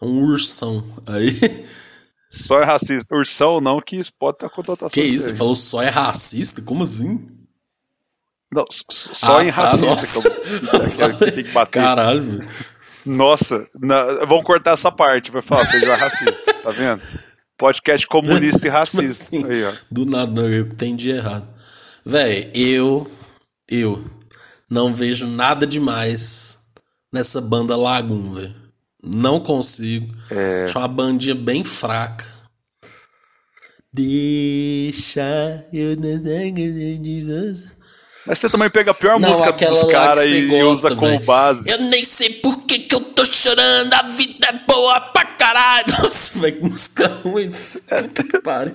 é 0.00 0.04
um 0.04 0.24
ursão. 0.24 0.84
Aí. 1.06 1.30
Só 2.36 2.60
é 2.60 2.64
racista. 2.64 3.14
Ursão 3.14 3.60
não, 3.60 3.80
que 3.80 3.96
isso 3.96 4.12
pode 4.18 4.36
estar 4.36 4.48
conotação. 4.50 4.90
Que 4.90 5.00
isso? 5.00 5.26
Você 5.26 5.34
falou 5.34 5.54
só 5.54 5.82
é 5.82 5.88
racista? 5.88 6.62
Como 6.62 6.84
assim? 6.84 7.26
Não, 8.52 8.64
só 8.70 9.38
ah, 9.38 9.44
em 9.44 9.52
tá, 9.52 9.72
racista. 9.72 10.30
Tá, 10.30 11.12
que, 11.12 11.32
tem 11.32 11.44
que 11.44 11.52
bater. 11.52 11.82
Caralho, 11.82 12.22
velho. 12.22 12.48
Nossa, 13.06 13.66
na, 13.80 14.24
vamos 14.24 14.44
cortar 14.44 14.72
essa 14.72 14.90
parte, 14.90 15.30
vai 15.30 15.42
falar, 15.42 15.64
feijão 15.66 15.94
é 15.94 15.96
racista, 15.96 16.52
tá 16.62 16.70
vendo? 16.70 17.02
Podcast 17.56 18.06
comunista 18.08 18.66
e 18.66 18.70
racista. 18.70 19.04
Assim, 19.04 19.44
Aí, 19.44 19.62
do 19.90 20.04
nada, 20.06 20.30
não, 20.30 20.48
eu 20.48 20.64
entendi 20.64 21.10
errado. 21.10 21.48
Véi, 22.04 22.50
eu 22.54 23.06
eu 23.68 24.02
não 24.70 24.94
vejo 24.94 25.26
nada 25.26 25.66
demais 25.66 26.58
nessa 27.12 27.40
banda 27.40 27.76
Lagoon, 27.76 28.34
velho. 28.34 28.54
Não 29.02 29.38
consigo. 29.38 30.12
É. 30.30 30.64
Acho 30.64 30.78
uma 30.78 30.88
bandinha 30.88 31.34
bem 31.34 31.64
fraca. 31.64 32.24
Deixa 33.92 35.64
eu 35.72 35.96
de 35.96 37.24
você. 37.24 37.76
Mas 38.26 38.40
você 38.40 38.50
também 38.50 38.68
pega 38.68 38.90
a 38.90 38.94
pior 38.94 39.20
não, 39.20 39.30
música 39.30 39.52
dos 39.52 39.84
caras 39.90 40.28
e 40.28 40.46
gosta, 40.46 40.88
usa 40.88 40.96
como 40.96 41.18
base. 41.20 41.70
Eu 41.70 41.78
nem 41.82 42.04
sei 42.04 42.30
por 42.30 42.66
que, 42.66 42.80
que 42.80 42.94
eu 42.94 43.00
tô 43.00 43.24
chorando, 43.24 43.94
a 43.94 44.02
vida 44.02 44.48
é 44.48 44.52
boa 44.68 45.00
pra 45.00 45.24
caralho. 45.24 45.86
Nossa, 46.02 46.40
velho, 46.40 46.60
que 46.60 46.68
música 46.68 47.06
ruim. 47.24 47.50
que 48.30 48.40
pariu. 48.40 48.74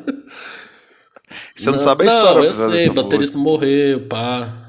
Você 1.58 1.66
não, 1.66 1.74
não 1.74 1.80
sabe 1.80 2.08
a 2.08 2.14
história. 2.14 2.40
Não, 2.40 2.44
eu 2.44 2.54
sei, 2.54 2.90
baterista 2.90 3.38
morreu, 3.38 4.08
pá. 4.08 4.61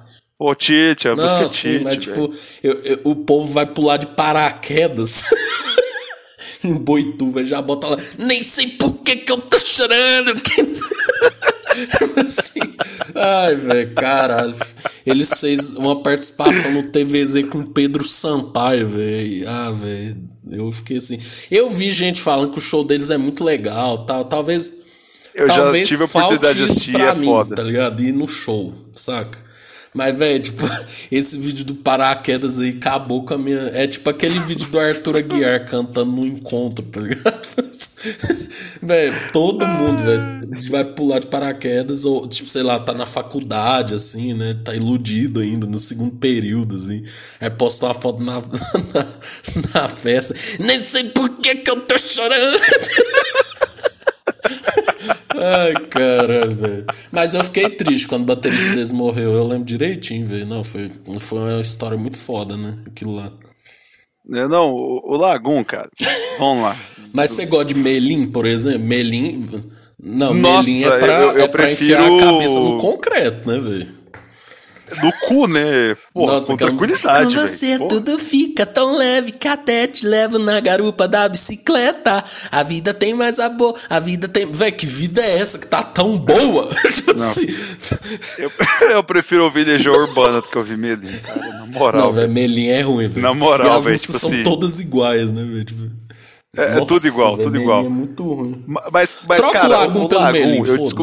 Ô, 0.42 0.56
Tite, 0.56 1.06
a 1.06 1.14
música 1.14 1.42
é 1.42 1.48
sim, 1.48 1.78
mas 1.84 1.98
tipo, 1.98 2.28
eu, 2.64 2.72
eu, 2.82 3.00
o 3.04 3.14
povo 3.14 3.52
vai 3.52 3.64
pular 3.64 3.96
de 3.96 4.08
paraquedas. 4.08 5.22
em 6.64 6.74
Boituva, 6.74 7.44
já 7.44 7.62
bota 7.62 7.86
lá. 7.86 7.96
Nem 8.18 8.42
sei 8.42 8.66
por 8.70 8.92
que, 8.94 9.16
que 9.16 9.30
eu 9.30 9.38
tô 9.38 9.56
chorando. 9.60 10.32
assim, 12.26 12.60
ai, 13.14 13.54
velho, 13.54 13.94
caralho. 13.94 14.56
Eles 15.06 15.30
fez 15.38 15.72
uma 15.72 16.02
participação 16.02 16.72
no 16.72 16.90
TVZ 16.90 17.44
com 17.48 17.62
Pedro 17.62 18.04
Sampaio, 18.04 18.88
velho. 18.88 19.48
Ah, 19.48 19.70
velho. 19.70 20.28
Eu 20.50 20.72
fiquei 20.72 20.96
assim. 20.96 21.20
Eu 21.52 21.70
vi 21.70 21.90
gente 21.92 22.20
falando 22.20 22.50
que 22.50 22.58
o 22.58 22.62
show 22.62 22.82
deles 22.84 23.10
é 23.10 23.16
muito 23.16 23.44
legal, 23.44 24.04
tal. 24.04 24.24
Talvez. 24.24 24.82
Eu 25.36 25.46
talvez 25.46 25.88
já 25.88 25.94
tive 25.94 26.02
a 26.02 26.06
oportunidade 26.06 26.58
falte 26.58 26.72
isso 26.72 26.92
pra 26.92 27.10
é 27.10 27.14
mim, 27.14 27.26
foda. 27.26 27.54
tá 27.54 27.62
ligado? 27.62 28.02
Ir 28.02 28.12
no 28.12 28.26
show, 28.26 28.74
saca? 28.92 29.41
Mas, 29.94 30.16
velho, 30.16 30.42
tipo, 30.42 30.64
esse 31.12 31.36
vídeo 31.38 31.64
do 31.64 31.74
paraquedas 31.74 32.58
aí 32.58 32.70
acabou 32.70 33.24
com 33.24 33.34
a 33.34 33.38
minha. 33.38 33.58
É 33.74 33.86
tipo 33.86 34.08
aquele 34.08 34.40
vídeo 34.40 34.68
do 34.70 34.78
Arthur 34.78 35.18
Aguiar 35.18 35.66
cantando 35.66 36.12
no 36.12 36.26
encontro, 36.26 36.84
tá 36.86 37.00
ligado? 37.00 37.42
velho, 38.82 39.32
todo 39.32 39.66
mundo, 39.66 40.02
velho, 40.02 40.70
vai 40.70 40.84
pular 40.84 41.18
de 41.18 41.26
paraquedas, 41.26 42.04
ou, 42.04 42.26
tipo, 42.26 42.48
sei 42.48 42.62
lá, 42.62 42.78
tá 42.78 42.94
na 42.94 43.06
faculdade, 43.06 43.94
assim, 43.94 44.34
né? 44.34 44.56
Tá 44.64 44.74
iludido 44.74 45.40
ainda, 45.40 45.66
no 45.66 45.78
segundo 45.78 46.16
período, 46.16 46.74
assim. 46.74 47.02
Aí 47.40 47.50
posta 47.50 47.86
uma 47.86 47.94
foto 47.94 48.22
na, 48.22 48.40
na, 48.94 49.82
na 49.82 49.88
festa. 49.88 50.34
Nem 50.60 50.80
sei 50.80 51.04
por 51.10 51.28
que, 51.38 51.56
que 51.56 51.70
eu 51.70 51.80
tô 51.80 51.98
chorando. 51.98 52.58
Ai, 55.34 55.74
caralho, 55.88 56.54
velho. 56.54 56.86
Mas 57.10 57.34
eu 57.34 57.42
fiquei 57.44 57.68
triste 57.70 58.08
quando 58.08 58.22
o 58.22 58.26
baterista 58.26 58.70
deles 58.70 58.92
morreu. 58.92 59.32
Eu 59.34 59.46
lembro 59.46 59.64
direitinho, 59.64 60.26
velho. 60.26 60.46
Não, 60.46 60.62
foi, 60.62 60.90
foi 61.20 61.38
uma 61.38 61.60
história 61.60 61.96
muito 61.96 62.18
foda, 62.18 62.56
né? 62.56 62.78
Aquilo 62.86 63.14
lá. 63.14 63.32
É, 64.34 64.46
não, 64.46 64.70
o, 64.70 65.14
o 65.14 65.16
Lagoon, 65.16 65.64
cara. 65.64 65.90
Vamos 66.38 66.62
lá. 66.62 66.76
Mas 67.12 67.30
você 67.30 67.46
gosta 67.46 67.66
de 67.66 67.74
Melim, 67.74 68.30
por 68.30 68.46
exemplo? 68.46 68.86
Melim. 68.86 69.46
Não, 70.00 70.32
Nossa, 70.34 70.62
Melim 70.62 70.84
é 70.84 70.98
pra, 70.98 71.20
eu, 71.20 71.30
eu 71.32 71.44
é 71.44 71.48
pra 71.48 71.70
enfiar 71.70 72.04
a 72.04 72.18
cabeça 72.18 72.58
no 72.58 72.78
concreto, 72.78 73.48
né, 73.48 73.58
velho? 73.58 74.01
No 75.02 75.12
cu, 75.28 75.46
né? 75.46 75.96
Porra, 76.12 76.34
Nossa, 76.34 76.52
com 76.52 76.56
tranquilidade, 76.56 77.34
Com 77.34 77.40
você 77.40 77.78
véio. 77.78 77.88
tudo 77.88 78.18
fica 78.18 78.66
tão 78.66 78.96
leve 78.96 79.32
que 79.32 79.48
até 79.48 79.86
te 79.86 80.06
levo 80.06 80.38
na 80.38 80.60
garupa 80.60 81.06
da 81.08 81.28
bicicleta. 81.28 82.22
A 82.50 82.62
vida 82.62 82.92
tem 82.92 83.14
mais 83.14 83.38
a 83.38 83.48
boa. 83.48 83.74
A 83.88 84.00
vida 84.00 84.28
tem. 84.28 84.50
Véi, 84.50 84.72
que 84.72 84.86
vida 84.86 85.22
é 85.22 85.38
essa 85.38 85.58
que 85.58 85.66
tá 85.66 85.82
tão 85.82 86.18
boa? 86.18 86.68
tipo 86.92 87.12
assim. 87.12 87.46
eu, 88.38 88.50
eu, 88.90 89.04
prefiro 89.04 89.44
ouvir 89.44 89.66
Legião 89.66 89.94
Urbana 89.94 90.40
do 90.40 90.48
que 90.48 90.58
ouvir 90.58 90.78
Melim, 90.78 91.18
cara. 91.18 91.40
Na 91.40 91.66
moral. 91.66 92.02
Não, 92.02 92.12
velho, 92.12 92.32
Melim 92.32 92.68
é 92.68 92.80
ruim, 92.82 93.08
velho. 93.08 93.22
Na 93.22 93.34
moral, 93.34 93.64
velho. 93.64 93.78
As 93.78 93.84
véio, 93.84 93.94
músicas 93.94 94.14
tipo 94.14 94.20
são 94.20 94.30
assim... 94.30 94.42
todas 94.42 94.80
iguais, 94.80 95.32
né, 95.32 95.42
velho? 95.42 95.64
Tipo... 95.64 96.02
É, 96.54 96.68
Nossa, 96.68 96.82
é, 96.82 96.84
tudo 96.84 97.06
igual, 97.06 97.36
véio, 97.36 97.48
tudo 97.48 97.62
igual. 97.62 97.86
É 97.86 97.88
muito 97.88 98.34
ruim. 98.34 98.64
Mas, 98.66 99.20
mas 99.26 99.40
Troca 99.40 99.58
cara, 99.58 99.66
o 99.66 99.70
Lagoon 99.70 100.06
pelo 100.06 100.20
Lagoon, 100.20 100.38
Melim, 100.38 100.58
eu 100.58 100.62
desculpa. 100.62 101.02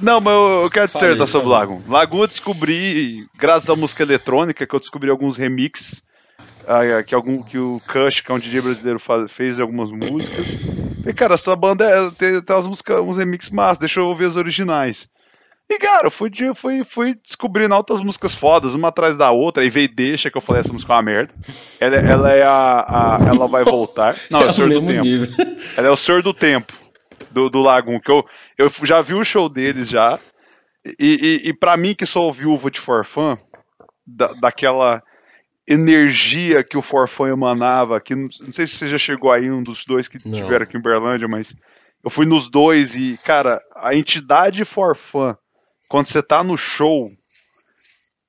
Não, 0.00 0.20
mas 0.20 0.34
eu, 0.34 0.62
eu 0.62 0.70
quero 0.70 0.86
dissertar 0.86 1.26
sobre 1.26 1.48
Lagoon. 1.48 1.80
Lagoon 1.88 2.22
eu 2.22 2.26
descobri, 2.26 3.26
graças 3.36 3.68
à 3.68 3.76
música 3.76 4.02
eletrônica, 4.02 4.66
que 4.66 4.74
eu 4.74 4.80
descobri 4.80 5.10
alguns 5.10 5.36
remixes. 5.36 6.06
Ah, 6.66 7.02
que, 7.02 7.14
algum, 7.14 7.42
que 7.42 7.58
o 7.58 7.80
Kush, 7.90 8.20
que 8.20 8.30
é 8.30 8.34
um 8.34 8.38
DJ 8.38 8.60
brasileiro, 8.60 8.98
faz, 8.98 9.30
fez 9.30 9.60
algumas 9.60 9.90
músicas. 9.90 10.58
E, 11.06 11.12
cara, 11.12 11.34
essa 11.34 11.54
banda 11.54 11.84
é, 11.84 12.10
tem, 12.10 12.42
tem 12.42 12.56
umas 12.56 12.66
músicas, 12.66 13.00
uns 13.00 13.16
remixes 13.16 13.50
massas, 13.50 13.78
deixa 13.78 14.00
eu 14.00 14.06
ouvir 14.06 14.26
as 14.26 14.36
originais. 14.36 15.08
E, 15.68 15.78
cara, 15.78 16.06
eu 16.06 16.10
fui, 16.10 16.30
fui, 16.54 16.84
fui 16.84 17.14
descobrindo 17.14 17.74
altas 17.74 18.00
músicas 18.00 18.34
fodas, 18.34 18.74
uma 18.74 18.88
atrás 18.88 19.18
da 19.18 19.32
outra, 19.32 19.64
e 19.64 19.70
veio 19.70 19.92
Deixa, 19.92 20.30
que 20.30 20.36
eu 20.36 20.42
falei, 20.42 20.60
essa 20.60 20.72
música 20.72 20.92
é 20.92 20.96
uma 20.96 21.02
merda. 21.02 21.34
Ela, 21.80 21.96
ela 21.96 22.32
é 22.32 22.42
a, 22.42 22.84
a 22.88 23.18
Ela 23.26 23.48
Vai 23.48 23.64
Voltar. 23.64 24.12
Não, 24.30 24.40
é, 24.40 24.44
é 24.44 24.50
o 24.50 24.52
Senhor 24.54 24.70
do 24.70 24.86
Tempo. 24.86 25.02
Nível. 25.02 25.46
Ela 25.76 25.86
é 25.88 25.90
o 25.90 25.96
Senhor 25.96 26.22
do 26.22 26.34
Tempo, 26.34 26.72
do, 27.32 27.48
do 27.48 27.58
Lagoon, 27.58 27.98
que 27.98 28.10
eu, 28.10 28.24
eu 28.58 28.68
já 28.84 29.00
vi 29.00 29.14
o 29.14 29.24
show 29.24 29.48
deles 29.48 29.88
já. 29.88 30.18
E, 30.98 31.40
e, 31.44 31.48
e 31.48 31.52
para 31.52 31.76
mim, 31.76 31.94
que 31.94 32.06
sou 32.06 32.32
viúva 32.32 32.70
de 32.70 32.80
Forfã, 32.80 33.38
da, 34.06 34.28
daquela 34.34 35.02
energia 35.66 36.62
que 36.62 36.76
o 36.76 36.82
Forfã 36.82 37.28
emanava, 37.28 38.00
que 38.00 38.14
não, 38.14 38.22
não, 38.22 38.52
sei 38.52 38.66
se 38.66 38.76
você 38.76 38.88
já 38.88 38.98
chegou 38.98 39.32
aí, 39.32 39.50
um 39.50 39.62
dos 39.62 39.84
dois 39.84 40.06
que 40.06 40.18
não. 40.28 40.42
tiveram 40.42 40.64
aqui 40.64 40.76
em 40.76 40.82
Berlândia, 40.82 41.26
mas 41.28 41.54
eu 42.04 42.10
fui 42.10 42.24
nos 42.24 42.48
dois 42.48 42.94
e, 42.94 43.18
cara, 43.24 43.60
a 43.74 43.94
entidade 43.94 44.64
Forfã, 44.64 45.36
quando 45.88 46.06
você 46.06 46.22
tá 46.22 46.44
no 46.44 46.56
show, 46.56 47.10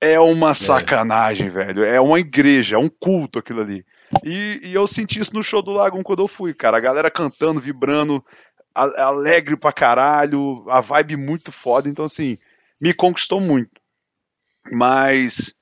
é 0.02 0.20
uma 0.20 0.52
é. 0.52 0.56
sacanagem, 0.56 1.50
velho. 1.50 1.84
É 1.84 2.02
uma 2.02 2.20
igreja, 2.20 2.76
é 2.76 2.80
um 2.80 2.90
culto 2.90 3.40
aquilo 3.40 3.62
ali. 3.62 3.84
E, 4.24 4.60
e, 4.64 4.74
eu 4.74 4.88
senti 4.88 5.20
isso 5.20 5.34
no 5.34 5.44
show 5.44 5.62
do 5.62 5.72
Lagoon 5.72 6.02
quando 6.02 6.22
eu 6.22 6.28
fui, 6.28 6.54
cara. 6.54 6.78
A 6.78 6.82
galera 6.82 7.12
cantando, 7.12 7.60
vibrando, 7.60 8.24
alegre 8.84 9.58
pra 9.58 9.74
caralho, 9.74 10.64
a 10.70 10.82
vibe 10.82 11.16
muito 11.18 11.52
foda, 11.52 11.90
então 11.90 12.06
assim, 12.06 12.38
me 12.82 12.94
conquistou 12.94 13.42
muito. 13.42 13.82
Mas 14.72 15.54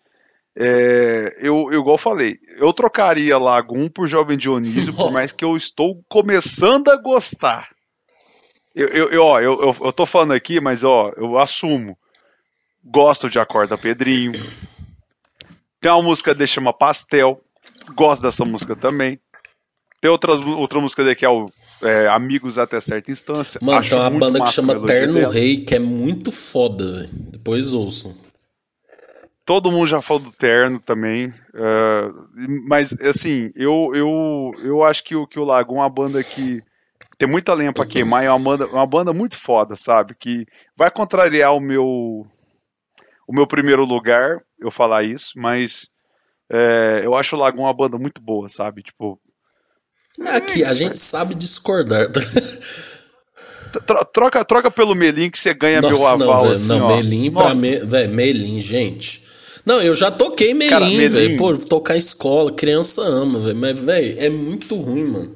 é, 0.58 1.36
eu, 1.40 1.72
eu, 1.72 1.82
igual 1.82 1.98
falei, 1.98 2.40
eu 2.58 2.72
trocaria 2.72 3.38
Lagoon 3.38 3.90
por 3.90 4.08
Jovem 4.08 4.38
Dionísio, 4.38 4.88
Nossa. 4.88 4.98
por 4.98 5.14
mais 5.14 5.32
que 5.32 5.44
eu 5.44 5.58
estou 5.58 6.04
começando 6.08 6.90
a 6.90 6.96
gostar. 6.96 7.70
Eu, 8.74 8.88
eu, 8.90 9.10
eu, 9.10 9.24
ó, 9.24 9.40
eu, 9.40 9.62
eu, 9.62 9.76
eu 9.86 9.94
tô 9.94 10.06
falando 10.06 10.34
aqui, 10.34 10.60
mas 10.60 10.84
ó, 10.84 11.12
eu 11.18 11.38
assumo. 11.38 11.98
Gosto 12.84 13.30
de 13.30 13.40
Acorda 13.40 13.78
Pedrinho. 13.78 14.34
Tem 15.82 15.92
uma 15.92 16.04
música 16.04 16.36
de 16.36 16.46
chama 16.46 16.72
Pastel. 16.72 17.42
Gosto 17.96 18.22
dessa 18.22 18.46
música 18.46 18.76
também. 18.76 19.20
Tem 20.06 20.12
outras, 20.12 20.40
outra 20.40 20.80
música 20.80 21.04
dele 21.04 21.16
que 21.16 21.26
é 21.26 21.30
o 21.30 21.46
é, 21.82 22.08
Amigos 22.10 22.60
até 22.60 22.80
certa 22.80 23.12
instância. 23.12 23.60
Mano, 23.60 23.80
Acho 23.80 23.90
tem 23.90 24.00
uma 24.00 24.12
banda 24.12 24.40
que 24.40 24.52
chama 24.52 24.86
Terno. 24.86 25.28
Rei, 25.28 25.58
que 25.58 25.74
é 25.74 25.80
muito 25.80 26.32
foda, 26.32 27.00
velho. 27.00 27.10
Depois 27.32 27.74
ouçam. 27.74 28.14
Todo 29.44 29.72
mundo 29.72 29.88
já 29.88 30.00
falou 30.04 30.22
do 30.22 30.32
Terno 30.32 30.80
também. 30.80 31.30
Uh, 31.30 32.68
mas, 32.68 32.94
assim, 33.02 33.50
eu, 33.56 33.96
eu, 33.96 34.52
eu 34.64 34.84
acho 34.84 35.04
que 35.04 35.16
o, 35.16 35.26
que 35.26 35.40
o 35.40 35.44
Lagoon 35.44 35.78
é 35.78 35.80
uma 35.80 35.90
banda 35.90 36.24
que 36.24 36.62
tem 37.18 37.28
muita 37.28 37.56
lenha 37.56 37.74
pra 37.74 37.88
queimar 37.88 38.24
é 38.24 38.30
uma 38.30 38.40
banda, 38.40 38.68
uma 38.68 38.86
banda 38.86 39.12
muito 39.12 39.36
foda, 39.36 39.76
sabe? 39.76 40.14
Que 40.14 40.46
vai 40.78 40.92
contrariar 40.92 41.56
o 41.56 41.60
meu 41.60 42.28
o 43.28 43.34
meu 43.34 43.48
primeiro 43.48 43.84
lugar, 43.84 44.40
eu 44.60 44.70
falar 44.70 45.02
isso, 45.02 45.32
mas 45.36 45.90
é, 46.48 47.02
eu 47.04 47.16
acho 47.16 47.36
o 47.36 47.40
Lagoon 47.40 47.64
uma 47.64 47.74
banda 47.74 47.98
muito 47.98 48.22
boa, 48.22 48.48
sabe? 48.50 48.84
Tipo, 48.84 49.20
Aqui, 50.28 50.64
a 50.64 50.74
gente 50.74 51.00
sabe 51.00 51.36
discordar. 51.36 52.10
Troca, 54.14 54.46
troca 54.46 54.72
pelo 54.72 54.96
Melim 54.96 55.30
que 55.30 55.38
você 55.38 55.54
ganha 55.54 55.82
Nossa, 55.82 56.18
meu 56.18 56.32
aval. 56.32 56.46
Não, 56.46 56.54
assim, 56.54 56.68
não 56.68 56.88
Melim 56.88 57.32
pra 57.32 57.54
me, 57.54 57.80
véio, 57.80 58.10
Melim, 58.10 58.62
gente. 58.62 59.22
Não, 59.66 59.82
eu 59.82 59.94
já 59.94 60.10
toquei 60.12 60.54
Melim, 60.54 61.10
velho. 61.10 61.38
Pô, 61.38 61.58
tocar 61.58 61.98
escola, 61.98 62.52
criança 62.54 63.02
ama, 63.02 63.40
velho. 63.40 63.56
Mas, 63.56 63.80
velho, 63.80 64.16
é 64.20 64.30
muito 64.30 64.76
ruim, 64.76 65.06
mano. 65.06 65.36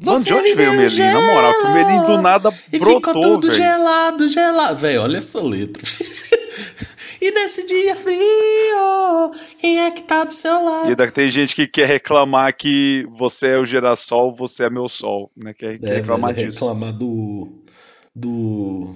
Você 0.00 0.24
de 0.24 0.34
onde 0.34 0.54
veio 0.54 0.72
o 0.72 0.76
Melim? 0.76 0.98
Na 0.98 1.20
moral, 1.20 1.52
o 1.52 1.72
Melim 1.72 2.06
do 2.06 2.22
nada 2.22 2.52
e 2.72 2.78
brotou, 2.78 3.00
ficou 3.00 3.20
tudo 3.20 3.48
véio. 3.48 3.56
gelado, 3.56 4.28
gelado. 4.28 4.78
Velho, 4.78 5.02
olha 5.02 5.18
essa 5.18 5.40
letra. 5.40 5.82
e 7.20 7.30
nesse 7.32 7.66
dia 7.66 7.94
frio, 7.96 9.30
quem 9.58 9.80
é 9.80 9.90
que 9.90 10.02
tá 10.02 10.24
do 10.24 10.32
seu 10.32 10.64
lado? 10.64 10.86
E 10.86 10.90
ainda 10.90 11.10
tem 11.10 11.30
gente 11.30 11.54
que 11.54 11.66
quer 11.66 11.88
reclamar 11.88 12.56
que 12.56 13.04
você 13.16 13.48
é 13.48 13.58
o 13.58 13.64
girassol, 13.64 14.34
você 14.34 14.64
é 14.64 14.70
meu 14.70 14.88
sol, 14.88 15.30
né? 15.36 15.52
Quer, 15.52 15.78
quer 15.78 15.96
reclamar 15.96 16.34
disso. 16.34 16.52
reclamar 16.52 16.92
do... 16.92 17.60
do... 18.14 18.94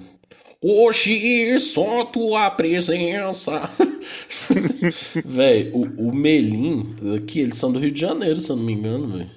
Hoje 0.61 1.59
só 1.59 2.05
tua 2.05 2.49
presença. 2.51 3.61
velho, 5.25 5.75
o, 5.75 6.09
o 6.09 6.15
Melim, 6.15 6.95
aqui, 7.17 7.41
eles 7.41 7.57
são 7.57 7.71
do 7.71 7.79
Rio 7.79 7.91
de 7.91 7.99
Janeiro, 7.99 8.39
se 8.39 8.49
eu 8.49 8.55
não 8.55 8.63
me 8.63 8.73
engano, 8.73 9.07
velho. 9.07 9.29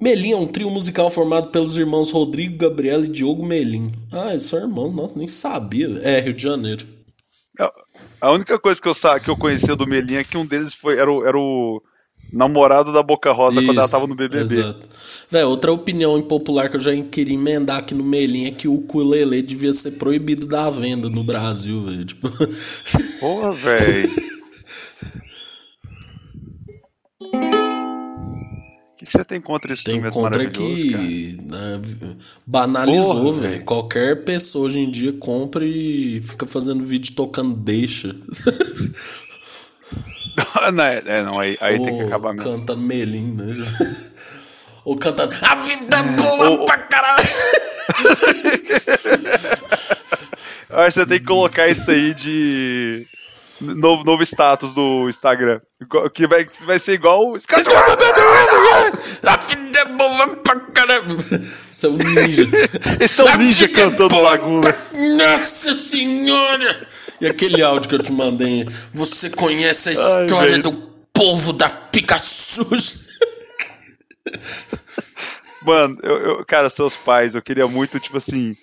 Melim 0.00 0.30
é 0.30 0.36
um 0.36 0.46
trio 0.46 0.70
musical 0.70 1.10
formado 1.10 1.50
pelos 1.50 1.76
irmãos 1.76 2.10
Rodrigo, 2.12 2.56
Gabriel 2.56 3.04
e 3.04 3.08
Diogo 3.08 3.44
Melim. 3.44 3.90
Ah, 4.12 4.30
eles 4.30 4.42
são 4.42 4.60
irmãos, 4.60 4.94
nossa, 4.94 5.18
nem 5.18 5.26
sabia. 5.26 5.88
É, 6.02 6.20
Rio 6.20 6.34
de 6.34 6.42
Janeiro. 6.42 6.97
A 8.20 8.32
única 8.32 8.58
coisa 8.58 8.80
que 8.80 8.88
eu, 8.88 8.94
que 9.20 9.30
eu 9.30 9.36
conhecia 9.36 9.76
do 9.76 9.86
Melim 9.86 10.16
é 10.16 10.24
que 10.24 10.36
um 10.36 10.44
deles 10.44 10.74
foi, 10.74 10.98
era, 10.98 11.10
o, 11.10 11.26
era 11.26 11.38
o 11.38 11.80
namorado 12.32 12.92
da 12.92 13.02
Boca 13.02 13.32
Rosa 13.32 13.60
Isso, 13.60 13.66
quando 13.66 13.78
ela 13.78 13.88
tava 13.88 14.06
no 14.06 14.14
BBB. 14.14 14.42
Exato. 14.42 14.88
Véi, 15.30 15.44
outra 15.44 15.72
opinião 15.72 16.18
impopular 16.18 16.68
que 16.68 16.76
eu 16.76 16.80
já 16.80 16.90
queria 17.04 17.34
emendar 17.34 17.78
aqui 17.78 17.94
no 17.94 18.04
Melim 18.04 18.46
é 18.46 18.50
que 18.50 18.66
o 18.66 18.74
ukulele 18.74 19.40
devia 19.40 19.72
ser 19.72 19.92
proibido 19.92 20.46
da 20.46 20.68
venda 20.68 21.08
no 21.08 21.22
Brasil, 21.22 21.84
velho. 21.84 22.04
Tipo... 22.04 22.28
Porra, 23.20 23.52
velho. 23.52 24.28
que 29.08 29.18
você 29.18 29.24
tem 29.24 29.40
contra 29.40 29.72
esse 29.72 29.84
Tem 29.84 30.02
contra 30.02 30.50
que 30.50 31.38
né, 31.42 31.80
banalizou, 32.46 33.32
velho. 33.34 33.64
Qualquer 33.64 34.24
pessoa 34.24 34.66
hoje 34.66 34.80
em 34.80 34.90
dia 34.90 35.14
compra 35.14 35.64
e 35.64 36.20
fica 36.22 36.46
fazendo 36.46 36.82
vídeo 36.82 37.14
tocando 37.14 37.54
deixa. 37.54 38.08
não, 40.72 40.84
é, 40.84 41.02
é, 41.06 41.22
não, 41.22 41.40
aí, 41.40 41.56
aí 41.60 41.78
tem 41.78 41.98
que 41.98 42.04
acabar 42.04 42.34
mesmo. 42.34 42.50
Cantando 42.50 42.82
melim, 42.82 43.32
né? 43.32 43.44
Ou 44.84 44.96
cantando 44.96 45.34
A 45.42 45.54
vida 45.56 45.98
é 45.98 46.02
boa 46.02 46.50
ou... 46.50 46.64
pra 46.64 46.78
caralho! 46.78 47.28
Acho 50.70 50.86
que 50.86 50.92
você 50.92 51.06
tem 51.06 51.18
que 51.18 51.26
colocar 51.26 51.68
isso 51.68 51.90
aí 51.90 52.14
de 52.14 53.06
novo, 53.60 54.04
novo 54.04 54.22
status 54.22 54.74
do 54.74 55.08
Instagram. 55.08 55.60
Que 56.14 56.26
vai, 56.26 56.48
vai 56.64 56.78
ser 56.78 56.94
igual. 56.94 57.34
A 59.26 59.36
vida 59.36 59.84
boa 59.96 60.36
pra 60.36 60.60
caramba. 60.60 61.16
São 61.70 61.92
ninja. 61.92 62.48
Esse 63.00 63.20
é 63.20 63.24
o 63.24 63.38
ninja 63.38 63.68
cantando 63.68 64.20
Laguna. 64.20 64.74
Nossa 65.16 65.72
senhora! 65.72 66.88
E 67.20 67.26
aquele 67.26 67.62
áudio 67.62 67.88
que 67.88 67.94
eu 67.96 68.02
te 68.02 68.12
mandei. 68.12 68.66
Você 68.94 69.30
conhece 69.30 69.90
a 69.90 69.92
história 69.92 70.54
Ai, 70.54 70.62
do 70.62 70.72
povo 71.12 71.52
da 71.52 71.68
suja? 72.18 72.98
Mano, 75.62 75.96
eu, 76.02 76.16
eu, 76.16 76.44
cara, 76.44 76.70
seus 76.70 76.94
pais, 76.94 77.34
eu 77.34 77.42
queria 77.42 77.66
muito, 77.66 77.98
tipo 77.98 78.18
assim 78.18 78.54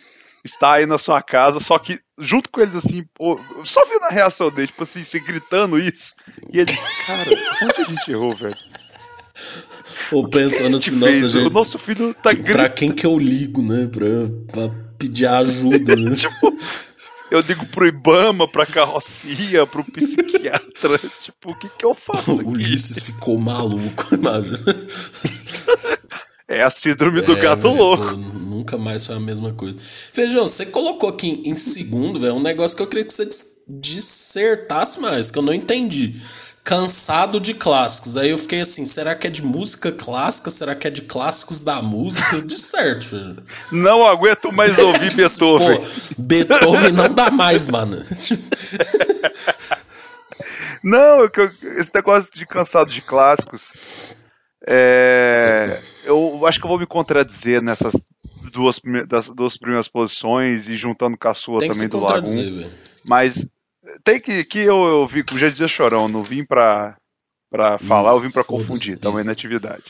está 0.45 0.73
aí 0.73 0.85
na 0.85 0.99
sua 0.99 1.22
casa, 1.23 1.59
só 1.59 1.80
que 1.80 1.99
junto 2.19 2.49
com 2.49 2.61
eles 2.61 2.76
assim, 2.76 3.03
pô, 3.15 3.39
só 3.65 3.84
vendo 3.85 4.03
a 4.03 4.09
reação 4.09 4.49
dele, 4.49 4.67
tipo 4.67 4.84
assim, 4.84 5.03
se 5.03 5.19
gritando 5.19 5.80
isso, 5.80 6.13
e 6.53 6.59
ele, 6.59 6.72
cara, 7.07 7.22
onde 7.63 7.81
a 7.81 7.91
gente 7.91 8.11
errou, 8.11 8.35
velho? 8.35 8.55
Ou 10.11 10.30
pensando 10.30 10.77
assim, 10.77 10.91
nossa, 10.91 11.13
fez? 11.13 11.31
gente. 11.31 11.47
O 11.47 11.49
nosso 11.49 11.77
filho 11.77 12.13
tá 12.13 12.34
que, 12.34 12.43
Pra 12.43 12.69
quem 12.69 12.91
que 12.91 13.05
eu 13.05 13.17
ligo, 13.19 13.61
né? 13.61 13.89
Pra, 13.91 14.07
pra 14.51 14.76
pedir 14.97 15.26
ajuda, 15.26 15.95
né? 15.95 16.15
tipo, 16.15 16.55
eu 17.31 17.41
digo 17.41 17.65
pro 17.67 17.88
Ibama, 17.88 18.47
pra 18.47 18.65
carrocia, 18.65 19.65
pro 19.65 19.84
psiquiatra. 19.84 20.97
tipo, 21.22 21.51
o 21.51 21.55
que 21.55 21.67
que 21.69 21.85
eu 21.85 21.95
faço? 21.95 22.31
O 22.31 22.47
Ulisses 22.51 23.01
ficou 23.01 23.38
maluco, 23.38 24.15
imagina. 24.15 24.59
É 26.47 26.61
a 26.61 26.69
síndrome 26.69 27.22
do 27.22 27.35
é, 27.35 27.41
gato 27.41 27.67
louco. 27.67 28.03
Pô, 28.03 28.11
nunca 28.11 28.77
mais 28.77 29.07
foi 29.07 29.15
a 29.15 29.19
mesma 29.19 29.51
coisa. 29.53 29.77
Feijão, 29.80 30.45
você 30.45 30.67
colocou 30.67 31.09
aqui 31.09 31.41
em 31.43 31.55
segundo, 31.55 32.19
velho, 32.19 32.35
um 32.35 32.41
negócio 32.41 32.77
que 32.77 32.84
eu 32.84 32.88
queria 32.88 33.03
que 33.03 33.13
você 33.13 33.27
dissertasse 33.67 34.99
mais, 34.99 35.31
que 35.31 35.39
eu 35.39 35.43
não 35.43 35.53
entendi. 35.53 36.15
Cansado 36.63 37.39
de 37.39 37.55
clássicos. 37.55 38.15
Aí 38.15 38.30
eu 38.30 38.38
fiquei 38.38 38.61
assim, 38.61 38.85
será 38.85 39.15
que 39.15 39.26
é 39.26 39.30
de 39.30 39.43
música 39.43 39.91
clássica? 39.91 40.51
Será 40.51 40.76
que 40.76 40.85
é 40.85 40.91
de 40.91 41.01
clássicos 41.01 41.63
da 41.63 41.81
música? 41.81 42.39
De 42.41 42.57
certo. 42.57 43.43
Não 43.72 44.05
aguento 44.05 44.51
mais 44.51 44.77
ouvir 44.77 45.13
Beethoven. 45.17 45.77
Pô, 45.77 45.84
Beethoven 46.19 46.91
não 46.91 47.11
dá 47.11 47.31
mais, 47.31 47.65
mano. 47.65 47.97
não, 50.84 51.26
esse 51.80 51.91
negócio 51.93 52.31
de 52.35 52.45
cansado 52.45 52.91
de 52.91 53.01
clássicos 53.01 54.15
é, 54.67 55.79
eu 56.05 56.45
acho 56.47 56.59
que 56.59 56.65
eu 56.65 56.69
vou 56.69 56.79
me 56.79 56.87
contradizer 56.87 57.61
nessas 57.61 57.93
duas, 58.51 58.81
das 59.07 59.27
duas 59.29 59.57
primeiras 59.57 59.87
posições 59.87 60.67
e 60.67 60.75
juntando 60.75 61.17
com 61.17 61.27
a 61.27 61.33
sua 61.33 61.59
tem 61.59 61.69
também 61.69 61.87
do 61.87 61.99
Lagoon. 61.99 62.63
Mas 63.07 63.47
tem 64.03 64.19
que, 64.19 64.43
que 64.43 64.59
eu, 64.59 64.83
eu 64.83 65.05
vi, 65.05 65.23
como 65.23 65.39
já 65.39 65.49
dizia 65.49 65.67
Chorão, 65.67 66.07
não 66.07 66.21
vim 66.21 66.43
pra, 66.43 66.97
pra 67.49 67.77
falar, 67.77 68.09
isso, 68.11 68.19
eu 68.19 68.27
vim 68.27 68.33
pra 68.33 68.43
confundir, 68.43 68.97
também 68.97 69.23
na 69.23 69.31
atividade. 69.31 69.83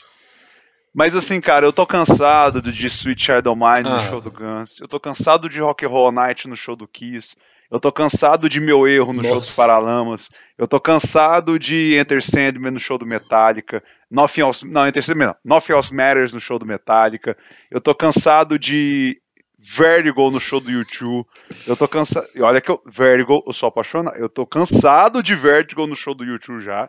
Mas 0.94 1.14
assim, 1.14 1.40
cara, 1.40 1.66
eu 1.66 1.72
tô 1.72 1.86
cansado 1.86 2.60
de 2.60 2.86
Sweet 2.86 3.22
Child 3.22 3.48
of 3.48 3.58
Mine 3.58 3.88
ah. 3.88 4.02
no 4.02 4.08
show 4.08 4.20
do 4.20 4.30
Guns, 4.30 4.80
eu 4.80 4.88
tô 4.88 5.00
cansado 5.00 5.48
de 5.48 5.58
Rock 5.58 5.84
and 5.84 5.88
Roll 5.88 6.12
Night 6.12 6.46
no 6.46 6.56
show 6.56 6.76
do 6.76 6.86
Kiss, 6.86 7.36
eu 7.70 7.80
tô 7.80 7.90
cansado 7.90 8.48
de 8.48 8.60
Meu 8.60 8.86
Erro 8.86 9.12
no 9.12 9.14
Nossa. 9.14 9.28
show 9.28 9.40
dos 9.40 9.56
Paralamas. 9.56 10.30
Eu 10.56 10.68
tô 10.68 10.80
cansado 10.80 11.58
de 11.58 11.96
Enter 11.98 12.24
Sandman 12.24 12.70
no 12.70 12.80
show 12.80 12.96
do 12.96 13.06
Metallica. 13.06 13.82
Nothing 14.10 14.40
Else, 14.42 14.66
não, 14.66 14.86
Enter 14.86 15.02
Sandman 15.02 15.28
não. 15.28 15.36
Nothing 15.44 15.72
Else 15.72 15.94
Matters 15.94 16.32
no 16.32 16.40
show 16.40 16.58
do 16.58 16.66
Metallica. 16.66 17.36
Eu 17.70 17.80
tô 17.80 17.94
cansado 17.94 18.58
de 18.58 19.20
Vertigo 19.58 20.30
no 20.30 20.38
show 20.38 20.60
do 20.60 20.70
YouTube. 20.70 21.26
Eu 21.66 21.76
tô 21.76 21.88
cansado. 21.88 22.26
E 22.36 22.40
olha 22.40 22.60
que 22.60 22.70
eu. 22.70 22.80
Vertigo, 22.86 23.42
eu 23.44 23.52
sou 23.52 23.68
apaixonado. 23.68 24.16
Eu 24.16 24.28
tô 24.28 24.46
cansado 24.46 25.22
de 25.22 25.34
Vertigo 25.34 25.86
no 25.88 25.96
show 25.96 26.14
do 26.14 26.24
YouTube 26.24 26.60
já. 26.60 26.88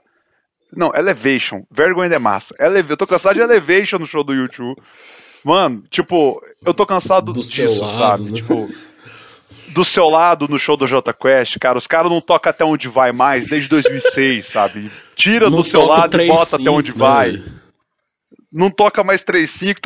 Não, 0.76 0.94
Elevation. 0.94 1.66
Vertigo 1.72 2.02
ainda 2.02 2.18
é 2.18 2.20
massa. 2.20 2.54
Eleve... 2.60 2.92
Eu 2.92 2.98
tô 2.98 3.08
cansado 3.08 3.36
de 3.36 3.42
Elevation 3.42 3.98
no 3.98 4.06
show 4.06 4.24
do 4.24 4.34
YouTube. 4.34 4.80
Mano, 5.44 5.82
tipo, 5.90 6.42
eu 6.66 6.74
tô 6.74 6.86
cansado 6.86 7.32
do 7.32 7.40
disso, 7.40 7.80
lado, 7.80 7.98
sabe? 7.98 8.32
Né? 8.32 8.42
Tipo 8.42 8.68
do 9.78 9.86
seu 9.86 10.10
lado 10.10 10.48
no 10.48 10.58
show 10.58 10.76
do 10.76 10.88
Jota 10.88 11.14
Quest, 11.14 11.60
cara, 11.60 11.78
os 11.78 11.86
caras 11.86 12.12
não 12.12 12.20
tocam 12.20 12.50
até 12.50 12.66
onde 12.66 12.88
vai 12.88 13.12
mais 13.12 13.46
desde 13.48 13.70
2006, 13.70 14.48
sabe? 14.48 14.88
Tira 15.16 15.52
não 15.52 15.60
do 15.60 15.64
seu 15.64 15.86
lado 15.86 16.10
3, 16.10 16.28
e 16.28 16.32
bota 16.32 16.46
5, 16.46 16.62
até 16.62 16.70
onde 16.72 16.90
né? 16.90 16.96
vai. 16.98 17.36
Não 18.52 18.72
toca 18.72 19.04
mais 19.04 19.24
3.5. 19.24 19.80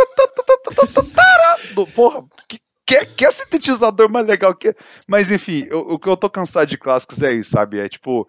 Porra, 1.94 2.24
que, 2.48 2.58
que, 2.86 3.06
que 3.06 3.26
é 3.26 3.32
sintetizador 3.32 4.10
mais 4.10 4.26
legal 4.26 4.56
que. 4.56 4.74
Mas 5.06 5.30
enfim, 5.30 5.68
eu, 5.70 5.80
o 5.80 6.00
que 6.00 6.08
eu 6.08 6.16
tô 6.16 6.30
cansado 6.30 6.70
de 6.70 6.78
clássicos 6.78 7.22
é 7.22 7.34
isso, 7.34 7.52
sabe? 7.52 7.82
É 7.82 7.90
tipo. 7.90 8.26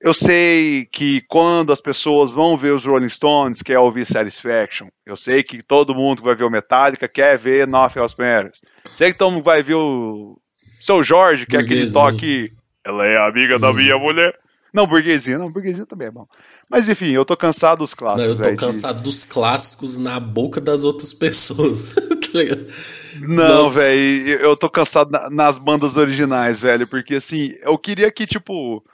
Eu 0.00 0.14
sei 0.14 0.86
que 0.92 1.22
quando 1.28 1.72
as 1.72 1.80
pessoas 1.80 2.30
vão 2.30 2.56
ver 2.56 2.70
os 2.70 2.84
Rolling 2.84 3.10
Stones, 3.10 3.62
quer 3.62 3.80
ouvir 3.80 4.06
Satisfaction. 4.06 4.88
Eu 5.04 5.16
sei 5.16 5.42
que 5.42 5.60
todo 5.62 5.94
mundo 5.94 6.18
que 6.18 6.26
vai 6.26 6.36
ver 6.36 6.44
o 6.44 6.50
Metallica 6.50 7.08
quer 7.08 7.36
ver 7.38 7.66
Nothing 7.66 8.00
Else 8.00 8.14
Matters. 8.18 8.60
Sei 8.94 9.12
que 9.12 9.18
todo 9.18 9.32
mundo 9.32 9.44
vai 9.44 9.62
ver 9.62 9.74
o 9.74 10.38
seu 10.84 11.02
Jorge, 11.02 11.46
que 11.46 11.56
é 11.56 11.60
aquele 11.60 11.90
toque. 11.90 12.50
Ela 12.84 13.06
é 13.06 13.16
amiga 13.28 13.58
da 13.58 13.70
hum. 13.70 13.74
minha 13.74 13.98
mulher. 13.98 14.38
Não, 14.72 14.86
burguesinha, 14.86 15.38
não, 15.38 15.50
burguesinha 15.50 15.86
também 15.86 16.08
é 16.08 16.10
bom. 16.10 16.26
Mas 16.68 16.88
enfim, 16.88 17.10
eu 17.10 17.24
tô 17.24 17.36
cansado 17.36 17.78
dos 17.78 17.94
clássicos. 17.94 18.24
Não, 18.24 18.30
eu 18.32 18.36
tô 18.36 18.42
véio, 18.42 18.56
cansado 18.56 18.96
de... 18.96 19.02
dos 19.04 19.24
clássicos 19.24 19.98
na 19.98 20.18
boca 20.18 20.60
das 20.60 20.84
outras 20.84 21.14
pessoas. 21.14 21.92
tá 21.94 23.26
não, 23.28 23.64
velho, 23.70 24.30
eu 24.40 24.56
tô 24.56 24.68
cansado 24.68 25.10
na, 25.10 25.30
nas 25.30 25.58
bandas 25.58 25.96
originais, 25.96 26.60
velho, 26.60 26.86
porque 26.88 27.14
assim, 27.14 27.54
eu 27.62 27.78
queria 27.78 28.10
que, 28.10 28.26
tipo, 28.26 28.84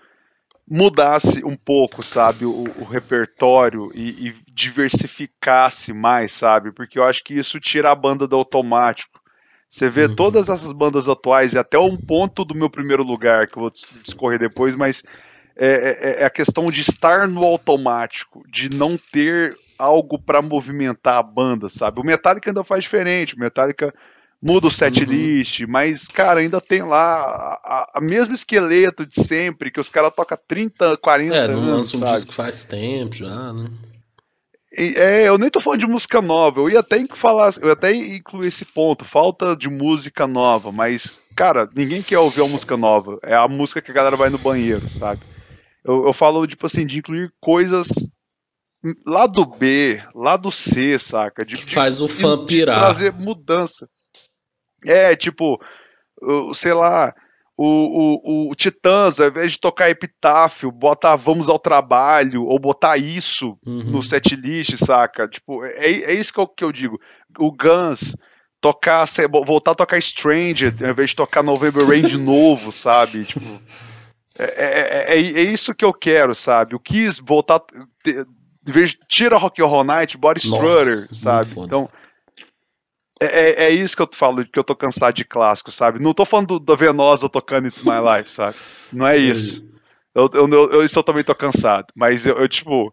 mudasse 0.68 1.42
um 1.44 1.56
pouco, 1.56 2.02
sabe, 2.02 2.44
o, 2.44 2.64
o 2.78 2.84
repertório 2.84 3.90
e, 3.94 4.28
e 4.28 4.34
diversificasse 4.52 5.94
mais, 5.94 6.32
sabe, 6.32 6.72
porque 6.72 6.98
eu 6.98 7.04
acho 7.04 7.24
que 7.24 7.34
isso 7.34 7.58
tira 7.58 7.90
a 7.90 7.94
banda 7.94 8.28
do 8.28 8.36
automático. 8.36 9.19
Você 9.70 9.88
vê 9.88 10.06
uhum. 10.06 10.16
todas 10.16 10.48
essas 10.48 10.72
bandas 10.72 11.08
atuais 11.08 11.52
e 11.52 11.58
até 11.58 11.78
um 11.78 11.96
ponto 11.96 12.44
do 12.44 12.56
meu 12.56 12.68
primeiro 12.68 13.04
lugar, 13.04 13.46
que 13.46 13.56
eu 13.56 13.60
vou 13.60 13.70
discorrer 13.70 14.36
depois, 14.36 14.74
mas 14.74 15.04
é, 15.56 16.18
é, 16.18 16.22
é 16.22 16.24
a 16.24 16.30
questão 16.30 16.66
de 16.66 16.80
estar 16.80 17.28
no 17.28 17.44
automático, 17.44 18.42
de 18.48 18.68
não 18.76 18.96
ter 18.96 19.54
algo 19.78 20.18
para 20.18 20.42
movimentar 20.42 21.18
a 21.18 21.22
banda, 21.22 21.68
sabe? 21.68 22.00
O 22.00 22.04
Metallica 22.04 22.50
ainda 22.50 22.64
faz 22.64 22.82
diferente, 22.82 23.36
o 23.36 23.38
Metallica 23.38 23.94
muda 24.42 24.66
o 24.66 24.70
set 24.70 25.04
uhum. 25.04 25.66
mas, 25.68 26.08
cara, 26.08 26.40
ainda 26.40 26.60
tem 26.60 26.82
lá 26.82 27.58
a, 27.62 27.90
a 27.94 28.00
mesmo 28.00 28.34
esqueleto 28.34 29.06
de 29.06 29.22
sempre, 29.22 29.70
que 29.70 29.80
os 29.80 29.88
caras 29.88 30.12
tocam 30.12 30.36
30, 30.48 30.96
40 30.96 31.32
é, 31.32 31.38
anos. 31.38 31.50
É, 31.50 31.54
não 31.54 31.76
lança 31.76 31.96
um 31.96 32.00
disco 32.00 32.32
faz 32.32 32.64
tempo 32.64 33.14
já, 33.14 33.52
né? 33.52 33.70
É, 34.72 35.28
eu 35.28 35.36
nem 35.36 35.50
tô 35.50 35.60
falando 35.60 35.80
de 35.80 35.86
música 35.86 36.22
nova, 36.22 36.60
eu 36.60 36.70
ia 36.70 36.78
até 36.78 37.04
falar, 37.08 37.52
eu 37.60 37.66
ia 37.66 37.72
até 37.72 37.92
incluir 37.92 38.46
esse 38.46 38.64
ponto, 38.66 39.04
falta 39.04 39.56
de 39.56 39.68
música 39.68 40.28
nova, 40.28 40.70
mas, 40.70 41.32
cara, 41.36 41.68
ninguém 41.74 42.00
quer 42.00 42.18
ouvir 42.18 42.40
uma 42.42 42.50
música 42.50 42.76
nova, 42.76 43.18
é 43.24 43.34
a 43.34 43.48
música 43.48 43.82
que 43.82 43.90
a 43.90 43.94
galera 43.94 44.16
vai 44.16 44.30
no 44.30 44.38
banheiro, 44.38 44.88
sabe? 44.88 45.20
Eu, 45.84 46.06
eu 46.06 46.12
falo, 46.12 46.46
tipo 46.46 46.66
assim, 46.66 46.86
de 46.86 46.98
incluir 46.98 47.32
coisas 47.40 47.88
lá 49.04 49.26
do 49.26 49.44
B, 49.44 50.02
lá 50.14 50.36
do 50.36 50.50
C, 50.50 50.98
saca? 50.98 51.44
De, 51.44 51.54
de 51.54 51.74
Faz 51.74 52.00
o 52.00 52.08
fã 52.08 52.38
de, 52.38 52.46
pirar. 52.46 52.76
De 52.76 52.80
trazer 52.80 53.12
mudança. 53.12 53.88
É, 54.86 55.14
tipo, 55.14 55.60
sei 56.54 56.72
lá, 56.72 57.14
o, 57.62 58.46
o, 58.46 58.50
o 58.50 58.54
Titãs, 58.54 59.20
ao 59.20 59.28
invés 59.28 59.52
de 59.52 59.58
tocar 59.58 59.90
Epitáfio, 59.90 60.72
bota 60.72 61.14
Vamos 61.14 61.50
ao 61.50 61.58
Trabalho, 61.58 62.46
ou 62.46 62.58
botar 62.58 62.96
isso 62.96 63.58
uhum. 63.66 63.90
no 63.90 64.02
setlist, 64.02 64.78
saca? 64.78 65.28
Tipo, 65.28 65.62
é, 65.66 65.90
é 65.90 66.14
isso 66.14 66.32
que 66.32 66.40
eu, 66.40 66.48
que 66.48 66.64
eu 66.64 66.72
digo. 66.72 66.98
O 67.38 67.52
Guns 67.52 68.16
tocar, 68.62 69.04
voltar 69.44 69.72
a 69.72 69.74
tocar 69.74 70.00
Stranger, 70.00 70.74
ao 70.80 70.88
invés 70.88 71.10
de 71.10 71.16
tocar 71.16 71.42
November 71.42 71.86
Rain 71.86 72.00
de 72.00 72.16
novo, 72.16 72.72
sabe? 72.72 73.26
Tipo, 73.26 73.60
é, 74.38 74.44
é, 74.44 75.14
é, 75.14 75.20
é, 75.20 75.42
isso 75.42 75.74
que 75.74 75.84
eu 75.84 75.92
quero, 75.92 76.34
sabe? 76.34 76.74
O 76.74 76.80
Kiss 76.80 77.20
voltar, 77.22 77.60
de 78.02 78.72
vez 78.72 78.96
tira 79.06 79.36
Rock 79.36 79.60
Horror 79.60 79.84
Night, 79.84 80.16
Body 80.16 80.40
Strutter, 80.40 81.14
sabe? 81.14 81.48
Então, 81.58 81.86
é, 83.20 83.26
é, 83.26 83.64
é, 83.64 83.70
isso 83.70 83.94
que 83.94 84.00
eu 84.00 84.08
falo, 84.10 84.46
que 84.46 84.58
eu 84.58 84.64
tô 84.64 84.74
cansado 84.74 85.14
de 85.14 85.26
clássico, 85.26 85.70
sabe? 85.70 86.02
Não 86.02 86.14
tô 86.14 86.24
falando 86.24 86.58
da 86.58 86.74
Venosa 86.74 87.28
tocando 87.28 87.66
It's 87.66 87.84
My 87.84 87.98
Life, 88.00 88.32
sabe? 88.32 88.56
Não 88.94 89.06
é 89.06 89.16
isso. 89.18 89.62
Eu, 90.14 90.28
eu, 90.32 90.48
eu, 90.48 90.84
isso 90.84 90.98
eu 90.98 91.02
também 91.02 91.22
tô 91.22 91.34
cansado. 91.34 91.88
Mas 91.94 92.24
eu, 92.24 92.36
eu 92.36 92.48
tipo. 92.48 92.92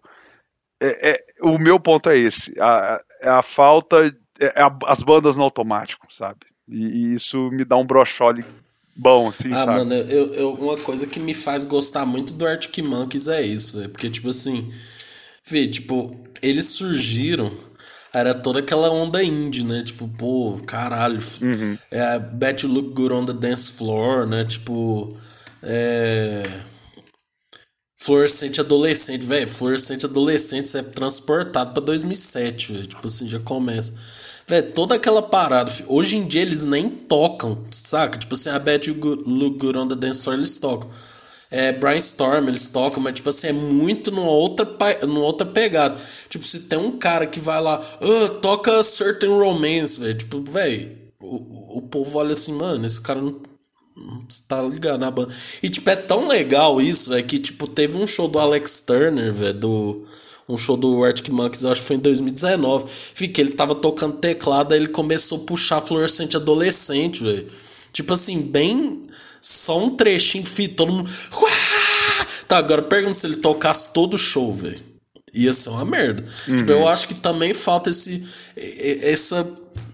É, 0.82 1.12
é, 1.12 1.26
o 1.42 1.58
meu 1.58 1.80
ponto 1.80 2.10
é 2.10 2.18
esse. 2.18 2.54
A, 2.60 3.02
é 3.22 3.30
a 3.30 3.42
falta. 3.42 4.14
É 4.40 4.62
a, 4.62 4.78
as 4.86 5.02
bandas 5.02 5.38
no 5.38 5.44
automático, 5.44 6.14
sabe? 6.14 6.42
E, 6.68 6.76
e, 6.76 7.16
isso 7.16 7.50
me 7.50 7.64
dá 7.64 7.78
um 7.78 7.86
brochole 7.86 8.44
bom, 8.96 9.30
assim, 9.30 9.52
ah, 9.54 9.66
sabe? 9.66 9.78
mano, 9.78 9.94
eu, 9.94 10.34
eu, 10.34 10.54
uma 10.56 10.78
coisa 10.78 11.08
que 11.08 11.20
me 11.20 11.34
faz 11.34 11.64
gostar 11.64 12.06
muito 12.06 12.34
do 12.34 12.46
Arctic 12.46 12.84
Monkeys 12.84 13.30
é 13.30 13.42
isso. 13.42 13.82
É 13.82 13.88
porque, 13.88 14.10
tipo 14.10 14.30
assim. 14.30 14.70
Vê, 15.50 15.66
tipo, 15.66 16.12
eles 16.42 16.66
surgiram 16.66 17.50
era 18.20 18.34
toda 18.34 18.60
aquela 18.60 18.90
onda 18.90 19.24
indie, 19.24 19.66
né? 19.66 19.84
Tipo, 19.84 20.08
pô, 20.08 20.60
caralho. 20.66 21.20
Uhum. 21.42 21.78
É, 21.92 22.20
Bet 22.20 22.66
You 22.66 22.72
Look 22.72 22.94
Good 22.94 23.14
on 23.14 23.26
the 23.26 23.34
Dance 23.34 23.74
Floor, 23.74 24.26
né? 24.26 24.44
Tipo. 24.44 25.16
É. 25.62 26.44
Fluorescente 27.96 28.60
adolescente, 28.60 29.26
velho. 29.26 29.48
Fluorescente 29.48 30.06
adolescente, 30.06 30.70
você 30.70 30.80
é 30.80 30.84
transportado 30.84 31.74
pra 31.74 31.84
2007, 31.84 32.74
velho. 32.74 32.88
Tipo 32.88 33.08
assim, 33.08 33.28
já 33.28 33.40
começa. 33.40 33.94
Velho, 34.48 34.72
toda 34.72 34.96
aquela 34.96 35.22
parada. 35.22 35.72
Hoje 35.88 36.18
em 36.18 36.26
dia 36.26 36.42
eles 36.42 36.64
nem 36.64 36.90
tocam, 36.90 37.66
saca? 37.72 38.18
Tipo 38.18 38.34
assim, 38.34 38.50
a 38.50 38.60
Bet 38.60 38.90
You 38.90 38.98
Look 39.26 39.58
Good 39.60 39.78
on 39.78 39.88
the 39.88 39.96
Dance 39.96 40.24
Floor 40.24 40.38
eles 40.38 40.58
tocam 40.58 40.90
é, 41.50 41.72
Brainstorm, 41.72 42.48
eles 42.50 42.70
tocam, 42.70 43.02
mas 43.02 43.14
tipo 43.14 43.30
assim, 43.30 43.48
é 43.48 43.54
muito 43.54 44.12
numa 44.12 44.30
outra, 44.30 44.68
numa 45.04 45.22
outra 45.22 45.48
pegada. 45.48 45.98
Tipo, 46.30 46.46
se 46.46 46.62
tem 46.62 46.78
um 46.78 46.98
cara 46.98 47.26
que 47.26 47.40
vai 47.40 47.62
lá, 47.62 47.82
oh, 48.02 48.30
toca 48.40 48.84
Certain 48.84 49.30
Romance, 49.30 50.00
velho. 50.00 50.18
Tipo, 50.18 50.44
velho, 50.44 50.98
o, 51.22 51.78
o 51.78 51.82
povo 51.84 52.20
olha 52.20 52.34
assim, 52.34 52.54
mano, 52.54 52.86
esse 52.86 53.02
cara 53.02 53.22
não, 53.22 53.42
não 53.96 54.28
tá 54.48 54.62
ligado 54.62 55.00
na 55.00 55.10
banda. 55.10 55.34
E, 55.64 55.70
tipo, 55.70 55.90
é 55.90 55.96
tão 55.96 56.28
legal 56.28 56.82
isso, 56.82 57.12
velho, 57.12 57.26
que, 57.26 57.40
tipo, 57.40 57.66
teve 57.66 57.98
um 57.98 58.06
show 58.06 58.28
do 58.28 58.40
Alex 58.40 58.82
Turner, 58.82 59.34
velho, 59.34 59.54
do. 59.54 60.06
Um 60.50 60.56
show 60.56 60.78
do 60.78 61.04
Arctic 61.04 61.28
Monkeys, 61.28 61.66
acho 61.66 61.82
que 61.82 61.88
foi 61.88 61.98
em 61.98 62.00
2019. 62.00 62.86
Fica, 62.88 63.42
ele 63.42 63.52
tava 63.52 63.76
tocando 63.76 64.16
teclado, 64.16 64.74
aí 64.74 64.80
ele 64.80 64.88
começou 64.88 65.40
a 65.40 65.46
puxar 65.46 65.82
fluorescente 65.82 66.38
adolescente, 66.38 67.22
velho. 67.22 67.52
Tipo 67.98 68.14
assim, 68.14 68.44
bem. 68.44 69.08
Só 69.42 69.80
um 69.80 69.96
trechinho, 69.96 70.46
fi, 70.46 70.68
todo 70.68 70.94
mundo. 70.94 71.10
Tá, 72.48 72.58
agora 72.58 72.84
pergunta 72.84 73.16
se 73.16 73.26
ele 73.26 73.38
tocasse 73.38 73.92
todo 73.92 74.14
o 74.14 74.18
show, 74.20 74.54
velho. 74.54 74.80
Ia 75.34 75.52
ser 75.52 75.70
uma 75.70 75.84
merda. 75.84 76.24
Uhum. 76.48 76.58
Tipo, 76.58 76.72
eu 76.72 76.88
acho 76.88 77.08
que 77.08 77.16
também 77.16 77.56
falta 77.56 77.90
esse. 77.90 78.24
Essa 78.56 79.44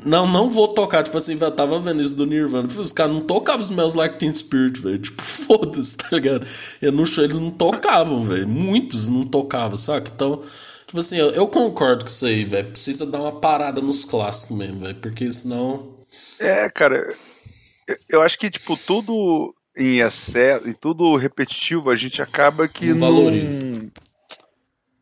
não, 0.05 0.27
não 0.27 0.49
vou 0.49 0.67
tocar. 0.67 1.01
Tipo 1.01 1.17
assim, 1.17 1.37
eu 1.39 1.51
tava 1.51 1.79
vendo 1.79 2.01
isso 2.01 2.13
do 2.13 2.25
Nirvana. 2.25 2.67
Os 2.67 2.91
caras 2.91 3.13
não 3.13 3.21
tocavam 3.21 3.61
os 3.61 3.71
meus 3.71 3.95
Like 3.95 4.19
Teen 4.19 4.33
Spirit, 4.33 4.81
velho. 4.81 4.99
Tipo, 5.03 5.21
foda-se, 5.21 5.95
tá 5.95 6.07
ligado? 6.11 6.45
E 6.81 6.91
no 6.91 7.05
show 7.05 7.23
eles 7.23 7.39
não 7.39 7.51
tocavam, 7.51 8.21
velho. 8.21 8.47
Muitos 8.47 9.07
não 9.07 9.25
tocavam, 9.25 9.77
saca? 9.77 10.11
Então, 10.13 10.41
tipo 10.87 10.99
assim, 10.99 11.15
eu, 11.15 11.31
eu 11.31 11.47
concordo 11.47 12.03
com 12.03 12.11
isso 12.11 12.25
aí, 12.25 12.43
velho. 12.43 12.67
Precisa 12.67 13.05
dar 13.05 13.21
uma 13.21 13.39
parada 13.39 13.79
nos 13.79 14.03
clássicos 14.03 14.57
mesmo, 14.57 14.79
velho. 14.79 14.95
Porque 14.95 15.31
senão. 15.31 15.87
É, 16.37 16.69
cara. 16.69 17.07
Eu, 17.87 17.95
eu 18.09 18.21
acho 18.21 18.37
que, 18.37 18.49
tipo, 18.49 18.77
tudo 18.77 19.55
em 19.75 19.99
excesso 19.99 20.69
e 20.69 20.73
tudo 20.73 21.15
repetitivo, 21.15 21.89
a 21.89 21.95
gente 21.95 22.21
acaba 22.21 22.67
que 22.67 22.87
não. 22.87 22.99
Valoriza. 22.99 23.65
Não, 23.65 23.91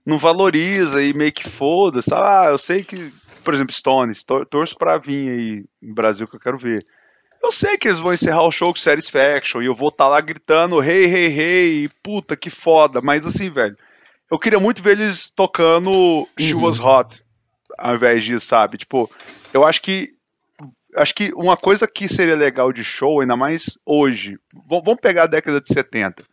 não 0.05 0.17
valoriza 0.17 1.03
e 1.03 1.13
meio 1.13 1.31
que 1.31 1.47
foda, 1.47 2.01
sabe? 2.01 2.21
Ah, 2.23 2.49
eu 2.51 2.57
sei 2.57 2.83
que 2.83 3.11
por 3.43 3.53
exemplo, 3.53 3.73
Stones, 3.73 4.23
tor 4.23 4.45
torço 4.45 4.75
pra 4.77 4.97
vir 4.97 5.29
aí 5.29 5.65
no 5.81 5.93
Brasil 5.93 6.27
que 6.27 6.35
eu 6.35 6.39
quero 6.39 6.57
ver. 6.57 6.83
Eu 7.43 7.51
sei 7.51 7.77
que 7.77 7.87
eles 7.87 7.99
vão 7.99 8.13
encerrar 8.13 8.43
o 8.43 8.51
show 8.51 8.71
com 8.71 8.79
Satisfaction 8.79 9.61
e 9.61 9.65
eu 9.65 9.75
vou 9.75 9.89
estar 9.89 10.05
tá 10.05 10.09
lá 10.09 10.21
gritando 10.21 10.81
hey, 10.83 11.05
hey, 11.05 11.39
hey, 11.39 11.89
puta 12.03 12.37
que 12.37 12.49
foda, 12.49 13.01
mas 13.01 13.25
assim, 13.25 13.49
velho, 13.49 13.75
eu 14.29 14.37
queria 14.37 14.59
muito 14.59 14.81
ver 14.81 14.99
eles 14.99 15.29
tocando 15.31 15.89
uhum. 15.91 16.27
She 16.39 16.53
Was 16.53 16.79
Hot 16.79 17.23
ao 17.79 17.95
invés 17.95 18.23
disso, 18.23 18.45
sabe? 18.45 18.77
Tipo, 18.77 19.09
eu 19.53 19.65
acho 19.65 19.81
que 19.81 20.09
acho 20.95 21.13
que 21.15 21.31
uma 21.33 21.57
coisa 21.57 21.87
que 21.87 22.07
seria 22.07 22.35
legal 22.35 22.71
de 22.71 22.83
show, 22.83 23.21
ainda 23.21 23.35
mais 23.35 23.77
hoje, 23.85 24.37
vamos 24.67 24.99
pegar 25.01 25.23
a 25.23 25.27
década 25.27 25.61
de 25.61 25.73
70, 25.73 26.23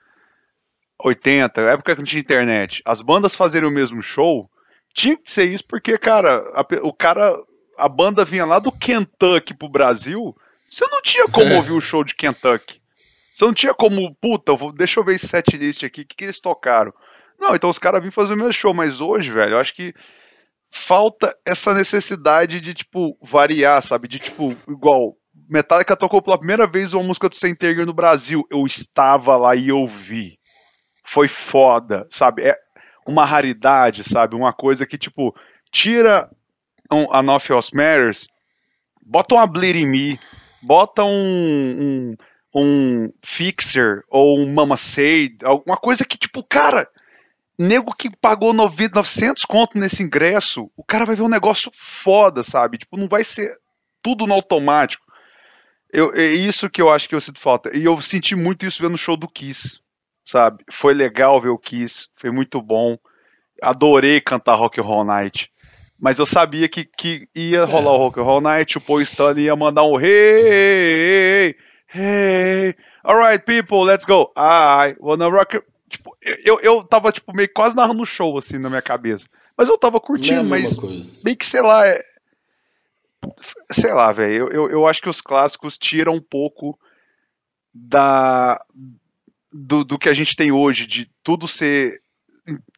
80, 0.98 1.60
época 1.62 1.94
que 1.94 2.01
não 2.01 2.06
tinha 2.06 2.20
internet, 2.20 2.82
as 2.85 3.01
bandas 3.01 3.35
fazerem 3.35 3.68
o 3.68 3.72
mesmo 3.72 4.02
show, 4.02 4.51
tinha 4.93 5.16
que 5.16 5.30
ser 5.30 5.44
isso 5.44 5.64
porque, 5.66 5.97
cara, 5.98 6.44
a, 6.55 6.66
o 6.82 6.93
cara, 6.93 7.36
a 7.76 7.89
banda 7.89 8.24
vinha 8.24 8.44
lá 8.44 8.59
do 8.59 8.72
Kentucky 8.72 9.55
pro 9.55 9.68
Brasil, 9.68 10.36
você 10.68 10.86
não 10.90 11.01
tinha 11.01 11.24
como 11.26 11.52
é. 11.52 11.56
ouvir 11.56 11.72
o 11.72 11.80
show 11.80 12.05
de 12.05 12.14
Kentucky. 12.14 12.80
Você 13.35 13.44
não 13.44 13.55
tinha 13.55 13.72
como, 13.72 14.14
puta, 14.16 14.52
deixa 14.74 14.98
eu 14.98 15.05
ver 15.05 15.14
esse 15.14 15.28
setlist 15.28 15.85
aqui, 15.85 16.02
o 16.02 16.06
que, 16.06 16.16
que 16.16 16.24
eles 16.24 16.40
tocaram. 16.40 16.93
Não, 17.39 17.55
então 17.55 17.70
os 17.70 17.78
caras 17.78 18.01
vinham 18.01 18.12
fazer 18.12 18.35
o 18.35 18.36
meu 18.36 18.52
show, 18.52 18.74
mas 18.74 19.01
hoje, 19.01 19.30
velho, 19.30 19.52
eu 19.52 19.59
acho 19.59 19.74
que 19.74 19.94
falta 20.70 21.35
essa 21.45 21.74
necessidade 21.74 22.61
de, 22.61 22.74
tipo, 22.74 23.16
variar, 23.23 23.82
sabe? 23.82 24.09
De, 24.09 24.19
tipo, 24.19 24.55
igual, 24.69 25.16
Metallica 25.49 25.97
tocou 25.97 26.20
pela 26.20 26.39
primeira 26.39 26.66
vez 26.66 26.93
uma 26.93 27.03
música 27.03 27.28
do 27.28 27.36
Saint 27.36 27.59
no 27.85 27.95
Brasil. 27.95 28.45
Eu 28.51 28.65
estava 28.66 29.36
lá 29.36 29.55
e 29.55 29.73
ouvi. 29.73 30.36
Foi 31.05 31.27
foda, 31.27 32.07
sabe? 32.11 32.43
É, 32.43 32.57
uma 33.07 33.24
raridade, 33.24 34.05
sabe? 34.05 34.36
Uma 34.36 34.53
coisa 34.53 34.86
que, 34.86 34.99
tipo, 34.99 35.35
tira 35.70 36.31
a 37.11 37.23
Nothing 37.23 37.53
Else 37.55 37.74
Matters, 37.74 38.28
bota 39.03 39.35
uma 39.35 39.47
Bleeding 39.47 39.86
Me, 39.86 40.19
bota 40.62 41.05
um, 41.05 42.15
um, 42.15 42.16
um 42.55 43.12
Fixer 43.23 44.03
ou 44.11 44.40
um 44.40 44.53
Mama 44.53 44.77
Say, 44.77 45.36
alguma 45.43 45.77
coisa 45.77 46.05
que, 46.05 46.19
tipo, 46.19 46.43
cara, 46.47 46.89
nego 47.59 47.94
que 47.94 48.09
pagou 48.16 48.52
900 48.52 49.44
conto 49.44 49.78
nesse 49.78 50.02
ingresso, 50.02 50.70
o 50.76 50.85
cara 50.85 51.05
vai 51.05 51.16
ver 51.16 51.22
um 51.22 51.28
negócio 51.28 51.70
foda, 51.74 52.43
sabe? 52.43 52.78
Tipo, 52.78 52.97
não 52.97 53.09
vai 53.09 53.24
ser 53.24 53.51
tudo 54.02 54.26
no 54.26 54.35
automático. 54.35 55.05
Eu, 55.93 56.14
é 56.14 56.26
isso 56.26 56.70
que 56.70 56.80
eu 56.80 56.90
acho 56.90 57.09
que 57.09 57.14
eu 57.14 57.20
sinto 57.20 57.40
falta. 57.40 57.76
E 57.76 57.85
eu 57.85 58.01
senti 58.01 58.36
muito 58.36 58.66
isso 58.66 58.82
vendo 58.82 58.94
o 58.94 58.98
show 58.98 59.16
do 59.16 59.26
Kiss 59.26 59.80
sabe? 60.28 60.62
Foi 60.70 60.93
legal 60.93 61.40
ver 61.40 61.48
o 61.48 61.59
Kiss, 61.59 62.09
foi 62.14 62.30
muito 62.30 62.60
bom. 62.60 62.98
Adorei 63.62 64.20
cantar 64.20 64.56
Rock 64.56 64.78
and 64.78 64.85
Roll 64.85 65.05
Night. 65.05 65.48
Mas 65.98 66.18
eu 66.18 66.26
sabia 66.26 66.68
que, 66.68 66.85
que 66.85 67.26
ia 67.35 67.64
rolar 67.64 67.93
o 67.93 67.97
Rock 67.97 68.20
and 68.20 68.24
Roll 68.24 68.40
Night, 68.40 68.76
o 68.76 68.80
Paul 68.80 69.01
Stanley 69.01 69.47
ia 69.47 69.56
mandar 69.56 69.82
um 69.85 69.98
hey, 69.98 71.56
hey, 71.93 72.74
alright 73.02 73.44
people, 73.44 73.85
let's 73.85 74.05
go. 74.05 74.30
I 74.36 74.94
wanna 75.01 75.28
rock. 75.28 75.60
Tipo, 75.89 76.16
eu, 76.44 76.60
eu 76.60 76.85
tava 76.85 77.10
tipo 77.10 77.35
meio 77.35 77.52
quase 77.52 77.74
narrando 77.74 78.05
show 78.05 78.36
assim 78.39 78.59
na 78.59 78.69
minha 78.69 78.82
cabeça. 78.82 79.27
Mas 79.56 79.69
eu 79.69 79.78
tava 79.78 80.01
curtindo, 80.01 80.40
é 80.40 80.43
mas 80.43 80.77
meio 81.24 81.36
que 81.36 81.47
sei 81.47 81.62
lá, 81.62 81.86
é... 81.86 82.01
sei 83.73 83.93
lá, 83.93 84.12
velho. 84.12 84.35
Eu, 84.35 84.48
eu, 84.48 84.70
eu 84.70 84.86
acho 84.86 85.01
que 85.01 85.09
os 85.09 85.20
clássicos 85.20 85.78
tiram 85.78 86.15
um 86.15 86.23
pouco 86.23 86.78
da 87.73 88.60
do, 89.52 89.85
do 89.85 89.98
que 89.98 90.09
a 90.09 90.12
gente 90.12 90.36
tem 90.36 90.52
hoje, 90.52 90.86
de 90.86 91.10
tudo 91.23 91.48
ser. 91.48 91.98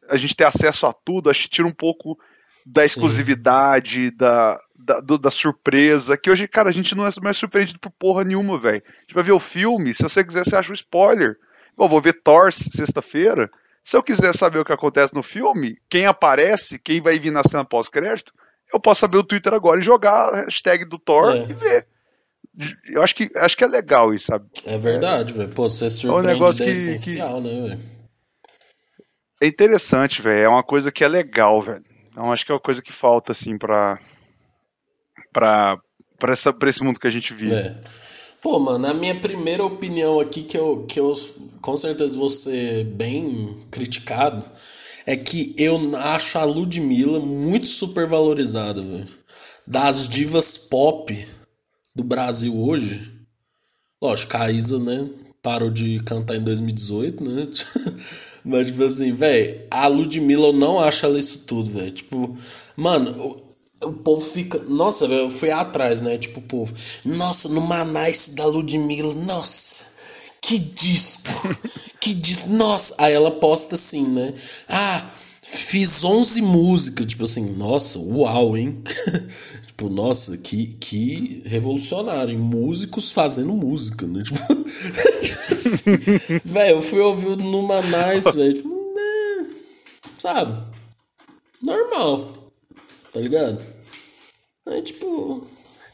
a 0.09 0.15
gente 0.15 0.35
ter 0.35 0.45
acesso 0.45 0.87
a 0.87 0.93
tudo, 0.93 1.29
acho 1.29 1.43
que 1.43 1.49
tira 1.49 1.67
um 1.67 1.73
pouco 1.73 2.17
da 2.65 2.83
exclusividade, 2.83 4.11
da, 4.11 4.59
da, 4.75 4.99
do, 4.99 5.17
da, 5.17 5.31
surpresa, 5.31 6.17
que 6.17 6.29
hoje, 6.29 6.47
cara, 6.47 6.69
a 6.69 6.71
gente 6.71 6.93
não 6.95 7.05
é 7.05 7.11
mais 7.21 7.37
surpreendido 7.37 7.79
por 7.79 7.91
porra 7.91 8.23
nenhuma, 8.23 8.59
velho. 8.59 8.83
A 8.85 9.01
gente 9.01 9.13
vai 9.13 9.23
ver 9.23 9.31
o 9.31 9.39
filme, 9.39 9.93
se 9.93 10.03
você 10.03 10.23
quiser, 10.23 10.45
você 10.45 10.55
acha 10.55 10.71
um 10.71 10.75
spoiler. 10.75 11.37
Eu 11.83 11.89
vou 11.89 12.01
ver 12.01 12.21
Thor 12.21 12.51
sexta-feira. 12.53 13.49
Se 13.83 13.97
eu 13.97 14.03
quiser 14.03 14.35
saber 14.35 14.59
o 14.59 14.65
que 14.65 14.73
acontece 14.73 15.13
no 15.13 15.23
filme, 15.23 15.77
quem 15.89 16.05
aparece, 16.05 16.77
quem 16.77 17.01
vai 17.01 17.17
vir 17.17 17.31
na 17.31 17.43
cena 17.43 17.65
pós-crédito, 17.65 18.31
eu 18.71 18.79
posso 18.79 19.01
saber 19.01 19.17
o 19.17 19.23
Twitter 19.23 19.53
agora 19.53 19.79
e 19.79 19.83
jogar 19.83 20.29
a 20.29 20.35
hashtag 20.43 20.85
do 20.85 20.99
Thor 20.99 21.31
é. 21.35 21.49
e 21.49 21.53
ver 21.53 21.87
eu 22.89 23.01
acho 23.01 23.15
que, 23.15 23.31
acho 23.35 23.55
que 23.55 23.63
é 23.63 23.67
legal 23.67 24.13
isso, 24.13 24.25
sabe? 24.27 24.45
É 24.65 24.77
verdade, 24.77 25.33
velho. 25.33 25.49
Pô, 25.49 25.69
você 25.69 25.89
surpreende 25.89 26.27
é 26.27 26.29
um 26.29 26.33
negócio 26.33 26.63
que, 26.63 26.69
é 26.69 26.73
essencial, 26.73 27.41
que... 27.41 27.47
né, 27.47 27.69
velho? 27.69 27.81
É 29.41 29.47
interessante, 29.47 30.21
velho. 30.21 30.39
É 30.39 30.47
uma 30.47 30.63
coisa 30.63 30.91
que 30.91 31.03
é 31.03 31.07
legal, 31.07 31.61
velho. 31.61 31.83
Então 32.09 32.31
acho 32.31 32.45
que 32.45 32.51
é 32.51 32.55
uma 32.55 32.61
coisa 32.61 32.81
que 32.81 32.91
falta, 32.91 33.31
assim, 33.31 33.57
pra. 33.57 33.99
pra. 35.31 35.79
pra, 36.19 36.33
essa, 36.33 36.51
pra 36.51 36.69
esse 36.69 36.83
mundo 36.83 36.99
que 36.99 37.07
a 37.07 37.11
gente 37.11 37.33
vive. 37.33 37.53
É. 37.53 37.81
Pô, 38.41 38.57
mano, 38.57 38.87
a 38.87 38.93
minha 38.93 39.13
primeira 39.13 39.63
opinião 39.63 40.19
aqui, 40.19 40.41
que 40.41 40.57
eu, 40.57 40.83
que 40.87 40.99
eu 40.99 41.13
com 41.61 41.77
certeza 41.77 42.17
vou 42.17 42.29
ser 42.29 42.85
bem 42.85 43.55
criticado, 43.69 44.43
é 45.05 45.15
que 45.15 45.53
eu 45.59 45.77
acho 45.95 46.39
a 46.39 46.43
Ludmilla 46.43 47.19
muito 47.19 47.67
supervalorizada, 47.67 48.81
velho. 48.81 49.07
Das 49.67 50.09
divas 50.09 50.57
pop 50.57 51.27
do 51.95 52.03
Brasil 52.03 52.59
hoje, 52.59 53.13
lógico, 54.01 54.35
a 54.35 54.49
Isa, 54.49 54.79
né, 54.79 55.07
parou 55.43 55.69
de 55.69 55.99
cantar 56.03 56.35
em 56.35 56.43
2018, 56.43 57.23
né? 57.23 57.47
Mas, 58.43 58.67
tipo 58.67 58.83
assim, 58.83 59.11
velho, 59.11 59.61
a 59.69 59.85
Ludmilla 59.85 60.47
eu 60.47 60.53
não 60.53 60.79
acho 60.79 61.05
ela 61.05 61.19
isso 61.19 61.45
tudo, 61.45 61.69
velho. 61.69 61.91
Tipo, 61.91 62.35
mano, 62.75 63.50
o, 63.83 63.89
o, 63.89 63.93
povo 63.93 64.21
fica. 64.21 64.57
Nossa, 64.69 65.05
eu 65.05 65.29
fui 65.29 65.51
atrás, 65.51 66.01
né? 66.01 66.17
Tipo, 66.17 66.39
o 66.39 66.43
povo. 66.43 66.73
Nossa, 67.05 67.49
no 67.49 67.61
Manais 67.61 68.29
da 68.35 68.45
Ludmilla, 68.45 69.13
nossa. 69.13 69.85
Que 70.41 70.57
disco! 70.57 71.29
que 71.99 72.13
disco! 72.13 72.49
Nossa! 72.49 72.95
Aí 72.97 73.13
ela 73.13 73.31
posta 73.31 73.75
assim, 73.75 74.07
né? 74.07 74.33
Ah, 74.67 75.09
Fiz 75.43 76.03
11 76.03 76.39
músicas, 76.43 77.05
tipo 77.07 77.23
assim, 77.23 77.55
nossa, 77.55 77.97
uau, 77.97 78.55
hein? 78.55 78.83
tipo, 79.65 79.89
nossa, 79.89 80.37
que, 80.37 80.67
que 80.79 81.41
revolucionário. 81.47 82.37
Músicos 82.37 83.11
fazendo 83.11 83.51
música, 83.53 84.05
né? 84.05 84.21
Tipo, 84.23 84.37
tipo 85.21 85.53
assim, 85.53 85.97
velho, 86.45 86.75
eu 86.75 86.81
fui 86.81 86.99
ouvir 86.99 87.37
no 87.37 87.63
Manais, 87.63 88.25
velho, 88.25 88.53
tipo, 88.53 88.69
né, 88.69 89.49
sabe? 90.19 90.63
Normal, 91.63 92.40
tá 93.13 93.19
ligado? 93.19 93.63
Aí, 94.67 94.81
tipo, 94.81 95.45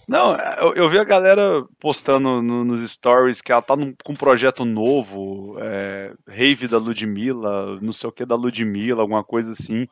não, 0.07 0.33
eu, 0.61 0.73
eu, 0.75 0.89
vi 0.89 0.97
a 0.97 1.03
galera 1.03 1.65
postando 1.79 2.41
no, 2.41 2.63
nos 2.63 2.89
stories 2.89 3.41
que 3.41 3.51
ela 3.51 3.61
tá 3.61 3.75
num, 3.75 3.93
com 4.03 4.13
um 4.13 4.15
projeto 4.15 4.63
novo, 4.63 5.57
é, 5.59 6.13
Rave 6.25 6.67
da 6.69 6.77
Ludmilla, 6.77 7.73
não 7.81 7.91
sei 7.91 8.09
o 8.09 8.13
que 8.13 8.25
da 8.25 8.35
Ludmilla, 8.35 9.01
alguma 9.01 9.21
coisa 9.21 9.51
assim, 9.51 9.85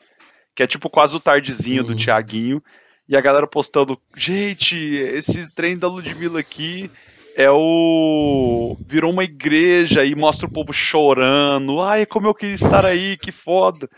que 0.56 0.64
é 0.64 0.68
tipo 0.68 0.89
quase 0.89 1.18
o 1.18 1.19
tardezinho 1.19 1.81
uhum. 1.81 1.88
do 1.89 1.95
Tiaguinho, 1.97 2.64
e 3.10 3.18
a 3.18 3.22
galera 3.22 3.45
postando, 3.45 3.99
gente, 4.18 4.77
esse 4.77 5.53
trem 5.53 5.77
da 5.77 5.89
Ludmilla 5.89 6.39
aqui 6.39 6.89
é 7.35 7.52
o. 7.52 8.77
virou 8.88 9.11
uma 9.11 9.26
igreja 9.26 10.06
e 10.06 10.15
mostra 10.15 10.47
o 10.47 10.52
povo 10.52 10.72
chorando, 10.72 11.81
ai, 11.81 12.06
como 12.06 12.27
eu 12.27 12.34
queria 12.34 12.56
estar 12.56 12.85
aí, 12.85 13.18
que 13.18 13.34
foda. 13.34 13.89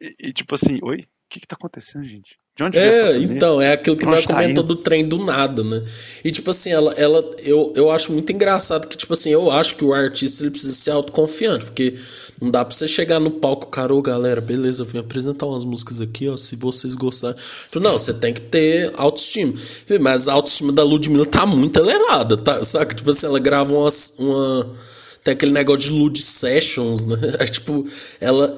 E, 0.00 0.28
e 0.28 0.32
tipo 0.32 0.54
assim, 0.54 0.78
oi? 0.82 1.04
Que 1.30 1.40
que 1.40 1.46
tá 1.46 1.54
acontecendo, 1.54 2.04
gente? 2.04 2.38
De 2.58 2.64
onde 2.64 2.76
é, 2.76 3.16
então, 3.22 3.62
é 3.62 3.72
aquilo 3.72 3.96
que 3.96 4.04
nós 4.04 4.26
tá 4.26 4.34
comentou 4.34 4.62
do 4.62 4.76
trem 4.76 5.06
do 5.06 5.24
nada, 5.24 5.62
né? 5.64 5.82
E 6.22 6.30
tipo 6.30 6.50
assim, 6.50 6.70
ela, 6.70 6.92
ela 6.94 7.24
eu, 7.44 7.72
eu 7.74 7.90
acho 7.90 8.12
muito 8.12 8.30
engraçado 8.32 8.86
que, 8.86 8.98
tipo 8.98 9.14
assim, 9.14 9.30
eu 9.30 9.50
acho 9.50 9.76
que 9.76 9.84
o 9.84 9.94
artista 9.94 10.42
ele 10.42 10.50
precisa 10.50 10.74
ser 10.74 10.90
autoconfiante, 10.90 11.64
porque 11.64 11.94
não 12.40 12.50
dá 12.50 12.62
pra 12.62 12.74
você 12.74 12.86
chegar 12.86 13.18
no 13.20 13.30
palco, 13.30 13.68
cara, 13.68 13.94
ô 13.94 14.02
galera, 14.02 14.42
beleza, 14.42 14.82
eu 14.82 14.86
vim 14.86 14.98
apresentar 14.98 15.46
umas 15.46 15.64
músicas 15.64 16.00
aqui, 16.00 16.28
ó, 16.28 16.36
se 16.36 16.56
vocês 16.56 16.94
gostarem. 16.94 17.36
Tipo, 17.36 17.80
não, 17.80 17.92
você 17.92 18.12
tem 18.12 18.34
que 18.34 18.42
ter 18.42 18.92
autoestima. 18.96 19.54
Mas 20.00 20.28
a 20.28 20.34
autoestima 20.34 20.72
da 20.72 20.82
Ludmilla 20.82 21.24
tá 21.24 21.46
muito 21.46 21.78
elevada, 21.78 22.36
tá? 22.36 22.62
Saca? 22.64 22.94
Tipo 22.94 23.10
assim, 23.10 23.26
ela 23.26 23.38
grava 23.38 23.72
umas, 23.72 24.14
uma. 24.18 24.70
Tem 25.22 25.32
aquele 25.32 25.52
negócio 25.52 25.80
de 25.82 25.90
Lud 25.90 26.20
Sessions, 26.20 27.06
né? 27.06 27.16
É, 27.40 27.44
tipo, 27.44 27.84
ela 28.20 28.54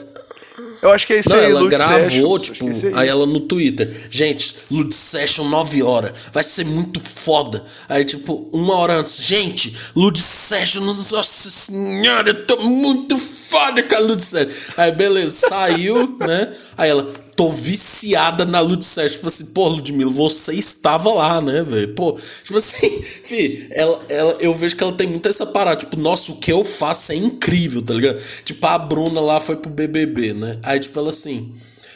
eu 0.82 0.90
acho 0.90 1.06
que 1.06 1.12
é 1.14 1.20
isso 1.20 1.28
Não, 1.28 1.36
aí. 1.36 1.44
ela 1.44 1.68
gravou, 1.68 2.38
tipo, 2.40 2.68
é 2.68 2.72
aí 2.94 3.09
ela 3.09 3.24
no 3.24 3.40
Twitter. 3.40 3.88
Gente, 4.10 4.56
Lud 4.70 4.92
Session 4.92 5.48
9 5.48 5.82
horas. 5.82 6.30
Vai 6.32 6.42
ser 6.42 6.66
muito 6.66 7.00
foda. 7.00 7.62
Aí, 7.88 8.04
tipo, 8.04 8.48
uma 8.52 8.76
hora 8.76 8.98
antes. 8.98 9.24
Gente, 9.24 9.72
Lud 9.94 10.18
Session, 10.18 10.82
nossa 10.82 11.22
senhora, 11.22 12.30
eu 12.30 12.46
tô 12.46 12.56
muito 12.56 13.16
foda 13.18 13.82
com 13.82 13.94
a 13.94 13.98
Lud 14.00 14.24
Session. 14.24 14.74
Aí, 14.76 14.90
beleza, 14.90 15.48
saiu, 15.48 16.16
né? 16.18 16.52
Aí 16.76 16.90
ela, 16.90 17.06
tô 17.43 17.51
viciada 17.51 18.44
na 18.44 18.60
Ludmilla. 18.60 19.09
Tipo 19.09 19.27
assim, 19.27 19.47
pô, 19.47 19.66
Ludmilla, 19.66 20.10
você 20.10 20.55
estava 20.55 21.12
lá, 21.12 21.40
né, 21.40 21.64
velho? 21.64 21.93
Pô, 21.94 22.12
tipo 22.12 22.56
assim, 22.56 23.02
fi, 23.02 23.69
ela, 23.73 24.01
ela, 24.09 24.36
eu 24.40 24.55
vejo 24.55 24.77
que 24.77 24.82
ela 24.82 24.93
tem 24.93 25.09
muito 25.09 25.28
essa 25.28 25.47
parada. 25.47 25.78
Tipo, 25.78 25.98
nossa, 25.98 26.31
o 26.31 26.36
que 26.36 26.52
eu 26.52 26.64
faço 26.64 27.10
é 27.10 27.16
incrível, 27.16 27.82
tá 27.82 27.94
ligado? 27.94 28.20
Tipo, 28.44 28.64
a 28.66 28.78
Bruna 28.78 29.20
lá 29.20 29.40
foi 29.40 29.56
pro 29.56 29.70
BBB, 29.70 30.35
né? 30.35 30.59
Aí, 30.62 30.78
tipo, 30.78 30.97
ela 30.98 31.10
assim. 31.10 31.52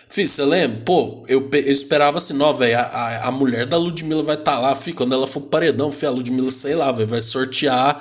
Fih, 0.08 0.26
você 0.26 0.44
lembra? 0.44 0.82
Pô, 0.84 1.24
eu, 1.28 1.48
eu 1.52 1.72
esperava 1.72 2.18
assim, 2.18 2.34
não, 2.34 2.54
velho, 2.54 2.78
a, 2.78 2.82
a, 2.82 3.28
a, 3.28 3.30
mulher 3.32 3.66
da 3.66 3.76
Ludmilla 3.76 4.22
vai 4.22 4.36
estar 4.36 4.52
tá 4.52 4.58
lá, 4.60 4.74
fi, 4.74 4.92
quando 4.92 5.14
ela 5.14 5.26
for 5.26 5.42
paredão, 5.42 5.90
fi, 5.90 6.06
a 6.06 6.10
Ludmilla, 6.10 6.50
sei 6.50 6.76
lá, 6.76 6.92
véio, 6.92 7.08
vai 7.08 7.20
sortear 7.20 8.00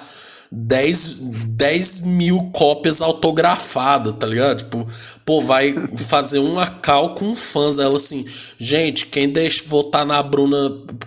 10, 0.52 1.20
10 1.48 2.00
mil 2.02 2.50
cópias 2.54 3.02
autografadas, 3.02 4.14
tá 4.14 4.28
ligado? 4.28 4.60
Tipo, 4.60 4.86
pô, 5.26 5.42
vai 5.42 5.74
fazer 5.98 6.40
uma 6.40 6.68
cal 6.68 7.16
com 7.16 7.34
fãs. 7.36 7.80
Ela 7.80 7.98
assim, 7.98 8.26
gente, 8.58 9.08
quem 9.08 9.30
deixa 9.30 9.64
votar 9.68 10.06
na 10.06 10.22
Bruna, 10.22 10.58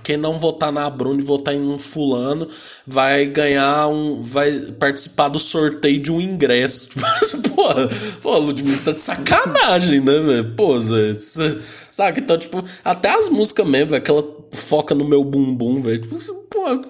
quem 0.02 0.16
não 0.16 0.38
votar 0.38 0.72
na 0.72 0.88
Bruna 0.90 1.20
e 1.20 1.24
votar 1.24 1.54
em 1.54 1.60
um 1.60 1.78
fulano, 1.78 2.46
vai 2.86 3.26
ganhar 3.26 3.88
um. 3.88 4.20
Vai 4.20 4.50
participar 4.78 5.28
do 5.28 5.38
sorteio 5.38 6.00
de 6.00 6.12
um 6.12 6.20
ingresso. 6.20 6.90
Tipo, 7.28 7.50
porra, 7.50 7.88
pô, 8.22 8.38
Ludmilla, 8.38 8.74
você 8.74 8.84
tá 8.84 8.92
de 8.92 9.00
sacanagem, 9.00 10.00
né, 10.00 10.18
velho? 10.18 10.54
Pô, 10.54 10.78
velho. 10.98 11.62
Sabe? 11.62 12.20
Então, 12.20 12.38
tipo, 12.38 12.62
até 12.84 13.10
as 13.10 13.28
músicas 13.28 13.66
mesmo, 13.66 13.90
velho, 13.90 14.02
que 14.02 14.10
ela 14.10 14.24
foca 14.52 14.94
no 14.94 15.08
meu 15.08 15.24
bumbum, 15.24 15.82
velho. 15.82 16.00
Tipo, 16.00 16.18
pô, 16.44 16.80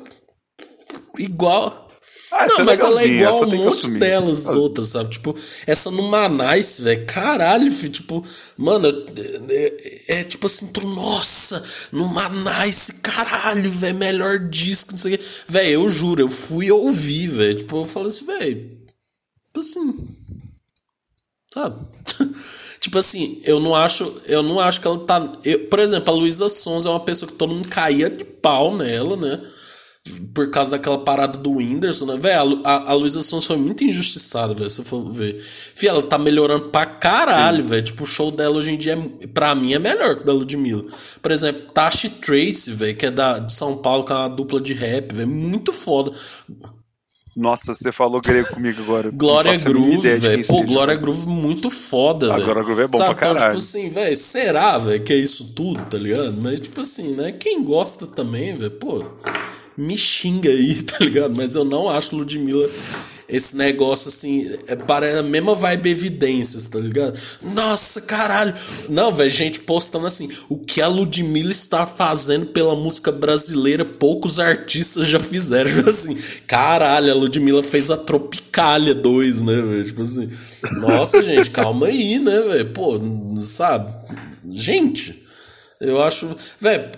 igual. 1.18 1.88
Ah, 2.30 2.46
não, 2.46 2.56
é 2.58 2.64
mas 2.64 2.80
ela 2.80 3.02
é 3.02 3.06
igual 3.06 3.42
a 3.42 3.46
um 3.46 3.56
monte 3.56 3.90
delas 3.92 4.48
ah. 4.48 4.58
outras, 4.58 4.88
sabe? 4.88 5.10
Tipo, 5.10 5.34
essa 5.66 5.90
no 5.90 6.02
Manais, 6.04 6.78
velho. 6.80 7.06
Caralho, 7.06 7.72
filho. 7.72 7.92
Tipo, 7.92 8.22
mano, 8.58 8.86
é, 8.88 9.54
é, 9.54 10.20
é, 10.20 10.24
tipo 10.24 10.46
assim, 10.46 10.66
tu, 10.68 10.86
nossa, 10.86 11.62
no 11.92 12.06
Manais, 12.08 12.90
caralho, 13.02 13.70
velho, 13.70 13.96
melhor 13.96 14.38
disco, 14.50 14.92
não 14.92 14.98
sei 14.98 15.14
o 15.14 15.18
quê. 15.18 15.24
Velho, 15.48 15.70
eu 15.70 15.88
juro, 15.88 16.20
eu 16.20 16.28
fui 16.28 16.70
ouvir, 16.70 17.28
velho. 17.28 17.54
Tipo, 17.56 17.78
eu 17.78 17.86
falei 17.86 18.08
assim, 18.08 18.26
velho. 18.26 18.78
Tipo 19.46 19.60
assim. 19.60 20.08
Sabe? 21.52 21.76
tipo 22.80 22.98
assim, 22.98 23.40
eu 23.44 23.60
não 23.60 23.74
acho, 23.74 24.12
eu 24.26 24.42
não 24.42 24.60
acho 24.60 24.80
que 24.80 24.86
ela 24.86 24.98
tá. 25.00 25.32
Eu, 25.44 25.66
por 25.66 25.78
exemplo, 25.78 26.12
a 26.12 26.16
Luísa 26.16 26.48
Sons 26.48 26.86
é 26.86 26.90
uma 26.90 27.00
pessoa 27.00 27.30
que 27.30 27.36
todo 27.36 27.54
mundo 27.54 27.68
caía 27.68 28.10
de 28.10 28.24
pau 28.24 28.76
nela, 28.76 29.16
né? 29.16 29.40
por 30.34 30.50
causa 30.50 30.72
daquela 30.72 30.98
parada 30.98 31.38
do 31.38 31.52
Whindersson, 31.52 32.06
né? 32.06 32.16
Velho, 32.16 32.60
a, 32.64 32.90
a 32.90 32.94
Luísa 32.94 33.22
Sons 33.22 33.44
foi 33.44 33.56
muito 33.56 33.84
injustiçada, 33.84 34.54
velho, 34.54 34.70
se 34.70 34.82
for 34.84 35.04
ver. 35.10 35.38
Fih, 35.38 35.88
ela 35.88 36.02
tá 36.02 36.18
melhorando 36.18 36.68
pra 36.68 36.86
caralho, 36.86 37.64
velho. 37.64 37.82
Tipo, 37.82 38.04
o 38.04 38.06
show 38.06 38.30
dela 38.30 38.56
hoje 38.56 38.72
em 38.72 38.78
dia, 38.78 38.94
é, 38.94 39.26
pra 39.28 39.54
mim, 39.54 39.74
é 39.74 39.78
melhor 39.78 40.16
que 40.16 40.22
o 40.22 40.26
da 40.26 40.32
Ludmilla. 40.32 40.84
Por 41.22 41.30
exemplo, 41.30 41.72
Tashi 41.72 42.10
Trace, 42.10 42.72
velho, 42.72 42.96
que 42.96 43.06
é 43.06 43.10
da, 43.10 43.38
de 43.38 43.52
São 43.52 43.78
Paulo, 43.78 44.04
que 44.04 44.12
é 44.12 44.16
uma 44.16 44.28
dupla 44.28 44.60
de 44.60 44.74
rap, 44.74 45.14
velho. 45.14 45.28
Muito 45.28 45.72
foda. 45.72 46.12
Nossa, 47.38 47.72
você 47.72 47.92
falou 47.92 48.20
grego 48.20 48.48
comigo 48.48 48.82
agora. 48.82 49.10
Glória 49.12 49.56
Groove, 49.58 50.16
velho. 50.16 50.44
Pô, 50.44 50.64
Glória 50.64 50.96
Groove 50.96 51.28
muito 51.28 51.70
foda, 51.70 52.30
velho. 52.30 52.44
Glória 52.44 52.64
Groove 52.64 52.82
é 52.82 52.88
bom 52.88 52.98
Sabe? 52.98 53.14
pra 53.14 53.22
caralho. 53.22 53.38
Então, 53.38 53.48
tipo 53.48 53.58
assim, 53.58 53.90
velho, 53.90 54.16
será, 54.16 54.76
velho, 54.78 55.04
que 55.04 55.12
é 55.12 55.16
isso 55.16 55.52
tudo, 55.54 55.80
tá 55.84 55.96
ligado? 55.96 56.36
Mas, 56.42 56.58
tipo 56.58 56.80
assim, 56.80 57.14
né? 57.14 57.30
Quem 57.30 57.62
gosta 57.62 58.08
também, 58.08 58.56
velho, 58.56 58.72
pô 58.72 59.04
me 59.78 59.96
xinga 59.96 60.50
aí, 60.50 60.82
tá 60.82 60.98
ligado? 61.00 61.34
Mas 61.36 61.54
eu 61.54 61.64
não 61.64 61.88
acho 61.88 62.16
Ludmilla 62.16 62.68
esse 63.28 63.56
negócio 63.56 64.08
assim, 64.08 64.50
é 64.68 64.74
para 64.74 65.20
a 65.20 65.22
mesma 65.22 65.54
vibe 65.54 65.90
evidências, 65.90 66.66
tá 66.66 66.78
ligado? 66.78 67.18
Nossa, 67.42 68.00
caralho. 68.00 68.54
Não, 68.88 69.14
velho, 69.14 69.28
gente 69.28 69.60
postando 69.60 70.06
assim, 70.06 70.28
o 70.48 70.58
que 70.58 70.80
a 70.80 70.88
Ludmilla 70.88 71.52
está 71.52 71.86
fazendo 71.86 72.46
pela 72.46 72.74
música 72.74 73.12
brasileira, 73.12 73.84
poucos 73.84 74.40
artistas 74.40 75.06
já 75.06 75.20
fizeram. 75.20 75.70
Tipo 75.70 75.90
assim, 75.90 76.16
caralho, 76.46 77.12
a 77.12 77.14
Ludmilla 77.14 77.62
fez 77.62 77.90
a 77.90 77.98
Tropicália 77.98 78.94
2, 78.94 79.42
né, 79.42 79.56
velho? 79.60 79.84
Tipo 79.84 80.02
assim, 80.02 80.30
nossa, 80.78 81.22
gente, 81.22 81.50
calma 81.50 81.86
aí, 81.86 82.18
né, 82.18 82.40
velho? 82.40 82.70
Pô, 82.70 82.98
sabe? 83.42 83.92
Gente, 84.50 85.22
eu 85.80 86.02
acho. 86.02 86.28
Velho, 86.58 86.90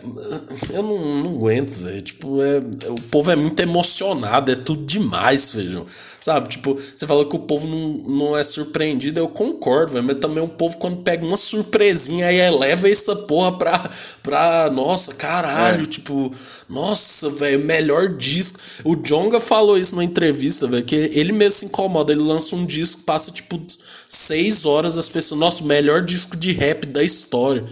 eu 0.72 0.82
não, 0.82 1.22
não 1.22 1.30
aguento, 1.34 1.70
velho. 1.70 2.00
Tipo, 2.00 2.42
é, 2.42 2.58
o 2.88 3.00
povo 3.10 3.30
é 3.30 3.36
muito 3.36 3.60
emocionado, 3.60 4.50
é 4.50 4.54
tudo 4.54 4.82
demais, 4.82 5.50
feijão. 5.50 5.84
Sabe? 5.86 6.48
Tipo, 6.48 6.74
você 6.74 7.06
falou 7.06 7.26
que 7.26 7.36
o 7.36 7.40
povo 7.40 7.66
não, 7.66 7.88
não 8.08 8.38
é 8.38 8.42
surpreendido, 8.42 9.20
eu 9.20 9.28
concordo, 9.28 9.92
velho. 9.92 10.06
Mas 10.06 10.18
também 10.18 10.42
o 10.42 10.48
povo, 10.48 10.78
quando 10.78 11.02
pega 11.02 11.26
uma 11.26 11.36
surpresinha, 11.36 12.28
aí 12.28 12.40
eleva 12.40 12.88
essa 12.88 13.14
porra 13.14 13.58
pra. 13.58 13.90
pra 14.22 14.70
nossa, 14.70 15.14
caralho. 15.14 15.82
É. 15.82 15.86
Tipo, 15.86 16.30
nossa, 16.66 17.28
velho, 17.28 17.62
melhor 17.62 18.08
disco. 18.08 18.58
O 18.84 18.96
Jonga 18.96 19.40
falou 19.40 19.76
isso 19.76 19.94
numa 19.94 20.04
entrevista, 20.04 20.66
velho, 20.66 20.84
que 20.84 20.96
ele 20.96 21.32
mesmo 21.32 21.58
se 21.58 21.66
incomoda. 21.66 22.12
Ele 22.12 22.22
lança 22.22 22.56
um 22.56 22.64
disco, 22.64 23.02
passa, 23.02 23.30
tipo, 23.30 23.60
seis 24.08 24.64
horas 24.64 24.96
as 24.96 25.10
pessoas. 25.10 25.38
Nossa, 25.38 25.64
melhor 25.64 26.02
disco 26.02 26.34
de 26.34 26.52
rap 26.52 26.86
da 26.86 27.02
história. 27.02 27.62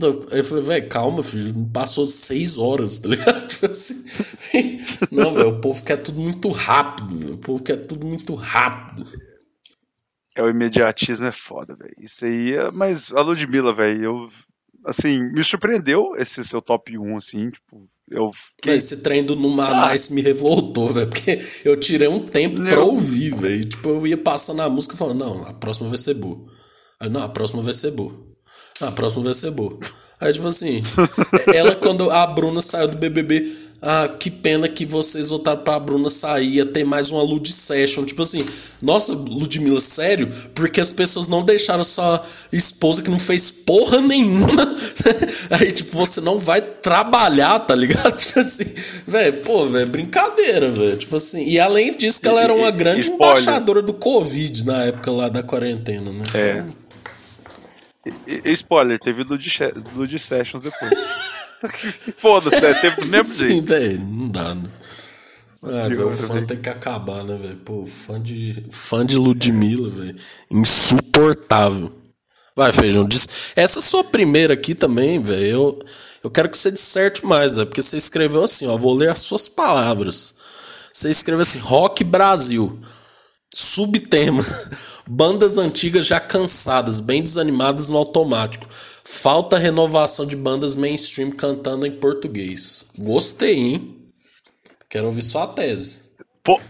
Eu 0.00 0.44
falei, 0.44 0.62
velho, 0.62 0.88
calma, 0.88 1.22
filho. 1.22 1.68
Passou 1.72 2.06
seis 2.06 2.56
horas, 2.56 2.98
tá 2.98 3.08
ligado? 3.08 3.46
Tipo 3.48 3.66
assim. 3.66 4.78
Não, 5.10 5.32
velho, 5.32 5.48
o 5.48 5.60
povo 5.60 5.82
quer 5.84 5.96
tudo 5.96 6.20
muito 6.20 6.50
rápido. 6.50 7.34
O 7.34 7.38
povo 7.38 7.62
quer 7.62 7.76
tudo 7.86 8.06
muito 8.06 8.34
rápido. 8.34 9.04
É, 10.36 10.42
o 10.42 10.48
imediatismo 10.48 11.24
é 11.24 11.32
foda, 11.32 11.74
velho. 11.74 11.94
Isso 11.98 12.24
aí 12.24 12.54
é. 12.54 12.70
Mas 12.70 13.12
a 13.12 13.20
Ludmilla, 13.22 13.74
velho, 13.74 14.04
eu. 14.04 14.28
Assim, 14.86 15.18
me 15.32 15.42
surpreendeu 15.42 16.14
esse 16.16 16.44
seu 16.44 16.62
top 16.62 16.96
1, 16.96 17.16
assim, 17.16 17.50
tipo. 17.50 17.88
Eu 18.10 18.30
fiquei... 18.56 18.76
Esse 18.76 19.02
trem 19.02 19.22
do 19.22 19.36
Numanais 19.36 20.08
ah. 20.10 20.14
me 20.14 20.22
revoltou, 20.22 20.88
velho. 20.88 21.08
Porque 21.08 21.36
eu 21.64 21.78
tirei 21.78 22.08
um 22.08 22.24
tempo 22.24 22.62
eu... 22.62 22.68
pra 22.68 22.80
ouvir, 22.80 23.34
velho. 23.34 23.68
Tipo, 23.68 23.88
eu 23.88 24.06
ia 24.06 24.16
passando 24.16 24.62
a 24.62 24.70
música 24.70 24.96
falando, 24.96 25.18
não, 25.18 25.46
a 25.46 25.52
próxima 25.54 25.88
vai 25.88 25.98
ser 25.98 26.14
boa. 26.14 26.40
Aí, 27.00 27.10
não, 27.10 27.22
a 27.22 27.28
próxima 27.28 27.62
vai 27.62 27.74
ser 27.74 27.90
boa. 27.90 28.27
Ah, 28.80 28.88
a 28.88 28.92
próxima 28.92 29.24
vai 29.24 29.34
ser 29.34 29.50
boa. 29.50 29.78
Aí, 30.20 30.32
tipo 30.32 30.48
assim, 30.48 30.82
ela, 31.54 31.76
quando 31.76 32.10
a 32.10 32.26
Bruna 32.26 32.60
saiu 32.60 32.88
do 32.88 32.96
BBB, 32.96 33.44
ah, 33.80 34.08
que 34.18 34.32
pena 34.32 34.68
que 34.68 34.84
vocês 34.84 35.30
votaram 35.30 35.62
pra 35.62 35.78
Bruna 35.78 36.10
sair, 36.10 36.56
ia 36.56 36.66
ter 36.66 36.84
mais 36.84 37.12
uma 37.12 37.22
Lud 37.22 37.52
Session. 37.52 38.04
Tipo 38.04 38.22
assim, 38.22 38.44
nossa, 38.82 39.12
Ludmilla, 39.12 39.78
sério? 39.78 40.28
Porque 40.56 40.80
as 40.80 40.90
pessoas 40.90 41.28
não 41.28 41.44
deixaram 41.44 41.84
sua 41.84 42.20
esposa 42.52 43.00
que 43.00 43.10
não 43.10 43.18
fez 43.18 43.48
porra 43.48 44.00
nenhuma. 44.00 44.48
Aí, 45.60 45.70
tipo, 45.70 45.96
você 45.96 46.20
não 46.20 46.36
vai 46.36 46.60
trabalhar, 46.60 47.60
tá 47.60 47.76
ligado? 47.76 48.16
Tipo 48.18 48.40
assim, 48.40 48.64
velho, 49.06 49.42
pô, 49.42 49.66
velho, 49.66 49.86
brincadeira, 49.86 50.68
velho. 50.70 50.96
Tipo 50.96 51.16
assim, 51.16 51.46
e 51.46 51.60
além 51.60 51.96
disso, 51.96 52.20
que 52.20 52.26
ela 52.26 52.42
era 52.42 52.52
uma 52.52 52.72
grande 52.72 53.08
embaixadora 53.08 53.82
do 53.82 53.94
Covid 53.94 54.66
na 54.66 54.84
época 54.84 55.12
lá 55.12 55.28
da 55.28 55.42
quarentena, 55.42 56.12
né? 56.12 56.22
É. 56.34 56.64
Então, 58.26 58.50
e, 58.50 58.52
spoiler, 58.54 58.98
teve 58.98 59.22
Lud 59.22 60.18
Sessions 60.18 60.64
depois. 60.64 60.92
Foda-se, 62.18 62.60
né? 62.60 62.74
teve 62.74 63.00
do 63.00 63.06
mesmo 63.08 63.24
Sim, 63.24 63.48
jeito. 63.48 63.66
velho, 63.66 64.00
não 64.00 64.28
dá, 64.30 64.54
né? 64.54 64.68
Véio, 65.60 66.08
o 66.08 66.12
fã 66.12 66.44
tem 66.44 66.60
que 66.60 66.68
acabar, 66.68 67.24
né, 67.24 67.36
velho? 67.36 67.56
Pô, 67.56 67.84
fã 67.84 68.20
de, 68.20 68.64
fã 68.70 69.04
de 69.04 69.16
Ludmilla, 69.16 69.90
velho. 69.90 70.14
Insuportável. 70.50 71.92
Vai, 72.54 72.72
Feijão, 72.72 73.06
diz. 73.06 73.52
Essa 73.56 73.80
sua 73.80 74.04
primeira 74.04 74.54
aqui 74.54 74.74
também, 74.74 75.20
velho. 75.20 75.46
Eu, 75.46 75.78
eu 76.24 76.30
quero 76.30 76.48
que 76.48 76.56
você 76.56 76.70
disserte 76.70 77.26
mais, 77.26 77.56
véio, 77.56 77.66
porque 77.66 77.82
você 77.82 77.96
escreveu 77.96 78.44
assim, 78.44 78.66
ó. 78.66 78.76
Vou 78.76 78.94
ler 78.94 79.10
as 79.10 79.20
suas 79.20 79.48
palavras. 79.48 80.34
Você 80.92 81.10
escreveu 81.10 81.42
assim: 81.42 81.58
Rock 81.58 82.04
Brasil. 82.04 82.78
Subtema: 83.54 84.42
Bandas 85.08 85.56
antigas 85.58 86.06
já 86.06 86.20
cansadas, 86.20 87.00
bem 87.00 87.22
desanimadas 87.22 87.88
no 87.88 87.98
automático. 87.98 88.66
Falta 88.70 89.58
renovação 89.58 90.26
de 90.26 90.36
bandas 90.36 90.76
mainstream 90.76 91.30
cantando 91.30 91.86
em 91.86 91.92
português. 91.92 92.90
Gostei, 92.98 93.56
hein? 93.56 93.96
Quero 94.88 95.06
ouvir 95.06 95.22
sua 95.22 95.46
tese. 95.46 96.18
Po 96.44 96.60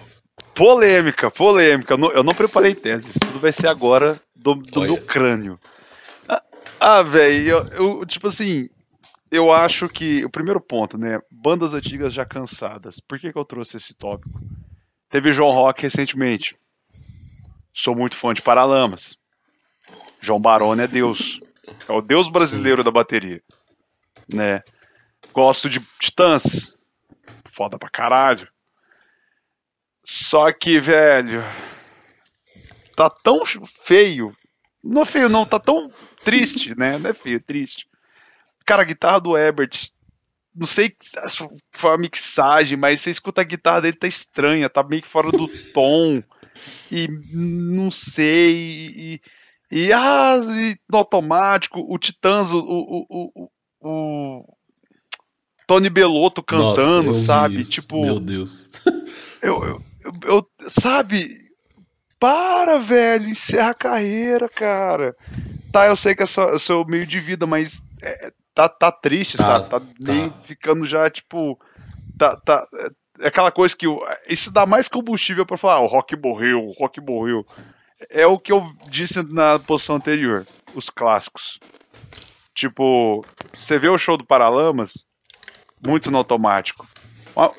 polêmica, 0.55 1.31
polêmica. 1.31 1.95
Eu 1.95 1.99
não, 1.99 2.13
eu 2.13 2.25
não, 2.25 2.35
preparei 2.35 2.75
tese. 2.75 3.11
Isso 3.11 3.21
tudo 3.21 3.41
vai 3.41 3.53
ser 3.53 3.69
agora 3.69 4.21
do, 4.35 4.55
do 4.55 4.81
meu 4.81 5.01
crânio. 5.03 5.59
Ah, 6.29 6.43
ah 6.81 7.03
velho, 7.03 7.49
eu, 7.49 7.67
eu, 7.69 8.07
tipo 8.07 8.27
assim, 8.27 8.69
eu 9.31 9.53
acho 9.53 9.89
que 9.89 10.25
o 10.25 10.31
primeiro 10.31 10.61
ponto, 10.61 10.99
né? 10.99 11.21
Bandas 11.31 11.75
antigas 11.75 12.13
já 12.13 12.25
cansadas. 12.25 12.99
Por 12.99 13.19
que, 13.21 13.33
que 13.33 13.39
eu 13.39 13.45
trouxe 13.45 13.77
esse 13.77 13.95
tópico? 13.95 14.41
Teve 15.11 15.33
João 15.33 15.53
Rock 15.53 15.83
recentemente. 15.83 16.57
Sou 17.81 17.95
muito 17.95 18.17
fã 18.17 18.35
de 18.35 18.43
Paralamas. 18.43 19.17
João 20.21 20.41
Barone 20.41 20.83
é 20.83 20.89
Deus. 20.89 21.39
É 21.89 21.93
o 21.93 22.03
Deus 22.03 22.29
brasileiro 22.29 22.83
Sim. 22.83 22.85
da 22.85 22.91
bateria. 22.91 23.41
Né? 24.35 24.61
Gosto 25.33 25.71
de 25.71 25.79
Titãs 26.01 26.75
foda 27.53 27.79
pra 27.79 27.89
caralho. 27.89 28.49
Só 30.05 30.53
que, 30.53 30.81
velho, 30.81 31.45
tá 32.97 33.09
tão 33.09 33.45
feio. 33.85 34.35
Não 34.83 35.03
é 35.03 35.05
feio, 35.05 35.29
não, 35.29 35.47
tá 35.47 35.61
tão 35.61 35.87
triste, 36.25 36.77
né? 36.77 36.99
Não 36.99 37.11
é 37.11 37.15
feio, 37.15 37.41
triste. 37.41 37.87
Cara, 38.67 38.83
a 38.83 38.87
guitarra 38.87 39.21
do 39.21 39.39
Ebert, 39.39 39.89
não 40.53 40.67
sei 40.67 40.97
se 41.01 41.47
foi 41.71 41.95
a 41.95 41.97
mixagem, 41.97 42.77
mas 42.77 43.01
você 43.01 43.13
escuta 43.13 43.41
a 43.41 43.45
guitarra 43.45 43.83
dele, 43.83 43.97
tá 43.97 44.09
estranha, 44.09 44.69
tá 44.69 44.83
meio 44.83 45.03
que 45.03 45.09
fora 45.09 45.31
do 45.31 45.47
tom. 45.73 46.21
E 46.91 47.09
não 47.35 47.91
sei. 47.91 48.51
E, 48.53 49.21
e, 49.71 49.93
ah, 49.93 50.41
e 50.45 50.77
no 50.91 50.99
automático, 50.99 51.81
o 51.81 51.99
Titãs, 51.99 52.51
o, 52.51 52.59
o, 52.59 53.07
o, 53.09 53.51
o 53.81 54.45
Tony 55.67 55.91
Belotto 55.91 56.43
cantando, 56.43 57.13
Nossa, 57.13 57.27
sabe? 57.27 57.63
Tipo. 57.63 58.01
Meu 58.01 58.19
Deus. 58.19 58.71
eu, 59.43 59.63
eu, 59.65 59.83
eu, 60.25 60.47
sabe? 60.71 61.29
Para, 62.19 62.79
velho, 62.79 63.29
encerra 63.29 63.71
a 63.71 63.75
carreira, 63.75 64.49
cara. 64.49 65.15
Tá, 65.71 65.87
eu 65.87 65.97
sei 65.97 66.15
que 66.15 66.23
é, 66.23 66.27
só, 66.27 66.49
é 66.49 66.59
seu 66.59 66.85
meio 66.85 67.07
de 67.07 67.21
vida, 67.21 67.47
mas 67.47 67.83
é, 68.03 68.33
tá, 68.55 68.69
tá 68.69 68.91
triste, 68.91 69.37
tá, 69.37 69.63
sabe? 69.63 69.87
Tá, 69.87 70.31
tá, 70.31 70.31
ficando 70.45 70.87
já, 70.87 71.09
tipo. 71.11 71.59
Tá, 72.19 72.37
tá, 72.39 72.67
é 73.21 73.29
aquela 73.29 73.51
coisa 73.51 73.77
que. 73.77 73.87
Isso 74.29 74.53
dá 74.53 74.67
mais 74.67 74.89
combustível 74.89 75.45
para 75.47 75.57
falar, 75.57 75.75
ah, 75.75 75.81
o 75.81 75.87
rock 75.87 76.17
morreu, 76.17 76.65
o 76.65 76.73
rock 76.73 77.01
morreu. 77.01 77.45
É 78.11 78.27
o 78.27 78.39
que 78.39 78.53
eu 78.53 78.69
disse 78.89 79.23
na 79.35 79.59
posição 79.59 79.97
anterior, 79.97 80.45
os 80.75 80.89
clássicos. 80.89 81.59
Tipo, 82.55 83.25
você 83.55 83.79
vê 83.79 83.89
o 83.89 83.99
show 83.99 84.17
do 84.17 84.27
Paralamas, 84.27 85.05
muito 85.85 86.11
no 86.11 86.19
automático. 86.19 86.87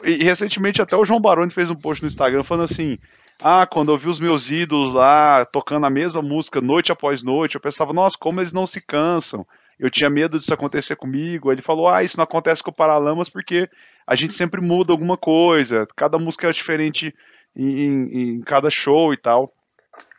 E 0.03 0.23
recentemente 0.23 0.81
até 0.81 0.95
o 0.95 1.05
João 1.05 1.21
Baroni 1.21 1.51
fez 1.51 1.69
um 1.69 1.75
post 1.75 2.03
no 2.03 2.09
Instagram 2.09 2.43
falando 2.43 2.69
assim: 2.71 2.97
Ah, 3.41 3.65
quando 3.65 3.91
eu 3.91 3.97
vi 3.97 4.09
os 4.09 4.19
meus 4.19 4.49
ídolos 4.49 4.93
lá 4.93 5.45
tocando 5.45 5.85
a 5.85 5.89
mesma 5.89 6.21
música 6.21 6.59
noite 6.59 6.91
após 6.91 7.23
noite, 7.23 7.55
eu 7.55 7.61
pensava, 7.61 7.93
nossa, 7.93 8.17
como 8.19 8.41
eles 8.41 8.53
não 8.53 8.67
se 8.67 8.85
cansam. 8.85 9.45
Eu 9.79 9.89
tinha 9.89 10.09
medo 10.09 10.37
disso 10.37 10.53
acontecer 10.53 10.97
comigo. 10.97 11.49
Ele 11.49 11.61
falou: 11.61 11.87
Ah, 11.87 12.03
isso 12.03 12.17
não 12.17 12.25
acontece 12.25 12.61
com 12.61 12.69
o 12.69 12.75
Paralamas 12.75 13.29
porque 13.29 13.69
a 14.09 14.15
gente 14.15 14.33
sempre 14.33 14.65
muda 14.65 14.91
alguma 14.91 15.15
coisa. 15.15 15.87
Cada 15.95 16.17
música 16.17 16.49
é 16.49 16.51
diferente 16.51 17.13
em, 17.55 17.69
em, 17.69 18.19
em 18.37 18.41
cada 18.41 18.67
show 18.67 19.13
e 19.13 19.17
tal. 19.17 19.47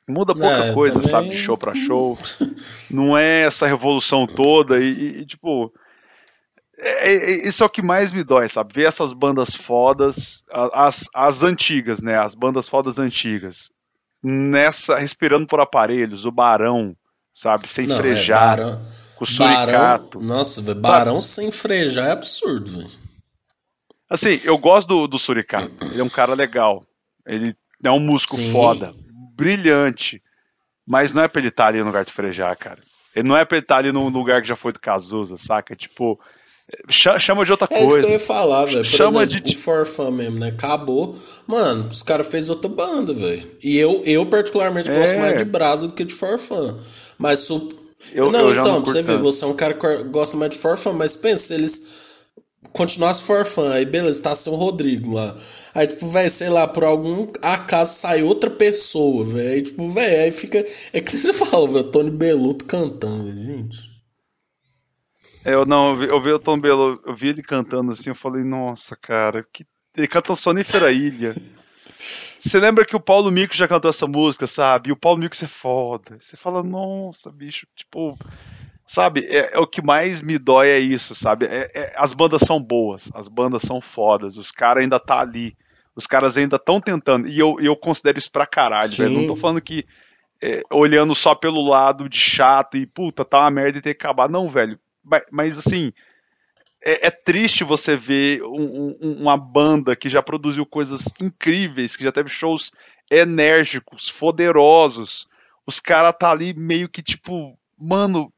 Muda 0.08 0.32
pouca 0.32 0.66
é, 0.66 0.72
coisa, 0.72 0.94
também... 0.94 1.08
sabe, 1.08 1.28
de 1.30 1.38
show 1.38 1.58
para 1.58 1.74
show. 1.74 2.16
não 2.92 3.18
é 3.18 3.40
essa 3.40 3.66
revolução 3.66 4.28
toda. 4.28 4.78
e, 4.78 5.22
e 5.22 5.26
tipo, 5.26 5.72
é, 6.78 7.14
é, 7.14 7.48
isso 7.48 7.64
é 7.64 7.66
o 7.66 7.70
que 7.70 7.82
mais 7.82 8.12
me 8.12 8.22
dói, 8.22 8.48
sabe? 8.48 8.72
Ver 8.72 8.86
essas 8.86 9.12
bandas 9.12 9.56
fodas, 9.56 10.44
as, 10.72 11.08
as 11.12 11.42
antigas, 11.42 12.00
né? 12.00 12.16
As 12.16 12.36
bandas 12.36 12.68
fodas 12.68 12.96
antigas. 12.96 13.72
Nessa, 14.22 14.98
respirando 14.98 15.48
por 15.48 15.58
aparelhos, 15.58 16.24
o 16.24 16.30
Barão, 16.30 16.94
sabe? 17.34 17.66
Sem 17.66 17.88
Não, 17.88 17.96
é, 17.96 17.98
frejar. 17.98 18.56
É, 18.56 18.62
barão, 18.62 18.82
com 19.16 19.24
o 19.24 19.26
suricato. 19.26 19.66
Barão, 19.66 20.22
nossa, 20.22 20.74
Barão 20.74 21.20
sabe? 21.20 21.50
sem 21.50 21.50
frejar 21.50 22.10
é 22.10 22.12
absurdo, 22.12 22.70
velho. 22.70 23.09
Assim, 24.10 24.40
eu 24.44 24.58
gosto 24.58 24.88
do, 24.88 25.06
do 25.06 25.18
Suricato. 25.18 25.72
Ele 25.82 26.00
é 26.00 26.04
um 26.04 26.10
cara 26.10 26.34
legal. 26.34 26.84
Ele 27.26 27.54
é 27.82 27.90
um 27.90 28.00
músico 28.00 28.34
Sim. 28.34 28.50
foda, 28.50 28.88
brilhante. 29.36 30.18
Mas 30.88 31.14
não 31.14 31.22
é 31.22 31.28
pra 31.28 31.40
ele 31.40 31.48
estar 31.48 31.68
ali 31.68 31.78
no 31.78 31.86
lugar 31.86 32.04
de 32.04 32.12
frejar, 32.12 32.56
cara. 32.56 32.78
Ele 33.14 33.28
não 33.28 33.36
é 33.36 33.44
pra 33.44 33.58
ele 33.58 33.64
estar 33.64 33.76
ali 33.76 33.92
no 33.92 34.08
lugar 34.08 34.42
que 34.42 34.48
já 34.48 34.56
foi 34.56 34.72
do 34.72 34.80
Cazuza, 34.80 35.36
saca? 35.38 35.76
Tipo, 35.76 36.18
Chama 36.88 37.44
de 37.44 37.50
outra 37.50 37.66
coisa. 37.66 37.82
É 37.82 37.86
isso 37.86 37.98
que 37.98 38.06
eu 38.06 38.10
ia 38.10 38.20
falar, 38.20 38.64
velho. 38.66 38.84
Chama 38.84 39.24
exemplo, 39.24 39.40
de. 39.40 39.50
O 39.50 39.58
Forfan 39.58 40.10
mesmo, 40.12 40.38
né? 40.38 40.48
Acabou. 40.48 41.16
Mano, 41.46 41.88
os 41.88 42.02
caras 42.02 42.28
fez 42.28 42.48
outra 42.48 42.70
banda, 42.70 43.12
velho. 43.12 43.42
E 43.62 43.78
eu, 43.78 44.02
eu 44.04 44.24
particularmente, 44.26 44.90
é. 44.90 44.94
gosto 44.94 45.16
mais 45.16 45.36
de 45.36 45.44
Brasa 45.44 45.88
do 45.88 45.94
que 45.94 46.04
de 46.04 46.14
Forfan. 46.14 46.76
Mas. 47.18 47.40
Su... 47.40 47.68
Eu, 48.14 48.30
não, 48.30 48.50
eu 48.50 48.60
então, 48.60 48.82
pra 48.82 48.92
você 48.92 49.02
ver, 49.02 49.18
você 49.18 49.44
é 49.44 49.48
um 49.48 49.54
cara 49.54 49.74
que 49.74 50.04
gosta 50.04 50.36
mais 50.36 50.52
de 50.52 50.58
Forfan, 50.58 50.92
mas 50.92 51.16
pensa, 51.16 51.54
eles 51.54 51.82
continuasse 52.72 53.24
Forfan, 53.24 53.72
aí 53.72 53.84
beleza, 53.84 54.22
tá 54.22 54.34
sem 54.34 54.52
o 54.52 54.56
Rodrigo 54.56 55.14
lá. 55.14 55.34
Aí, 55.74 55.86
tipo, 55.86 56.08
velho, 56.08 56.30
sei 56.30 56.48
lá, 56.48 56.66
por 56.66 56.84
algum 56.84 57.30
acaso 57.42 57.94
sai 57.94 58.22
outra 58.22 58.50
pessoa, 58.50 59.24
velho. 59.24 59.50
Aí, 59.50 59.62
tipo, 59.62 59.88
velho, 59.88 60.22
aí 60.22 60.32
fica. 60.32 60.64
É 60.92 61.00
que 61.00 61.16
você 61.16 61.32
fala, 61.32 61.68
velho, 61.68 61.84
Tony 61.84 62.10
Beluto 62.10 62.64
cantando, 62.64 63.30
gente. 63.30 63.90
É, 65.44 65.54
eu 65.54 65.64
não, 65.64 65.94
eu 66.02 66.20
vi 66.20 66.32
o 66.32 66.38
Tom 66.38 66.58
Belo, 66.60 67.00
eu 67.06 67.14
vi 67.14 67.28
ele 67.28 67.42
cantando 67.42 67.92
assim, 67.92 68.10
eu 68.10 68.14
falei, 68.14 68.44
nossa, 68.44 68.94
cara, 68.94 69.46
que 69.50 69.64
ele 69.96 70.06
canta 70.06 70.34
Sonífera 70.34 70.92
Ilha. 70.92 71.34
Você 72.40 72.58
lembra 72.58 72.86
que 72.86 72.96
o 72.96 73.00
Paulo 73.00 73.30
Mico 73.30 73.54
já 73.54 73.68
cantou 73.68 73.90
essa 73.90 74.06
música, 74.06 74.46
sabe? 74.46 74.88
E 74.88 74.92
o 74.92 74.96
Paulo 74.96 75.18
Mico 75.18 75.36
é 75.42 75.48
foda. 75.48 76.18
Você 76.20 76.36
fala, 76.36 76.62
nossa, 76.62 77.30
bicho, 77.30 77.66
tipo, 77.74 78.16
sabe? 78.90 79.26
É, 79.26 79.54
é 79.54 79.58
o 79.58 79.66
que 79.66 79.82
mais 79.82 80.20
me 80.20 80.38
dói 80.38 80.68
é 80.68 80.78
isso, 80.78 81.14
sabe? 81.14 81.46
É, 81.46 81.70
é, 81.74 81.94
as 81.96 82.12
bandas 82.12 82.42
são 82.42 82.60
boas, 82.60 83.10
as 83.14 83.28
bandas 83.28 83.62
são 83.62 83.80
fodas, 83.80 84.36
os 84.36 84.50
caras 84.50 84.82
ainda 84.82 84.98
tá 84.98 85.20
ali, 85.20 85.56
os 85.94 86.06
caras 86.06 86.36
ainda 86.36 86.56
estão 86.56 86.80
tentando. 86.80 87.28
E 87.28 87.38
eu, 87.38 87.56
eu 87.60 87.76
considero 87.76 88.18
isso 88.18 88.30
pra 88.30 88.46
caralho, 88.46 88.90
velho. 88.90 89.20
Não 89.20 89.26
tô 89.26 89.36
falando 89.36 89.60
que 89.60 89.86
é, 90.42 90.62
olhando 90.70 91.14
só 91.14 91.34
pelo 91.34 91.62
lado 91.62 92.08
de 92.08 92.18
chato 92.18 92.76
e 92.76 92.86
puta, 92.86 93.24
tá 93.24 93.40
uma 93.40 93.50
merda 93.50 93.78
e 93.78 93.82
ter 93.82 93.94
que 93.94 94.04
acabar. 94.04 94.28
Não, 94.28 94.48
velho 94.48 94.78
mas 95.30 95.58
assim, 95.58 95.92
é, 96.82 97.06
é, 97.06 97.10
triste 97.10 97.64
você 97.64 97.96
ver 97.96 98.42
um, 98.42 98.96
um, 99.00 99.12
uma 99.20 99.36
banda 99.36 99.96
que 99.96 100.08
já 100.08 100.22
produziu 100.22 100.64
coisas 100.66 101.04
incríveis, 101.20 101.96
que 101.96 102.04
já 102.04 102.12
teve 102.12 102.28
shows 102.28 102.72
enérgicos, 103.10 104.10
poderosos. 104.10 105.26
Os 105.66 105.80
caras 105.80 106.14
tá 106.18 106.30
ali 106.30 106.54
meio 106.54 106.88
que 106.88 107.02
tipo, 107.02 107.58
mano, 107.78 108.32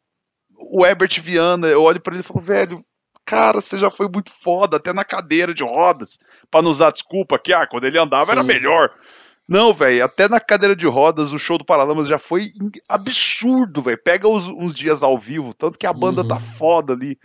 o 0.71 0.87
Herbert 0.87 1.21
Viana, 1.21 1.67
eu 1.67 1.83
olho 1.83 2.01
para 2.01 2.15
ele 2.15 2.23
e 2.23 2.27
falo, 2.27 2.41
velho, 2.41 2.85
cara, 3.25 3.61
você 3.61 3.79
já 3.79 3.91
foi 3.91 4.09
muito 4.09 4.31
foda, 4.31 4.77
até 4.77 4.93
na 4.93 5.05
cadeira 5.05 5.55
de 5.55 5.63
rodas, 5.63 6.19
para 6.51 6.63
não 6.63 6.71
usar 6.71 6.91
desculpa 6.91 7.39
que, 7.39 7.53
ah, 7.53 7.67
quando 7.67 7.85
ele 7.85 7.99
andava 7.99 8.27
Sim. 8.27 8.33
era 8.33 8.43
melhor. 8.43 8.91
Não, 9.49 9.73
velho, 9.73 10.05
até 10.05 10.29
na 10.29 10.41
cadeira 10.41 10.75
de 10.75 10.87
rodas 10.87 11.33
o 11.33 11.39
show 11.39 11.59
do 11.59 11.65
Paralamas 11.65 12.09
já 12.09 12.19
foi 12.19 12.53
absurdo, 12.89 13.83
velho. 13.83 13.99
Pega 14.03 14.29
os, 14.29 14.47
uns 14.49 14.75
dias 14.75 15.03
ao 15.03 15.19
vivo, 15.19 15.53
tanto 15.53 15.79
que 15.79 15.87
a 15.87 15.93
banda 15.93 16.27
tá 16.27 16.37
uhum. 16.37 16.41
tá 16.41 16.47
foda 16.57 16.93
ali. 16.93 17.19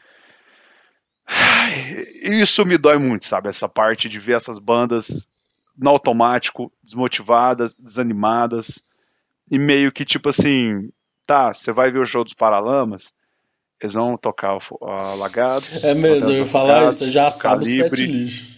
Isso 2.24 2.66
me 2.66 2.78
dói 2.78 2.98
muito, 2.98 3.26
sabe? 3.26 3.50
Essa 3.50 3.70
parte 3.70 4.10
de 4.10 4.20
ver 4.20 4.36
essas 4.36 4.60
bandas 4.60 5.28
no 5.78 5.90
automático, 5.90 6.72
desmotivadas, 6.84 7.78
desanimadas, 7.78 8.80
e 9.50 9.60
meio 9.60 9.92
que 9.92 10.04
tipo 10.04 10.30
assim, 10.30 10.90
tá, 11.26 11.54
você 11.54 11.72
vai 11.72 11.92
ver 11.92 12.00
o 12.00 12.06
show 12.06 12.24
dos 12.24 12.34
Paralamas, 12.34 13.14
eles 13.82 13.94
vão 13.94 14.18
tocar 14.18 14.58
o, 14.58 14.86
a 14.86 15.14
Lagados. 15.16 15.84
É 15.84 15.94
mesmo, 15.94 16.32
eu 16.32 16.40
ia 16.40 16.45
falar 16.45 16.88
isso, 16.88 16.99
você 16.99 17.12
já 17.12 17.30
sabe 17.30 17.64
o 17.64 17.66
set 17.66 17.95
list. 17.95 18.58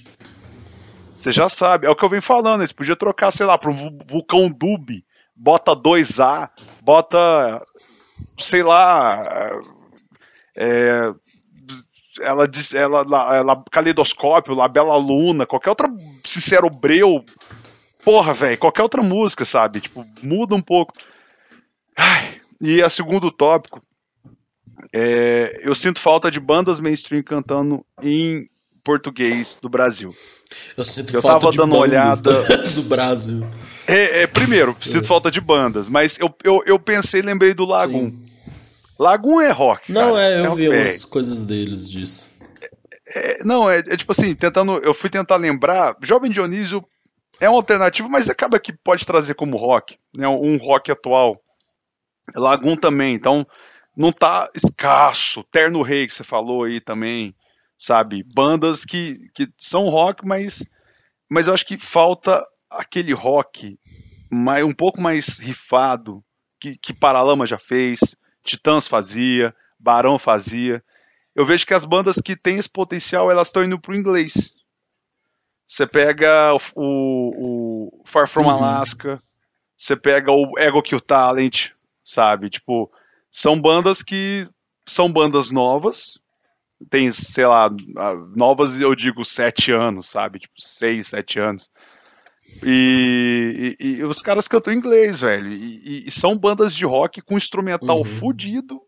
Você 1.19 1.33
já 1.33 1.49
sabe. 1.49 1.85
É 1.85 1.89
o 1.89 1.95
que 1.95 2.05
eu 2.05 2.09
venho 2.09 2.21
falando. 2.21 2.61
Eles 2.61 2.71
podiam 2.71 2.95
trocar, 2.95 3.31
sei 3.31 3.45
lá, 3.45 3.57
para 3.57 3.69
um 3.69 3.99
vulcão 4.07 4.49
Dub. 4.49 5.03
Bota 5.35 5.75
2A, 5.75 6.47
bota. 6.81 7.61
Sei 8.39 8.63
lá. 8.63 9.51
É, 10.57 11.11
ela 12.21 12.47
diz. 12.47 12.73
Ela, 12.73 13.01
ela, 13.35 13.63
Caleidoscópio, 13.69 14.55
Labela 14.55 14.95
Luna, 14.95 15.45
qualquer 15.45 15.71
outra. 15.71 15.89
Sincero 16.25 16.69
Breu. 16.69 17.23
Porra, 18.05 18.33
velho, 18.33 18.57
qualquer 18.57 18.83
outra 18.83 19.03
música, 19.03 19.43
sabe? 19.43 19.81
Tipo, 19.81 20.05
muda 20.23 20.55
um 20.55 20.61
pouco. 20.61 20.93
Ai, 21.97 22.33
e 22.61 22.81
a 22.81 22.89
segundo 22.89 23.29
tópico. 23.29 23.81
É, 24.93 25.59
eu 25.63 25.75
sinto 25.75 25.99
falta 25.99 26.31
de 26.31 26.39
bandas 26.39 26.79
mainstream 26.79 27.23
cantando 27.23 27.85
em 28.01 28.47
português 28.83 29.57
do 29.61 29.69
Brasil. 29.69 30.09
Eu 30.75 30.83
sinto 30.83 31.15
eu 31.15 31.21
falta 31.21 31.39
tava 31.41 31.51
de 31.51 31.57
dando 31.57 31.75
uma 31.75 31.81
olhada 31.81 32.31
do, 32.75 32.83
Brasil. 32.83 33.45
É, 33.87 34.23
é 34.23 34.27
primeiro, 34.27 34.75
sinto 34.81 35.03
é. 35.03 35.07
falta 35.07 35.29
de 35.29 35.41
bandas, 35.41 35.87
mas 35.87 36.17
eu, 36.17 36.33
eu, 36.43 36.63
eu 36.65 36.79
pensei, 36.79 37.21
lembrei 37.21 37.53
do 37.53 37.65
Lagoon. 37.65 38.09
Sim. 38.09 38.23
Lagoon 38.97 39.41
é 39.41 39.51
rock. 39.51 39.91
Não, 39.91 40.13
cara. 40.13 40.23
é, 40.23 40.39
eu 40.45 40.51
é 40.51 40.55
vi 40.55 40.69
umas 40.69 41.05
coisas 41.05 41.45
deles 41.45 41.89
disso. 41.89 42.33
É, 43.15 43.43
não, 43.43 43.69
é, 43.69 43.79
é, 43.79 43.97
tipo 43.97 44.11
assim, 44.11 44.35
tentando. 44.35 44.73
Eu 44.79 44.93
fui 44.93 45.09
tentar 45.09 45.37
lembrar. 45.37 45.95
Jovem 46.01 46.31
Dionísio 46.31 46.83
é 47.39 47.49
uma 47.49 47.57
alternativa, 47.57 48.07
mas 48.09 48.29
acaba 48.29 48.59
que 48.59 48.73
pode 48.73 49.05
trazer 49.05 49.35
como 49.35 49.57
rock, 49.57 49.97
né? 50.15 50.27
Um 50.27 50.57
rock 50.57 50.91
atual. 50.91 51.39
Lagoon 52.35 52.75
também, 52.75 53.15
então 53.15 53.43
não 53.95 54.11
tá 54.11 54.49
escasso. 54.53 55.43
Terno 55.45 55.81
Rei, 55.81 56.07
que 56.07 56.15
você 56.15 56.23
falou 56.23 56.63
aí 56.63 56.79
também, 56.79 57.33
sabe? 57.77 58.25
Bandas 58.33 58.85
que, 58.85 59.29
que 59.33 59.49
são 59.57 59.89
rock, 59.89 60.25
mas, 60.25 60.63
mas 61.29 61.47
eu 61.47 61.53
acho 61.53 61.65
que 61.65 61.77
falta 61.77 62.45
aquele 62.69 63.13
rock 63.13 63.77
mais, 64.31 64.63
um 64.63 64.73
pouco 64.73 65.01
mais 65.01 65.37
rifado 65.37 66.23
que, 66.59 66.75
que 66.77 66.93
Paralama 66.93 67.45
já 67.45 67.57
fez, 67.57 68.15
Titãs 68.43 68.87
fazia, 68.87 69.55
Barão 69.79 70.19
fazia 70.19 70.83
eu 71.39 71.45
vejo 71.45 71.65
que 71.65 71.73
as 71.73 71.85
bandas 71.85 72.17
que 72.17 72.35
têm 72.35 72.57
esse 72.57 72.67
potencial, 72.69 73.31
elas 73.31 73.47
estão 73.47 73.63
indo 73.63 73.79
pro 73.79 73.95
inglês. 73.95 74.53
Você 75.65 75.87
pega 75.87 76.53
o, 76.75 77.29
o 77.95 78.03
Far 78.03 78.27
From 78.27 78.43
uhum. 78.43 78.49
Alaska, 78.49 79.17
você 79.77 79.95
pega 79.95 80.33
o 80.33 80.59
Ego 80.59 80.81
Kill 80.81 80.99
Talent, 80.99 81.69
sabe? 82.03 82.49
Tipo, 82.49 82.91
são 83.31 83.59
bandas 83.59 84.01
que 84.01 84.47
são 84.85 85.11
bandas 85.11 85.51
novas, 85.51 86.19
tem, 86.89 87.11
sei 87.11 87.45
lá, 87.45 87.69
novas 88.35 88.79
eu 88.79 88.95
digo 88.95 89.25
sete 89.25 89.71
anos, 89.71 90.07
sabe? 90.09 90.39
Tipo, 90.39 90.55
seis, 90.59 91.07
sete 91.07 91.39
anos. 91.39 91.69
E, 92.63 93.75
e, 93.79 93.85
e 93.97 94.03
os 94.03 94.21
caras 94.21 94.47
cantam 94.47 94.73
inglês, 94.73 95.19
velho. 95.19 95.47
E, 95.47 96.07
e, 96.07 96.11
são 96.11 96.37
bandas 96.37 96.73
de 96.73 96.85
rock 96.85 97.21
com 97.21 97.37
instrumental 97.37 97.99
uhum. 97.99 98.05
fudido 98.05 98.81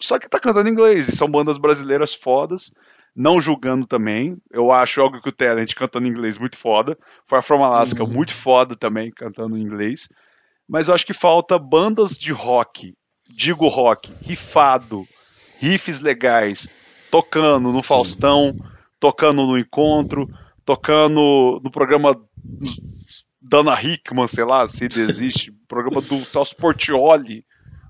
só 0.00 0.18
que 0.18 0.28
tá 0.28 0.38
cantando 0.38 0.68
em 0.68 0.72
inglês, 0.72 1.08
e 1.08 1.16
são 1.16 1.28
bandas 1.28 1.58
brasileiras 1.58 2.14
fodas, 2.14 2.72
não 3.14 3.40
julgando 3.40 3.86
também. 3.86 4.40
Eu 4.50 4.70
acho 4.70 5.00
algo 5.00 5.20
que 5.20 5.28
o 5.28 5.32
Talent 5.32 5.74
cantando 5.74 6.06
em 6.06 6.10
inglês 6.10 6.38
muito 6.38 6.56
foda. 6.56 6.96
Far 7.26 7.42
From 7.42 7.64
Alaska, 7.64 8.04
uhum. 8.04 8.12
muito 8.12 8.32
foda 8.32 8.76
também, 8.76 9.10
cantando 9.10 9.56
em 9.56 9.62
inglês. 9.62 10.08
Mas 10.68 10.86
eu 10.86 10.94
acho 10.94 11.04
que 11.04 11.12
falta 11.12 11.58
bandas 11.58 12.12
de 12.12 12.32
rock, 12.32 12.94
digo 13.28 13.68
rock, 13.68 14.10
rifado, 14.22 15.04
riffs 15.60 16.00
legais, 16.00 16.68
tocando 17.10 17.72
no 17.72 17.82
Sim. 17.82 17.88
Faustão, 17.88 18.56
tocando 18.98 19.46
no 19.46 19.58
Encontro, 19.58 20.28
tocando 20.64 21.60
no 21.62 21.70
programa 21.70 22.18
Dana 23.40 23.80
Hickman, 23.80 24.26
sei 24.26 24.44
lá, 24.44 24.68
se 24.68 24.84
existe, 24.84 25.52
programa 25.66 26.00
do 26.00 26.16
Celso 26.16 26.54
Portioli, 26.56 27.40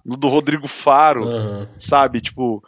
no 0.04 0.16
do 0.16 0.28
Rodrigo 0.28 0.68
Faro, 0.68 1.24
uhum. 1.24 1.66
sabe? 1.80 2.20
Tipo, 2.20 2.62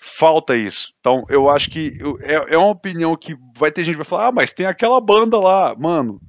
falta 0.00 0.56
isso. 0.56 0.92
Então, 1.00 1.24
eu 1.28 1.48
acho 1.48 1.70
que 1.70 1.98
é, 2.20 2.54
é 2.54 2.58
uma 2.58 2.70
opinião 2.70 3.16
que 3.16 3.36
vai 3.56 3.70
ter 3.70 3.84
gente 3.84 3.94
que 3.94 3.98
vai 3.98 4.06
falar, 4.06 4.28
ah, 4.28 4.32
mas 4.32 4.52
tem 4.52 4.66
aquela 4.66 5.00
banda 5.00 5.38
lá, 5.38 5.74
mano. 5.76 6.20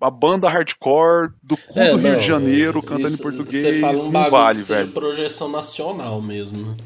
A 0.00 0.10
banda 0.10 0.48
hardcore 0.48 1.30
do 1.42 1.56
cu 1.56 1.78
é, 1.78 1.90
do 1.90 1.96
Rio 1.98 2.12
não, 2.12 2.18
de 2.18 2.26
Janeiro 2.26 2.82
cantando 2.82 3.08
isso, 3.08 3.20
em 3.20 3.22
português. 3.22 3.54
Você 3.54 3.74
fala 3.80 3.98
um 3.98 4.10
não 4.10 4.30
vale, 4.30 4.62
velho. 4.62 4.88
projeção 4.92 5.50
nacional 5.50 6.22
mesmo. 6.22 6.76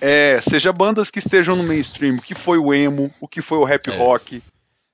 É, 0.00 0.40
seja 0.40 0.72
bandas 0.72 1.10
que 1.10 1.18
estejam 1.18 1.56
no 1.56 1.62
mainstream, 1.62 2.16
o 2.16 2.22
que 2.22 2.34
foi 2.34 2.58
o 2.58 2.72
emo, 2.72 3.10
o 3.20 3.28
que 3.28 3.42
foi 3.42 3.58
o 3.58 3.64
rap 3.64 3.88
é. 3.88 3.96
rock, 3.96 4.42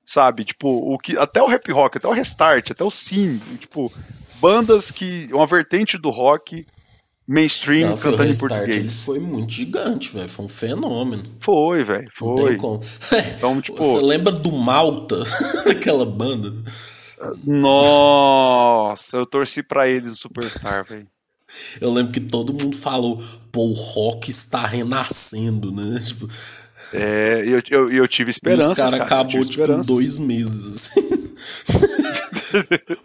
sabe? 0.07 0.45
Tipo, 0.45 0.69
o 0.69 0.99
que 0.99 1.17
até 1.17 1.43
o 1.43 1.47
rap 1.47 1.71
rock, 1.73 1.99
até 1.99 2.09
o 2.09 2.13
restart, 2.13 2.71
até 2.71 2.85
o 2.85 2.91
sim, 2.91 3.41
tipo, 3.59 3.93
bandas 4.41 4.91
que 4.91 5.29
uma 5.33 5.47
vertente 5.47 5.97
do 5.99 6.11
rock 6.11 6.65
mainstream 7.27 7.91
não, 7.91 7.97
cantando 7.97 8.31
em 8.31 8.39
português. 8.39 8.77
Ele 8.77 8.91
foi 8.91 9.19
muito 9.19 9.53
gigante, 9.53 10.13
velho. 10.13 10.29
Foi 10.29 10.45
um 10.45 10.49
fenômeno. 10.49 11.23
Foi, 11.41 11.85
velho. 11.85 12.07
Foi. 12.17 12.29
Não 12.29 12.35
tem 12.35 12.57
como. 12.57 12.81
Então, 13.37 13.61
tipo... 13.63 13.83
Você 13.83 14.01
lembra 14.01 14.33
do 14.33 14.53
Malta? 14.53 15.23
Aquela 15.71 16.05
banda? 16.05 16.53
Nossa, 17.45 19.17
eu 19.17 19.27
torci 19.27 19.63
pra 19.63 19.89
ele 19.89 20.09
no 20.09 20.17
Superstar, 20.17 20.85
velho. 20.85 21.09
Eu 21.81 21.93
lembro 21.93 22.13
que 22.13 22.21
todo 22.21 22.55
mundo 22.55 22.75
falou, 22.75 23.23
pô, 23.51 23.67
o 23.67 23.73
rock 23.73 24.31
está 24.31 24.67
renascendo, 24.67 25.71
né? 25.71 26.01
Tipo, 26.05 26.27
é, 26.95 27.45
eu, 27.47 27.63
eu, 27.71 27.91
eu 27.91 28.09
tive 28.09 28.31
esperança. 28.31 28.73
Os 28.73 28.77
cara, 28.77 28.91
cara 28.99 29.05
acabou, 29.05 29.45
tipo, 29.45 29.71
em 29.71 29.79
dois 29.79 30.19
meses, 30.19 30.91
assim. 30.91 31.23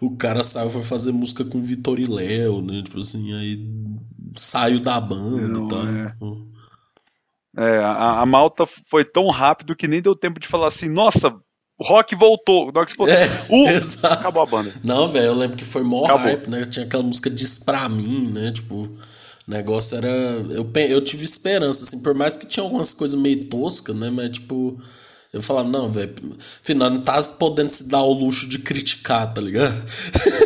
o 0.00 0.16
cara 0.16 0.42
saiu, 0.42 0.70
foi 0.70 0.82
fazer 0.82 1.12
música 1.12 1.44
com 1.44 1.62
Vitor 1.62 1.98
e 1.98 2.06
Léo, 2.06 2.60
né? 2.62 2.82
Tipo 2.84 3.00
assim, 3.00 3.32
aí 3.34 3.58
saiu 4.34 4.80
da 4.80 5.00
banda 5.00 5.58
e 5.58 5.68
tal. 5.68 5.88
É. 5.88 6.06
Tipo. 6.06 6.46
é 7.56 7.78
a, 7.78 8.20
a, 8.20 8.26
malta 8.26 8.66
foi 8.90 9.04
tão 9.04 9.28
rápido 9.28 9.76
que 9.76 9.88
nem 9.88 10.02
deu 10.02 10.14
tempo 10.14 10.38
de 10.38 10.48
falar 10.48 10.68
assim, 10.68 10.88
nossa, 10.88 11.34
o 11.78 11.84
rock 11.84 12.16
voltou. 12.16 12.68
O 12.68 12.70
rock 12.72 12.92
é, 13.08 13.26
uh, 13.26 14.06
acabou 14.12 14.42
a 14.42 14.46
banda. 14.46 14.72
Não, 14.82 15.08
velho, 15.08 15.26
eu 15.26 15.34
lembro 15.34 15.56
que 15.56 15.64
foi 15.64 15.82
mó 15.82 16.04
acabou. 16.04 16.24
hype, 16.24 16.48
né? 16.48 16.66
Tinha 16.66 16.84
aquela 16.84 17.02
música 17.02 17.30
Diz 17.30 17.58
Pra 17.58 17.88
Mim, 17.88 18.30
né? 18.32 18.52
Tipo, 18.52 18.74
o 18.74 18.90
negócio 19.46 19.96
era... 19.96 20.08
Eu, 20.08 20.68
eu 20.74 21.00
tive 21.00 21.24
esperança, 21.24 21.84
assim, 21.84 22.00
por 22.02 22.14
mais 22.14 22.36
que 22.36 22.46
tinha 22.46 22.64
algumas 22.64 22.92
coisas 22.92 23.18
meio 23.18 23.44
toscas, 23.44 23.94
né? 23.94 24.10
Mas, 24.10 24.30
tipo... 24.30 24.76
Eu 25.30 25.42
falava, 25.42 25.68
não, 25.68 25.92
velho, 25.92 26.14
afinal, 26.38 26.88
não 26.88 27.02
tá 27.02 27.22
podendo 27.38 27.68
se 27.68 27.86
dar 27.86 28.02
o 28.02 28.14
luxo 28.14 28.48
de 28.48 28.60
criticar, 28.60 29.32
tá 29.34 29.42
ligado? 29.42 29.74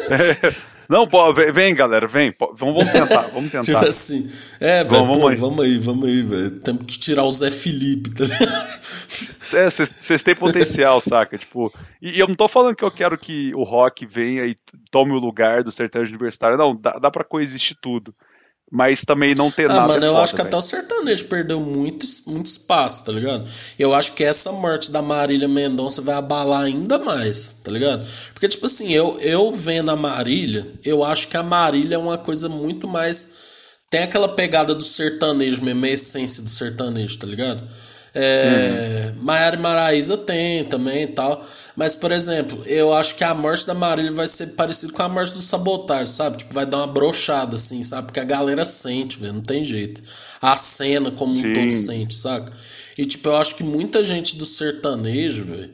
Não, 0.93 1.09
pô, 1.09 1.33
vem, 1.33 1.75
galera, 1.75 2.07
vem. 2.07 2.31
Pô, 2.31 2.55
vamos, 2.55 2.85
tentar, 2.93 3.23
vamos 3.29 3.49
tentar. 3.51 3.65
tipo 3.65 3.79
assim, 3.79 4.29
é, 4.61 4.85
velho, 4.85 4.89
vamos, 5.07 5.17
vamos, 5.17 5.41
vamos, 5.41 5.65
aí, 5.65 5.79
vamos 5.79 6.07
aí, 6.07 6.21
velho. 6.21 6.61
Temos 6.61 6.85
que 6.85 6.99
tirar 6.99 7.25
o 7.25 7.33
Zé 7.33 7.51
Felipe, 7.51 8.11
tá 8.11 8.25
ligado? 8.25 8.73
É, 9.55 9.71
vocês 9.71 10.23
têm 10.23 10.35
potencial, 10.35 11.01
saca? 11.01 11.39
Tipo, 11.39 11.73
e, 12.01 12.17
e, 12.17 12.21
eu 12.21 12.29
não 12.29 12.35
tô 12.35 12.47
falando 12.47 12.77
que 12.77 12.85
eu 12.85 12.91
quero 12.91 13.17
que 13.17 13.55
o 13.55 13.63
rock 13.63 14.05
venha 14.05 14.45
e 14.45 14.55
tome 14.91 15.13
o 15.13 15.19
lugar 15.19 15.65
do 15.65 15.73
sertanejo 15.73 16.11
universitário. 16.11 16.59
Não, 16.59 16.77
dá, 16.77 16.93
dá 16.93 17.11
pra 17.11 17.25
coexistir 17.25 17.75
tudo 17.81 18.15
mas 18.73 19.05
também 19.05 19.35
não 19.35 19.51
ter 19.51 19.71
ah, 19.71 19.75
nada. 19.75 19.93
Mano, 19.93 20.07
eu 20.07 20.13
foda, 20.13 20.25
acho 20.25 20.33
que 20.33 20.39
véio. 20.39 20.49
até 20.49 20.57
o 20.57 20.63
sertanejo 20.63 21.27
perdeu 21.27 21.61
muito, 21.61 22.07
muito 22.27 22.47
espaço, 22.47 23.05
tá 23.05 23.13
ligado? 23.13 23.45
Eu 23.79 23.95
acho 23.95 24.15
que 24.15 24.25
essa 24.25 24.51
morte 24.51 24.91
da 24.91 25.03
Marília 25.03 25.47
Mendonça 25.47 26.01
vai 26.01 26.15
abalar 26.15 26.63
ainda 26.63 26.99
mais, 26.99 27.57
tá 27.63 27.71
ligado? 27.71 28.03
Porque, 28.33 28.49
tipo 28.49 28.65
assim, 28.65 28.91
eu, 28.91 29.19
eu 29.21 29.53
vendo 29.53 29.91
a 29.91 29.97
Marília, 29.97 30.67
eu 30.83 31.05
acho 31.05 31.29
que 31.29 31.37
a 31.37 31.43
Marília 31.43 31.97
é 31.97 31.99
uma 31.99 32.17
coisa 32.17 32.49
muito 32.49 32.89
mais. 32.89 33.43
Tem 33.91 34.05
aquela 34.05 34.29
pegada 34.29 34.75
do 34.75 34.83
sertanejo 34.83 35.63
mesmo, 35.63 35.85
a 35.85 35.91
essência 35.91 36.43
do 36.43 36.49
sertanejo, 36.49 37.19
tá 37.19 37.27
ligado? 37.27 37.63
É, 38.15 39.13
uhum. 39.17 39.23
Maiara 39.23 39.57
e 39.57 39.59
Maraísa 39.59 40.17
tem 40.19 40.65
também 40.65 41.05
e 41.05 41.07
tal. 41.07 41.43
Mas, 41.75 41.95
por 41.95 42.13
exemplo, 42.13 42.63
eu 42.67 42.93
acho 42.93 43.15
que 43.15 43.25
a 43.25 43.33
morte 43.33 43.67
da 43.67 43.75
Marília 43.75 44.13
vai 44.13 44.29
ser 44.29 44.49
parecido 44.49 44.93
com 44.93 45.03
a 45.03 45.09
morte 45.09 45.33
do 45.33 45.41
Sabotar, 45.41 46.07
sabe? 46.07 46.39
Tipo, 46.39 46.55
vai 46.55 46.67
dar 46.67 46.79
uma 46.79 46.87
brochada, 46.87 47.57
assim, 47.57 47.83
sabe? 47.83 48.09
Porque 48.09 48.21
a 48.21 48.25
galera 48.25 48.65
sente, 48.65 49.19
velho, 49.19 49.35
não 49.35 49.41
tem 49.41 49.65
jeito. 49.65 50.03
A 50.41 50.57
cena 50.57 51.11
como 51.11 51.33
Sim. 51.33 51.51
um 51.51 51.53
todo 51.55 51.71
sente, 51.71 52.15
saca? 52.15 52.53
E, 52.99 53.07
tipo, 53.07 53.29
eu 53.29 53.37
acho 53.37 53.55
que 53.55 53.65
muita 53.65 54.05
gente 54.05 54.37
do 54.37 54.45
sertanejo, 54.45 55.45
velho, 55.45 55.71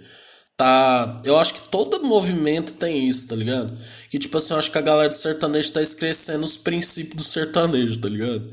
tá. 0.59 1.17
Eu 1.25 1.39
acho 1.39 1.55
que 1.55 1.69
todo 1.71 2.03
movimento 2.03 2.75
tem 2.75 3.09
isso, 3.09 3.29
tá 3.29 3.37
ligado? 3.37 3.73
Que, 4.11 4.19
tipo 4.19 4.37
assim, 4.37 4.53
eu 4.53 4.59
acho 4.59 4.71
que 4.71 4.77
a 4.79 4.83
galera 4.83 5.09
do 5.09 5.15
sertanejo 5.15 5.73
tá 5.73 5.81
esquecendo 5.81 6.45
os 6.45 6.57
princípios 6.59 7.17
do 7.17 7.23
sertanejo, 7.23 7.99
tá 7.99 8.09
ligado? 8.09 8.45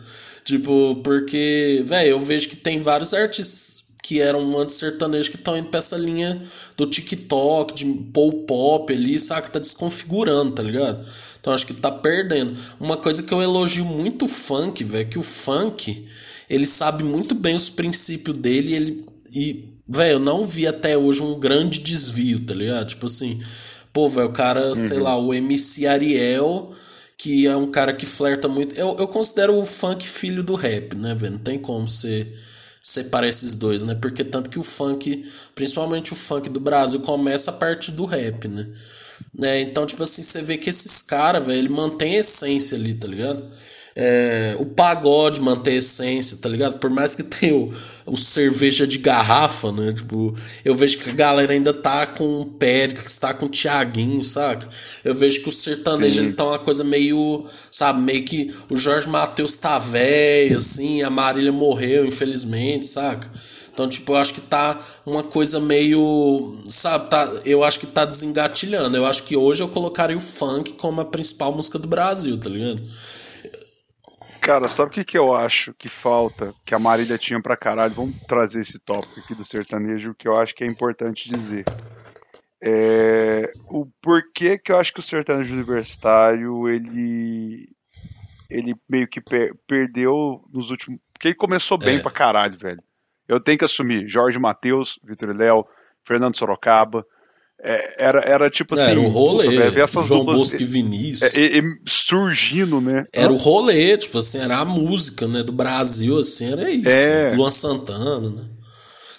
Tipo, 0.46 1.02
porque, 1.04 1.84
velho, 1.86 2.12
eu 2.12 2.20
vejo 2.20 2.48
que 2.48 2.56
tem 2.56 2.80
vários 2.80 3.14
artistas 3.14 3.84
que 4.04 4.22
eram 4.22 4.58
antes 4.60 4.76
sertanejos 4.76 5.30
que 5.30 5.36
estão 5.36 5.58
indo 5.58 5.70
pra 5.70 5.80
essa 5.80 5.98
linha 5.98 6.40
do 6.78 6.86
TikTok, 6.86 7.74
de 7.74 7.86
pop 8.14 8.46
pop 8.46 8.94
ali, 8.94 9.20
sabe? 9.20 9.50
Tá 9.50 9.58
desconfigurando, 9.58 10.52
tá 10.52 10.62
ligado? 10.62 11.04
Então 11.42 11.52
acho 11.52 11.66
que 11.66 11.74
tá 11.74 11.92
perdendo. 11.92 12.56
Uma 12.80 12.98
coisa 12.98 13.24
que 13.24 13.34
eu 13.34 13.42
elogio 13.42 13.84
muito 13.84 14.26
o 14.26 14.28
funk, 14.28 14.84
velho, 14.84 15.10
que 15.10 15.18
o 15.18 15.24
funk, 15.24 16.06
ele 16.48 16.68
sabe 16.68 17.04
muito 17.04 17.34
bem 17.34 17.56
os 17.56 17.68
princípios 17.68 18.38
dele 18.38 18.76
ele, 18.76 19.06
e, 19.34 19.75
velho, 19.88 20.14
eu 20.14 20.20
não 20.20 20.46
vi 20.46 20.68
até 20.68 20.98
hoje 20.98 21.22
um 21.22 21.40
grande 21.40 21.80
desvio, 21.80 22.46
tá 22.46 22.54
ligado? 22.54 22.88
Tipo 22.88 23.06
assim, 23.06 23.40
pô, 23.92 24.08
velho, 24.10 24.28
o 24.28 24.34
cara, 24.34 24.68
uhum. 24.70 24.76
sei 24.76 25.00
lá, 25.00 25.18
o 25.18 25.34
MC 25.34 25.88
Ariel 25.88 26.74
que 27.18 27.48
é 27.48 27.56
um 27.56 27.72
cara 27.72 27.94
que 27.94 28.06
flerta 28.06 28.48
muito. 28.48 28.76
Eu, 28.76 28.96
eu 29.00 29.08
considero 29.08 29.58
o 29.58 29.66
funk 29.66 30.08
filho 30.08 30.44
do 30.44 30.54
rap, 30.54 30.96
né, 30.96 31.16
velho? 31.16 31.34
Não 31.34 31.40
tem 31.40 31.58
como 31.58 31.88
você 31.88 32.32
separar 32.82 33.28
esses 33.28 33.56
dois, 33.56 33.84
né? 33.84 33.96
Porque 33.96 34.24
tanto 34.24 34.50
que 34.50 34.60
o 34.60 34.64
funk, 34.64 35.26
principalmente 35.56 36.14
o 36.14 36.16
funk 36.16 36.50
do 36.50 36.60
Brasil, 36.60 37.00
começa 37.00 37.50
a 37.50 37.54
partir 37.54 37.92
do 37.92 38.06
rap, 38.06 38.48
né? 38.48 38.68
É, 39.42 39.62
então, 39.62 39.86
tipo 39.86 40.04
assim, 40.04 40.22
você 40.22 40.42
vê 40.42 40.58
que 40.58 40.70
esses 40.70 41.02
caras, 41.02 41.44
velho, 41.46 41.58
ele 41.58 41.70
mantém 41.70 42.16
a 42.16 42.20
essência 42.20 42.78
ali, 42.78 42.94
tá 42.94 43.08
ligado? 43.08 43.44
É, 43.98 44.58
o 44.60 44.66
pagode 44.66 45.40
manter 45.40 45.72
a 45.72 45.76
essência, 45.76 46.38
tá 46.38 46.50
ligado? 46.50 46.78
Por 46.80 46.90
mais 46.90 47.16
que 47.16 47.24
tenha 47.24 47.56
o, 47.56 47.74
o 48.06 48.18
cerveja 48.18 48.86
de 48.86 48.98
garrafa, 48.98 49.72
né? 49.72 49.94
Tipo, 49.94 50.34
eu 50.66 50.76
vejo 50.76 50.98
que 50.98 51.10
a 51.10 51.14
galera 51.14 51.54
ainda 51.54 51.72
tá 51.72 52.06
com 52.06 52.42
o 52.42 52.46
Péricles, 52.46 53.18
tá 53.18 53.34
com 53.34 53.46
o 53.46 53.50
Thiaguinho, 53.50 54.22
saca? 54.22 54.68
Eu 55.04 55.16
vejo 55.16 55.42
que 55.42 55.50
o 55.50 55.52
sertanejo 55.52 56.22
ele 56.22 56.34
tá 56.34 56.44
uma 56.46 56.60
coisa 56.60 56.84
meio, 56.84 57.46
sabe, 57.72 58.02
meio 58.02 58.26
que 58.26 58.54
o 58.70 58.76
Jorge 58.76 59.08
Matheus 59.08 59.56
tá 59.56 59.80
velho, 59.80 60.58
assim, 60.58 61.02
a 61.02 61.10
Marília 61.10 61.54
morreu, 61.54 62.06
infelizmente, 62.06 62.86
saca? 62.86 63.32
Então, 63.74 63.88
tipo, 63.90 64.14
eu 64.14 64.18
acho 64.18 64.34
que 64.34 64.42
tá 64.42 64.80
uma 65.06 65.22
coisa 65.22 65.60
meio. 65.60 66.58
Sabe, 66.64 67.10
tá, 67.10 67.30
eu 67.46 67.62
acho 67.62 67.78
que 67.78 67.86
tá 67.86 68.06
desengatilhando. 68.06 68.96
Eu 68.96 69.06
acho 69.06 69.24
que 69.24 69.36
hoje 69.36 69.62
eu 69.62 69.68
colocaria 69.68 70.16
o 70.16 70.20
funk 70.20 70.74
como 70.74 71.02
a 71.02 71.06
principal 71.06 71.54
música 71.54 71.78
do 71.78 71.86
Brasil, 71.86 72.38
tá 72.40 72.50
ligado? 72.50 72.82
Cara, 74.46 74.68
sabe 74.68 74.90
o 74.90 74.94
que, 74.94 75.04
que 75.04 75.18
eu 75.18 75.36
acho 75.36 75.74
que 75.74 75.90
falta, 75.90 76.54
que 76.68 76.76
a 76.76 76.80
Marília 76.80 77.18
tinha 77.18 77.42
pra 77.42 77.58
caralho? 77.58 77.96
Vamos 77.96 78.22
trazer 78.22 78.62
esse 78.62 78.78
tópico 78.78 79.20
aqui 79.20 79.34
do 79.34 79.44
sertanejo, 79.44 80.14
que 80.14 80.28
eu 80.28 80.38
acho 80.38 80.54
que 80.54 80.64
é 80.64 80.68
importante 80.68 81.28
dizer. 81.28 81.66
É, 82.62 83.50
o 83.70 83.88
porquê 84.00 84.60
que 84.60 84.72
eu 84.72 84.78
acho 84.78 84.94
que 84.94 85.00
o 85.00 85.04
sertanejo 85.04 85.52
universitário, 85.52 86.70
ele 86.70 87.68
ele 88.48 88.76
meio 88.88 89.08
que 89.08 89.20
per 89.20 89.56
perdeu 89.66 90.44
nos 90.54 90.70
últimos. 90.70 91.00
Porque 91.12 91.30
ele 91.30 91.36
começou 91.36 91.80
bem 91.80 91.98
é. 91.98 92.02
pra 92.02 92.12
caralho, 92.12 92.56
velho. 92.56 92.84
Eu 93.28 93.40
tenho 93.40 93.58
que 93.58 93.66
assumir. 93.66 94.08
Jorge 94.08 94.38
Matheus, 94.38 95.00
Vitor 95.04 95.36
Léo, 95.36 95.66
Fernando 96.04 96.38
Sorocaba. 96.38 97.04
É, 97.62 98.06
era, 98.06 98.22
era 98.26 98.50
tipo 98.50 98.76
assim. 98.76 98.92
Era 98.92 99.00
o 99.00 99.08
rolê. 99.08 99.48
Essas 99.80 100.08
João 100.08 100.22
duplas, 100.22 100.38
Bosco 100.38 100.62
e 100.62 100.66
Vinícius. 100.66 101.34
É, 101.36 101.58
é, 101.58 101.62
surgindo, 101.88 102.80
né? 102.80 103.04
Era 103.14 103.32
o 103.32 103.38
rolê, 103.38 103.98
tipo 103.98 104.18
assim, 104.18 104.40
era 104.40 104.60
a 104.60 104.66
música, 104.66 105.28
né? 105.28 105.42
Do 105.42 105.52
Brasil, 105.52 106.20
assim, 106.20 106.52
era 106.52 106.70
isso. 106.70 106.90
É. 106.90 107.34
Luan 107.36 107.52
Santana, 107.52 108.30
né? 108.30 108.50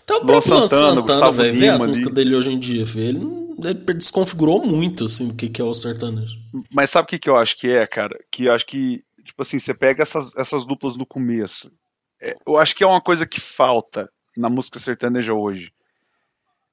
Até 0.03 0.15
o 0.15 0.25
próprio 0.25 0.55
Luan 0.55 0.69
Santana, 0.69 1.01
Santana 1.01 1.33
velho, 1.33 1.59
vê 1.59 1.69
as 1.69 1.85
músicas 1.85 2.15
dele 2.15 2.37
hoje 2.37 2.53
em 2.53 2.59
dia, 2.59 2.85
velho. 2.85 3.47
Ele, 3.59 3.71
ele 3.71 3.95
desconfigurou 3.95 4.65
muito, 4.65 5.05
assim, 5.05 5.31
o 5.31 5.35
que, 5.35 5.49
que 5.49 5.61
é 5.61 5.65
o 5.65 5.75
sertanejo. 5.75 6.37
Mas 6.73 6.91
sabe 6.91 7.07
o 7.07 7.09
que, 7.09 7.19
que 7.19 7.29
eu 7.29 7.37
acho 7.37 7.57
que 7.59 7.69
é, 7.69 7.87
cara? 7.87 8.17
Que 8.31 8.45
eu 8.45 8.53
acho 8.53 8.67
que, 8.67 9.03
tipo 9.25 9.43
assim, 9.43 9.59
você 9.59 9.75
pega 9.75 10.03
essas, 10.03 10.37
essas 10.37 10.65
duplas 10.65 10.97
no 10.97 11.07
começo 11.07 11.71
é, 12.21 12.35
eu 12.47 12.57
acho 12.57 12.75
que 12.75 12.83
é 12.83 12.87
uma 12.87 13.01
coisa 13.01 13.27
que 13.27 13.41
falta 13.41 14.11
na 14.37 14.49
música 14.49 14.79
sertaneja 14.79 15.35
hoje. 15.35 15.73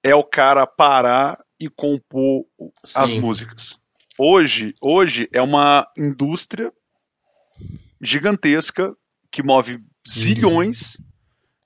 É 0.04 0.16
o 0.16 0.24
cara 0.24 0.66
parar 0.66 1.43
e 1.60 1.70
compor 1.70 2.46
Sim. 2.84 3.04
as 3.04 3.14
músicas. 3.14 3.80
Hoje, 4.18 4.74
hoje 4.82 5.28
é 5.32 5.42
uma 5.42 5.88
indústria 5.98 6.72
gigantesca 8.02 8.96
que 9.32 9.42
move 9.42 9.80
zilhões 10.08 10.98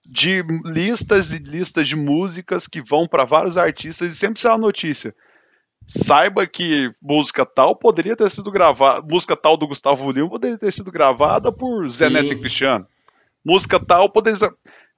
de 0.09 0.41
listas 0.63 1.31
e 1.31 1.39
listas 1.39 1.87
de 1.87 1.95
músicas 1.95 2.67
que 2.67 2.81
vão 2.81 3.07
para 3.07 3.25
vários 3.25 3.57
artistas 3.57 4.11
e 4.11 4.15
sempre 4.15 4.39
sai 4.39 4.51
uma 4.53 4.59
notícia. 4.59 5.13
Saiba 5.85 6.47
que 6.47 6.91
música 7.01 7.45
tal 7.45 7.75
poderia 7.75 8.15
ter 8.15 8.29
sido 8.31 8.51
gravada, 8.51 9.05
música 9.05 9.35
tal 9.35 9.57
do 9.57 9.67
Gustavo 9.67 10.11
Lima 10.11 10.29
poderia 10.29 10.57
ter 10.57 10.71
sido 10.71 10.91
gravada 10.91 11.51
por 11.51 11.87
Zé 11.89 12.09
Neto 12.09 12.33
e 12.33 12.39
Cristiano 12.39 12.85
música 13.47 13.79
tal, 13.79 14.09
poder. 14.09 14.35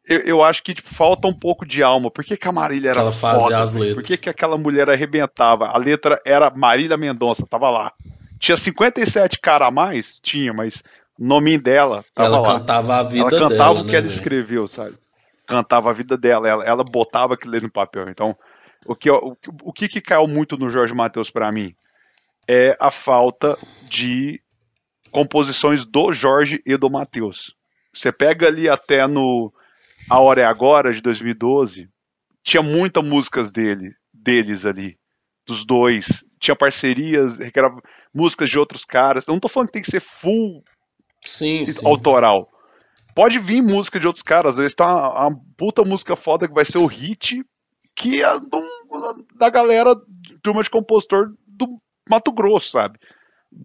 Eu, 0.10 0.22
eu 0.22 0.44
acho 0.44 0.64
que 0.64 0.73
tipo, 0.73 0.91
falta 0.91 1.27
um 1.27 1.34
pouco 1.34 1.64
de 1.64 1.84
alma. 1.84 2.10
Por 2.10 2.26
que, 2.26 2.36
que 2.36 2.48
a 2.48 2.52
Marília 2.52 2.90
era 2.90 3.02
ela 3.02 3.11
fazia 3.11 3.60
as 3.60 3.76
letras. 3.76 3.94
Por 3.94 4.03
que, 4.03 4.18
que 4.18 4.30
aquela 4.30 4.57
mulher 4.57 4.90
arrebentava? 4.90 5.68
A 5.68 5.77
letra 5.77 6.19
era 6.26 6.49
Marília 6.49 6.98
Mendonça, 6.98 7.45
tava 7.45 7.69
lá. 7.69 7.94
Tinha 8.40 8.57
57 8.57 9.40
cara 9.40 9.68
a 9.68 9.72
mais? 9.72 10.19
Tinha, 10.19 10.52
mas 10.52 10.84
o 11.19 11.23
nome 11.23 11.60
dela 11.60 12.03
tava 12.15 12.27
ela 12.27 12.38
lá. 12.40 12.60
cantava 12.60 12.95
a 12.95 13.03
vida 13.03 13.30
dela. 13.30 13.36
Ela 13.38 13.49
cantava 13.49 13.80
o 13.81 13.88
que 13.88 13.95
ela 13.95 14.07
escreveu, 14.07 14.68
sabe? 14.68 14.98
Cantava 15.48 15.91
a 15.91 15.94
vida 15.94 16.18
dela, 16.18 16.49
ela, 16.49 16.65
ela 16.65 16.84
botava 16.84 17.36
aquilo 17.36 17.61
no 17.61 17.69
papel. 17.69 18.10
Então, 18.10 18.36
o 18.88 18.95
que, 18.95 19.11
o, 19.11 19.38
o 19.61 19.72
que, 19.72 19.88
que 19.88 20.02
caiu 20.02 20.27
muito 20.27 20.57
no 20.57 20.72
Jorge 20.72 20.94
Matheus 20.94 21.30
para 21.30 21.52
mim 21.52 21.76
é 22.48 22.76
a 22.80 22.90
falta 22.90 23.56
de 23.91 24.41
composições 25.11 25.86
do 25.86 26.11
Jorge 26.11 26.61
e 26.65 26.76
do 26.77 26.90
Matheus. 26.90 27.53
Você 27.94 28.11
pega 28.11 28.48
ali 28.48 28.68
até 28.68 29.06
no 29.06 29.53
A 30.10 30.19
Hora 30.19 30.41
é 30.41 30.45
Agora, 30.45 30.91
de 30.91 31.02
2012, 31.02 31.88
tinha 32.44 32.64
muitas 32.64 33.03
músicas 33.03 33.52
dele, 33.52 33.94
deles 34.14 34.65
ali, 34.65 34.98
dos 35.45 35.65
dois. 35.65 36.26
Tinha 36.40 36.56
parcerias, 36.56 37.38
músicas 38.14 38.49
de 38.49 38.57
outros 38.57 38.84
caras. 38.84 39.27
Eu 39.27 39.34
não 39.34 39.40
tô 39.40 39.48
falando 39.48 39.68
que 39.68 39.73
tem 39.73 39.81
que 39.81 39.91
ser 39.91 40.02
full 40.02 40.64
sim, 41.23 41.65
sim. 41.65 41.86
autoral. 41.86 42.49
Pode 43.15 43.38
vir 43.38 43.61
música 43.61 43.99
de 43.99 44.07
outros 44.07 44.23
caras, 44.23 44.52
às 44.52 44.57
vezes 44.57 44.76
tá 44.76 44.88
uma, 44.88 45.27
uma 45.27 45.41
puta 45.57 45.84
música 45.84 46.15
foda 46.15 46.48
que 46.48 46.53
vai 46.53 46.65
ser 46.65 46.77
o 46.77 46.86
hit 46.86 47.44
que 47.95 48.23
é 48.23 48.40
do, 48.40 49.27
da 49.36 49.49
galera, 49.49 49.94
turma 50.41 50.64
de 50.64 50.69
compositor 50.69 51.34
do 51.45 51.81
Mato 52.10 52.31
Grosso, 52.31 52.69
sabe? 52.72 52.98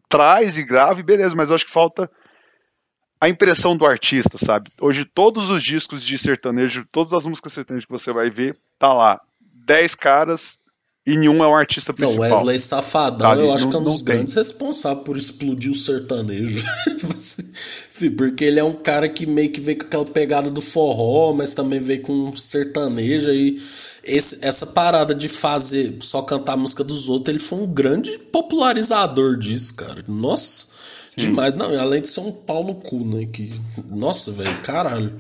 Traz 0.09 0.59
e 0.59 0.63
grave, 0.65 1.05
beleza, 1.05 1.37
mas 1.37 1.49
eu 1.49 1.55
acho 1.55 1.67
que 1.67 1.71
falta 1.71 2.11
a 3.25 3.29
impressão 3.29 3.75
do 3.75 3.87
artista, 3.87 4.37
sabe? 4.37 4.69
Hoje 4.79 5.05
todos 5.05 5.49
os 5.49 5.63
discos 5.63 6.05
de 6.05 6.19
sertanejo, 6.19 6.87
todas 6.93 7.15
as 7.15 7.25
músicas 7.25 7.55
sertanejas 7.55 7.87
que 7.87 7.93
você 7.93 8.13
vai 8.13 8.29
ver, 8.29 8.55
tá 8.79 8.93
lá. 8.93 9.19
10 9.67 9.95
caras 9.95 10.59
e 11.07 11.17
nenhum 11.17 11.43
é 11.43 11.49
um 11.49 11.55
artista 11.55 11.93
principal. 11.93 12.29
Não, 12.29 12.37
Wesley 12.37 12.59
Safadão, 12.59 13.19
tá 13.19 13.37
eu 13.37 13.53
acho 13.53 13.65
não, 13.65 13.71
que 13.71 13.77
é 13.77 13.81
um 13.81 13.85
dos 13.85 14.03
grandes 14.03 14.35
responsáveis 14.35 15.05
por 15.05 15.17
explodir 15.17 15.71
o 15.71 15.75
sertanejo. 15.75 16.65
Porque 18.17 18.45
ele 18.45 18.61
é 18.61 18.65
um 18.65 18.75
cara 18.75 19.09
que 19.09 19.25
meio 19.25 19.51
que 19.51 19.61
veio 19.61 19.79
com 19.79 19.87
aquela 19.87 20.05
pegada 20.05 20.51
do 20.51 20.61
forró, 20.61 21.33
mas 21.33 21.55
também 21.55 21.81
veio 21.81 22.03
com 22.03 22.35
sertanejo. 22.37 23.31
E 23.31 23.55
esse, 24.05 24.45
essa 24.45 24.67
parada 24.67 25.15
de 25.15 25.29
fazer 25.29 25.97
só 26.01 26.21
cantar 26.21 26.55
a 26.55 26.57
música 26.59 26.85
dos 26.85 27.09
outros, 27.09 27.35
ele 27.35 27.43
foi 27.43 27.59
um 27.61 27.67
grande 27.67 28.19
popularizador 28.19 29.39
disso, 29.39 29.75
cara. 29.75 30.03
Nossa, 30.09 30.67
demais. 31.19 31.55
Não, 31.55 31.67
além 31.81 32.01
de 32.01 32.09
ser 32.09 32.21
um 32.21 32.33
pau 32.33 32.65
no 32.65 32.75
cu, 32.75 33.05
né? 33.05 33.27
Que, 33.27 33.51
nossa, 33.91 34.33
velho, 34.33 34.63
caralho. 34.63 35.19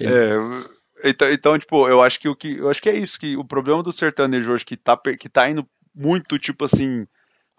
Ele... 0.00 0.12
É 0.12 0.74
então, 1.04 1.30
então, 1.30 1.58
tipo, 1.58 1.86
eu 1.86 2.00
acho 2.00 2.18
que 2.18 2.28
o 2.28 2.34
que 2.34 2.56
eu 2.56 2.70
acho 2.70 2.80
que 2.80 2.88
é 2.88 2.96
isso 2.96 3.20
que 3.20 3.36
o 3.36 3.44
problema 3.44 3.82
do 3.82 3.92
sertanejo 3.92 4.50
hoje 4.50 4.64
que 4.64 4.74
tá 4.74 4.96
que 4.96 5.28
tá 5.28 5.50
indo 5.50 5.68
muito 5.94 6.38
tipo 6.38 6.64
assim, 6.64 7.06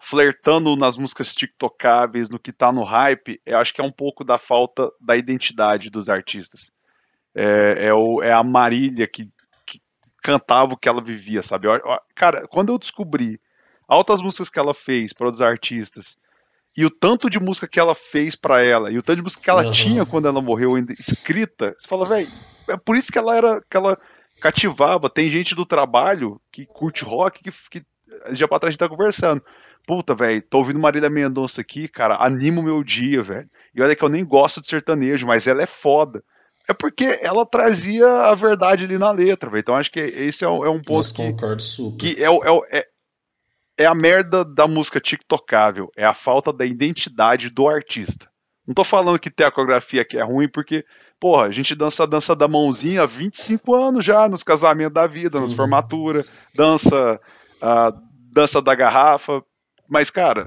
flertando 0.00 0.74
nas 0.74 0.96
músicas 0.98 1.32
tiktocáveis, 1.32 2.28
no 2.28 2.40
que 2.40 2.52
tá 2.52 2.72
no 2.72 2.82
hype, 2.82 3.40
eu 3.46 3.58
acho 3.58 3.72
que 3.72 3.80
é 3.80 3.84
um 3.84 3.92
pouco 3.92 4.24
da 4.24 4.36
falta 4.36 4.90
da 5.00 5.16
identidade 5.16 5.90
dos 5.90 6.08
artistas. 6.08 6.72
É, 7.34 7.86
é, 7.86 7.94
o, 7.94 8.20
é 8.20 8.32
a 8.32 8.42
Marília 8.42 9.06
que, 9.06 9.30
que 9.66 9.80
cantava 10.22 10.74
o 10.74 10.76
que 10.76 10.88
ela 10.88 11.02
vivia, 11.02 11.42
sabe? 11.42 11.68
Eu, 11.68 11.80
cara, 12.16 12.48
quando 12.48 12.72
eu 12.72 12.78
descobri 12.78 13.40
altas 13.86 14.20
músicas 14.20 14.50
que 14.50 14.58
ela 14.58 14.74
fez 14.74 15.12
para 15.12 15.26
outros 15.26 15.42
artistas 15.42 16.18
e 16.76 16.84
o 16.84 16.90
tanto 16.90 17.30
de 17.30 17.40
música 17.40 17.66
que 17.66 17.80
ela 17.80 17.94
fez 17.94 18.36
para 18.36 18.62
ela 18.62 18.90
e 18.90 18.98
o 18.98 19.02
tanto 19.02 19.16
de 19.16 19.22
música 19.22 19.42
que 19.42 19.50
ela 19.50 19.64
uhum. 19.64 19.72
tinha 19.72 20.04
quando 20.04 20.28
ela 20.28 20.42
morreu 20.42 20.76
ainda 20.76 20.92
escrita, 20.92 21.74
você 21.78 21.88
fala, 21.88 22.06
velho, 22.06 22.28
é 22.68 22.76
por 22.76 22.96
isso 22.96 23.10
que 23.10 23.18
ela 23.18 23.36
era. 23.36 23.62
que 23.68 23.76
ela 23.76 23.98
cativava. 24.40 25.08
Tem 25.08 25.30
gente 25.30 25.54
do 25.54 25.64
trabalho 25.64 26.40
que 26.52 26.66
curte 26.66 27.04
rock 27.04 27.42
que, 27.42 27.52
que 27.70 27.86
já 28.32 28.46
pra 28.46 28.58
trás 28.58 28.70
a 28.70 28.72
gente 28.72 28.78
tá 28.78 28.88
conversando. 28.88 29.42
Puta, 29.86 30.14
velho, 30.14 30.42
tô 30.42 30.58
ouvindo 30.58 30.80
Marília 30.80 31.08
Mendonça 31.08 31.60
aqui, 31.60 31.86
cara, 31.86 32.16
anima 32.16 32.60
o 32.60 32.64
meu 32.64 32.82
dia, 32.82 33.22
velho. 33.22 33.46
E 33.74 33.80
olha 33.80 33.94
que 33.94 34.02
eu 34.02 34.08
nem 34.08 34.24
gosto 34.24 34.60
de 34.60 34.66
sertanejo, 34.66 35.26
mas 35.26 35.46
ela 35.46 35.62
é 35.62 35.66
foda. 35.66 36.22
É 36.68 36.74
porque 36.74 37.20
ela 37.22 37.46
trazia 37.46 38.06
a 38.24 38.34
verdade 38.34 38.84
ali 38.84 38.98
na 38.98 39.12
letra, 39.12 39.48
velho. 39.48 39.60
Então 39.60 39.76
acho 39.76 39.90
que 39.90 40.00
esse 40.00 40.44
é, 40.44 40.48
um, 40.48 40.64
é 40.64 40.68
um 40.68 40.80
ponto 40.80 40.96
Nossa, 40.96 41.14
que, 41.14 41.22
concordo 41.22 41.62
super. 41.62 41.96
que 41.96 42.22
é, 42.22 42.26
é, 42.26 42.78
é, 42.80 42.86
é 43.78 43.86
a 43.86 43.94
merda 43.94 44.44
da 44.44 44.66
música 44.66 45.00
tiktocável. 45.00 45.90
É 45.96 46.04
a 46.04 46.14
falta 46.14 46.52
da 46.52 46.64
identidade 46.64 47.50
do 47.50 47.68
artista. 47.68 48.28
Não 48.66 48.74
tô 48.74 48.82
falando 48.82 49.18
que 49.18 49.30
tem 49.30 49.46
a 49.46 49.50
coreografia 49.50 50.04
que 50.04 50.18
é 50.18 50.22
ruim, 50.22 50.48
porque 50.48 50.84
Porra, 51.18 51.46
a 51.46 51.50
gente 51.50 51.74
dança 51.74 52.02
a 52.02 52.06
dança 52.06 52.36
da 52.36 52.46
mãozinha 52.46 53.02
há 53.02 53.06
25 53.06 53.74
anos 53.74 54.04
já, 54.04 54.28
nos 54.28 54.42
casamentos 54.42 54.92
da 54.92 55.06
vida, 55.06 55.40
nas 55.40 55.50
uhum. 55.50 55.56
formaturas, 55.56 56.48
dança 56.54 57.18
a 57.62 57.90
dança 58.32 58.60
da 58.60 58.74
garrafa. 58.74 59.42
Mas, 59.88 60.10
cara, 60.10 60.46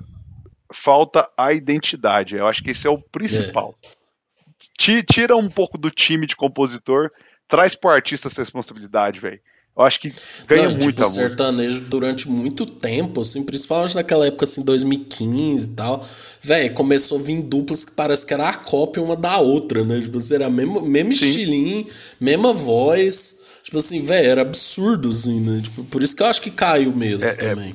falta 0.72 1.28
a 1.36 1.52
identidade. 1.54 2.36
Eu 2.36 2.48
acho 2.48 2.64
que 2.64 2.72
esse 2.72 2.86
é 2.86 2.90
o 2.90 3.02
principal. 3.02 3.74
É. 3.84 5.02
Tira 5.02 5.36
um 5.36 5.50
pouco 5.50 5.78
do 5.78 5.90
time 5.90 6.28
de 6.28 6.36
compositor, 6.36 7.10
traz 7.48 7.76
pro 7.76 7.90
artista 7.90 8.28
essa 8.28 8.42
responsabilidade, 8.42 9.20
velho. 9.20 9.40
Eu 9.80 9.86
acho 9.86 9.98
que 10.02 10.12
ganha 10.46 10.64
Não, 10.64 10.72
muito 10.72 10.92
tipo, 10.92 11.06
sertanejo 11.06 11.80
durante 11.84 12.30
muito 12.30 12.66
tempo, 12.66 13.22
assim, 13.22 13.46
principalmente 13.46 13.96
naquela 13.96 14.28
época, 14.28 14.44
assim, 14.44 14.62
2015 14.62 15.70
e 15.70 15.74
tal. 15.74 16.06
Velho, 16.44 16.74
começou 16.74 17.18
a 17.18 17.22
vir 17.22 17.42
duplas 17.42 17.86
que 17.86 17.94
parece 17.94 18.26
que 18.26 18.34
era 18.34 18.50
a 18.50 18.54
cópia 18.54 19.02
uma 19.02 19.16
da 19.16 19.38
outra, 19.38 19.86
né? 19.86 20.02
Tipo 20.02 20.18
assim, 20.18 20.36
era 20.36 20.50
mesmo, 20.50 20.82
mesmo 20.82 21.14
estilinho, 21.14 21.88
mesma 22.20 22.52
voz. 22.52 23.62
Tipo 23.64 23.78
assim, 23.78 24.04
velho, 24.04 24.28
era 24.28 24.42
absurdo, 24.42 25.08
assim, 25.08 25.40
né? 25.40 25.62
Tipo, 25.64 25.86
por 25.86 26.04
isso 26.04 26.14
que 26.14 26.24
eu 26.24 26.28
acho 26.28 26.42
que 26.42 26.52
caiu 26.52 26.92
mesmo 26.92 27.26
é, 27.26 27.32
é 27.32 27.36
também. 27.36 27.74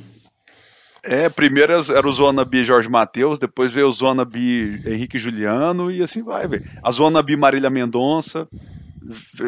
É, 1.03 1.31
primeiro 1.31 1.73
era 1.73 2.07
o 2.07 2.13
Zonabi 2.13 2.67
Jorge 2.67 2.89
Matheus, 2.91 3.39
depois 3.39 3.73
veio 3.73 3.89
o 3.89 3.93
Zonabi 3.93 4.79
Henrique 4.87 5.19
Juliano 5.19 5.91
e 5.91 6.03
assim 6.03 6.23
vai, 6.23 6.47
velho. 6.47 6.65
A 6.83 6.91
Zonabi 6.91 7.35
Marília 7.35 7.71
Mendonça, 7.71 8.47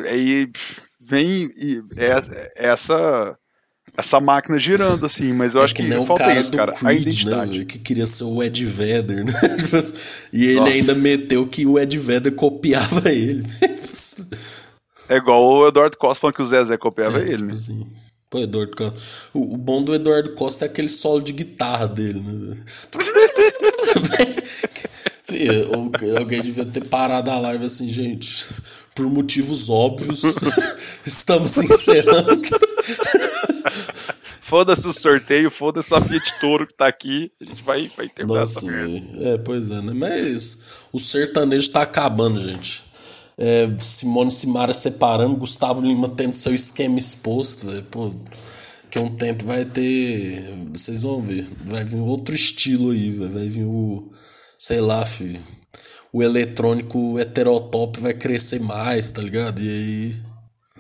aí 0.07 0.51
vem 1.09 1.51
é, 1.97 2.71
essa 2.71 3.37
essa 3.97 4.21
máquina 4.21 4.59
girando, 4.59 5.07
assim, 5.07 5.33
mas 5.33 5.55
eu 5.55 5.61
é 5.61 5.65
acho 5.65 5.75
que, 5.75 5.83
que 5.83 6.07
falta 6.07 6.25
cara 6.25 6.41
isso, 6.41 6.53
cara. 6.53 6.73
Creed, 6.73 6.85
a 6.85 6.93
né, 6.93 7.01
identidade. 7.01 7.59
Né, 7.61 7.65
que 7.65 7.79
queria 7.79 8.05
ser 8.05 8.25
o 8.25 8.43
Ed 8.43 8.67
Vedder, 8.67 9.25
né? 9.25 9.33
e 10.33 10.45
ele 10.45 10.61
Nossa. 10.61 10.73
ainda 10.73 10.95
meteu 10.95 11.47
que 11.47 11.65
o 11.67 11.79
Ed 11.79 11.97
Vedder 11.97 12.35
copiava 12.35 13.09
ele. 13.11 13.45
é 15.09 15.17
igual 15.17 15.43
o 15.43 15.69
Eduardo 15.69 15.97
Costa 15.97 16.21
falando 16.21 16.35
que 16.35 16.43
o 16.43 16.47
Zezé 16.47 16.77
copiava 16.77 17.21
é, 17.21 17.23
ele, 17.23 17.37
tipo 17.37 17.47
né? 17.47 17.53
Assim. 17.55 17.87
Pô, 18.29 18.41
Eduardo 18.41 18.77
Costa. 18.77 18.99
O, 19.35 19.55
o, 19.55 19.57
bom 19.57 19.85
do 19.85 19.95
Eduardo 19.95 20.35
Costa 20.35 20.65
é 20.65 20.69
aquele 20.69 20.89
solo 20.89 21.21
de 21.21 21.33
guitarra 21.33 21.87
dele, 21.87 22.21
né? 22.21 22.57
alguém 26.19 26.43
devia 26.43 26.65
ter 26.65 26.87
parado 26.89 27.31
a 27.31 27.39
live 27.39 27.67
assim, 27.67 27.89
gente. 27.89 28.35
Por 28.95 29.09
motivos 29.09 29.69
óbvios, 29.69 30.23
estamos 31.07 31.57
encerrando. 31.59 32.43
foda-se 34.43 34.87
o 34.87 34.93
sorteio, 34.93 35.51
foda-se 35.51 35.95
a 35.95 36.01
Fiat 36.01 36.41
Toro 36.41 36.67
que 36.67 36.75
tá 36.75 36.89
aqui. 36.89 37.31
A 37.41 37.45
gente 37.45 37.63
vai, 37.63 37.87
vai 37.97 38.09
terminar 38.09 38.41
Nossa, 38.41 38.59
essa 38.59 38.67
merda. 38.67 39.29
É, 39.29 39.39
pois 39.39 39.71
é, 39.71 39.81
né? 39.83 39.93
Mas 39.95 40.89
o 40.93 40.99
sertanejo 40.99 41.71
tá 41.71 41.83
acabando, 41.83 42.41
gente. 42.41 42.83
É, 43.39 43.69
Simone 43.79 44.31
Simara 44.31 44.73
separando, 44.73 45.37
Gustavo 45.37 45.83
Lima 45.83 46.09
tendo 46.09 46.33
seu 46.33 46.55
esquema 46.55 46.99
exposto, 46.99 47.67
véio, 47.67 47.83
pô, 47.85 48.11
que 48.91 48.99
um 48.99 49.15
tempo 49.17 49.45
vai 49.45 49.65
ter. 49.65 50.55
Vocês 50.73 51.03
vão 51.03 51.21
ver, 51.21 51.47
vai 51.67 51.85
vir 51.85 51.99
outro 52.01 52.35
estilo 52.35 52.91
aí, 52.91 53.11
véio, 53.11 53.31
vai 53.33 53.49
vir 53.49 53.65
o. 53.65 54.09
Sei 54.59 54.81
lá, 54.81 55.05
filho. 55.05 55.41
O 56.13 56.23
eletrônico 56.23 57.19
heterotop 57.19 58.01
vai 58.01 58.15
crescer 58.15 58.61
mais, 58.61 59.13
tá 59.13 59.21
ligado? 59.21 59.61
E 59.61 59.69
aí 59.69 60.26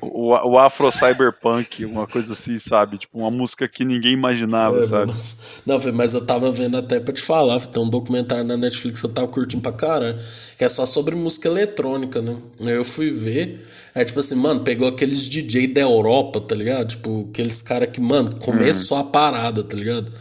o, 0.00 0.32
o 0.32 0.58
Afro 0.58 0.90
Cyberpunk, 0.92 1.84
uma 1.84 2.06
coisa 2.06 2.32
assim, 2.32 2.58
sabe? 2.58 2.98
Tipo, 2.98 3.18
uma 3.18 3.30
música 3.30 3.66
que 3.66 3.84
ninguém 3.84 4.12
imaginava, 4.12 4.84
é, 4.84 4.86
sabe? 4.86 5.06
Mas, 5.06 5.62
não, 5.64 5.78
mas 5.94 6.14
eu 6.14 6.24
tava 6.24 6.52
vendo 6.52 6.76
até 6.76 7.00
pra 7.00 7.14
te 7.14 7.22
falar, 7.22 7.58
tem 7.60 7.82
um 7.82 7.88
documentário 7.88 8.44
na 8.44 8.56
Netflix 8.56 9.00
que 9.00 9.06
eu 9.06 9.12
tava 9.12 9.28
curtindo 9.28 9.62
pra 9.62 9.72
caralho, 9.72 10.18
que 10.58 10.64
é 10.64 10.68
só 10.68 10.84
sobre 10.84 11.14
música 11.14 11.48
eletrônica, 11.48 12.20
né? 12.20 12.36
Eu 12.60 12.84
fui 12.84 13.10
ver, 13.10 13.64
é 13.94 14.04
tipo 14.04 14.20
assim, 14.20 14.34
mano, 14.34 14.60
pegou 14.60 14.86
aqueles 14.88 15.28
DJ 15.28 15.68
da 15.68 15.80
Europa, 15.80 16.40
tá 16.40 16.54
ligado? 16.54 16.88
Tipo, 16.88 17.26
aqueles 17.30 17.62
caras 17.62 17.90
que, 17.90 18.00
mano, 18.00 18.38
começou 18.38 18.98
uhum. 18.98 19.04
a 19.04 19.06
parada, 19.06 19.64
tá 19.64 19.76
ligado? 19.76 20.12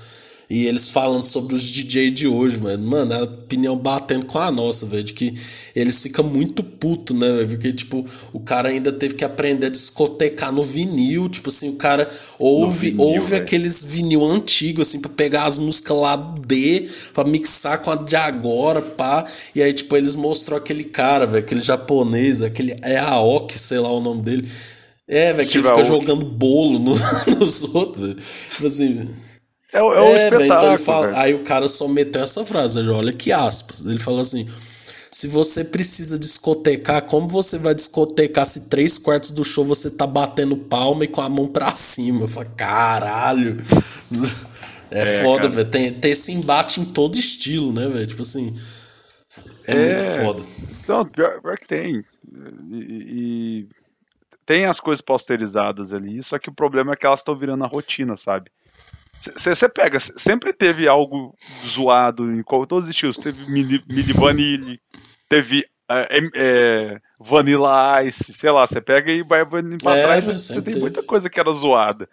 E 0.49 0.67
eles 0.67 0.89
falando 0.89 1.23
sobre 1.23 1.55
os 1.55 1.63
DJ 1.63 2.11
de 2.11 2.27
hoje, 2.27 2.57
mano. 2.57 2.87
Mano, 2.87 3.13
a 3.13 3.23
opinião 3.23 3.77
batendo 3.77 4.25
com 4.25 4.37
a 4.37 4.51
nossa, 4.51 4.85
velho. 4.85 5.03
De 5.03 5.13
que 5.13 5.33
eles 5.75 6.01
ficam 6.01 6.23
muito 6.23 6.63
puto, 6.63 7.13
né, 7.15 7.31
velho? 7.31 7.49
Porque, 7.49 7.73
tipo, 7.73 8.05
o 8.31 8.39
cara 8.39 8.69
ainda 8.69 8.91
teve 8.91 9.15
que 9.15 9.25
aprender 9.25 9.67
a 9.67 9.69
discotecar 9.69 10.51
no 10.51 10.61
vinil. 10.61 11.27
Tipo 11.29 11.49
assim, 11.49 11.69
o 11.69 11.77
cara 11.77 12.07
ouve, 12.37 12.91
vinil, 12.91 13.05
ouve 13.05 13.35
aqueles 13.35 13.83
vinil 13.83 14.23
antigos, 14.23 14.87
assim, 14.87 14.99
pra 14.99 15.09
pegar 15.09 15.45
as 15.45 15.57
músicas 15.57 15.97
lá 15.97 16.15
D, 16.45 16.87
pra 17.13 17.23
mixar 17.23 17.81
com 17.81 17.91
a 17.91 17.95
de 17.95 18.15
agora, 18.15 18.81
pá. 18.81 19.25
E 19.55 19.63
aí, 19.63 19.73
tipo, 19.73 19.95
eles 19.95 20.15
mostrou 20.15 20.57
aquele 20.57 20.83
cara, 20.83 21.25
velho, 21.25 21.43
aquele 21.43 21.61
japonês, 21.61 22.41
aquele. 22.41 22.75
É 22.83 22.97
Aoki, 22.97 23.57
sei 23.57 23.79
lá 23.79 23.91
o 23.91 23.99
nome 23.99 24.21
dele. 24.21 24.47
É, 25.07 25.33
velho, 25.33 25.49
que 25.49 25.57
ele 25.57 25.67
fica 25.67 25.83
jogando 25.83 26.25
bolo 26.25 26.79
no, 26.79 26.95
nos 27.37 27.63
outros, 27.63 28.05
velho. 28.05 28.17
Tipo 28.53 28.67
assim. 28.67 29.09
É, 29.75 29.79
é 29.79 29.83
um 29.83 29.93
é, 29.93 30.23
espetáculo. 30.23 30.73
Então 30.73 30.77
fala, 30.77 31.19
aí 31.19 31.33
o 31.33 31.43
cara 31.43 31.67
só 31.67 31.87
meteu 31.87 32.23
essa 32.23 32.45
frase, 32.45 32.79
olha 32.89 33.11
que 33.11 33.33
aspas. 33.33 33.85
Ele 33.85 33.99
falou 33.99 34.21
assim: 34.21 34.47
se 35.11 35.27
você 35.27 35.65
precisa 35.65 36.17
discotecar, 36.17 37.01
como 37.03 37.27
você 37.27 37.57
vai 37.57 37.75
discotecar 37.75 38.45
se 38.45 38.69
três 38.69 38.97
quartos 38.97 39.31
do 39.31 39.43
show 39.43 39.65
você 39.65 39.91
tá 39.91 40.07
batendo 40.07 40.55
palma 40.55 41.03
e 41.03 41.07
com 41.07 41.21
a 41.21 41.27
mão 41.27 41.47
pra 41.47 41.75
cima? 41.75 42.21
Eu 42.21 42.27
falei, 42.29 42.51
caralho. 42.55 43.57
É, 44.91 45.01
é 45.01 45.05
foda, 45.21 45.49
velho. 45.49 45.67
Tem, 45.67 45.91
tem 45.91 46.11
esse 46.11 46.31
embate 46.31 46.79
em 46.79 46.85
todo 46.85 47.17
estilo, 47.17 47.73
né, 47.73 47.87
velho? 47.87 48.07
Tipo 48.07 48.21
assim. 48.21 48.53
É, 49.67 49.73
é, 49.73 49.85
muito 49.87 50.03
foda. 50.03 50.43
Não, 50.87 51.05
pior, 51.05 51.41
pior 51.41 51.57
que 51.57 51.67
tem. 51.67 52.05
E, 52.71 52.77
e, 52.77 53.67
tem 54.45 54.65
as 54.65 54.79
coisas 54.79 55.01
posterizadas 55.01 55.91
ali, 55.91 56.23
só 56.23 56.37
que 56.37 56.49
o 56.49 56.53
problema 56.53 56.93
é 56.93 56.95
que 56.95 57.05
elas 57.05 57.21
estão 57.21 57.35
virando 57.35 57.63
a 57.63 57.67
rotina, 57.67 58.15
sabe? 58.15 58.51
Você 59.21 59.67
pega, 59.69 59.99
sempre 59.99 60.53
teve 60.53 60.87
algo 60.87 61.35
zoado 61.67 62.31
em 62.31 62.43
todos 62.43 62.85
os 62.85 62.89
estilos. 62.89 63.17
Teve 63.17 63.49
mini, 63.49 63.83
mini 63.87 64.13
vanille, 64.13 64.79
teve 65.27 65.65
é, 65.89 66.19
é, 66.35 67.01
Vanilla 67.19 68.03
Ice, 68.03 68.33
sei 68.33 68.51
lá, 68.51 68.65
você 68.65 68.81
pega 68.81 69.11
e 69.11 69.23
vai 69.23 69.45
pra 69.45 69.59
é, 69.59 70.03
trás, 70.03 70.25
você 70.25 70.61
tem 70.61 70.79
muita 70.79 71.03
coisa 71.03 71.29
que 71.29 71.39
era 71.39 71.51
zoada. 71.59 72.09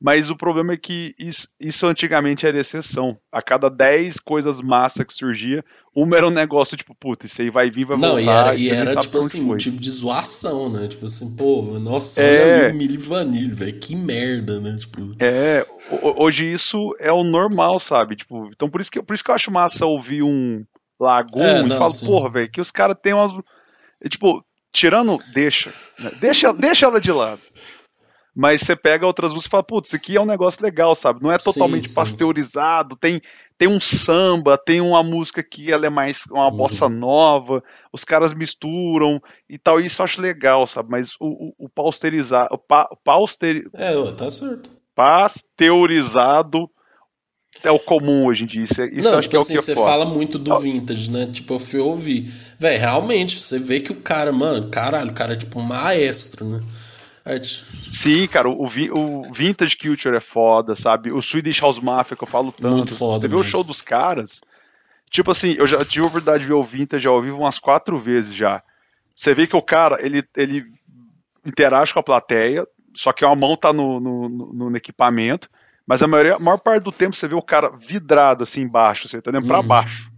Mas 0.00 0.30
o 0.30 0.36
problema 0.36 0.74
é 0.74 0.76
que 0.76 1.12
isso, 1.18 1.48
isso, 1.58 1.84
antigamente 1.84 2.46
era 2.46 2.60
exceção. 2.60 3.18
A 3.32 3.42
cada 3.42 3.68
10 3.68 4.20
coisas 4.20 4.60
massa 4.60 5.04
que 5.04 5.12
surgia, 5.12 5.64
uma 5.92 6.16
era 6.16 6.26
um 6.26 6.30
negócio 6.30 6.76
tipo, 6.76 6.94
puta, 6.94 7.26
isso 7.26 7.42
aí 7.42 7.50
vai 7.50 7.68
vir, 7.68 7.84
vai 7.84 7.98
não, 7.98 8.10
voltar. 8.10 8.46
Não, 8.46 8.54
e 8.54 8.68
era, 8.70 8.76
e 8.76 8.90
era 8.92 9.00
tipo 9.00 9.18
assim, 9.18 9.50
um 9.50 9.56
tipo 9.56 9.80
de 9.80 9.90
zoação, 9.90 10.70
né? 10.70 10.86
Tipo 10.86 11.06
assim, 11.06 11.34
pô, 11.34 11.78
nossa, 11.80 12.22
é... 12.22 12.42
olha 12.42 12.66
ali 12.66 12.74
o 12.74 12.78
Mili 12.78 12.96
Vanille, 12.96 13.54
velho, 13.54 13.80
que 13.80 13.96
merda, 13.96 14.60
né? 14.60 14.76
Tipo... 14.78 15.16
É, 15.18 15.66
hoje 16.16 16.52
isso 16.52 16.94
é 17.00 17.10
o 17.10 17.24
normal, 17.24 17.80
sabe? 17.80 18.14
Tipo, 18.14 18.48
então 18.54 18.70
por 18.70 18.80
isso 18.80 18.92
que, 18.92 19.02
por 19.02 19.14
isso 19.14 19.24
que 19.24 19.32
eu 19.32 19.34
acho 19.34 19.50
massa 19.50 19.84
ouvir 19.84 20.22
um 20.22 20.64
Lagoon 21.00 21.42
é, 21.42 21.66
e 21.66 21.70
falo, 21.70 21.92
porra, 22.06 22.30
velho, 22.30 22.50
que 22.50 22.60
os 22.60 22.70
caras 22.70 22.96
têm 23.02 23.14
umas. 23.14 23.32
Tipo, 24.08 24.44
tirando, 24.72 25.18
deixa. 25.32 25.70
Né? 25.98 26.10
Deixa, 26.20 26.52
deixa 26.52 26.86
ela 26.86 27.00
de 27.00 27.10
lado. 27.10 27.40
Mas 28.38 28.60
você 28.60 28.76
pega 28.76 29.04
outras 29.04 29.32
músicas 29.32 29.48
e 29.48 29.50
fala, 29.50 29.64
putz, 29.64 29.88
isso 29.88 29.96
aqui 29.96 30.16
é 30.16 30.20
um 30.20 30.24
negócio 30.24 30.62
legal, 30.62 30.94
sabe? 30.94 31.20
Não 31.20 31.32
é 31.32 31.38
totalmente 31.38 31.82
sim, 31.82 31.88
sim. 31.88 31.94
pasteurizado, 31.96 32.94
tem, 32.94 33.20
tem 33.58 33.66
um 33.66 33.80
samba, 33.80 34.56
tem 34.56 34.80
uma 34.80 35.02
música 35.02 35.42
que 35.42 35.72
ela 35.72 35.86
é 35.86 35.90
mais 35.90 36.22
uma 36.30 36.48
uhum. 36.48 36.56
bossa 36.56 36.88
nova, 36.88 37.60
os 37.92 38.04
caras 38.04 38.32
misturam 38.32 39.20
e 39.50 39.58
tal, 39.58 39.80
isso 39.80 40.00
eu 40.00 40.04
acho 40.04 40.20
legal, 40.20 40.68
sabe? 40.68 40.88
Mas 40.88 41.16
o, 41.18 41.48
o, 41.48 41.64
o 41.64 41.68
pasteurizado. 41.68 42.54
O 42.54 42.58
pa, 42.58 42.88
pauster... 43.02 43.68
É, 43.74 44.12
tá 44.12 44.30
certo. 44.30 44.70
Pasteurizado 44.94 46.70
é 47.64 47.72
o 47.72 47.78
comum 47.80 48.26
hoje 48.26 48.44
em 48.44 48.46
dia. 48.46 48.62
Isso, 48.62 48.80
é, 48.80 48.86
isso 48.86 49.10
não, 49.10 49.20
tipo 49.20 49.36
é 49.36 49.40
assim, 49.40 49.56
você 49.56 49.74
fala 49.74 50.06
muito 50.06 50.38
do 50.38 50.56
vintage, 50.60 51.10
né? 51.10 51.26
Tipo, 51.26 51.54
eu 51.54 51.58
fui 51.58 51.80
ouvir. 51.80 52.22
Véi, 52.60 52.76
realmente, 52.76 53.40
você 53.40 53.58
vê 53.58 53.80
que 53.80 53.90
o 53.90 53.96
cara, 53.96 54.30
mano, 54.30 54.68
caralho, 54.70 55.10
o 55.10 55.14
cara 55.14 55.32
é 55.32 55.36
tipo 55.36 55.58
um 55.58 55.64
maestro, 55.64 56.48
né? 56.48 56.60
Sim, 57.94 58.26
cara, 58.26 58.48
o, 58.48 58.64
o 58.64 59.32
Vintage 59.32 59.76
Culture 59.76 60.16
é 60.16 60.20
foda, 60.20 60.74
sabe? 60.74 61.12
O 61.12 61.20
Swedish 61.20 61.60
House 61.60 61.78
Mafia 61.78 62.16
que 62.16 62.24
eu 62.24 62.28
falo 62.28 62.50
tanto. 62.52 62.76
Muito 62.76 62.96
foda. 62.96 63.28
Você 63.28 63.28
vê 63.28 63.36
o 63.36 63.46
show 63.46 63.62
dos 63.62 63.80
caras? 63.82 64.40
Tipo 65.10 65.30
assim, 65.30 65.54
eu 65.58 65.66
já 65.66 65.84
tive 65.84 66.04
a 66.04 66.08
oportunidade 66.08 66.42
de 66.42 66.48
ver 66.48 66.54
o 66.54 66.62
Vintage 66.62 67.06
ao 67.06 67.20
vivo 67.20 67.38
umas 67.38 67.58
quatro 67.58 67.98
vezes 67.98 68.34
já. 68.34 68.62
Você 69.14 69.34
vê 69.34 69.46
que 69.46 69.56
o 69.56 69.62
cara, 69.62 69.96
ele, 70.04 70.22
ele 70.36 70.66
interage 71.44 71.92
com 71.92 72.00
a 72.00 72.02
plateia, 72.02 72.66
só 72.94 73.12
que 73.12 73.24
a 73.24 73.34
mão 73.34 73.56
tá 73.56 73.72
no, 73.72 74.00
no, 74.00 74.28
no, 74.28 74.70
no 74.70 74.76
equipamento, 74.76 75.48
mas 75.86 76.02
a, 76.02 76.06
maioria, 76.06 76.36
a 76.36 76.38
maior 76.38 76.58
parte 76.58 76.84
do 76.84 76.92
tempo 76.92 77.16
você 77.16 77.26
vê 77.26 77.34
o 77.34 77.42
cara 77.42 77.70
vidrado 77.70 78.44
assim 78.44 78.62
embaixo, 78.62 79.08
você 79.08 79.22
tá? 79.22 79.30
Pra 79.32 79.60
uhum. 79.60 79.66
baixo. 79.66 80.12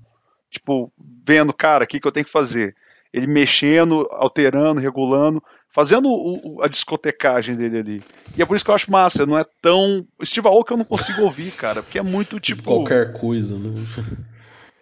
Tipo, 0.50 0.92
vendo, 1.24 1.52
cara, 1.52 1.84
o 1.84 1.86
que, 1.86 2.00
que 2.00 2.06
eu 2.06 2.12
tenho 2.12 2.26
que 2.26 2.32
fazer? 2.32 2.74
Ele 3.12 3.26
mexendo, 3.26 4.08
alterando, 4.10 4.80
regulando 4.80 5.42
fazendo 5.72 6.08
o, 6.08 6.62
a 6.62 6.68
discotecagem 6.68 7.54
dele 7.54 7.78
ali. 7.78 8.02
E 8.36 8.42
é 8.42 8.46
por 8.46 8.56
isso 8.56 8.64
que 8.64 8.70
eu 8.70 8.74
acho 8.74 8.90
massa, 8.90 9.26
não 9.26 9.38
é 9.38 9.44
tão. 9.62 10.06
Steve 10.24 10.48
Aoki 10.48 10.72
eu 10.72 10.78
não 10.78 10.84
consigo 10.84 11.22
ouvir, 11.22 11.50
cara, 11.52 11.82
porque 11.82 11.98
é 11.98 12.02
muito 12.02 12.40
tipo. 12.40 12.58
tipo 12.58 12.62
qualquer 12.62 13.12
coisa, 13.12 13.58
né? 13.58 13.70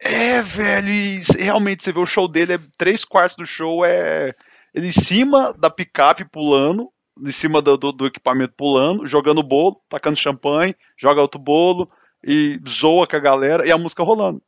É, 0.00 0.40
velho, 0.40 0.88
e 0.88 1.22
realmente 1.38 1.82
você 1.82 1.92
vê 1.92 1.98
o 1.98 2.06
show 2.06 2.28
dele, 2.28 2.54
é 2.54 2.60
três 2.76 3.04
quartos 3.04 3.36
do 3.36 3.44
show 3.44 3.84
é 3.84 4.32
ele 4.72 4.88
em 4.88 4.92
cima 4.92 5.52
da 5.58 5.68
picape 5.68 6.24
pulando, 6.24 6.88
em 7.20 7.32
cima 7.32 7.60
do, 7.60 7.76
do, 7.76 7.90
do, 7.90 8.06
equipamento 8.06 8.54
pulando, 8.56 9.06
jogando 9.06 9.42
bolo, 9.42 9.80
tacando 9.88 10.16
champanhe, 10.16 10.76
joga 10.96 11.20
outro 11.20 11.40
bolo 11.40 11.90
e 12.24 12.60
zoa 12.68 13.08
com 13.08 13.16
a 13.16 13.20
galera 13.20 13.66
e 13.66 13.72
a 13.72 13.78
música 13.78 14.04
rolando. 14.04 14.40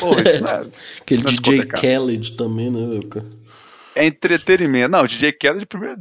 Pô, 0.00 0.10
isso 0.20 0.40
não 0.42 0.48
é, 0.48 0.66
Aquele 1.02 1.22
não 1.22 1.30
é 1.30 1.34
DJ 1.34 1.66
Khaled 1.66 2.32
também, 2.36 2.70
né, 2.70 3.00
cara? 3.10 3.43
É 3.94 4.06
entretenimento. 4.06 4.90
Não, 4.90 5.04
o 5.04 5.08
DJ 5.08 5.32
Khaled 5.32 5.66
primeiro. 5.66 6.00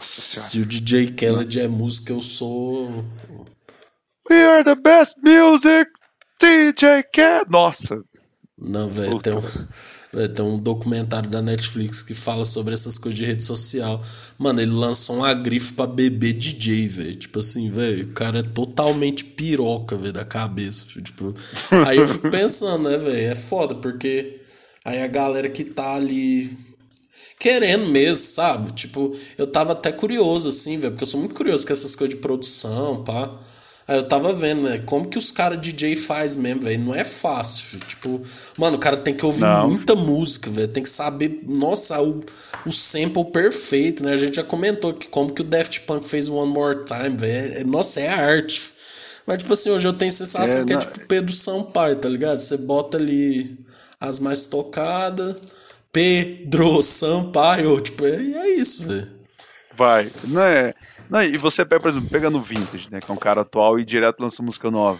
Se 0.00 0.60
o 0.60 0.66
DJ 0.66 1.12
Khaled 1.12 1.60
é 1.60 1.68
música, 1.68 2.12
eu 2.12 2.20
sou. 2.20 3.04
We 4.30 4.42
are 4.44 4.64
the 4.64 4.74
best 4.74 5.16
music, 5.22 5.90
DJ 6.40 7.02
Khaled. 7.14 7.50
Nossa, 7.50 8.02
Não, 8.58 8.88
velho, 8.88 9.20
tem, 9.20 9.34
um, 9.34 9.40
véio, 10.12 10.28
tem 10.28 10.44
um 10.44 10.58
documentário 10.58 11.28
da 11.30 11.42
Netflix 11.42 12.02
que 12.02 12.14
fala 12.14 12.44
sobre 12.44 12.74
essas 12.74 12.98
coisas 12.98 13.18
de 13.18 13.26
rede 13.26 13.44
social. 13.44 14.00
Mano, 14.38 14.60
ele 14.60 14.72
lançou 14.72 15.16
uma 15.16 15.34
grife 15.34 15.74
pra 15.74 15.86
bebê 15.86 16.32
DJ, 16.32 16.88
velho. 16.88 17.16
Tipo 17.16 17.38
assim, 17.38 17.70
velho, 17.70 18.06
o 18.06 18.14
cara 18.14 18.40
é 18.40 18.42
totalmente 18.42 19.24
piroca, 19.24 19.96
velho, 19.96 20.12
da 20.12 20.24
cabeça. 20.24 20.86
Tipo, 21.00 21.34
aí 21.86 21.98
eu 21.98 22.08
fico 22.08 22.28
pensando, 22.30 22.88
né, 22.88 22.98
velho, 22.98 23.30
é 23.30 23.36
foda, 23.36 23.74
porque 23.74 24.40
aí 24.86 25.02
a 25.02 25.08
galera 25.08 25.48
que 25.48 25.64
tá 25.64 25.96
ali 25.96 26.56
querendo 27.38 27.86
mesmo, 27.86 28.16
sabe? 28.16 28.72
Tipo, 28.72 29.12
eu 29.36 29.46
tava 29.46 29.72
até 29.72 29.90
curioso, 29.90 30.48
assim, 30.48 30.78
velho, 30.78 30.92
porque 30.92 31.02
eu 31.02 31.08
sou 31.08 31.18
muito 31.18 31.34
curioso 31.34 31.66
com 31.66 31.72
essas 31.72 31.96
coisas 31.96 32.14
de 32.14 32.22
produção, 32.22 33.02
pá. 33.02 33.30
Aí 33.88 33.98
eu 33.98 34.02
tava 34.04 34.32
vendo, 34.32 34.62
né? 34.62 34.78
Como 34.84 35.08
que 35.08 35.18
os 35.18 35.30
caras 35.30 35.60
DJ 35.60 35.94
faz 35.96 36.34
mesmo, 36.34 36.62
velho? 36.62 36.80
Não 36.80 36.94
é 36.94 37.04
fácil. 37.04 37.64
Filho. 37.64 37.84
Tipo, 37.86 38.22
mano, 38.58 38.76
o 38.76 38.80
cara 38.80 38.96
tem 38.96 39.14
que 39.14 39.24
ouvir 39.24 39.42
Não. 39.42 39.68
muita 39.68 39.94
música, 39.94 40.50
velho. 40.50 40.68
Tem 40.68 40.82
que 40.82 40.88
saber, 40.88 41.40
nossa, 41.46 42.00
o, 42.00 42.20
o 42.64 42.72
sample 42.72 43.24
perfeito, 43.26 44.04
né? 44.04 44.12
A 44.12 44.16
gente 44.16 44.36
já 44.36 44.42
comentou 44.42 44.92
que 44.92 45.06
como 45.06 45.32
que 45.32 45.40
o 45.42 45.44
Daft 45.44 45.82
Punk 45.82 46.04
fez 46.04 46.28
One 46.28 46.52
More 46.52 46.84
Time, 46.84 47.16
velho. 47.16 47.58
É, 47.58 47.64
nossa, 47.64 48.00
é 48.00 48.08
arte. 48.08 48.74
Mas, 49.24 49.38
tipo 49.38 49.52
assim, 49.52 49.70
hoje 49.70 49.86
eu 49.86 49.92
tenho 49.92 50.10
sensação 50.10 50.62
é, 50.62 50.64
que 50.64 50.72
é 50.72 50.78
tipo 50.78 51.00
Pedro 51.06 51.32
Sampaio, 51.32 51.96
tá 51.96 52.08
ligado? 52.08 52.40
Você 52.40 52.56
bota 52.56 52.96
ali 52.96 53.56
as 54.00 54.18
mais 54.18 54.46
tocadas, 54.46 55.82
Pedro 55.92 56.82
Sampaio, 56.82 57.80
tipo, 57.80 58.04
é, 58.04 58.14
é 58.14 58.54
isso, 58.54 58.86
velho. 58.86 59.16
Vai. 59.76 60.10
Não 60.24 60.42
é. 60.42 60.74
Não, 61.10 61.22
e 61.22 61.36
você 61.36 61.64
pega, 61.64 61.80
por 61.80 61.90
exemplo, 61.90 62.08
pega 62.08 62.30
no 62.30 62.40
Vintage, 62.40 62.90
né? 62.90 63.00
Que 63.00 63.10
é 63.10 63.14
um 63.14 63.18
cara 63.18 63.42
atual 63.42 63.78
e 63.78 63.84
direto 63.84 64.20
lança 64.20 64.42
música 64.42 64.70
nova. 64.70 64.98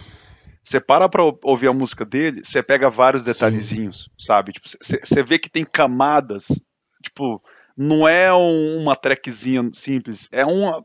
Você 0.63 0.79
para 0.79 1.07
pra 1.07 1.23
ouvir 1.43 1.67
a 1.67 1.73
música 1.73 2.03
dele, 2.03 2.43
você 2.43 2.61
pega 2.61 2.89
vários 2.89 3.23
detalhezinhos, 3.23 4.09
Sim. 4.17 4.25
sabe? 4.25 4.51
Tipo, 4.51 4.67
você 4.67 5.23
vê 5.23 5.39
que 5.39 5.49
tem 5.49 5.65
camadas. 5.65 6.47
Tipo, 7.01 7.39
não 7.77 8.07
é 8.07 8.33
um, 8.33 8.81
uma 8.81 8.95
trackzinha 8.95 9.69
simples, 9.73 10.27
é 10.31 10.45
uma. 10.45 10.83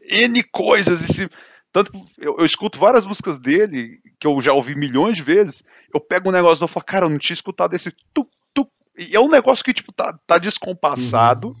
N 0.00 0.42
coisas. 0.44 1.02
Esse, 1.02 1.28
tanto 1.74 1.92
que 1.92 1.98
eu, 2.16 2.36
eu, 2.38 2.46
escuto 2.46 2.78
várias 2.78 3.04
músicas 3.04 3.38
dele, 3.38 4.00
que 4.18 4.26
eu 4.26 4.40
já 4.40 4.54
ouvi 4.54 4.74
milhões 4.74 5.16
de 5.16 5.22
vezes. 5.22 5.62
Eu 5.92 6.00
pego 6.00 6.30
um 6.30 6.32
negócio 6.32 6.64
e 6.64 6.68
falo, 6.68 6.86
cara, 6.86 7.04
eu 7.06 7.10
não 7.10 7.18
tinha 7.18 7.34
escutado 7.34 7.74
esse 7.74 7.90
tu, 8.14 8.24
tu. 8.54 8.66
E 8.96 9.14
é 9.14 9.20
um 9.20 9.28
negócio 9.28 9.64
que, 9.64 9.74
tipo, 9.74 9.92
tá, 9.92 10.16
tá 10.26 10.38
descompassado, 10.38 11.48
uhum. 11.48 11.54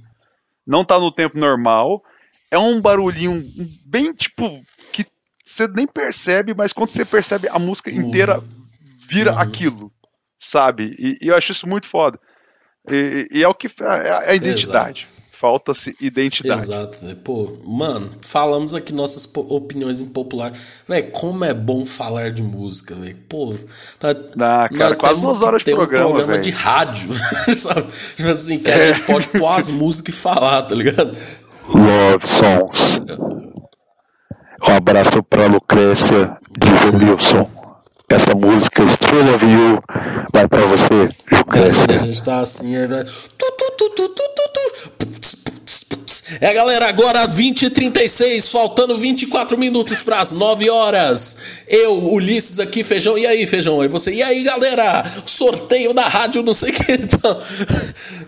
não 0.66 0.84
tá 0.84 0.98
no 0.98 1.12
tempo 1.12 1.36
normal 1.36 2.02
é 2.50 2.58
um 2.58 2.80
barulhinho 2.80 3.40
bem 3.86 4.12
tipo 4.12 4.64
que 4.92 5.06
você 5.44 5.68
nem 5.68 5.86
percebe, 5.86 6.54
mas 6.54 6.72
quando 6.72 6.90
você 6.90 7.04
percebe 7.04 7.48
a 7.48 7.58
música 7.58 7.90
inteira 7.90 8.42
vira 9.06 9.32
uhum. 9.32 9.38
aquilo, 9.38 9.92
sabe? 10.38 10.94
E, 10.98 11.18
e, 11.20 11.28
eu 11.28 11.36
acho 11.36 11.52
isso 11.52 11.66
muito 11.66 11.86
foda. 11.86 12.18
E, 12.90 13.28
e 13.30 13.42
é 13.42 13.48
o 13.48 13.54
que 13.54 13.66
é 13.66 14.30
a 14.30 14.34
identidade. 14.34 15.02
Exato. 15.02 15.23
Falta-se 15.38 15.94
identidade. 16.00 16.62
Exato, 16.62 17.04
véio. 17.04 17.16
Pô, 17.16 17.56
mano, 17.66 18.10
falamos 18.22 18.74
aqui 18.74 18.92
nossas 18.92 19.28
opiniões 19.34 20.00
impopulares. 20.00 20.84
Velho, 20.88 21.10
como 21.10 21.44
é 21.44 21.52
bom 21.52 21.84
falar 21.84 22.30
de 22.30 22.42
música, 22.42 22.94
velho. 22.94 23.16
Pô, 23.28 23.46
nós, 23.46 24.16
ah, 24.40 24.68
cara, 24.68 24.96
quase 24.96 25.20
duas 25.20 25.42
horas 25.42 25.62
de 25.62 25.74
programa. 25.74 26.06
um 26.06 26.12
programa 26.12 26.32
véio. 26.32 26.42
de 26.42 26.50
rádio, 26.50 27.10
sabe? 27.56 27.86
Tipo 28.16 28.28
assim, 28.28 28.58
que 28.58 28.70
a 28.70 28.86
gente 28.88 29.02
pode 29.02 29.28
pôr 29.30 29.48
as 29.48 29.70
músicas 29.70 30.14
e 30.14 30.18
falar, 30.18 30.62
tá 30.62 30.74
ligado? 30.74 31.16
Love 31.68 32.26
Songs. 32.26 33.00
Um 34.66 34.76
abraço 34.76 35.22
para 35.22 35.46
Lucrécia 35.46 36.36
e 36.62 37.04
Wilson. 37.04 37.48
Essa 38.08 38.34
música 38.34 38.86
Still 38.88 39.34
of 39.34 39.44
You 39.44 39.82
vai 40.32 40.46
para 40.46 40.66
você, 40.66 41.08
Lucrécia. 41.32 41.86
É, 41.90 41.94
a 41.94 41.98
gente 41.98 42.24
tá 42.24 42.40
assim, 42.40 42.76
é... 42.76 42.86
É, 46.40 46.52
galera, 46.54 46.88
agora 46.88 47.26
20 47.26 47.62
e 47.66 47.70
36, 47.70 48.48
faltando 48.48 48.96
24 48.96 49.58
minutos 49.58 50.02
para 50.02 50.20
as 50.20 50.32
9 50.32 50.70
horas. 50.70 51.64
Eu, 51.68 52.12
Ulisses 52.12 52.58
aqui, 52.58 52.82
Feijão. 52.82 53.16
E 53.18 53.26
aí, 53.26 53.46
Feijão? 53.46 53.84
E 53.84 53.88
você? 53.88 54.12
E 54.12 54.22
aí, 54.22 54.42
galera? 54.42 55.04
Sorteio 55.26 55.92
da 55.92 56.08
rádio, 56.08 56.42
não 56.42 56.54
sei 56.54 56.70
o 56.70 56.72
que. 56.72 56.92
Então... 56.92 57.38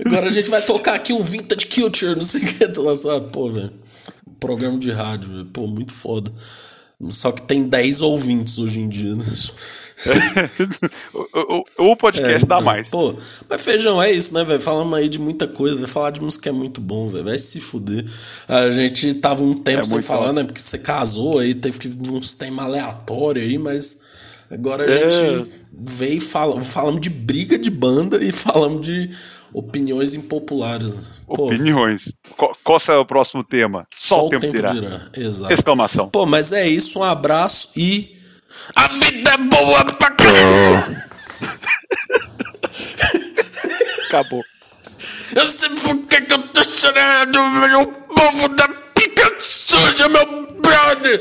Agora 0.05 0.28
a 0.28 0.32
gente 0.32 0.51
vai 0.51 0.62
tocar 0.62 0.94
aqui 0.94 1.12
um 1.12 1.23
Vintage 1.23 1.66
Culture, 1.66 2.14
não 2.14 2.24
sei 2.24 2.43
o 2.43 2.47
que. 2.47 2.64
Então, 2.64 3.20
pô, 3.32 3.48
velho. 3.48 3.73
Programa 4.39 4.78
de 4.78 4.93
rádio, 4.93 5.47
pô, 5.52 5.66
muito 5.66 5.93
foda. 5.93 6.31
Só 7.10 7.31
que 7.31 7.43
tem 7.43 7.68
10 7.68 8.01
ouvintes 8.01 8.59
hoje 8.59 8.81
em 8.81 8.89
dia. 8.89 9.14
Né? 9.14 9.23
o, 11.12 11.90
o, 11.90 11.97
podcast 11.97 12.44
é, 12.44 12.47
dá 12.47 12.59
mais. 12.62 12.89
Pô, 12.89 13.14
mas 13.51 13.62
feijão, 13.62 14.02
é 14.02 14.10
isso, 14.10 14.32
né, 14.32 14.43
velho? 14.44 14.62
Falamos 14.62 14.98
aí 14.98 15.06
de 15.06 15.18
muita 15.18 15.47
coisa. 15.47 15.77
Vai 15.77 15.89
falar 15.89 16.10
de 16.10 16.23
música 16.23 16.48
é 16.48 16.52
muito 16.52 16.81
bom, 16.81 17.06
velho. 17.06 17.24
Vai 17.24 17.39
se 17.39 17.60
fuder. 17.60 18.02
A 18.48 18.70
gente 18.70 19.12
tava 19.14 19.44
um 19.44 19.55
tempo 19.55 19.81
é 19.81 19.82
sem 19.82 20.01
falar, 20.01 20.28
bom. 20.28 20.32
né? 20.32 20.44
Porque 20.44 20.60
você 20.60 20.78
casou 20.78 21.39
aí, 21.39 21.55
teve 21.55 21.78
que 21.78 21.89
uns 22.10 22.32
temas 22.32 22.64
aleatórios 22.64 23.47
aí, 23.47 23.59
mas 23.59 24.01
agora 24.51 24.85
a 24.85 24.89
é. 24.89 25.10
gente 25.10 25.51
veio 25.78 26.18
e 26.18 26.20
fala, 26.20 26.60
falamos 26.62 27.01
de 27.01 27.10
briga 27.10 27.59
de 27.59 27.70
banda 27.70 28.23
e 28.23 28.32
falamos 28.32 28.86
de 28.86 29.10
opiniões 29.52 30.14
impopulares. 30.14 31.12
Pô, 31.27 31.47
opiniões. 31.47 32.12
Qual, 32.36 32.52
qual 32.62 32.81
será 32.81 33.01
o 33.01 33.06
próximo 33.06 33.43
tema? 33.44 33.86
Só, 33.94 34.16
Só 34.16 34.27
o 34.27 34.31
tempo, 34.31 34.43
tempo 34.43 34.56
dirá. 34.56 34.73
dirá. 34.73 35.10
Exato. 35.16 35.52
Exclamação. 35.52 36.09
Pô, 36.09 36.27
mas 36.27 36.52
é 36.52 36.66
isso. 36.66 36.98
Um 36.98 37.02
abraço 37.02 37.70
e. 37.77 38.16
A 38.74 38.89
vida 38.89 39.31
é 39.32 39.36
boa 39.36 39.85
pra 39.93 40.10
caralho! 40.12 40.97
Acabou. 44.09 44.43
Eu 45.35 45.47
sei 45.47 45.68
por 45.68 45.98
que, 46.06 46.20
que 46.23 46.35
eu 46.35 46.48
tô 46.48 46.64
chorando, 46.64 47.39
meu 47.68 47.86
povo 47.86 48.48
da 48.56 48.85
pica 49.08 49.34
suja, 49.38 50.08
meu 50.08 50.46
brother! 50.60 51.20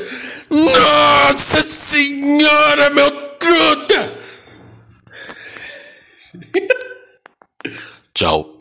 Nossa 0.50 1.60
senhora, 1.60 2.90
meu 2.90 3.10
truta! 3.38 4.14
Tchau. 8.14 8.55